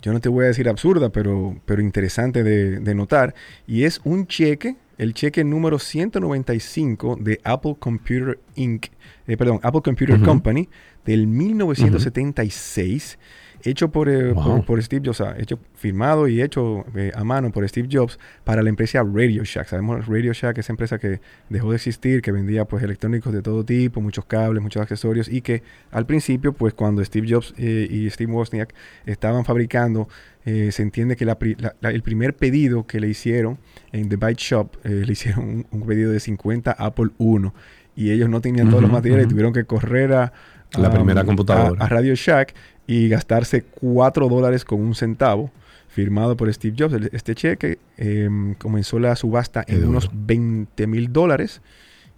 yo 0.02 0.14
no 0.14 0.22
te 0.22 0.30
voy 0.30 0.46
a 0.46 0.48
decir 0.48 0.70
absurda, 0.70 1.10
pero, 1.10 1.60
pero 1.66 1.82
interesante 1.82 2.44
de, 2.44 2.80
de 2.80 2.96
notar, 2.96 3.36
y 3.68 3.84
es 3.84 4.00
un 4.06 4.26
cheque, 4.28 4.78
el 4.98 5.14
cheque 5.14 5.44
número 5.44 5.80
195 5.80 7.18
de 7.20 7.42
Apple 7.44 7.76
Computer 7.80 8.40
Inc., 8.56 8.86
eh, 9.28 9.36
perdón, 9.38 9.60
Apple 9.64 9.82
Computer. 9.84 10.18
Company 10.22 10.70
del 11.10 11.28
1976 11.28 13.18
hecho 13.64 13.92
por, 13.92 14.08
eh, 14.08 14.32
Wow. 14.32 14.44
por, 14.60 14.66
por 14.66 14.84
Steve 14.84 15.02
Jobs, 15.06 15.20
o 15.20 15.26
sea, 15.26 15.36
hecho 15.38 15.60
firmado 15.76 16.30
y 16.30 16.42
hecho 16.42 16.86
eh, 16.96 17.12
a 17.14 17.26
mano 17.26 17.52
por 17.52 17.68
Steve 17.68 17.90
Jobs 17.92 18.18
para 18.46 18.64
la 18.64 18.70
empresa 18.70 19.04
Radio 19.04 19.44
Shack. 19.44 19.68
Sabemos 19.68 20.08
Radio 20.08 20.32
Shack, 20.32 20.60
esa 20.60 20.72
empresa 20.72 20.98
que 20.98 21.20
dejó 21.50 21.72
de 21.72 21.76
existir, 21.76 22.22
que 22.22 22.32
vendía 22.32 22.64
pues 22.64 22.84
electrónicos 22.84 23.34
de 23.34 23.42
todo 23.42 23.66
tipo, 23.66 24.00
muchos 24.00 24.24
cables, 24.24 24.64
muchos 24.64 24.82
accesorios 24.82 25.28
y 25.28 25.42
que 25.42 25.62
al 25.92 26.06
principio 26.06 26.54
pues 26.54 26.74
cuando 26.74 27.04
Steve 27.04 27.28
Jobs 27.30 27.54
eh, 27.58 27.86
y 27.90 28.10
Steve 28.10 28.32
Wozniak 28.32 28.74
estaban 29.06 29.44
fabricando, 29.44 30.08
eh, 30.46 30.70
se 30.72 30.82
entiende 30.82 31.18
que 31.18 31.26
la 31.26 31.38
pri- 31.38 31.58
la- 31.60 31.76
la- 31.82 31.90
el 31.92 32.02
primer 32.02 32.38
pedido 32.38 32.88
que 32.88 33.02
le 33.02 33.10
hicieron 33.10 33.58
en 33.92 34.08
The 34.08 34.16
Byte 34.16 34.40
Shop, 34.40 34.78
eh, 34.86 35.04
le 35.06 35.12
hicieron 35.12 35.44
un, 35.50 35.68
un 35.72 35.86
pedido 35.86 36.14
de 36.14 36.22
50 36.22 36.72
Apple 36.72 37.10
I 37.20 37.52
y 37.98 38.12
ellos 38.12 38.30
no 38.30 38.40
tenían 38.40 38.70
todos 38.70 38.82
los 38.82 38.92
materiales 38.92 39.26
y 39.26 39.30
tuvieron 39.30 39.52
que 39.52 39.66
correr 39.66 40.14
a, 40.14 40.32
La 40.78 40.92
primera 40.92 41.24
computadora. 41.24 41.84
a 41.84 41.88
Radio 41.90 42.14
Shack 42.16 42.54
y 42.88 43.10
gastarse 43.10 43.64
4 43.64 44.28
dólares 44.30 44.64
con 44.66 44.80
un 44.82 44.94
centavo 44.96 45.52
firmado 45.88 46.38
por 46.38 46.52
Steve 46.54 46.76
Jobs. 46.78 46.94
Este 47.12 47.34
cheque 47.36 47.80
em, 47.98 48.54
comenzó 48.56 49.00
la 49.00 49.16
subasta 49.16 49.64
en 49.68 49.88
unos 49.88 50.10
20 50.14 50.86
mil 50.88 51.12
dólares. 51.12 51.62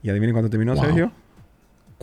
Y 0.04 0.10
adivinen 0.10 0.34
cuánto 0.34 0.50
terminó, 0.50 0.74
Wow. 0.76 0.84
Sergio. 0.84 1.12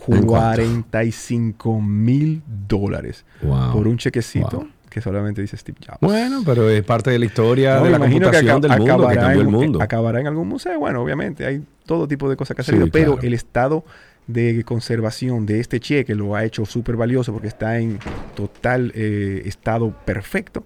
¿En 0.07 0.25
cuánto? 0.25 0.27
45 0.27 1.81
mil 1.81 2.41
dólares 2.67 3.25
Wow. 3.41 3.73
por 3.73 3.87
un 3.87 3.97
chequecito 3.97 4.49
Wow. 4.57 4.67
que 4.89 5.01
solamente 5.01 5.41
dice 5.41 5.57
Steve 5.57 5.77
Jobs. 5.85 5.97
Bueno, 6.01 6.41
pero 6.45 6.69
es 6.69 6.83
parte 6.83 7.11
de 7.11 7.19
la 7.19 7.25
historia 7.25 7.75
No, 7.77 7.83
de 7.83 7.89
la 7.91 7.99
computación 7.99 8.61
del 8.61 8.71
mundo, 8.79 9.07
que 9.09 9.15
cambió 9.15 9.41
en- 9.41 9.47
el 9.47 9.47
mundo. 9.47 9.81
Acabará 9.81 10.19
en 10.21 10.27
algún 10.27 10.47
museo. 10.47 10.79
Bueno, 10.79 11.01
obviamente, 11.03 11.45
hay 11.45 11.63
todo 11.85 12.07
tipo 12.07 12.29
de 12.29 12.35
cosas 12.37 12.55
que 12.55 12.61
ha 12.61 12.63
Sí, 12.65 12.71
salido, 12.71 12.87
pero 12.91 13.13
claro. 13.13 13.27
el 13.27 13.33
estado 13.33 13.83
de 14.31 14.63
conservación 14.63 15.45
de 15.47 15.59
este 15.59 15.79
cheque 15.79 16.13
lo 16.13 16.35
ha 16.35 16.45
hecho 16.45 16.63
súper 16.65 16.95
valioso 16.95 17.33
porque 17.33 17.47
está 17.47 17.79
en 17.79 17.97
total 18.35 18.91
eh, 18.95 19.41
estado 19.45 19.91
perfecto. 20.05 20.63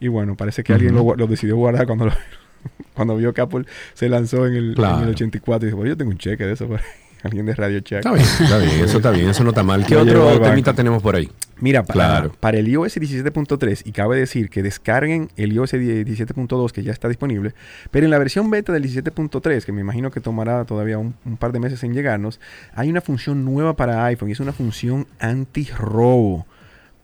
Y 0.00 0.08
bueno, 0.08 0.36
parece 0.36 0.64
que 0.64 0.72
alguien 0.72 0.94
lo, 0.94 1.14
lo 1.14 1.26
decidió 1.26 1.56
guardar 1.56 1.86
cuando, 1.86 2.06
lo- 2.06 2.12
cuando 2.94 3.16
vio 3.16 3.32
que 3.34 3.42
Apple 3.42 3.66
se 3.92 4.08
lanzó 4.08 4.46
en 4.46 4.54
el, 4.54 4.68
en 4.70 4.74
Claro. 4.74 5.02
el 5.04 5.10
84 5.10 5.66
y 5.66 5.68
dijo, 5.68 5.76
bueno, 5.76 5.90
yo 5.90 5.96
tengo 5.96 6.10
un 6.10 6.18
cheque 6.18 6.44
de 6.44 6.52
eso. 6.54 6.66
por 6.66 6.78
ahí". 6.80 6.84
Alguien 7.24 7.46
de 7.46 7.54
Radio 7.54 7.80
Check. 7.80 7.98
Está 7.98 8.12
bien, 8.12 8.24
está 8.26 8.58
bien, 8.58 8.80
eso 8.84 8.96
está 8.98 9.10
bien, 9.10 9.28
eso 9.30 9.42
no 9.42 9.48
está 9.50 9.62
mal. 9.62 9.84
¿Qué 9.88 9.96
otro 9.96 10.38
temita 10.40 10.72
tenemos 10.74 11.02
por 11.02 11.16
ahí? 11.16 11.28
Mira, 11.58 11.82
para, 11.82 11.94
Claro. 11.94 12.32
para 12.38 12.58
el 12.58 12.68
iOS 12.68 12.98
17.3, 12.98 13.82
y 13.86 13.92
cabe 13.92 14.18
decir 14.18 14.50
que 14.50 14.62
descarguen 14.62 15.30
el 15.36 15.52
iOS 15.54 15.72
17.2 15.74 16.70
que 16.72 16.82
ya 16.82 16.92
está 16.92 17.08
disponible, 17.08 17.54
pero 17.90 18.04
en 18.04 18.10
la 18.10 18.18
versión 18.18 18.50
beta 18.50 18.72
del 18.72 18.82
17.3, 18.84 19.64
que 19.64 19.72
me 19.72 19.80
imagino 19.80 20.10
que 20.10 20.20
tomará 20.20 20.64
todavía 20.66 20.98
un, 20.98 21.14
un 21.24 21.36
par 21.38 21.52
de 21.52 21.60
meses 21.60 21.82
en 21.82 21.94
llegarnos, 21.94 22.40
hay 22.74 22.90
una 22.90 23.00
función 23.00 23.44
nueva 23.44 23.74
para 23.74 24.04
iPhone 24.04 24.28
y 24.28 24.32
es 24.32 24.40
una 24.40 24.52
función 24.52 25.06
anti-robo 25.18 26.46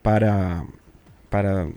para, 0.02 0.64
para, 1.30 1.68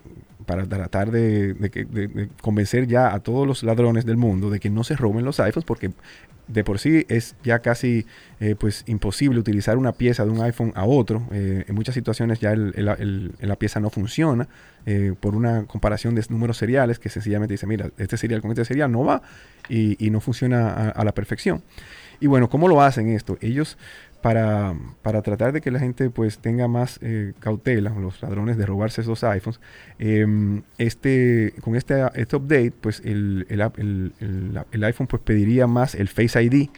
para 0.45 0.65
tratar 0.65 1.11
de, 1.11 1.53
de 1.53 1.69
que- 1.69 1.85
de- 1.85 2.07
de 2.07 2.29
convencer 2.41 2.87
ya 2.87 3.13
a 3.13 3.19
todos 3.19 3.47
los 3.47 3.63
ladrones 3.63 4.05
del 4.05 4.17
mundo 4.17 4.49
de 4.49 4.59
que 4.59 4.69
no 4.69 4.83
se 4.83 4.95
roben 4.95 5.23
los 5.23 5.39
iPhones 5.39 5.65
porque 5.65 5.91
de 6.47 6.63
por 6.63 6.79
sí 6.79 7.05
es 7.09 7.35
ya 7.43 7.59
casi 7.59 8.05
eh, 8.39 8.55
pues 8.57 8.83
imposible 8.87 9.39
utilizar 9.39 9.77
una 9.77 9.93
pieza 9.93 10.25
de 10.25 10.31
un 10.31 10.41
iPhone 10.41 10.71
a 10.75 10.85
otro. 10.85 11.23
Eh, 11.31 11.65
en 11.67 11.75
muchas 11.75 11.95
situaciones 11.95 12.39
ya 12.39 12.53
la 12.55 13.55
pieza 13.55 13.79
no 13.79 13.89
funciona 13.89 14.47
eh, 14.85 15.13
por 15.19 15.35
una 15.35 15.65
comparación 15.65 16.15
de 16.15 16.25
números 16.29 16.57
seriales 16.57 16.99
que 16.99 17.09
sencillamente 17.09 17.53
dice, 17.53 17.67
mira, 17.67 17.91
este 17.97 18.17
serial 18.17 18.41
con 18.41 18.51
este 18.51 18.65
serial 18.65 18.91
no 18.91 19.03
va 19.03 19.21
y, 19.69 20.05
y 20.05 20.09
no 20.09 20.19
funciona 20.19 20.89
a 20.89 21.03
la 21.03 21.13
perfección. 21.13 21.63
Y 22.19 22.27
bueno, 22.27 22.49
¿cómo 22.49 22.67
lo 22.67 22.81
hacen 22.81 23.09
esto? 23.09 23.37
Ellos 23.41 23.77
para, 24.23 24.73
para 25.01 25.21
tratar 25.21 25.51
de 25.51 25.59
que 25.61 25.69
la 25.69 25.79
gente 25.79 26.09
pues 26.09 26.39
tenga 26.39 26.67
más 26.69 26.97
eh, 27.03 27.33
cautela, 27.39 27.91
los 27.91 28.21
ladrones 28.23 28.57
de 28.57 28.65
robarse 28.65 29.01
esos 29.01 29.23
iPhones, 29.25 29.59
em, 29.99 30.63
este, 30.77 31.53
con 31.61 31.75
este, 31.75 32.01
este 32.15 32.35
update, 32.37 32.71
pues 32.81 33.01
el, 33.05 33.45
el, 33.49 33.61
el- 33.77 34.63
el- 34.71 34.83
iPhone 34.85 35.07
pues 35.07 35.21
pediría 35.21 35.67
más 35.67 35.93
el 35.93 36.07
Face 36.07 36.41
ID. 36.41 36.69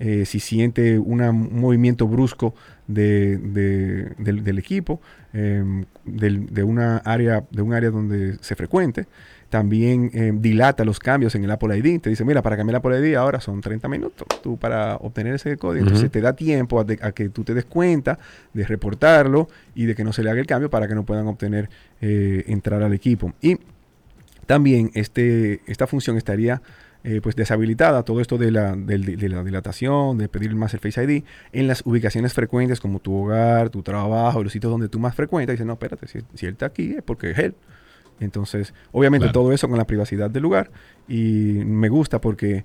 eh, 0.00 0.24
si 0.26 0.40
siente 0.40 0.98
un 0.98 1.20
movimiento 1.52 2.08
brusco 2.08 2.52
de- 2.88 3.38
de- 3.38 4.10
del, 4.18 4.58
equipo, 4.58 5.00
em, 5.32 5.84
de, 6.04 6.64
una 6.64 6.96
área, 6.98 7.44
de 7.52 7.62
un 7.62 7.72
área 7.74 7.90
donde 7.90 8.36
se 8.40 8.56
frecuente, 8.56 9.06
también 9.54 10.10
eh, 10.14 10.32
dilata 10.34 10.84
los 10.84 10.98
cambios 10.98 11.32
en 11.36 11.44
el 11.44 11.50
Apple 11.52 11.78
ID. 11.78 12.00
Te 12.00 12.10
dice, 12.10 12.24
mira, 12.24 12.42
para 12.42 12.56
cambiar 12.56 12.74
el 12.74 12.76
Apple 12.78 12.98
ID 13.08 13.14
ahora 13.14 13.40
son 13.40 13.60
30 13.60 13.86
minutos 13.88 14.26
tú 14.42 14.56
para 14.58 14.96
obtener 14.96 15.32
ese 15.36 15.56
código. 15.56 15.84
Entonces 15.86 16.10
te 16.10 16.20
da 16.20 16.32
tiempo 16.34 16.80
a, 16.80 16.82
de- 16.84 16.98
a 17.00 17.12
que 17.12 17.28
tú 17.28 17.44
te 17.44 17.54
des 17.54 17.64
cuenta 17.64 18.18
de 18.52 18.66
reportarlo 18.66 19.46
y 19.76 19.84
de 19.86 19.94
que 19.94 20.02
no 20.02 20.12
se 20.12 20.24
le 20.24 20.30
haga 20.30 20.40
el 20.40 20.46
cambio 20.48 20.70
para 20.70 20.88
que 20.88 20.96
no 20.96 21.04
puedan 21.04 21.28
obtener 21.28 21.70
eh, 22.00 22.42
entrar 22.48 22.82
al 22.82 22.92
equipo. 22.94 23.32
Y 23.40 23.58
también 24.46 24.90
este, 24.94 25.60
esta 25.66 25.86
función 25.86 26.16
estaría 26.16 26.60
eh, 27.04 27.20
pues 27.22 27.36
deshabilitada, 27.36 28.02
todo 28.02 28.20
esto 28.20 28.36
de 28.36 28.50
la, 28.50 28.74
de, 28.74 28.98
la 29.28 29.44
dilatación, 29.44 30.18
de 30.18 30.28
pedir 30.28 30.52
más 30.56 30.74
el 30.74 30.80
Face 30.80 31.04
ID, 31.04 31.22
en 31.52 31.68
las 31.68 31.82
ubicaciones 31.86 32.32
frecuentes 32.32 32.80
como 32.80 32.98
tu 32.98 33.14
hogar, 33.14 33.70
tu 33.70 33.84
trabajo, 33.84 34.42
los 34.42 34.52
sitios 34.52 34.72
donde 34.72 34.88
tú 34.88 34.98
más 34.98 35.14
frecuentas. 35.14 35.52
Dices, 35.54 35.64
no, 35.66 35.74
espérate, 35.74 36.08
si, 36.08 36.18
si 36.34 36.46
él 36.46 36.52
está 36.54 36.66
aquí 36.66 36.94
es 36.96 37.02
porque 37.04 37.30
es 37.30 37.38
él. 37.38 37.54
Entonces, 38.20 38.72
obviamente 38.92 39.26
Claro. 39.26 39.40
todo 39.40 39.52
eso 39.52 39.68
con 39.68 39.78
la 39.78 39.86
privacidad 39.86 40.30
del 40.30 40.42
lugar 40.42 40.70
y 41.08 41.62
me 41.64 41.88
gusta 41.88 42.20
porque 42.20 42.64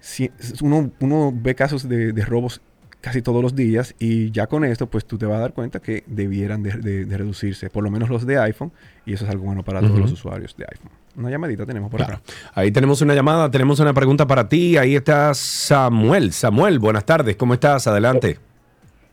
si, 0.00 0.30
uno, 0.62 0.90
uno 1.00 1.32
ve 1.34 1.54
casos 1.54 1.88
de, 1.88 2.12
de 2.12 2.24
robos 2.24 2.60
casi 3.00 3.22
todos 3.22 3.40
los 3.42 3.54
días 3.54 3.94
y 4.00 4.30
ya 4.32 4.48
con 4.48 4.64
esto 4.64 4.86
pues 4.88 5.04
tú 5.04 5.18
te 5.18 5.26
vas 5.26 5.36
a 5.38 5.40
dar 5.40 5.52
cuenta 5.52 5.78
que 5.80 6.02
debieran 6.08 6.62
de, 6.64 6.72
de- 6.72 7.04
de 7.04 7.16
reducirse, 7.18 7.70
por 7.70 7.84
lo 7.84 7.90
menos 7.90 8.08
los 8.08 8.26
de 8.26 8.38
iPhone 8.38 8.72
y 9.06 9.12
eso 9.12 9.24
es 9.24 9.30
algo 9.30 9.44
bueno 9.44 9.62
para 9.64 9.80
todos 9.80 9.98
los 9.98 10.12
usuarios 10.12 10.56
de 10.56 10.64
iPhone. 10.68 10.90
Una 11.16 11.30
llamadita 11.30 11.64
tenemos 11.66 11.90
por 11.90 11.98
Claro. 11.98 12.14
acá. 12.14 12.22
Ahí 12.54 12.70
tenemos 12.72 13.00
una 13.02 13.14
llamada, 13.14 13.50
tenemos 13.50 13.78
una 13.80 13.92
pregunta 13.94 14.26
para 14.26 14.48
ti. 14.48 14.76
Ahí 14.76 14.94
está 14.96 15.32
Samuel. 15.34 16.32
Samuel, 16.32 16.78
buenas 16.78 17.04
tardes, 17.04 17.36
¿cómo 17.36 17.54
estás? 17.54 17.86
Adelante. 17.88 18.38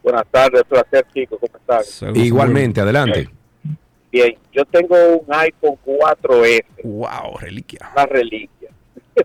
Buenas 0.03 0.25
tardes, 0.29 0.63
placer, 0.69 1.05
chicos, 1.13 1.39
¿cómo 1.39 1.57
están? 1.57 2.15
Igualmente, 2.15 2.81
adelante. 2.81 3.29
Bien, 4.15 4.37
yo 4.53 4.63
tengo 4.65 4.95
un 5.17 5.25
iPhone 5.33 5.77
4S, 5.85 6.63
Wow, 6.83 7.37
reliquia. 7.39 7.91
una 7.93 8.05
reliquia. 8.05 8.69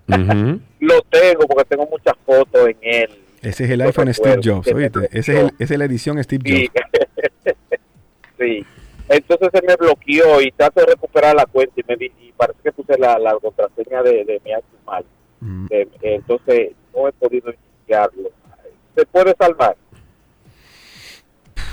Lo 0.80 1.00
tengo 1.02 1.46
porque 1.46 1.64
tengo 1.68 1.86
muchas 1.86 2.14
fotos 2.26 2.68
en 2.68 2.76
él 2.82 3.10
Ese 3.40 3.64
es 3.64 3.70
el 3.70 3.80
iPhone 3.82 4.12
Steve 4.12 4.40
Jobs, 4.42 4.66
oíste. 4.72 5.08
Ese 5.12 5.18
es, 5.32 5.38
el, 5.38 5.50
esa 5.60 5.74
es 5.74 5.78
la 5.78 5.84
edición 5.84 6.22
Steve. 6.24 6.68
Jobs. 6.74 7.54
sí. 8.38 8.66
Entonces 9.08 9.48
se 9.52 9.62
me 9.66 9.76
bloqueó 9.76 10.40
y 10.40 10.50
trato 10.52 10.80
de 10.80 10.86
recuperar 10.86 11.34
la 11.36 11.46
cuenta 11.46 11.72
y, 11.76 11.84
me 11.86 11.96
di- 11.96 12.12
y 12.20 12.32
parece 12.32 12.58
que 12.62 12.72
puse 12.72 12.98
la, 12.98 13.16
la 13.18 13.34
contraseña 13.40 14.02
de, 14.02 14.24
de 14.24 14.40
mi 14.44 14.52
iPhone 14.52 14.84
mal. 14.86 15.04
Eh, 15.70 15.88
entonces 16.02 16.72
no 16.94 17.06
he 17.08 17.12
podido 17.12 17.52
iniciarlo. 17.52 18.30
¿Se 18.96 19.06
puede 19.06 19.34
salvar? 19.38 19.76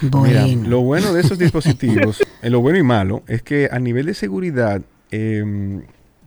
Mira, 0.01 0.45
lo 0.67 0.81
bueno 0.81 1.13
de 1.13 1.21
esos 1.21 1.37
dispositivos, 1.37 2.21
eh, 2.41 2.49
lo 2.49 2.61
bueno 2.61 2.77
y 2.79 2.83
malo, 2.83 3.23
es 3.27 3.41
que 3.41 3.69
a 3.71 3.79
nivel 3.79 4.05
de 4.07 4.13
seguridad, 4.13 4.81
eh, 5.11 5.81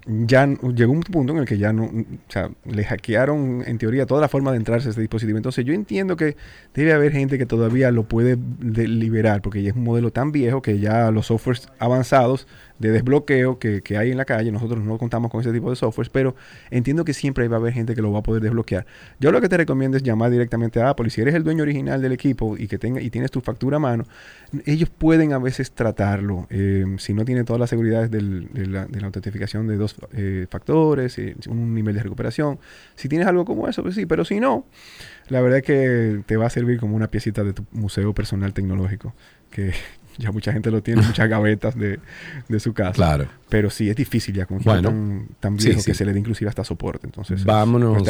ya 0.06 0.46
llegó 0.46 0.92
un 0.92 1.02
punto 1.02 1.32
en 1.34 1.40
el 1.40 1.44
que 1.44 1.58
ya 1.58 1.72
no, 1.72 1.84
o 1.84 2.04
sea, 2.32 2.50
le 2.64 2.84
hackearon 2.84 3.62
en 3.66 3.78
teoría 3.78 4.06
toda 4.06 4.20
la 4.20 4.28
forma 4.28 4.50
de 4.50 4.56
entrarse 4.56 4.88
a 4.88 4.90
este 4.90 5.02
dispositivo. 5.02 5.36
Entonces 5.36 5.64
yo 5.64 5.72
entiendo 5.74 6.16
que 6.16 6.36
debe 6.74 6.92
haber 6.94 7.12
gente 7.12 7.38
que 7.38 7.46
todavía 7.46 7.90
lo 7.92 8.04
puede 8.04 8.36
de- 8.36 8.88
liberar, 8.88 9.42
porque 9.42 9.62
ya 9.62 9.70
es 9.70 9.76
un 9.76 9.84
modelo 9.84 10.10
tan 10.10 10.32
viejo 10.32 10.62
que 10.62 10.80
ya 10.80 11.10
los 11.10 11.26
softwares 11.26 11.68
avanzados 11.78 12.48
de 12.80 12.90
desbloqueo 12.90 13.58
que, 13.58 13.82
que 13.82 13.96
hay 13.96 14.10
en 14.10 14.16
la 14.16 14.24
calle, 14.24 14.50
nosotros 14.50 14.82
no 14.82 14.98
contamos 14.98 15.30
con 15.30 15.40
ese 15.42 15.52
tipo 15.52 15.70
de 15.70 15.76
softwares, 15.76 16.10
pero 16.10 16.34
entiendo 16.70 17.04
que 17.04 17.14
siempre 17.14 17.46
va 17.46 17.56
a 17.56 17.60
haber 17.60 17.74
gente 17.74 17.94
que 17.94 18.02
lo 18.02 18.10
va 18.10 18.20
a 18.20 18.22
poder 18.22 18.42
desbloquear. 18.42 18.86
Yo 19.20 19.30
lo 19.30 19.40
que 19.40 19.48
te 19.48 19.56
recomiendo 19.58 19.98
es 19.98 20.02
llamar 20.02 20.30
directamente 20.30 20.80
a 20.80 20.88
Apple 20.88 21.06
y 21.06 21.10
si 21.10 21.20
eres 21.20 21.34
el 21.34 21.44
dueño 21.44 21.62
original 21.62 22.00
del 22.00 22.12
equipo 22.12 22.56
y 22.56 22.66
que 22.66 22.78
tenga 22.78 23.00
y 23.00 23.10
tienes 23.10 23.30
tu 23.30 23.42
factura 23.42 23.76
a 23.76 23.80
mano, 23.80 24.04
ellos 24.64 24.88
pueden 24.88 25.34
a 25.34 25.38
veces 25.38 25.72
tratarlo 25.72 26.46
eh, 26.48 26.86
si 26.98 27.12
no 27.12 27.24
tiene 27.24 27.44
todas 27.44 27.60
las 27.60 27.70
seguridades 27.70 28.10
de, 28.10 28.22
la, 28.22 28.86
de 28.86 29.00
la 29.00 29.06
autentificación 29.06 29.68
de 29.68 29.76
dos 29.76 29.96
eh, 30.14 30.46
factores, 30.50 31.18
eh, 31.18 31.36
un 31.48 31.74
nivel 31.74 31.94
de 31.94 32.02
recuperación. 32.02 32.58
Si 32.94 33.08
tienes 33.08 33.28
algo 33.28 33.44
como 33.44 33.68
eso, 33.68 33.82
pues 33.82 33.94
sí, 33.94 34.06
pero 34.06 34.24
si 34.24 34.40
no, 34.40 34.64
la 35.28 35.42
verdad 35.42 35.58
es 35.58 35.64
que 35.64 36.22
te 36.24 36.36
va 36.38 36.46
a 36.46 36.50
servir 36.50 36.80
como 36.80 36.96
una 36.96 37.08
piecita 37.08 37.44
de 37.44 37.52
tu 37.52 37.66
museo 37.72 38.14
personal 38.14 38.54
tecnológico, 38.54 39.14
que 39.50 39.72
ya 40.20 40.30
mucha 40.30 40.52
gente 40.52 40.70
lo 40.70 40.82
tiene, 40.82 41.02
muchas 41.02 41.28
gavetas 41.28 41.76
de, 41.76 41.98
de 42.48 42.60
su 42.60 42.72
casa. 42.72 42.92
Claro. 42.92 43.26
Pero 43.48 43.68
sí, 43.68 43.90
es 43.90 43.96
difícil 43.96 44.32
ya 44.34 44.46
con 44.46 44.56
un 44.58 44.60
equipo 44.60 44.74
Bueno, 44.74 44.88
tan, 44.90 45.26
tan 45.40 45.56
viejo 45.56 45.80
sí. 45.80 45.86
que 45.90 45.94
se 45.94 46.04
le 46.04 46.12
dé 46.12 46.20
inclusive 46.20 46.48
hasta 46.48 46.62
soporte. 46.62 47.06
Entonces, 47.08 47.44
Vámonos, 47.44 48.00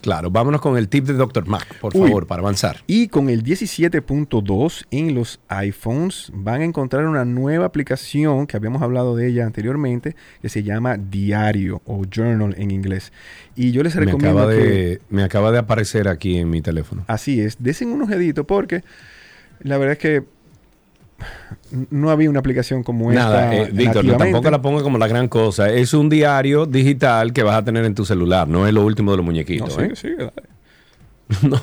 claro, 0.00 0.30
vámonos 0.30 0.60
con 0.60 0.76
el 0.76 0.88
tip 0.88 1.04
de 1.06 1.12
Dr. 1.12 1.46
Mac, 1.46 1.76
por 1.80 1.94
Uy. 1.96 2.08
favor, 2.08 2.26
para 2.26 2.40
avanzar. 2.40 2.78
Y 2.88 3.06
con 3.06 3.28
el 3.30 3.44
17.2 3.44 4.86
en 4.90 5.14
los 5.14 5.38
iPhones 5.48 6.30
van 6.34 6.62
a 6.62 6.64
encontrar 6.64 7.06
una 7.06 7.24
nueva 7.24 7.66
aplicación 7.66 8.46
que 8.48 8.56
habíamos 8.56 8.82
hablado 8.82 9.14
de 9.14 9.28
ella 9.28 9.46
anteriormente, 9.46 10.16
que 10.42 10.48
se 10.48 10.62
llama 10.62 10.96
Diario 10.96 11.80
o 11.84 12.04
Journal 12.04 12.54
en 12.58 12.70
inglés. 12.70 13.12
Y 13.54 13.70
yo 13.72 13.82
les 13.82 13.94
Me 13.94 14.04
recomiendo 14.04 14.38
acaba, 14.40 14.52
que... 14.52 14.58
de, 14.58 15.00
me 15.10 15.22
acaba 15.22 15.52
de 15.52 15.58
aparecer 15.58 16.08
aquí 16.08 16.38
en 16.38 16.50
mi 16.50 16.60
teléfono. 16.60 17.04
Así 17.06 17.40
es, 17.40 17.56
desen 17.60 17.88
un 17.90 18.02
ojedito 18.02 18.44
porque 18.46 18.82
la 19.60 19.78
verdad 19.78 19.92
es 19.92 19.98
que 19.98 20.24
no 21.90 22.10
había 22.10 22.30
una 22.30 22.40
aplicación 22.40 22.82
como 22.82 23.12
Nada, 23.12 23.54
esta. 23.54 23.68
eh, 23.68 23.70
Víctor, 23.72 24.04
no, 24.04 24.16
tampoco 24.16 24.50
la 24.50 24.62
ponga 24.62 24.82
como 24.82 24.98
la 24.98 25.06
gran 25.08 25.28
cosa. 25.28 25.70
Es 25.70 25.92
un 25.94 26.08
diario 26.08 26.66
digital 26.66 27.32
que 27.32 27.42
vas 27.42 27.56
a 27.56 27.64
tener 27.64 27.84
en 27.84 27.94
tu 27.94 28.04
celular, 28.04 28.48
no 28.48 28.66
es 28.66 28.72
lo 28.74 28.84
último 28.84 29.10
de 29.10 29.16
los 29.18 29.26
muñequitos. 29.26 29.76
No, 29.76 29.84
¿eh? 29.84 29.96
sigue, 29.96 30.16
dale. 30.16 30.32
No, 31.42 31.60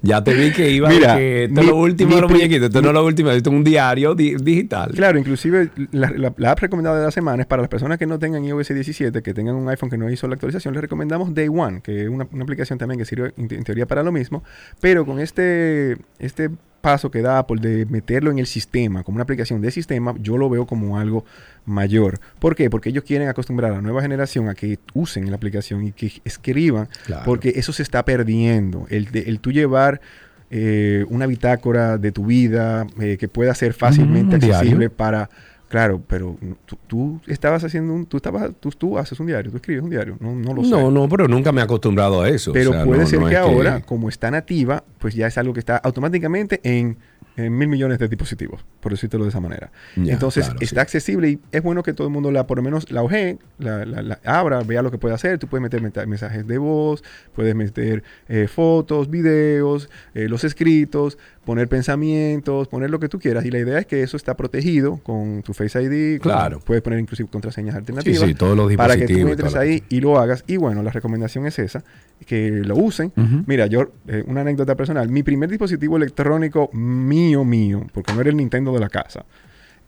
ya 0.00 0.24
te 0.24 0.32
vi 0.32 0.50
que 0.50 0.70
iba 0.70 0.88
Mira, 0.88 1.16
que 1.16 1.44
esto 1.44 1.54
mi- 1.56 1.60
es 1.60 1.66
lo 1.66 1.76
último 1.76 2.14
de 2.14 2.22
los 2.22 2.30
muñequitos, 2.30 2.68
esto 2.68 2.80
no 2.80 2.88
es 2.88 2.94
lo 2.94 3.04
último, 3.04 3.30
esto 3.30 3.50
es 3.50 3.56
un 3.56 3.62
diario 3.62 4.14
di- 4.14 4.36
digital. 4.36 4.90
Claro, 4.94 5.18
inclusive 5.18 5.68
la, 5.92 6.10
la- 6.16 6.32
la 6.34 6.50
app 6.52 6.60
recomendada 6.60 6.98
de 6.98 7.04
la 7.04 7.10
semana 7.10 7.42
es 7.42 7.46
para 7.46 7.60
las 7.60 7.68
personas 7.68 7.98
que 7.98 8.06
no 8.06 8.18
tengan 8.18 8.42
iOS 8.42 8.68
17, 8.68 9.20
que 9.22 9.34
tengan 9.34 9.54
un 9.56 9.68
iPhone 9.68 9.90
que 9.90 9.98
no 9.98 10.10
hizo 10.10 10.26
la 10.28 10.34
actualización, 10.36 10.72
les 10.72 10.80
recomendamos 10.80 11.34
Day 11.34 11.48
One, 11.48 11.82
que 11.82 12.04
es 12.04 12.08
una, 12.08 12.26
una 12.32 12.42
aplicación 12.44 12.78
también 12.78 12.98
que 12.98 13.04
sirve 13.04 13.34
en, 13.36 13.52
en 13.52 13.64
teoría 13.64 13.84
para 13.84 14.02
lo 14.02 14.12
mismo, 14.12 14.42
pero 14.80 15.04
con 15.04 15.20
este, 15.20 15.98
este 16.18 16.48
paso 16.84 17.10
que 17.10 17.22
da 17.22 17.38
Apple 17.38 17.60
de 17.62 17.86
meterlo 17.86 18.30
en 18.30 18.38
el 18.38 18.46
sistema, 18.46 19.02
como 19.02 19.16
una 19.16 19.22
aplicación 19.22 19.62
de 19.62 19.70
sistema, 19.70 20.14
yo 20.20 20.36
lo 20.36 20.50
veo 20.50 20.66
como 20.66 20.98
algo 20.98 21.24
mayor. 21.64 22.20
¿Por 22.38 22.54
qué? 22.54 22.68
Porque 22.68 22.90
ellos 22.90 23.04
quieren 23.04 23.26
acostumbrar 23.28 23.72
a 23.72 23.76
la 23.76 23.80
nueva 23.80 24.02
generación 24.02 24.50
a 24.50 24.54
que 24.54 24.78
usen 24.92 25.30
la 25.30 25.36
aplicación 25.36 25.86
y 25.86 25.92
que 25.92 26.12
escriban, 26.24 26.88
Claro. 27.06 27.22
porque 27.24 27.54
eso 27.56 27.72
se 27.72 27.82
está 27.82 28.04
perdiendo. 28.04 28.86
El, 28.90 29.06
de- 29.06 29.20
el 29.30 29.40
tú 29.40 29.50
llevar 29.50 30.02
eh, 30.50 31.06
una 31.08 31.26
bitácora 31.26 31.96
de 31.96 32.12
tu 32.12 32.26
vida 32.26 32.86
eh, 33.00 33.16
que 33.18 33.28
pueda 33.28 33.54
ser 33.54 33.72
fácilmente 33.72 34.36
Mm, 34.36 34.40
diario. 34.40 34.56
accesible 34.56 34.90
para 34.90 35.30
claro 35.74 36.00
pero 36.06 36.36
tú, 36.66 36.76
tú 36.86 37.20
estabas 37.26 37.64
haciendo 37.64 37.92
un 37.92 38.06
tú 38.06 38.16
estabas 38.18 38.52
tú, 38.60 38.70
tú 38.70 38.96
haces 38.96 39.18
un 39.18 39.26
diario 39.26 39.50
tú 39.50 39.56
escribes 39.56 39.82
un 39.82 39.90
diario 39.90 40.16
no, 40.20 40.32
no 40.34 40.54
lo 40.54 40.62
sé 40.62 40.70
No, 40.70 40.88
no, 40.90 41.08
pero 41.08 41.26
nunca 41.26 41.50
me 41.50 41.60
he 41.60 41.64
acostumbrado 41.64 42.22
a 42.22 42.28
eso. 42.28 42.52
o 42.52 42.54
pero 42.54 42.70
sea, 42.72 42.84
puede 42.84 43.00
no- 43.00 43.06
ser 43.06 43.20
no 43.20 43.28
que 43.28 43.36
ahora 43.36 43.80
como 43.80 44.08
está 44.08 44.30
nativa 44.30 44.84
pues 44.98 45.14
ya 45.14 45.26
es 45.26 45.36
algo 45.36 45.52
que 45.52 45.58
está 45.60 45.76
automáticamente 45.78 46.60
en, 46.62 46.96
en 47.36 47.56
mil 47.56 47.68
millones 47.68 47.98
de 47.98 48.08
dispositivos 48.08 48.64
por 48.80 48.92
decírtelo 48.92 49.24
de 49.24 49.30
esa 49.30 49.40
manera. 49.40 49.72
Entonces 49.96 50.44
claro, 50.46 50.60
está 50.60 50.82
accesible 50.82 51.28
y 51.30 51.38
es 51.52 51.62
bueno 51.62 51.82
que 51.82 51.92
todo 51.92 52.06
el 52.06 52.12
mundo 52.12 52.30
la 52.30 52.46
por 52.46 52.58
lo 52.58 52.62
menos 52.62 52.90
la 52.90 53.02
ojee 53.02 53.38
la, 53.58 53.84
la- 53.84 54.02
la 54.02 54.20
abra 54.24 54.60
vea 54.62 54.82
lo 54.82 54.90
que 54.90 54.98
puede 54.98 55.14
hacer. 55.14 55.38
Tú 55.38 55.46
puedes 55.48 55.62
meter 55.62 55.80
mensajes 56.06 56.46
de 56.46 56.58
voz 56.58 57.02
puedes 57.34 57.54
meter 57.54 58.02
eh, 58.28 58.46
fotos 58.46 59.10
videos 59.10 59.88
eh, 60.14 60.28
los 60.28 60.44
escritos 60.44 61.18
poner 61.44 61.68
pensamientos 61.68 62.68
poner 62.68 62.90
lo 62.90 63.00
que 63.00 63.08
tú 63.08 63.18
quieras. 63.18 63.44
Y 63.44 63.50
la 63.50 63.58
idea 63.58 63.78
es 63.78 63.86
que 63.86 64.02
eso 64.02 64.16
está 64.16 64.36
protegido 64.36 64.98
con 65.02 65.42
tu 65.42 65.54
Face 65.54 65.82
ID 65.82 66.20
con- 66.20 66.30
Claro. 66.32 66.60
puedes 66.60 66.82
poner 66.82 66.98
inclusive 67.00 67.28
contraseñas 67.28 67.74
alternativas 67.74 68.20
sí, 68.28 68.34
todos 68.34 68.56
los 68.56 68.74
para 68.76 68.94
que 68.96 69.06
tú 69.06 69.14
dispositivos 69.14 69.30
entres 69.32 69.54
ahí 69.56 69.82
y 69.88 70.00
lo 70.00 70.18
hagas. 70.18 70.44
Y 70.46 70.56
bueno 70.56 70.82
la 70.82 70.90
recomendación 70.90 71.46
es 71.46 71.58
esa 71.58 71.84
que 72.26 72.50
lo 72.50 72.76
usen. 72.76 73.12
Mira 73.46 73.66
yo 73.66 73.90
eh, 74.08 74.24
una 74.26 74.42
anécdota 74.42 74.76
personal. 74.76 75.08
Mi 75.08 75.22
primer 75.22 75.48
dispositivo 75.50 75.96
electrónico 75.96 76.70
mío 77.24 77.44
mío 77.44 77.86
porque 77.92 78.12
no 78.12 78.20
era 78.20 78.30
el 78.30 78.36
Nintendo 78.36 78.72
de 78.72 78.80
la 78.80 78.88
casa 78.88 79.24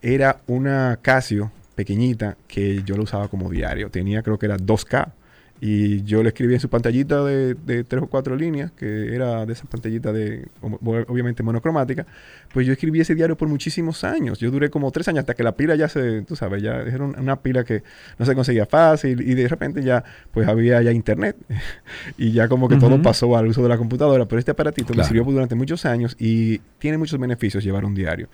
era 0.03 0.41
una 0.47 0.99
Casio 1.03 1.51
pequeñita 1.75 2.37
que 2.47 2.83
yo 2.85 2.97
lo 2.97 3.03
usaba 3.03 3.29
como 3.29 3.51
diario. 3.51 3.91
Tenía 3.91 4.23
creo 4.23 4.39
que 4.39 4.47
era 4.47 4.57
2K. 4.57 5.13
Y 5.59 6.03
yo 6.03 6.23
le 6.23 6.29
escribí 6.29 6.53
en 6.53 6.61
su 6.61 6.69
pantallita 6.69 7.25
de, 7.25 7.55
de 7.55 7.83
tres 7.83 8.03
o 8.03 8.07
cuatro 8.09 8.37
líneas, 8.37 8.73
que 8.73 9.15
era 9.15 9.47
de 9.47 9.53
esa 9.55 9.65
pantallita 9.65 10.13
de, 10.13 10.49
ob- 10.61 11.07
obviamente 11.09 11.43
monocromática, 11.43 12.07
pues 12.53 12.67
yo 12.67 12.75
escribí 12.75 13.01
ese 13.01 13.15
diario 13.15 13.37
por 13.39 13.49
muchísimos 13.49 14.05
años. 14.05 14.39
Yo 14.39 14.51
duré 14.51 14.69
como 14.69 14.91
tres 14.93 15.09
años 15.09 15.21
hasta 15.21 15.33
que 15.35 15.43
la 15.43 15.57
pila 15.57 15.75
ya 15.75 15.89
se, 15.89 16.23
tú 16.23 16.37
sabes, 16.37 16.63
ya 16.63 16.83
era 16.83 17.03
un- 17.03 17.19
una 17.19 17.41
pila 17.41 17.65
que 17.65 17.83
no 18.19 18.27
se 18.27 18.35
conseguía 18.35 18.67
fácil 18.67 19.23
y 19.23 19.35
de 19.35 19.49
repente 19.49 19.83
ya, 19.83 20.05
pues 20.31 20.47
había 20.47 20.83
ya 20.83 20.93
internet 20.93 21.37
y 22.19 22.33
ya 22.33 22.49
como 22.49 22.69
que 22.69 22.77
todo 22.77 23.01
pasó 23.01 23.35
al 23.37 23.47
uso 23.47 23.63
de 23.63 23.69
la 23.71 23.79
computadora. 23.79 24.27
Pero 24.27 24.39
este 24.39 24.51
aparatito 24.51 24.93
Claro. 24.93 25.05
me 25.05 25.09
sirvió 25.09 25.25
durante 25.33 25.55
muchos 25.55 25.87
años 25.87 26.17
y 26.19 26.59
tiene 26.79 26.99
muchos 26.99 27.19
beneficios 27.19 27.65
llevar 27.65 27.85
un 27.87 27.95
diario. 27.95 28.29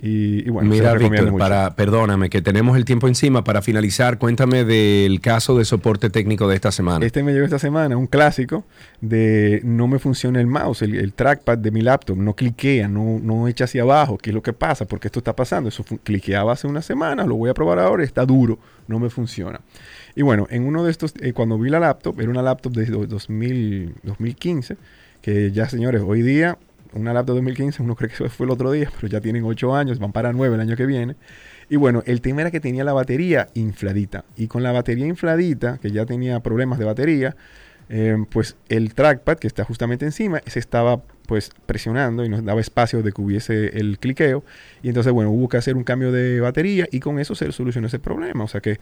Y, 0.00 0.46
y 0.46 0.50
bueno, 0.50 0.70
Mira, 0.70 0.94
Víctor, 0.94 1.36
para, 1.38 1.74
perdóname, 1.74 2.30
que 2.30 2.40
tenemos 2.40 2.76
el 2.76 2.84
tiempo 2.84 3.08
encima. 3.08 3.42
Para 3.42 3.62
finalizar, 3.62 4.18
cuéntame 4.18 4.64
del 4.64 5.20
caso 5.20 5.58
de 5.58 5.64
soporte 5.64 6.08
técnico 6.08 6.46
de 6.46 6.54
esta 6.54 6.70
semana. 6.70 7.04
Este 7.04 7.24
me 7.24 7.32
llegó 7.32 7.44
esta 7.44 7.58
semana, 7.58 7.96
un 7.96 8.06
clásico 8.06 8.64
de 9.00 9.60
no 9.64 9.88
me 9.88 9.98
funciona 9.98 10.40
el 10.40 10.46
mouse, 10.46 10.82
el, 10.82 10.94
el 10.94 11.12
trackpad 11.14 11.58
de 11.58 11.70
mi 11.72 11.80
laptop, 11.80 12.16
no 12.16 12.34
cliquea, 12.34 12.86
no, 12.86 13.18
no 13.20 13.48
echa 13.48 13.64
hacia 13.64 13.82
abajo. 13.82 14.18
¿Qué 14.18 14.30
es 14.30 14.34
lo 14.34 14.42
que 14.42 14.52
pasa? 14.52 14.84
Porque 14.84 15.08
esto 15.08 15.18
está 15.18 15.34
pasando. 15.34 15.68
Eso 15.68 15.84
cliqueaba 16.04 16.52
hace 16.52 16.68
una 16.68 16.80
semana, 16.82 17.24
lo 17.26 17.34
voy 17.34 17.50
a 17.50 17.54
probar 17.54 17.80
ahora, 17.80 18.04
está 18.04 18.24
duro, 18.24 18.58
no 18.86 19.00
me 19.00 19.10
funciona. 19.10 19.60
Y 20.14 20.22
bueno, 20.22 20.46
en 20.50 20.64
uno 20.64 20.84
de 20.84 20.92
estos, 20.92 21.12
eh, 21.20 21.32
cuando 21.32 21.58
vi 21.58 21.70
la 21.70 21.80
laptop, 21.80 22.20
era 22.20 22.30
una 22.30 22.42
laptop 22.42 22.72
de 22.72 22.86
do- 22.86 23.06
2000, 23.06 23.94
2015, 24.04 24.76
que 25.22 25.50
ya 25.50 25.68
señores, 25.68 26.02
hoy 26.06 26.22
día, 26.22 26.56
una 26.92 27.12
laptop 27.12 27.34
de 27.34 27.40
2015, 27.40 27.82
uno 27.82 27.94
cree 27.94 28.08
que 28.08 28.14
eso 28.14 28.28
fue 28.28 28.46
el 28.46 28.50
otro 28.50 28.72
día, 28.72 28.90
pero 28.94 29.08
ya 29.08 29.20
tienen 29.20 29.44
8 29.44 29.74
años, 29.74 29.98
van 29.98 30.12
para 30.12 30.32
9 30.32 30.54
el 30.54 30.60
año 30.60 30.76
que 30.76 30.86
viene. 30.86 31.16
Y 31.68 31.76
bueno, 31.76 32.02
el 32.06 32.20
tema 32.20 32.42
era 32.42 32.50
que 32.50 32.60
tenía 32.60 32.84
la 32.84 32.92
batería 32.92 33.48
infladita. 33.54 34.24
Y 34.36 34.46
con 34.46 34.62
la 34.62 34.72
batería 34.72 35.06
infladita, 35.06 35.78
que 35.78 35.90
ya 35.90 36.06
tenía 36.06 36.40
problemas 36.40 36.78
de 36.78 36.84
batería, 36.84 37.36
eh, 37.90 38.16
pues 38.30 38.56
el 38.68 38.94
trackpad 38.94 39.38
que 39.38 39.46
está 39.46 39.64
justamente 39.64 40.04
encima 40.04 40.42
se 40.46 40.58
estaba 40.58 41.00
pues 41.26 41.50
presionando 41.64 42.24
y 42.24 42.28
nos 42.28 42.44
daba 42.44 42.60
espacio 42.60 43.02
de 43.02 43.12
que 43.12 43.20
hubiese 43.20 43.78
el 43.78 43.98
cliqueo. 43.98 44.44
Y 44.82 44.88
entonces, 44.88 45.12
bueno, 45.12 45.30
hubo 45.30 45.48
que 45.48 45.58
hacer 45.58 45.76
un 45.76 45.84
cambio 45.84 46.10
de 46.10 46.40
batería 46.40 46.88
y 46.90 47.00
con 47.00 47.18
eso 47.18 47.34
se 47.34 47.50
solucionó 47.52 47.86
ese 47.86 47.98
problema. 47.98 48.44
O 48.44 48.48
sea 48.48 48.60
que 48.60 48.80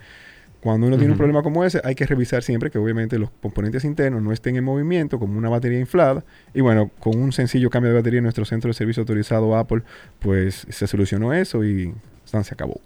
cuando 0.66 0.88
uno 0.88 0.96
tiene 0.98 1.12
un 1.12 1.16
problema 1.16 1.44
como 1.44 1.64
ese, 1.64 1.80
hay 1.84 1.94
que 1.94 2.06
revisar 2.06 2.42
siempre 2.42 2.72
que 2.72 2.78
obviamente 2.78 3.20
los 3.20 3.30
componentes 3.40 3.84
internos 3.84 4.20
no 4.20 4.32
estén 4.32 4.56
en 4.56 4.64
movimiento, 4.64 5.20
como 5.20 5.38
una 5.38 5.48
batería 5.48 5.78
inflada. 5.78 6.24
Y 6.54 6.60
bueno, 6.60 6.90
con 6.98 7.16
un 7.16 7.30
sencillo 7.30 7.70
cambio 7.70 7.92
de 7.92 7.98
batería 7.98 8.18
en 8.18 8.24
nuestro 8.24 8.44
centro 8.44 8.68
de 8.68 8.74
servicio 8.74 9.02
autorizado 9.02 9.56
Apple, 9.56 9.82
pues 10.18 10.66
se 10.68 10.86
solucionó 10.88 11.32
eso 11.32 11.64
y 11.64 11.94
se 12.24 12.36
acabó. 12.36 12.80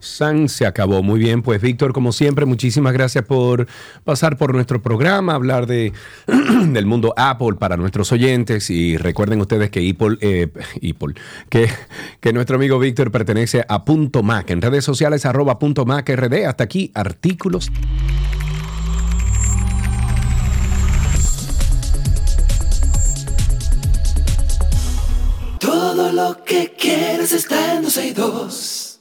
San 0.00 0.48
se 0.48 0.66
acabó. 0.66 1.02
Muy 1.02 1.18
bien, 1.18 1.42
pues 1.42 1.60
Víctor, 1.60 1.92
como 1.92 2.12
siempre, 2.12 2.44
muchísimas 2.44 2.92
gracias 2.92 3.24
por 3.24 3.66
pasar 4.04 4.36
por 4.36 4.54
nuestro 4.54 4.80
programa, 4.82 5.34
hablar 5.34 5.66
de, 5.66 5.92
del 6.26 6.86
mundo 6.86 7.14
Apple 7.16 7.54
para 7.58 7.76
nuestros 7.76 8.12
oyentes 8.12 8.70
y 8.70 8.96
recuerden 8.96 9.40
ustedes 9.40 9.70
que 9.70 9.88
Apple, 9.90 10.18
eh, 10.20 10.48
Apple 10.76 11.14
que, 11.48 11.68
que 12.20 12.32
nuestro 12.32 12.56
amigo 12.56 12.78
Víctor 12.78 13.10
pertenece 13.10 13.64
a 13.68 13.84
Punto 13.84 14.22
Mac, 14.22 14.50
en 14.50 14.62
redes 14.62 14.84
sociales 14.84 15.26
arroba 15.26 15.58
Punto 15.58 15.84
Mac 15.84 16.08
RD, 16.08 16.46
hasta 16.46 16.64
aquí 16.64 16.90
artículos. 16.94 17.70
Todo 25.58 26.12
lo 26.12 26.44
que 26.44 26.74
quieres 26.78 27.32
está 27.32 27.74
en 27.74 27.82
dos 27.82 27.96
y 27.98 28.12
dos. 28.12 29.00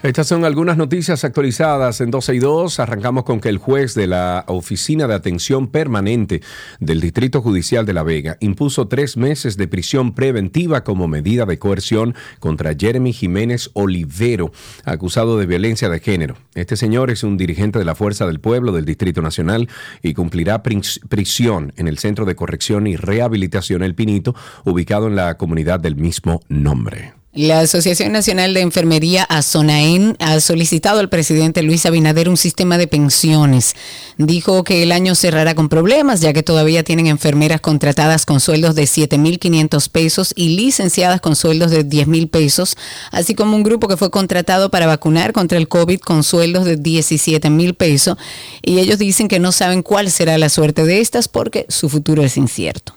Estas 0.00 0.28
son 0.28 0.44
algunas 0.44 0.76
noticias 0.76 1.24
actualizadas 1.24 2.00
en 2.00 2.12
12 2.12 2.36
y 2.36 2.38
2. 2.38 2.78
Arrancamos 2.78 3.24
con 3.24 3.40
que 3.40 3.48
el 3.48 3.58
juez 3.58 3.96
de 3.96 4.06
la 4.06 4.44
Oficina 4.46 5.08
de 5.08 5.14
Atención 5.14 5.66
Permanente 5.66 6.40
del 6.78 7.00
Distrito 7.00 7.42
Judicial 7.42 7.84
de 7.84 7.94
La 7.94 8.04
Vega 8.04 8.36
impuso 8.38 8.86
tres 8.86 9.16
meses 9.16 9.56
de 9.56 9.66
prisión 9.66 10.14
preventiva 10.14 10.84
como 10.84 11.08
medida 11.08 11.46
de 11.46 11.58
coerción 11.58 12.14
contra 12.38 12.76
Jeremy 12.78 13.12
Jiménez 13.12 13.70
Olivero, 13.72 14.52
acusado 14.84 15.36
de 15.36 15.46
violencia 15.46 15.88
de 15.88 15.98
género. 15.98 16.36
Este 16.54 16.76
señor 16.76 17.10
es 17.10 17.24
un 17.24 17.36
dirigente 17.36 17.80
de 17.80 17.84
la 17.84 17.96
Fuerza 17.96 18.24
del 18.24 18.38
Pueblo 18.38 18.70
del 18.70 18.84
Distrito 18.84 19.20
Nacional 19.20 19.68
y 20.00 20.14
cumplirá 20.14 20.62
prisión 20.62 21.72
en 21.76 21.88
el 21.88 21.98
Centro 21.98 22.24
de 22.24 22.36
Corrección 22.36 22.86
y 22.86 22.94
Rehabilitación 22.94 23.82
El 23.82 23.96
Pinito, 23.96 24.36
ubicado 24.64 25.08
en 25.08 25.16
la 25.16 25.36
comunidad 25.36 25.80
del 25.80 25.96
mismo 25.96 26.40
nombre. 26.48 27.17
La 27.38 27.60
Asociación 27.60 28.10
Nacional 28.10 28.52
de 28.52 28.62
Enfermería 28.62 29.22
ASONAEN 29.22 30.16
ha 30.18 30.40
solicitado 30.40 30.98
al 30.98 31.08
presidente 31.08 31.62
Luis 31.62 31.86
Abinader 31.86 32.28
un 32.28 32.36
sistema 32.36 32.78
de 32.78 32.88
pensiones. 32.88 33.76
Dijo 34.16 34.64
que 34.64 34.82
el 34.82 34.90
año 34.90 35.14
cerrará 35.14 35.54
con 35.54 35.68
problemas, 35.68 36.20
ya 36.20 36.32
que 36.32 36.42
todavía 36.42 36.82
tienen 36.82 37.06
enfermeras 37.06 37.60
contratadas 37.60 38.26
con 38.26 38.40
sueldos 38.40 38.74
de 38.74 38.82
7.500 38.82 39.88
pesos 39.88 40.32
y 40.34 40.56
licenciadas 40.56 41.20
con 41.20 41.36
sueldos 41.36 41.70
de 41.70 41.86
10.000 41.86 42.28
pesos, 42.28 42.76
así 43.12 43.36
como 43.36 43.54
un 43.54 43.62
grupo 43.62 43.86
que 43.86 43.96
fue 43.96 44.10
contratado 44.10 44.72
para 44.72 44.88
vacunar 44.88 45.32
contra 45.32 45.58
el 45.58 45.68
COVID 45.68 46.00
con 46.00 46.24
sueldos 46.24 46.64
de 46.64 46.76
17.000 46.76 47.76
pesos. 47.76 48.18
Y 48.62 48.80
ellos 48.80 48.98
dicen 48.98 49.28
que 49.28 49.38
no 49.38 49.52
saben 49.52 49.84
cuál 49.84 50.10
será 50.10 50.38
la 50.38 50.48
suerte 50.48 50.84
de 50.84 50.98
estas 50.98 51.28
porque 51.28 51.66
su 51.68 51.88
futuro 51.88 52.24
es 52.24 52.36
incierto. 52.36 52.96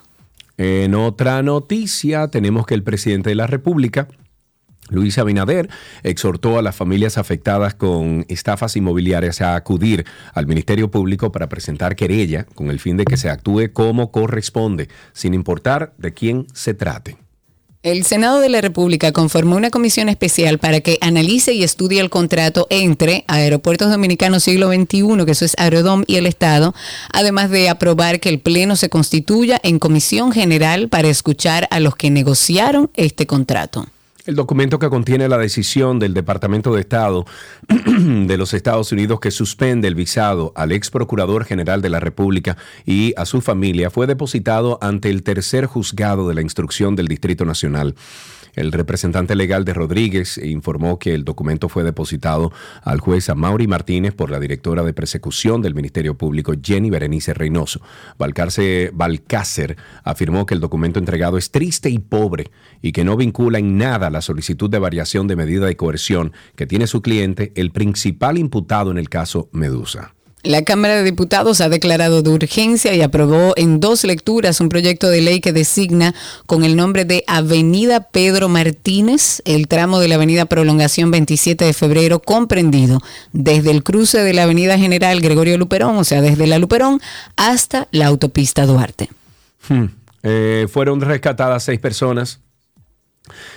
En 0.58 0.96
otra 0.96 1.44
noticia, 1.44 2.26
tenemos 2.26 2.66
que 2.66 2.74
el 2.74 2.82
presidente 2.82 3.30
de 3.30 3.36
la 3.36 3.46
República 3.46 4.08
Luis 4.92 5.18
Abinader 5.18 5.68
exhortó 6.02 6.58
a 6.58 6.62
las 6.62 6.76
familias 6.76 7.18
afectadas 7.18 7.74
con 7.74 8.24
estafas 8.28 8.76
inmobiliarias 8.76 9.40
a 9.40 9.56
acudir 9.56 10.04
al 10.34 10.46
Ministerio 10.46 10.90
Público 10.90 11.32
para 11.32 11.48
presentar 11.48 11.96
querella 11.96 12.44
con 12.54 12.70
el 12.70 12.78
fin 12.78 12.96
de 12.96 13.04
que 13.04 13.16
se 13.16 13.30
actúe 13.30 13.72
como 13.72 14.10
corresponde, 14.10 14.88
sin 15.12 15.34
importar 15.34 15.94
de 15.98 16.14
quién 16.14 16.46
se 16.52 16.74
trate. 16.74 17.16
El 17.82 18.04
Senado 18.04 18.38
de 18.38 18.48
la 18.48 18.60
República 18.60 19.10
conformó 19.10 19.56
una 19.56 19.70
comisión 19.70 20.08
especial 20.08 20.58
para 20.60 20.80
que 20.82 20.98
analice 21.00 21.52
y 21.52 21.64
estudie 21.64 22.00
el 22.00 22.10
contrato 22.10 22.68
entre 22.70 23.24
Aeropuertos 23.26 23.90
Dominicanos 23.90 24.44
Siglo 24.44 24.68
XXI, 24.72 25.24
que 25.24 25.32
eso 25.32 25.44
es 25.44 25.56
Aerodom, 25.58 26.04
y 26.06 26.14
el 26.14 26.26
Estado, 26.26 26.76
además 27.12 27.50
de 27.50 27.68
aprobar 27.68 28.20
que 28.20 28.28
el 28.28 28.38
Pleno 28.38 28.76
se 28.76 28.88
constituya 28.88 29.58
en 29.64 29.80
comisión 29.80 30.30
general 30.30 30.90
para 30.90 31.08
escuchar 31.08 31.66
a 31.72 31.80
los 31.80 31.96
que 31.96 32.10
negociaron 32.10 32.88
este 32.94 33.26
contrato. 33.26 33.88
El 34.24 34.36
documento 34.36 34.78
que 34.78 34.88
contiene 34.88 35.28
la 35.28 35.36
decisión 35.36 35.98
del 35.98 36.14
Departamento 36.14 36.72
de 36.72 36.80
Estado 36.80 37.24
de 37.68 38.38
los 38.38 38.54
Estados 38.54 38.92
Unidos 38.92 39.18
que 39.18 39.32
suspende 39.32 39.88
el 39.88 39.96
visado 39.96 40.52
al 40.54 40.70
ex 40.70 40.90
procurador 40.90 41.44
general 41.44 41.82
de 41.82 41.88
la 41.88 41.98
República 41.98 42.56
y 42.86 43.14
a 43.16 43.26
su 43.26 43.40
familia 43.40 43.90
fue 43.90 44.06
depositado 44.06 44.78
ante 44.80 45.10
el 45.10 45.24
tercer 45.24 45.66
juzgado 45.66 46.28
de 46.28 46.34
la 46.34 46.42
instrucción 46.42 46.94
del 46.94 47.08
Distrito 47.08 47.44
Nacional. 47.44 47.96
El 48.54 48.70
representante 48.70 49.34
legal 49.34 49.64
de 49.64 49.72
Rodríguez 49.72 50.36
informó 50.36 50.98
que 50.98 51.14
el 51.14 51.24
documento 51.24 51.70
fue 51.70 51.84
depositado 51.84 52.52
al 52.82 53.00
juez 53.00 53.30
Amaury 53.30 53.66
Martínez 53.66 54.12
por 54.14 54.30
la 54.30 54.38
directora 54.40 54.82
de 54.82 54.92
persecución 54.92 55.62
del 55.62 55.74
Ministerio 55.74 56.18
Público, 56.18 56.52
Jenny 56.62 56.90
Berenice 56.90 57.32
Reynoso. 57.32 57.80
Balcácer 58.18 59.76
afirmó 60.04 60.44
que 60.44 60.54
el 60.54 60.60
documento 60.60 60.98
entregado 60.98 61.38
es 61.38 61.50
triste 61.50 61.88
y 61.88 61.98
pobre 61.98 62.50
y 62.82 62.92
que 62.92 63.04
no 63.04 63.16
vincula 63.16 63.58
en 63.58 63.78
nada 63.78 64.10
la 64.10 64.20
solicitud 64.20 64.68
de 64.68 64.78
variación 64.78 65.26
de 65.26 65.36
medida 65.36 65.66
de 65.66 65.76
coerción 65.76 66.32
que 66.54 66.66
tiene 66.66 66.86
su 66.86 67.00
cliente, 67.00 67.52
el 67.54 67.70
principal 67.70 68.36
imputado 68.36 68.90
en 68.90 68.98
el 68.98 69.08
caso 69.08 69.48
Medusa. 69.52 70.14
La 70.44 70.62
Cámara 70.62 70.96
de 70.96 71.04
Diputados 71.04 71.60
ha 71.60 71.68
declarado 71.68 72.22
de 72.22 72.30
urgencia 72.30 72.92
y 72.94 73.00
aprobó 73.00 73.52
en 73.56 73.78
dos 73.78 74.02
lecturas 74.02 74.60
un 74.60 74.68
proyecto 74.68 75.08
de 75.08 75.20
ley 75.20 75.40
que 75.40 75.52
designa 75.52 76.16
con 76.46 76.64
el 76.64 76.74
nombre 76.74 77.04
de 77.04 77.22
Avenida 77.28 78.08
Pedro 78.10 78.48
Martínez 78.48 79.40
el 79.44 79.68
tramo 79.68 80.00
de 80.00 80.08
la 80.08 80.16
Avenida 80.16 80.46
Prolongación 80.46 81.12
27 81.12 81.64
de 81.64 81.72
febrero 81.72 82.18
comprendido 82.18 83.00
desde 83.32 83.70
el 83.70 83.84
cruce 83.84 84.18
de 84.18 84.32
la 84.32 84.42
Avenida 84.42 84.76
General 84.78 85.20
Gregorio 85.20 85.56
Luperón, 85.58 85.96
o 85.96 86.02
sea, 86.02 86.20
desde 86.20 86.48
la 86.48 86.58
Luperón 86.58 87.00
hasta 87.36 87.86
la 87.92 88.06
autopista 88.06 88.66
Duarte. 88.66 89.10
Hmm. 89.68 89.86
Eh, 90.24 90.66
fueron 90.68 91.00
rescatadas 91.00 91.62
seis 91.62 91.78
personas 91.78 92.40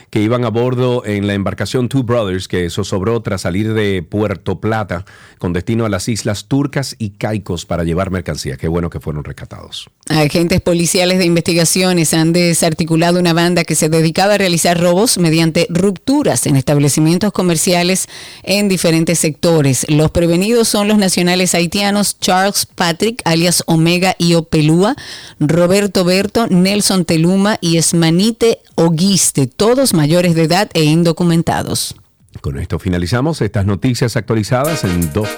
que 0.09 0.21
iban 0.21 0.45
a 0.45 0.49
bordo 0.49 1.03
en 1.05 1.27
la 1.27 1.33
embarcación 1.33 1.89
Two 1.89 2.03
Brothers 2.03 2.47
que 2.47 2.69
zozobró 2.69 3.21
tras 3.21 3.41
salir 3.41 3.73
de 3.73 4.03
Puerto 4.03 4.59
Plata 4.59 5.05
con 5.39 5.53
destino 5.53 5.85
a 5.85 5.89
las 5.89 6.07
islas 6.07 6.45
Turcas 6.45 6.95
y 6.99 7.11
Caicos 7.11 7.65
para 7.65 7.83
llevar 7.83 8.11
mercancía. 8.11 8.57
Qué 8.57 8.67
bueno 8.67 8.89
que 8.89 8.99
fueron 8.99 9.23
rescatados. 9.23 9.89
Agentes 10.07 10.61
policiales 10.61 11.17
de 11.17 11.25
investigaciones 11.25 12.13
han 12.13 12.31
desarticulado 12.31 13.19
una 13.19 13.33
banda 13.33 13.63
que 13.63 13.75
se 13.75 13.89
dedicaba 13.89 14.35
a 14.35 14.37
realizar 14.37 14.79
robos 14.79 15.17
mediante 15.17 15.67
rupturas 15.69 16.45
en 16.45 16.55
establecimientos 16.55 17.33
comerciales 17.33 18.07
en 18.43 18.69
diferentes 18.69 19.19
sectores. 19.19 19.85
Los 19.89 20.11
prevenidos 20.11 20.67
son 20.67 20.87
los 20.87 20.97
nacionales 20.97 21.55
haitianos 21.55 22.19
Charles 22.19 22.67
Patrick, 22.67 23.21
alias 23.25 23.63
Omega 23.65 24.15
y 24.19 24.35
Opelúa, 24.35 24.95
Roberto 25.39 26.03
Berto, 26.03 26.47
Nelson 26.47 27.05
Teluma 27.05 27.57
y 27.61 27.77
Esmanite 27.77 28.59
Oguiste, 28.75 29.47
todos 29.57 29.93
mayores 29.93 30.35
de 30.35 30.43
edad 30.43 30.69
e 30.73 30.83
indocumentados. 30.83 31.95
Con 32.41 32.59
esto 32.59 32.79
finalizamos 32.79 33.41
estas 33.41 33.65
noticias 33.65 34.17
actualizadas 34.17 34.83
en 34.83 35.13
dos. 35.13 35.29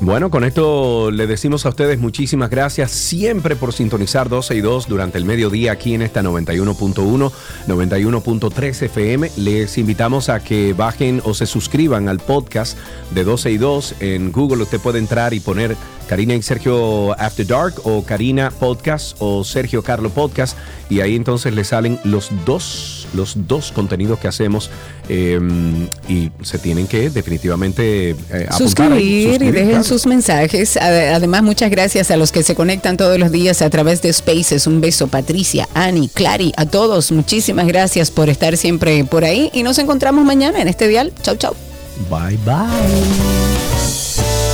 Bueno, 0.00 0.30
con 0.30 0.44
esto 0.44 1.10
le 1.10 1.26
decimos 1.26 1.66
a 1.66 1.70
ustedes 1.70 1.98
muchísimas 1.98 2.50
gracias 2.50 2.92
siempre 2.92 3.56
por 3.56 3.72
sintonizar 3.72 4.28
12 4.28 4.54
y 4.54 4.60
2 4.60 4.86
durante 4.86 5.18
el 5.18 5.24
mediodía 5.24 5.72
aquí 5.72 5.92
en 5.92 6.02
esta 6.02 6.22
91.1, 6.22 7.32
91.3 7.66 8.82
FM. 8.82 9.32
Les 9.38 9.76
invitamos 9.76 10.28
a 10.28 10.38
que 10.38 10.72
bajen 10.72 11.20
o 11.24 11.34
se 11.34 11.46
suscriban 11.46 12.08
al 12.08 12.20
podcast 12.20 12.78
de 13.10 13.24
12 13.24 13.50
y 13.50 13.58
2 13.58 13.94
en 13.98 14.30
Google. 14.30 14.62
Usted 14.62 14.78
puede 14.78 15.00
entrar 15.00 15.34
y 15.34 15.40
poner 15.40 15.76
Karina 16.08 16.34
y 16.34 16.42
Sergio 16.42 17.12
After 17.20 17.46
Dark 17.46 17.74
o 17.84 18.04
Karina 18.04 18.50
Podcast 18.50 19.16
o 19.20 19.44
Sergio 19.44 19.82
Carlo 19.82 20.10
Podcast 20.10 20.56
y 20.90 21.00
ahí 21.00 21.16
entonces 21.16 21.54
le 21.54 21.64
salen 21.64 22.00
los 22.04 22.30
dos, 22.46 23.06
los 23.14 23.46
dos 23.46 23.72
contenidos 23.72 24.18
que 24.18 24.26
hacemos 24.26 24.70
em, 25.08 25.88
y 26.08 26.30
se 26.42 26.58
tienen 26.58 26.86
que 26.86 27.10
definitivamente 27.10 28.10
eh, 28.10 28.48
suscribir, 28.56 29.42
y 29.42 29.50
dejen 29.50 29.84
sus 29.84 30.06
mensajes. 30.06 30.78
Además, 30.78 31.42
muchas 31.42 31.70
gracias 31.70 32.10
a 32.10 32.16
los 32.16 32.32
que 32.32 32.42
se 32.42 32.54
conectan 32.54 32.96
todos 32.96 33.18
los 33.18 33.30
días 33.30 33.60
a 33.60 33.68
través 33.68 34.00
de 34.00 34.12
Spaces. 34.12 34.66
Un 34.66 34.80
beso, 34.80 35.08
Patricia, 35.08 35.68
Ani, 35.74 36.08
Clary, 36.08 36.54
a 36.56 36.66
todos. 36.66 37.12
Muchísimas 37.12 37.66
gracias 37.66 38.10
por 38.10 38.30
estar 38.30 38.56
siempre 38.56 39.04
por 39.04 39.24
ahí 39.24 39.50
y 39.52 39.62
nos 39.62 39.78
encontramos 39.78 40.24
mañana 40.24 40.62
en 40.62 40.68
este 40.68 40.88
dial. 40.88 41.12
Chau, 41.22 41.36
chau. 41.36 41.54
Bye, 42.08 42.38
bye. 42.44 44.47